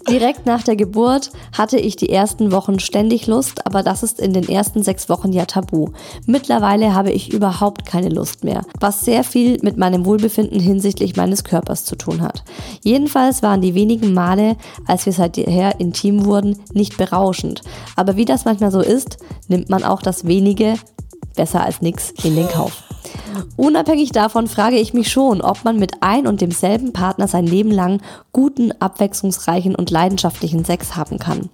Direkt 0.09 0.45
nach 0.45 0.63
der 0.63 0.75
Geburt 0.75 1.31
hatte 1.57 1.77
ich 1.77 1.95
die 1.95 2.09
ersten 2.09 2.51
Wochen 2.51 2.79
ständig 2.79 3.27
Lust, 3.27 3.65
aber 3.65 3.83
das 3.83 4.03
ist 4.03 4.19
in 4.19 4.33
den 4.33 4.47
ersten 4.47 4.83
sechs 4.83 5.09
Wochen 5.09 5.33
ja 5.33 5.45
tabu. 5.45 5.89
Mittlerweile 6.25 6.93
habe 6.93 7.11
ich 7.11 7.33
überhaupt 7.33 7.85
keine 7.85 8.09
Lust 8.09 8.43
mehr, 8.43 8.63
was 8.79 9.01
sehr 9.01 9.23
viel 9.23 9.59
mit 9.61 9.77
meinem 9.77 10.05
Wohlbefinden 10.05 10.59
hinsichtlich 10.59 11.15
meines 11.15 11.43
Körpers 11.43 11.85
zu 11.85 11.95
tun 11.95 12.21
hat. 12.21 12.43
Jedenfalls 12.83 13.43
waren 13.43 13.61
die 13.61 13.75
wenigen 13.75 14.13
Male, 14.13 14.55
als 14.87 15.05
wir 15.05 15.13
seither 15.13 15.79
intim 15.79 16.25
wurden, 16.25 16.59
nicht 16.73 16.97
berauschend. 16.97 17.61
Aber 17.95 18.15
wie 18.15 18.25
das 18.25 18.45
manchmal 18.45 18.71
so 18.71 18.81
ist, 18.81 19.17
nimmt 19.47 19.69
man 19.69 19.83
auch 19.83 20.01
das 20.01 20.25
wenige, 20.25 20.75
besser 21.35 21.63
als 21.63 21.81
nix, 21.81 22.11
in 22.23 22.35
den 22.35 22.47
Kauf. 22.47 22.83
Unabhängig 23.55 24.11
davon 24.11 24.47
frage 24.47 24.77
ich 24.77 24.93
mich 24.93 25.11
schon, 25.11 25.41
ob 25.41 25.63
man 25.63 25.77
mit 25.77 26.01
ein 26.01 26.27
und 26.27 26.41
demselben 26.41 26.93
Partner 26.93 27.27
sein 27.27 27.45
Leben 27.45 27.71
lang 27.71 28.01
guten, 28.31 28.71
abwechslungsreichen 28.79 29.75
und 29.75 29.91
leidenschaftlichen 29.91 30.65
Sex 30.65 30.95
haben 30.95 31.19
kann. 31.19 31.49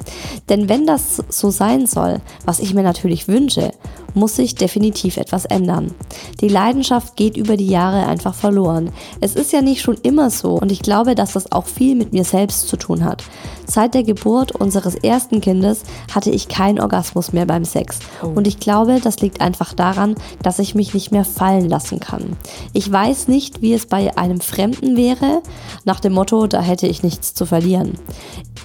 Denn 0.49 0.70
wenn 0.70 0.86
das 0.86 1.24
so 1.30 1.49
sein 1.49 1.88
soll, 1.88 2.22
was 2.45 2.60
ich 2.60 2.74
mir 2.74 2.84
natürlich 2.84 3.28
wünsche, 3.28 3.72
muss 4.20 4.36
sich 4.36 4.53
definitiv 4.53 5.17
etwas 5.17 5.45
ändern. 5.45 5.95
Die 6.41 6.49
Leidenschaft 6.49 7.15
geht 7.15 7.38
über 7.38 7.57
die 7.57 7.67
Jahre 7.67 8.05
einfach 8.05 8.36
verloren. 8.36 8.91
Es 9.22 9.36
ist 9.36 9.53
ja 9.53 9.61
nicht 9.61 9.82
schon 9.82 9.97
immer 10.03 10.30
so 10.30 10.55
und 10.59 10.72
ich 10.72 10.82
glaube, 10.82 11.15
dass 11.15 11.34
das 11.34 11.51
auch 11.51 11.65
viel 11.65 11.95
mit 11.95 12.13
mir 12.13 12.24
selbst 12.24 12.67
zu 12.67 12.78
tun 12.78 13.03
hat. 13.03 13.24
Seit 13.65 13.93
der 13.93 14.03
Geburt 14.03 14.51
unseres 14.51 14.95
ersten 14.95 15.41
Kindes 15.41 15.84
hatte 16.13 16.32
ich 16.32 16.47
keinen 16.47 16.80
Orgasmus 16.80 17.34
mehr 17.34 17.45
beim 17.45 17.65
Sex 17.65 17.99
und 18.22 18.47
ich 18.47 18.59
glaube, 18.59 18.99
das 19.01 19.20
liegt 19.22 19.41
einfach 19.41 19.74
daran, 19.74 20.15
dass 20.43 20.59
ich 20.59 20.76
mich 20.76 20.93
nicht 20.93 21.11
mehr 21.11 21.26
fallen 21.26 21.70
lassen 21.70 21.99
kann. 21.99 22.36
Ich 22.74 22.91
weiß 22.91 23.28
nicht, 23.28 23.61
wie 23.61 23.74
es 23.74 23.86
bei 23.86 24.17
einem 24.17 24.41
Fremden 24.41 24.97
wäre, 24.97 25.41
nach 25.86 25.99
dem 25.99 26.13
Motto, 26.13 26.47
da 26.47 26.61
hätte 26.61 26.88
ich 26.88 27.03
nichts 27.03 27.34
zu 27.34 27.45
verlieren. 27.45 27.93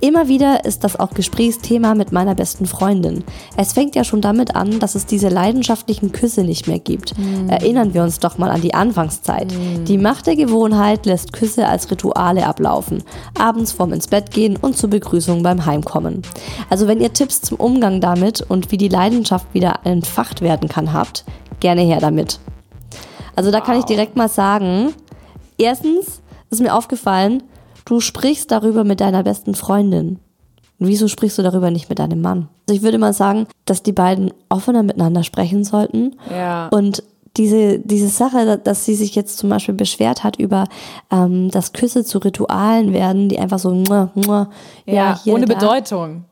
Immer 0.00 0.28
wieder 0.28 0.64
ist 0.64 0.84
das 0.84 0.98
auch 0.98 1.10
Gesprächsthema 1.14 1.94
mit 1.94 2.12
meiner 2.12 2.34
besten 2.34 2.66
Freundin. 2.66 3.24
Es 3.56 3.72
fängt 3.72 3.94
ja 3.94 4.04
schon 4.04 4.20
damit 4.20 4.54
an, 4.56 4.78
dass 4.80 4.94
es 4.94 5.06
diese 5.06 5.28
leidenschaftlichen 5.44 6.10
Küsse 6.12 6.42
nicht 6.42 6.66
mehr 6.66 6.78
gibt. 6.78 7.18
Mhm. 7.18 7.50
Erinnern 7.50 7.92
wir 7.92 8.02
uns 8.02 8.18
doch 8.18 8.38
mal 8.38 8.50
an 8.50 8.62
die 8.62 8.72
Anfangszeit. 8.72 9.52
Mhm. 9.52 9.84
Die 9.84 9.98
Macht 9.98 10.26
der 10.26 10.36
Gewohnheit 10.36 11.04
lässt 11.04 11.32
Küsse 11.32 11.68
als 11.68 11.90
Rituale 11.90 12.46
ablaufen. 12.46 13.02
Abends 13.38 13.72
vorm 13.72 13.92
ins 13.92 14.08
Bett 14.08 14.30
gehen 14.30 14.56
und 14.56 14.76
zur 14.76 14.90
Begrüßung 14.90 15.42
beim 15.42 15.66
Heimkommen. 15.66 16.22
Also 16.70 16.88
wenn 16.88 17.00
ihr 17.00 17.12
Tipps 17.12 17.42
zum 17.42 17.58
Umgang 17.58 18.00
damit 18.00 18.40
und 18.40 18.72
wie 18.72 18.78
die 18.78 18.88
Leidenschaft 18.88 19.52
wieder 19.52 19.80
entfacht 19.84 20.40
werden 20.40 20.68
kann 20.68 20.92
habt, 20.94 21.24
gerne 21.60 21.82
her 21.82 22.00
damit. 22.00 22.40
Also 23.36 23.50
da 23.50 23.60
kann 23.60 23.78
ich 23.78 23.84
direkt 23.84 24.16
mal 24.16 24.28
sagen, 24.28 24.94
erstens 25.58 26.22
ist 26.50 26.62
mir 26.62 26.74
aufgefallen, 26.74 27.42
du 27.84 28.00
sprichst 28.00 28.50
darüber 28.50 28.84
mit 28.84 29.00
deiner 29.00 29.22
besten 29.22 29.54
Freundin. 29.54 30.20
Wieso 30.78 31.08
sprichst 31.08 31.38
du 31.38 31.42
darüber 31.42 31.70
nicht 31.70 31.88
mit 31.88 31.98
deinem 31.98 32.20
Mann? 32.20 32.48
Also 32.68 32.76
ich 32.76 32.82
würde 32.82 32.98
mal 32.98 33.12
sagen, 33.12 33.46
dass 33.64 33.82
die 33.82 33.92
beiden 33.92 34.32
offener 34.48 34.82
miteinander 34.82 35.22
sprechen 35.22 35.64
sollten. 35.64 36.16
Ja. 36.30 36.68
Und 36.68 37.02
diese, 37.36 37.78
diese 37.80 38.08
Sache, 38.08 38.58
dass 38.58 38.84
sie 38.84 38.94
sich 38.94 39.14
jetzt 39.14 39.38
zum 39.38 39.50
Beispiel 39.50 39.74
beschwert 39.74 40.22
hat 40.22 40.36
über, 40.36 40.64
ähm, 41.10 41.50
dass 41.50 41.72
Küsse 41.72 42.04
zu 42.04 42.18
Ritualen 42.18 42.92
werden, 42.92 43.28
die 43.28 43.38
einfach 43.38 43.58
so, 43.58 43.70
muah, 43.70 44.10
muah, 44.14 44.50
Ja, 44.86 44.94
ja, 44.94 45.20
hier, 45.22 45.34
ohne 45.34 45.46
da. 45.46 45.54
Bedeutung. 45.54 46.24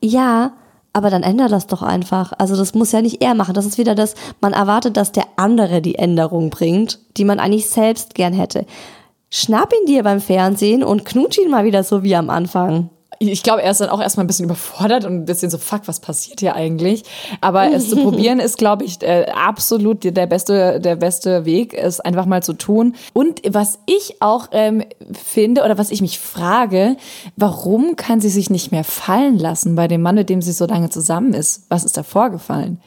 Ja, 0.00 0.52
aber 0.92 1.10
dann 1.10 1.22
ändert 1.22 1.52
das 1.52 1.66
doch 1.66 1.82
einfach. 1.82 2.32
Also 2.38 2.56
das 2.56 2.74
muss 2.74 2.92
ja 2.92 3.00
nicht 3.00 3.22
er 3.22 3.34
machen. 3.34 3.54
Das 3.54 3.66
ist 3.66 3.78
wieder 3.78 3.94
das, 3.94 4.14
man 4.40 4.52
erwartet, 4.52 4.96
dass 4.96 5.12
der 5.12 5.24
andere 5.36 5.80
die 5.80 5.94
Änderung 5.94 6.50
bringt, 6.50 6.98
die 7.16 7.24
man 7.24 7.38
eigentlich 7.38 7.70
selbst 7.70 8.14
gern 8.14 8.32
hätte. 8.32 8.66
Schnapp 9.30 9.72
ihn 9.72 9.86
dir 9.86 10.02
beim 10.02 10.20
Fernsehen 10.20 10.84
und 10.84 11.04
knutsch 11.04 11.38
ihn 11.38 11.50
mal 11.50 11.64
wieder 11.64 11.84
so 11.84 12.02
wie 12.02 12.14
am 12.14 12.28
Anfang. 12.28 12.90
Ich 13.28 13.42
glaube, 13.42 13.62
er 13.62 13.70
ist 13.70 13.80
dann 13.80 13.88
auch 13.88 14.00
erstmal 14.00 14.24
ein 14.24 14.26
bisschen 14.26 14.44
überfordert 14.44 15.04
und 15.04 15.14
ein 15.14 15.24
bisschen 15.24 15.50
so, 15.50 15.58
fuck, 15.58 15.82
was 15.86 16.00
passiert 16.00 16.40
hier 16.40 16.54
eigentlich? 16.54 17.04
Aber 17.40 17.72
es 17.72 17.88
zu 17.88 17.96
probieren 18.02 18.40
ist, 18.40 18.58
glaube 18.58 18.84
ich, 18.84 19.02
äh, 19.02 19.26
absolut 19.32 20.04
der 20.04 20.26
beste, 20.26 20.80
der 20.80 20.96
beste 20.96 21.44
Weg, 21.44 21.74
es 21.74 22.00
einfach 22.00 22.26
mal 22.26 22.42
zu 22.42 22.54
tun. 22.54 22.94
Und 23.12 23.42
was 23.48 23.78
ich 23.86 24.20
auch 24.20 24.48
ähm, 24.52 24.84
finde 25.12 25.64
oder 25.64 25.78
was 25.78 25.90
ich 25.90 26.00
mich 26.00 26.18
frage, 26.18 26.96
warum 27.36 27.96
kann 27.96 28.20
sie 28.20 28.30
sich 28.30 28.50
nicht 28.50 28.72
mehr 28.72 28.84
fallen 28.84 29.38
lassen 29.38 29.74
bei 29.74 29.88
dem 29.88 30.02
Mann, 30.02 30.14
mit 30.14 30.30
dem 30.30 30.42
sie 30.42 30.52
so 30.52 30.66
lange 30.66 30.90
zusammen 30.90 31.34
ist? 31.34 31.66
Was 31.68 31.84
ist 31.84 31.96
da 31.96 32.02
vorgefallen? 32.02 32.80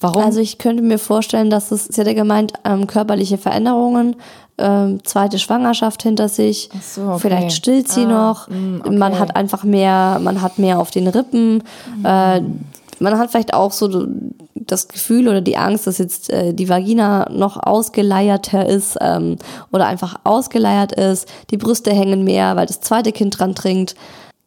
Warum? 0.00 0.22
Also 0.22 0.40
ich 0.40 0.58
könnte 0.58 0.82
mir 0.82 0.98
vorstellen, 0.98 1.48
dass 1.48 1.70
es, 1.70 1.86
sie 1.86 2.00
hat 2.00 2.08
ja 2.08 2.14
gemeint, 2.14 2.52
ähm, 2.64 2.86
körperliche 2.86 3.38
Veränderungen, 3.38 4.16
ähm, 4.58 5.00
zweite 5.04 5.38
Schwangerschaft 5.38 6.02
hinter 6.02 6.28
sich, 6.28 6.70
so, 6.82 7.02
okay. 7.02 7.18
vielleicht 7.20 7.52
stillt 7.52 7.88
sie 7.88 8.04
Ah, 8.04 8.08
noch, 8.08 8.48
mm, 8.48 8.98
man 8.98 9.12
okay. 9.12 9.20
hat 9.20 9.36
einfach 9.36 9.64
mehr, 9.64 10.18
man 10.22 10.42
hat 10.42 10.58
mehr 10.58 10.78
auf 10.80 10.90
den 10.90 11.08
Rippen, 11.08 11.62
äh, 12.04 12.40
man 12.98 13.18
hat 13.18 13.30
vielleicht 13.30 13.54
auch 13.54 13.72
so 13.72 14.06
das 14.54 14.88
Gefühl 14.88 15.28
oder 15.28 15.40
die 15.40 15.56
Angst, 15.56 15.86
dass 15.86 15.98
jetzt 15.98 16.30
äh, 16.30 16.54
die 16.54 16.68
Vagina 16.68 17.28
noch 17.30 17.56
ausgeleierter 17.62 18.66
ist 18.66 18.96
ähm, 19.00 19.36
oder 19.72 19.86
einfach 19.86 20.16
ausgeleiert 20.24 20.92
ist, 20.92 21.28
die 21.50 21.58
Brüste 21.58 21.92
hängen 21.92 22.24
mehr, 22.24 22.56
weil 22.56 22.66
das 22.66 22.80
zweite 22.80 23.12
Kind 23.12 23.38
dran 23.38 23.54
trinkt. 23.54 23.94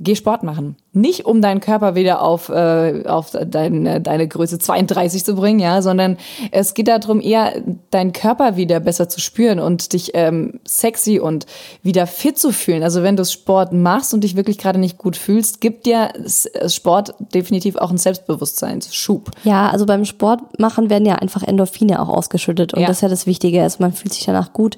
Geh 0.01 0.15
Sport 0.15 0.43
machen. 0.43 0.77
Nicht 0.93 1.25
um 1.25 1.41
deinen 1.41 1.59
Körper 1.59 1.93
wieder 1.93 2.21
auf, 2.21 2.47
äh, 2.47 3.03
auf 3.05 3.31
deine, 3.31 3.99
deine 3.99 4.27
Größe 4.29 4.57
32 4.57 5.25
zu 5.25 5.35
bringen, 5.35 5.59
ja, 5.59 5.81
sondern 5.81 6.15
es 6.51 6.73
geht 6.73 6.87
darum, 6.87 7.19
eher 7.19 7.61
deinen 7.91 8.13
Körper 8.13 8.55
wieder 8.55 8.79
besser 8.79 9.09
zu 9.09 9.19
spüren 9.19 9.59
und 9.59 9.91
dich 9.91 10.11
ähm, 10.13 10.61
sexy 10.65 11.19
und 11.19 11.45
wieder 11.83 12.07
fit 12.07 12.37
zu 12.37 12.53
fühlen. 12.53 12.81
Also 12.81 13.03
wenn 13.03 13.17
du 13.17 13.25
Sport 13.25 13.73
machst 13.73 14.13
und 14.13 14.23
dich 14.23 14.37
wirklich 14.37 14.57
gerade 14.57 14.79
nicht 14.79 14.97
gut 14.97 15.17
fühlst, 15.17 15.59
gibt 15.59 15.85
dir 15.85 16.13
S- 16.23 16.49
Sport 16.67 17.13
definitiv 17.33 17.75
auch 17.75 17.89
einen 17.89 17.97
Selbstbewusstseinsschub. 17.97 19.31
Ja, 19.43 19.69
also 19.69 19.85
beim 19.85 20.05
Sport 20.05 20.59
machen 20.59 20.89
werden 20.89 21.05
ja 21.05 21.15
einfach 21.15 21.43
Endorphine 21.43 22.01
auch 22.01 22.09
ausgeschüttet 22.09 22.73
und 22.73 22.81
Ja. 22.81 22.87
das 22.87 22.97
ist 22.97 23.01
ja 23.01 23.09
das 23.09 23.25
Wichtige, 23.27 23.61
also 23.61 23.77
man 23.81 23.93
fühlt 23.93 24.13
sich 24.13 24.25
danach 24.25 24.53
gut. 24.53 24.77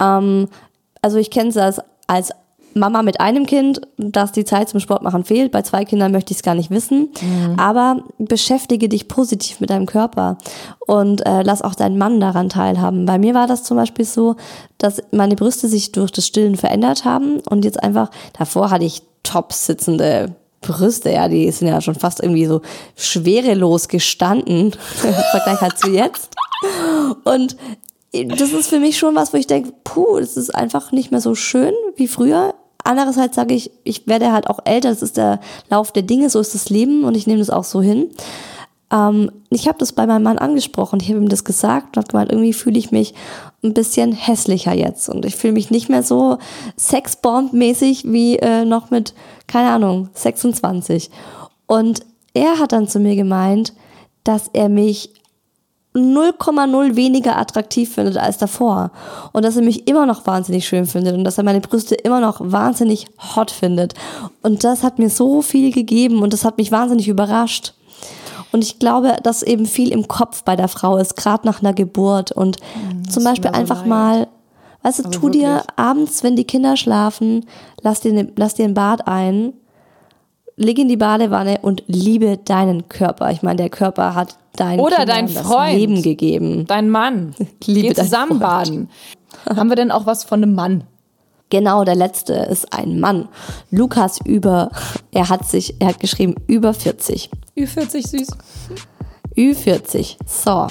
Ähm, 0.00 0.48
also 1.02 1.18
ich 1.18 1.30
kenne 1.30 1.50
es 1.50 1.56
als, 1.56 1.80
als 2.06 2.30
Mama 2.74 3.02
mit 3.02 3.20
einem 3.20 3.46
Kind, 3.46 3.80
dass 3.96 4.32
die 4.32 4.44
Zeit 4.44 4.68
zum 4.68 4.80
Sport 4.80 5.02
machen 5.02 5.24
fehlt. 5.24 5.52
Bei 5.52 5.62
zwei 5.62 5.84
Kindern 5.84 6.12
möchte 6.12 6.32
ich 6.32 6.38
es 6.38 6.42
gar 6.42 6.54
nicht 6.54 6.70
wissen. 6.70 7.10
Aber 7.56 8.02
beschäftige 8.18 8.88
dich 8.88 9.08
positiv 9.08 9.60
mit 9.60 9.70
deinem 9.70 9.86
Körper 9.86 10.38
und 10.86 11.24
äh, 11.26 11.42
lass 11.42 11.62
auch 11.62 11.74
deinen 11.74 11.98
Mann 11.98 12.20
daran 12.20 12.48
teilhaben. 12.48 13.06
Bei 13.06 13.18
mir 13.18 13.34
war 13.34 13.46
das 13.46 13.64
zum 13.64 13.76
Beispiel 13.76 14.04
so, 14.04 14.36
dass 14.78 15.02
meine 15.10 15.36
Brüste 15.36 15.68
sich 15.68 15.92
durch 15.92 16.10
das 16.10 16.26
Stillen 16.26 16.56
verändert 16.56 17.04
haben 17.04 17.40
und 17.48 17.64
jetzt 17.64 17.82
einfach, 17.82 18.10
davor 18.38 18.70
hatte 18.70 18.84
ich 18.84 19.02
top 19.22 19.52
sitzende 19.52 20.34
Brüste, 20.60 21.10
ja, 21.10 21.28
die 21.28 21.50
sind 21.50 21.68
ja 21.68 21.80
schon 21.80 21.96
fast 21.96 22.20
irgendwie 22.20 22.46
so 22.46 22.62
schwerelos 22.96 23.88
gestanden 23.88 24.72
im 25.02 25.14
Vergleich 25.30 25.60
halt 25.60 25.78
zu 25.78 25.90
jetzt. 25.90 26.34
Und 27.24 27.56
das 28.12 28.52
ist 28.52 28.68
für 28.68 28.78
mich 28.78 28.98
schon 28.98 29.14
was, 29.14 29.32
wo 29.32 29.38
ich 29.38 29.46
denke, 29.46 29.72
puh, 29.84 30.18
das 30.18 30.36
ist 30.36 30.54
einfach 30.54 30.92
nicht 30.92 31.10
mehr 31.10 31.20
so 31.20 31.34
schön 31.34 31.72
wie 31.96 32.08
früher. 32.08 32.54
Andererseits 32.84 33.36
sage 33.36 33.54
ich, 33.54 33.70
ich 33.84 34.06
werde 34.06 34.32
halt 34.32 34.48
auch 34.48 34.60
älter, 34.64 34.90
das 34.90 35.02
ist 35.02 35.16
der 35.16 35.40
Lauf 35.70 35.92
der 35.92 36.02
Dinge, 36.02 36.30
so 36.30 36.40
ist 36.40 36.54
das 36.54 36.68
Leben 36.68 37.04
und 37.04 37.16
ich 37.16 37.26
nehme 37.26 37.38
das 37.38 37.50
auch 37.50 37.64
so 37.64 37.80
hin. 37.80 38.10
Ähm, 38.90 39.30
ich 39.50 39.68
habe 39.68 39.78
das 39.78 39.92
bei 39.92 40.06
meinem 40.06 40.24
Mann 40.24 40.38
angesprochen, 40.38 41.00
ich 41.00 41.08
habe 41.08 41.18
ihm 41.18 41.28
das 41.28 41.44
gesagt 41.44 41.96
und 41.96 42.02
habe 42.02 42.10
gemeint, 42.10 42.30
irgendwie 42.32 42.52
fühle 42.52 42.78
ich 42.78 42.92
mich 42.92 43.14
ein 43.64 43.74
bisschen 43.74 44.12
hässlicher 44.12 44.74
jetzt 44.74 45.08
und 45.08 45.24
ich 45.24 45.36
fühle 45.36 45.54
mich 45.54 45.70
nicht 45.70 45.88
mehr 45.88 46.02
so 46.02 46.38
sexbomb-mäßig 46.78 48.10
wie 48.10 48.36
äh, 48.36 48.64
noch 48.64 48.90
mit, 48.90 49.14
keine 49.46 49.70
Ahnung, 49.70 50.08
26. 50.14 51.10
Und 51.66 52.00
er 52.34 52.58
hat 52.58 52.72
dann 52.72 52.88
zu 52.88 52.98
mir 52.98 53.16
gemeint, 53.16 53.72
dass 54.24 54.48
er 54.52 54.68
mich 54.68 55.10
0,0 55.94 56.96
weniger 56.96 57.36
attraktiv 57.36 57.94
findet 57.94 58.16
als 58.16 58.38
davor. 58.38 58.90
Und 59.32 59.44
dass 59.44 59.56
er 59.56 59.62
mich 59.62 59.86
immer 59.88 60.06
noch 60.06 60.26
wahnsinnig 60.26 60.66
schön 60.66 60.86
findet 60.86 61.14
und 61.14 61.24
dass 61.24 61.38
er 61.38 61.44
meine 61.44 61.60
Brüste 61.60 61.94
immer 61.94 62.20
noch 62.20 62.40
wahnsinnig 62.40 63.06
hot 63.36 63.50
findet. 63.50 63.94
Und 64.42 64.64
das 64.64 64.82
hat 64.82 64.98
mir 64.98 65.10
so 65.10 65.42
viel 65.42 65.70
gegeben 65.72 66.22
und 66.22 66.32
das 66.32 66.44
hat 66.44 66.56
mich 66.56 66.72
wahnsinnig 66.72 67.08
überrascht. 67.08 67.74
Und 68.52 68.64
ich 68.64 68.78
glaube, 68.78 69.16
dass 69.22 69.42
eben 69.42 69.66
viel 69.66 69.92
im 69.92 70.08
Kopf 70.08 70.44
bei 70.44 70.56
der 70.56 70.68
Frau 70.68 70.98
ist, 70.98 71.16
gerade 71.16 71.46
nach 71.46 71.60
einer 71.60 71.72
Geburt. 71.72 72.32
Und 72.32 72.58
zum 73.08 73.24
Beispiel 73.24 73.50
einfach 73.50 73.80
leid. 73.80 73.88
mal, 73.88 74.28
weißt 74.82 75.00
du, 75.00 75.04
Aber 75.04 75.12
tu 75.12 75.28
dir 75.30 75.48
wirklich. 75.48 75.78
abends, 75.78 76.22
wenn 76.22 76.36
die 76.36 76.44
Kinder 76.44 76.76
schlafen, 76.76 77.46
lass 77.82 78.00
dir, 78.00 78.12
ne, 78.12 78.32
lass 78.36 78.54
dir 78.54 78.64
ein 78.64 78.74
Bad 78.74 79.08
ein, 79.08 79.54
leg 80.56 80.78
in 80.78 80.88
die 80.88 80.98
Badewanne 80.98 81.60
und 81.62 81.82
liebe 81.86 82.36
deinen 82.36 82.88
Körper. 82.88 83.30
Ich 83.30 83.42
meine, 83.42 83.56
der 83.56 83.70
Körper 83.70 84.14
hat 84.14 84.36
dein 84.56 84.80
Oder 84.80 84.98
Kindern 84.98 85.16
dein 85.16 85.34
das 85.34 85.46
Freund. 85.46 85.74
Leben 85.74 86.02
gegeben. 86.02 86.66
Dein 86.66 86.90
Mann. 86.90 87.34
Liebe 87.64 87.88
Geh 87.88 87.94
zusammen 87.94 88.38
baden. 88.38 88.90
Haben 89.48 89.68
wir 89.68 89.76
denn 89.76 89.90
auch 89.90 90.06
was 90.06 90.24
von 90.24 90.42
einem 90.42 90.54
Mann? 90.54 90.84
Genau, 91.50 91.84
der 91.84 91.96
letzte 91.96 92.32
ist 92.32 92.72
ein 92.72 92.98
Mann. 92.98 93.28
Lukas 93.70 94.18
über, 94.24 94.70
er 95.10 95.28
hat 95.28 95.46
sich, 95.46 95.74
er 95.80 95.88
hat 95.88 96.00
geschrieben 96.00 96.34
über 96.46 96.72
40. 96.72 97.30
Ü40 97.58 98.08
süß. 98.08 98.28
Ü40. 99.36 100.16
So. 100.26 100.68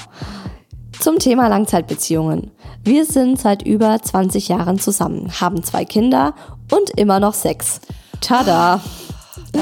Zum 1.00 1.20
Thema 1.20 1.50
Langzeitbeziehungen. 1.50 2.50
Wir 2.84 3.06
sind 3.06 3.40
seit 3.40 3.62
über 3.62 4.02
20 4.02 4.48
Jahren 4.48 4.80
zusammen, 4.80 5.32
haben 5.40 5.64
zwei 5.64 5.86
Kinder 5.86 6.34
und 6.72 6.90
immer 6.92 7.20
noch 7.20 7.36
Sex. 7.36 7.82
Tada! 8.20 8.82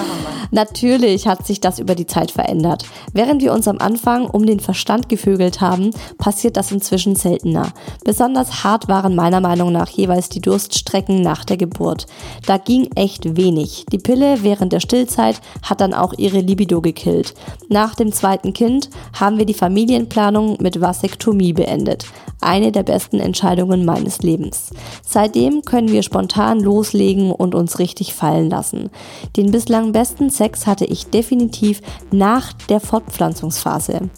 Natürlich 0.52 1.28
hat 1.28 1.46
sich 1.46 1.62
das 1.62 1.80
über 1.80 1.96
die 1.96 2.08
Zeit 2.08 2.32
verändert. 2.32 2.86
Während 3.14 3.42
wir 3.42 3.54
uns 3.54 3.68
am 3.68 3.78
Anfang 3.80 4.26
um 4.26 4.46
den 4.46 4.60
Verstand 4.60 5.10
gevögelt 5.10 5.62
haben, 5.62 5.92
passiert 6.18 6.58
das 6.58 6.72
inzwischen 6.72 7.16
seltener. 7.16 7.72
Besonders 8.04 8.64
hart 8.64 8.88
waren 8.88 9.16
meiner 9.16 9.42
Meinung 9.42 9.72
nach 9.72 9.90
jeweils 9.90 10.30
die 10.30 10.42
Durststrecken 10.42 11.22
nach 11.22 11.46
der 11.46 11.58
Geburt. 11.58 12.08
Da 12.46 12.58
ging 12.58 12.90
echt 12.96 13.38
wenig. 13.38 13.86
Die 13.92 13.98
Pille 13.98 14.44
während 14.44 14.74
der 14.74 14.80
Stillzeit 14.80 15.42
hat 15.64 15.82
dann 15.82 15.94
auch 15.94 16.14
ihre 16.18 16.40
Libido 16.40 16.82
gekillt. 16.82 17.34
Nach 17.70 17.96
dem 17.96 18.12
zweiten 18.12 18.54
Kind 18.54 18.90
haben 19.20 19.38
wir 19.38 19.46
die 19.46 19.54
Familienplanung 19.54 20.58
mit 20.60 20.82
Vasektomie 20.82 21.54
beendet. 21.54 22.06
Eine 22.42 22.72
der 22.72 22.84
besten 22.84 23.20
Entscheidungen 23.20 23.84
meines 23.84 24.22
Lebens. 24.22 24.70
Seitdem 25.06 25.64
können 25.64 25.92
wir 25.92 26.04
spontan 26.04 26.62
loslegen 26.62 27.32
und 27.32 27.54
uns 27.54 27.80
richtig 27.80 28.14
fallen 28.14 28.50
lassen. 28.50 28.90
Den 29.36 29.52
bislang 29.52 29.79
besten 29.92 30.30
Sex 30.30 30.68
hatte 30.68 30.86
ich 30.86 31.08
definitiv 31.08 31.82
nach 32.12 32.54
der 32.54 32.80
Fortpflanzungsphase. 32.80 34.10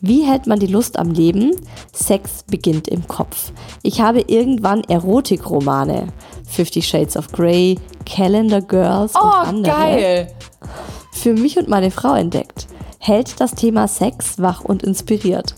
Wie 0.00 0.24
hält 0.24 0.48
man 0.48 0.58
die 0.58 0.66
Lust 0.66 0.98
am 0.98 1.10
Leben? 1.10 1.54
Sex 1.92 2.42
beginnt 2.50 2.88
im 2.88 3.06
Kopf. 3.06 3.52
Ich 3.82 4.00
habe 4.00 4.22
irgendwann 4.22 4.82
Erotikromane. 4.84 6.08
Fifty 6.44 6.82
Shades 6.82 7.16
of 7.16 7.30
Grey, 7.30 7.78
Calendar 8.04 8.60
Girls 8.60 9.12
oh, 9.14 9.24
und 9.24 9.32
andere 9.32 9.72
geil! 9.72 10.32
für 11.12 11.34
mich 11.34 11.56
und 11.56 11.68
meine 11.68 11.90
Frau 11.90 12.14
entdeckt. 12.14 12.66
Hält 13.04 13.40
das 13.40 13.56
Thema 13.56 13.88
Sex 13.88 14.38
wach 14.38 14.60
und 14.60 14.84
inspiriert. 14.84 15.56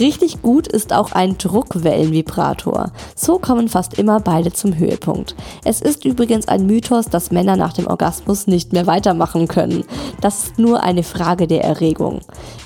Richtig 0.00 0.40
gut 0.40 0.66
ist 0.66 0.94
auch 0.94 1.12
ein 1.12 1.36
Druckwellenvibrator. 1.36 2.90
So 3.14 3.38
kommen 3.38 3.68
fast 3.68 3.98
immer 3.98 4.18
beide 4.18 4.50
zum 4.54 4.78
Höhepunkt. 4.78 5.34
Es 5.62 5.82
ist 5.82 6.06
übrigens 6.06 6.48
ein 6.48 6.64
Mythos, 6.64 7.10
dass 7.10 7.30
Männer 7.30 7.56
nach 7.56 7.74
dem 7.74 7.86
Orgasmus 7.86 8.46
nicht 8.46 8.72
mehr 8.72 8.86
weitermachen 8.86 9.46
können. 9.46 9.84
Das 10.22 10.44
ist 10.44 10.58
nur 10.58 10.84
eine 10.84 11.02
Frage 11.02 11.46
der 11.46 11.64
Erregung. 11.64 12.20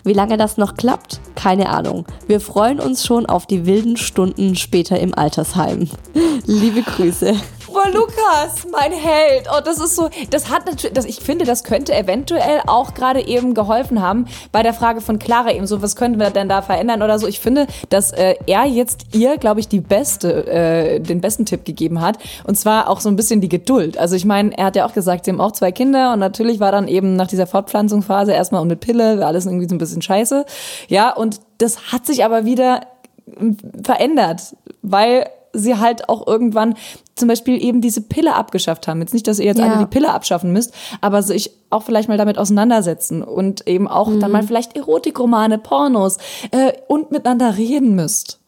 Wie 0.04 0.12
lange 0.12 0.36
das 0.36 0.58
noch 0.58 0.76
klappt? 0.76 1.20
Keine 1.34 1.68
Ahnung. 1.68 2.06
Wir 2.28 2.38
freuen 2.40 2.78
uns 2.78 3.04
schon 3.04 3.26
auf 3.26 3.46
die 3.46 3.66
wilden 3.66 3.96
Stunden 3.96 4.54
später 4.54 5.00
im 5.00 5.12
Altersheim. 5.12 5.88
Liebe 6.46 6.82
Grüße. 6.82 7.34
Boah, 7.72 7.88
Lukas, 7.92 8.66
mein 8.70 8.90
Held. 8.90 9.46
Oh, 9.48 9.60
das 9.64 9.78
ist 9.78 9.94
so, 9.94 10.10
das 10.30 10.50
hat 10.50 10.66
natürlich, 10.66 10.92
das, 10.92 11.04
ich 11.04 11.20
finde, 11.20 11.44
das 11.44 11.62
könnte 11.62 11.94
eventuell 11.94 12.62
auch 12.66 12.94
gerade 12.94 13.24
eben 13.24 13.54
geholfen 13.54 14.02
haben 14.02 14.26
bei 14.50 14.64
der 14.64 14.74
Frage 14.74 15.00
von 15.00 15.20
Clara 15.20 15.52
eben 15.52 15.68
so, 15.68 15.80
was 15.80 15.94
könnten 15.94 16.18
wir 16.18 16.30
denn 16.30 16.48
da 16.48 16.62
verändern 16.62 17.02
oder 17.02 17.18
so. 17.20 17.28
Ich 17.28 17.38
finde, 17.38 17.68
dass 17.88 18.10
äh, 18.10 18.34
er 18.46 18.64
jetzt 18.64 19.14
ihr, 19.14 19.38
glaube 19.38 19.60
ich, 19.60 19.68
die 19.68 19.80
beste, 19.80 20.46
äh, 20.48 21.00
den 21.00 21.20
besten 21.20 21.46
Tipp 21.46 21.64
gegeben 21.64 22.00
hat. 22.00 22.18
Und 22.44 22.56
zwar 22.56 22.88
auch 22.88 23.00
so 23.00 23.08
ein 23.08 23.16
bisschen 23.16 23.40
die 23.40 23.48
Geduld. 23.48 23.98
Also 23.98 24.16
ich 24.16 24.24
meine, 24.24 24.56
er 24.58 24.66
hat 24.66 24.76
ja 24.76 24.84
auch 24.84 24.92
gesagt, 24.92 25.24
sie 25.24 25.30
haben 25.30 25.40
auch 25.40 25.52
zwei 25.52 25.70
Kinder 25.70 26.12
und 26.12 26.18
natürlich 26.18 26.58
war 26.58 26.72
dann 26.72 26.88
eben 26.88 27.14
nach 27.14 27.28
dieser 27.28 27.46
Fortpflanzungsphase 27.46 28.32
erstmal 28.32 28.62
und 28.62 28.68
mit 28.68 28.80
Pille, 28.80 29.24
alles 29.24 29.46
irgendwie 29.46 29.68
so 29.68 29.76
ein 29.76 29.78
bisschen 29.78 30.02
scheiße. 30.02 30.44
Ja, 30.88 31.14
und 31.14 31.40
das 31.58 31.92
hat 31.92 32.04
sich 32.04 32.24
aber 32.24 32.44
wieder 32.44 32.80
verändert, 33.84 34.56
weil 34.82 35.26
sie 35.52 35.76
halt 35.76 36.08
auch 36.08 36.26
irgendwann 36.26 36.74
zum 37.20 37.28
Beispiel 37.28 37.62
eben 37.62 37.80
diese 37.80 38.00
Pille 38.00 38.34
abgeschafft 38.34 38.88
haben. 38.88 39.00
Jetzt 39.00 39.14
nicht, 39.14 39.26
dass 39.28 39.38
ihr 39.38 39.44
jetzt 39.46 39.58
Ja. 39.58 39.66
alle 39.66 39.78
die 39.78 39.86
Pille 39.90 40.12
abschaffen 40.12 40.52
müsst, 40.52 40.74
aber 41.00 41.22
sich 41.22 41.52
auch 41.70 41.84
vielleicht 41.84 42.08
mal 42.08 42.18
damit 42.18 42.36
auseinandersetzen 42.38 43.22
und 43.22 43.66
eben 43.68 43.86
auch 43.86 44.10
dann 44.18 44.32
mal 44.32 44.42
vielleicht 44.42 44.76
Erotikromane, 44.76 45.58
Pornos 45.58 46.18
äh, 46.50 46.72
und 46.88 47.12
miteinander 47.12 47.56
reden 47.56 47.94
müsst. 47.94 48.38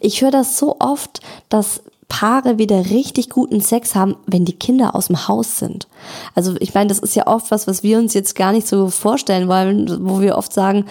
Ich 0.00 0.22
höre 0.22 0.30
das 0.30 0.58
so 0.58 0.76
oft, 0.80 1.20
dass 1.50 1.82
Paare 2.08 2.56
wieder 2.56 2.86
richtig 2.86 3.28
guten 3.28 3.60
Sex 3.60 3.94
haben, 3.94 4.16
wenn 4.26 4.46
die 4.46 4.54
Kinder 4.54 4.94
aus 4.96 5.08
dem 5.08 5.28
Haus 5.28 5.58
sind. 5.58 5.88
Also 6.34 6.54
ich 6.58 6.72
meine, 6.72 6.88
das 6.88 7.00
ist 7.00 7.14
ja 7.14 7.26
oft 7.26 7.50
was, 7.50 7.66
was 7.66 7.82
wir 7.82 7.98
uns 7.98 8.14
jetzt 8.14 8.34
gar 8.34 8.52
nicht 8.52 8.66
so 8.66 8.88
vorstellen 8.88 9.46
wollen, 9.46 10.08
wo 10.08 10.20
wir 10.22 10.38
oft 10.38 10.52
sagen, 10.54 10.86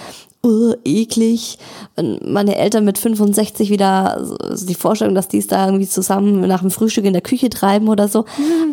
"Uh, 0.48 0.74
eklig, 0.86 1.58
wenn 1.96 2.20
meine 2.24 2.56
Eltern 2.56 2.86
mit 2.86 2.98
65 2.98 3.70
wieder 3.70 4.18
so 4.54 4.66
die 4.66 4.76
Vorstellung, 4.76 5.14
dass 5.14 5.28
die 5.28 5.40
es 5.40 5.48
da 5.48 5.66
irgendwie 5.66 5.88
zusammen 5.88 6.48
nach 6.48 6.62
dem 6.62 6.72
Frühstück 6.72 7.06
in 7.06 7.14
der 7.14 7.22
Küche 7.22 7.50
treiben 7.50 7.90
oder 7.90 8.08
so. 8.08 8.26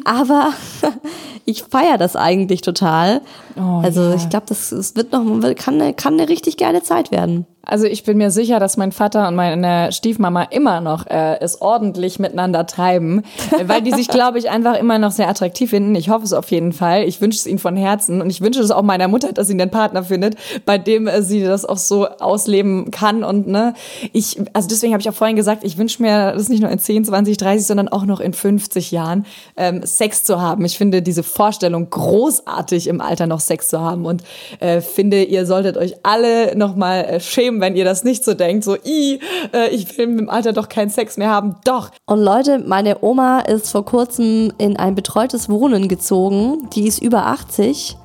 Aber 0.05 0.53
ich 1.45 1.65
feiere 1.65 1.99
das 1.99 2.17
eigentlich 2.17 2.61
total. 2.61 3.21
also 3.57 4.13
ich 4.15 4.29
glaube, 4.29 4.47
das, 4.49 4.71
das 4.71 4.95
wird 4.95 5.13
noch, 5.13 5.25
kann 5.57 5.81
eine, 5.81 5.95
kann 5.95 6.15
eine 6.15 6.29
richtig 6.29 6.57
geile 6.57 6.83
Zeit 6.83 7.11
werden. 7.11 7.47
Also 7.67 7.87
ich 7.87 8.05
bin 8.05 8.19
mir 8.19 8.31
sicher, 8.31 8.61
dass 8.61 8.77
mein 8.77 8.93
Vater 8.93 9.27
und 9.29 9.37
meine 9.37 9.91
Stiefmama 9.91 10.43
immer 10.45 10.81
noch 10.81 11.07
äh, 11.07 11.41
es 11.41 11.61
ordentlich 11.61 12.19
miteinander 12.19 12.67
treiben, 12.67 13.23
äh, 13.59 13.65
weil 13.69 13.81
die 13.81 13.93
sich, 13.93 14.09
glaube 14.09 14.39
ich, 14.39 14.51
einfach 14.51 14.79
immer 14.79 14.99
noch 14.99 15.13
sehr 15.13 15.29
attraktiv 15.29 15.71
finden. 15.71 15.95
Ich 15.95 16.11
hoffe 16.11 16.25
es 16.25 16.33
auf 16.33 16.51
jeden 16.51 16.73
Fall. 16.73 17.05
Ich 17.05 17.21
wünsche 17.21 17.39
es 17.39 17.47
ihnen 17.47 17.59
von 17.59 17.77
Herzen 17.77 18.21
und 18.21 18.31
ich 18.31 18.41
wünsche 18.41 18.61
es 18.61 18.71
auch 18.71 18.83
meiner 18.83 19.09
Mutter, 19.09 19.33
dass 19.33 19.47
sie 19.47 19.55
einen 19.55 19.71
Partner 19.71 20.05
findet, 20.05 20.37
bei 20.67 20.79
dem 20.79 21.07
äh, 21.07 21.23
sie 21.23 21.43
das 21.43 21.64
auch 21.65 21.79
so 21.79 22.07
ausleben 22.07 22.91
kann. 22.91 23.25
Und 23.25 23.47
ne, 23.47 23.75
ich, 24.13 24.41
also 24.53 24.69
deswegen 24.69 24.93
habe 24.93 25.01
ich 25.01 25.09
auch 25.09 25.15
vorhin 25.15 25.37
gesagt, 25.37 25.65
ich 25.65 25.79
wünsche 25.79 26.03
mir 26.03 26.33
das 26.33 26.49
nicht 26.49 26.61
nur 26.61 26.71
in 26.71 26.79
10, 26.79 27.05
20, 27.05 27.37
30, 27.37 27.67
sondern 27.67 27.89
auch 27.89 28.05
noch 28.05 28.21
in 28.21 28.33
50 28.33 28.91
Jahren 28.91 29.27
ähm, 29.57 29.85
Sex 29.85 30.25
zu 30.25 30.41
haben. 30.41 30.65
Ich 30.65 30.79
finde 30.79 31.03
diese 31.03 31.23
Vorstellung 31.23 31.89
großartig, 31.91 32.87
im 32.89 33.01
Alter 33.01 33.27
noch 33.27 33.41
Sex 33.41 33.69
zu 33.69 33.81
haben 33.81 34.07
und 34.07 34.23
äh, 34.61 34.81
finde, 34.81 35.23
ihr 35.23 35.47
solltet 35.47 35.77
euch 35.77 35.95
alle 36.03 36.57
noch 36.57 36.77
mal 36.77 37.05
äh, 37.05 37.21
schämen, 37.21 37.61
wenn 37.61 37.77
ihr 37.77 37.85
das 37.85 38.05
nicht 38.05 38.25
so 38.25 38.35
denkt, 38.35 38.65
so, 38.65 38.77
i, 38.85 39.21
äh, 39.53 39.69
ich 39.71 39.97
will 39.97 40.19
im 40.19 40.29
Alter 40.29 40.53
doch 40.53 40.69
keinen 40.69 40.91
Sex 40.91 41.17
mehr 41.17 41.31
haben. 41.31 41.57
Doch, 41.65 41.91
Und 42.07 42.21
Leute, 42.21 42.59
meine 42.59 43.03
Oma 43.03 43.41
ist 43.41 43.71
vor 43.71 43.85
kurzem 43.85 44.53
in 44.59 44.77
ein 44.77 44.95
betreutes 44.95 45.49
Wohnen 45.49 45.89
gezogen. 45.89 46.69
Die 46.75 46.87
ist 46.87 47.03
über 47.03 47.27
80. 47.27 47.97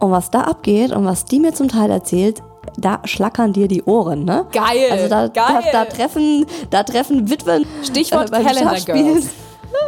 Und 0.00 0.10
was 0.12 0.30
da 0.30 0.42
abgeht 0.42 0.92
und 0.92 1.04
was 1.04 1.24
die 1.24 1.40
mir 1.40 1.52
zum 1.52 1.68
Teil 1.68 1.90
erzählt, 1.90 2.42
da 2.76 3.00
schlackern 3.04 3.52
dir 3.52 3.68
die 3.68 3.82
Ohren, 3.84 4.24
ne? 4.24 4.46
Geil, 4.52 4.88
Also 4.90 5.08
da, 5.08 5.28
geil. 5.28 5.62
Da, 5.72 5.84
da 5.84 5.90
treffen, 5.90 6.46
da 6.70 6.82
treffen 6.82 7.30
Witwen. 7.30 7.64
Stichwort 7.82 8.30
beim 8.30 8.44
Calendar. 8.44 8.74
Girls. 8.80 9.26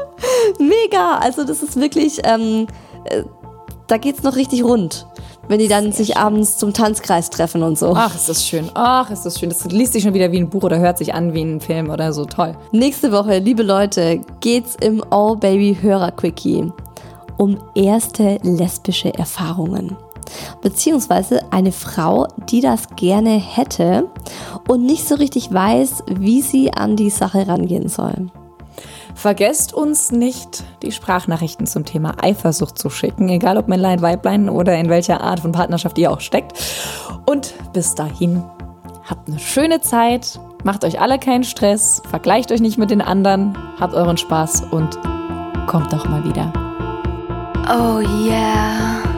Mega! 0.58 1.18
Also 1.18 1.44
das 1.44 1.62
ist 1.62 1.78
wirklich, 1.80 2.20
ähm, 2.24 2.66
äh, 3.04 3.22
da 3.86 3.96
geht's 3.96 4.22
noch 4.22 4.36
richtig 4.36 4.64
rund. 4.64 5.06
Wenn 5.48 5.58
die 5.58 5.66
dann 5.66 5.90
sich 5.90 6.16
abends 6.16 6.58
zum 6.58 6.72
Tanzkreis 6.72 7.28
treffen 7.28 7.64
und 7.64 7.76
so. 7.76 7.92
ach, 7.96 8.14
ist 8.14 8.28
das 8.28 8.46
schön. 8.46 8.70
Ach, 8.74 9.10
ist 9.10 9.24
das 9.24 9.40
schön. 9.40 9.48
Das 9.48 9.64
liest 9.64 9.94
sich 9.94 10.04
schon 10.04 10.14
wieder 10.14 10.30
wie 10.30 10.38
ein 10.38 10.48
Buch 10.48 10.62
oder 10.62 10.78
hört 10.78 10.98
sich 10.98 11.12
an 11.12 11.34
wie 11.34 11.42
ein 11.42 11.60
Film 11.60 11.90
oder 11.90 12.12
so. 12.12 12.24
Toll. 12.24 12.56
Nächste 12.70 13.10
Woche, 13.10 13.38
liebe 13.38 13.64
Leute, 13.64 14.20
geht's 14.40 14.76
im 14.80 15.02
All 15.10 15.36
Baby 15.36 15.76
Hörer 15.80 16.12
Quickie 16.12 16.70
um 17.36 17.58
erste 17.74 18.38
lesbische 18.42 19.12
Erfahrungen. 19.14 19.96
Beziehungsweise 20.62 21.52
eine 21.52 21.72
Frau, 21.72 22.26
die 22.50 22.60
das 22.60 22.88
gerne 22.96 23.30
hätte 23.30 24.08
und 24.68 24.84
nicht 24.84 25.06
so 25.06 25.14
richtig 25.14 25.52
weiß, 25.52 26.04
wie 26.06 26.42
sie 26.42 26.72
an 26.72 26.96
die 26.96 27.10
Sache 27.10 27.46
rangehen 27.48 27.88
soll. 27.88 28.30
Vergesst 29.14 29.74
uns 29.74 30.12
nicht, 30.12 30.64
die 30.82 30.92
Sprachnachrichten 30.92 31.66
zum 31.66 31.84
Thema 31.84 32.14
Eifersucht 32.22 32.78
zu 32.78 32.90
schicken, 32.90 33.28
egal 33.28 33.58
ob 33.58 33.68
Männlein, 33.68 34.00
Weiblein 34.00 34.48
oder 34.48 34.76
in 34.78 34.88
welcher 34.88 35.20
Art 35.20 35.40
von 35.40 35.52
Partnerschaft 35.52 35.98
ihr 35.98 36.10
auch 36.10 36.20
steckt. 36.20 36.52
Und 37.26 37.54
bis 37.72 37.94
dahin, 37.94 38.42
habt 39.08 39.28
eine 39.28 39.38
schöne 39.38 39.80
Zeit, 39.80 40.40
macht 40.64 40.84
euch 40.84 41.00
alle 41.00 41.18
keinen 41.18 41.44
Stress, 41.44 42.02
vergleicht 42.08 42.50
euch 42.52 42.60
nicht 42.60 42.78
mit 42.78 42.90
den 42.90 43.02
anderen, 43.02 43.56
habt 43.78 43.94
euren 43.94 44.16
Spaß 44.16 44.62
und 44.70 44.98
kommt 45.66 45.92
doch 45.92 46.08
mal 46.08 46.24
wieder. 46.24 46.52
Oh 47.68 48.00
yeah. 48.00 49.09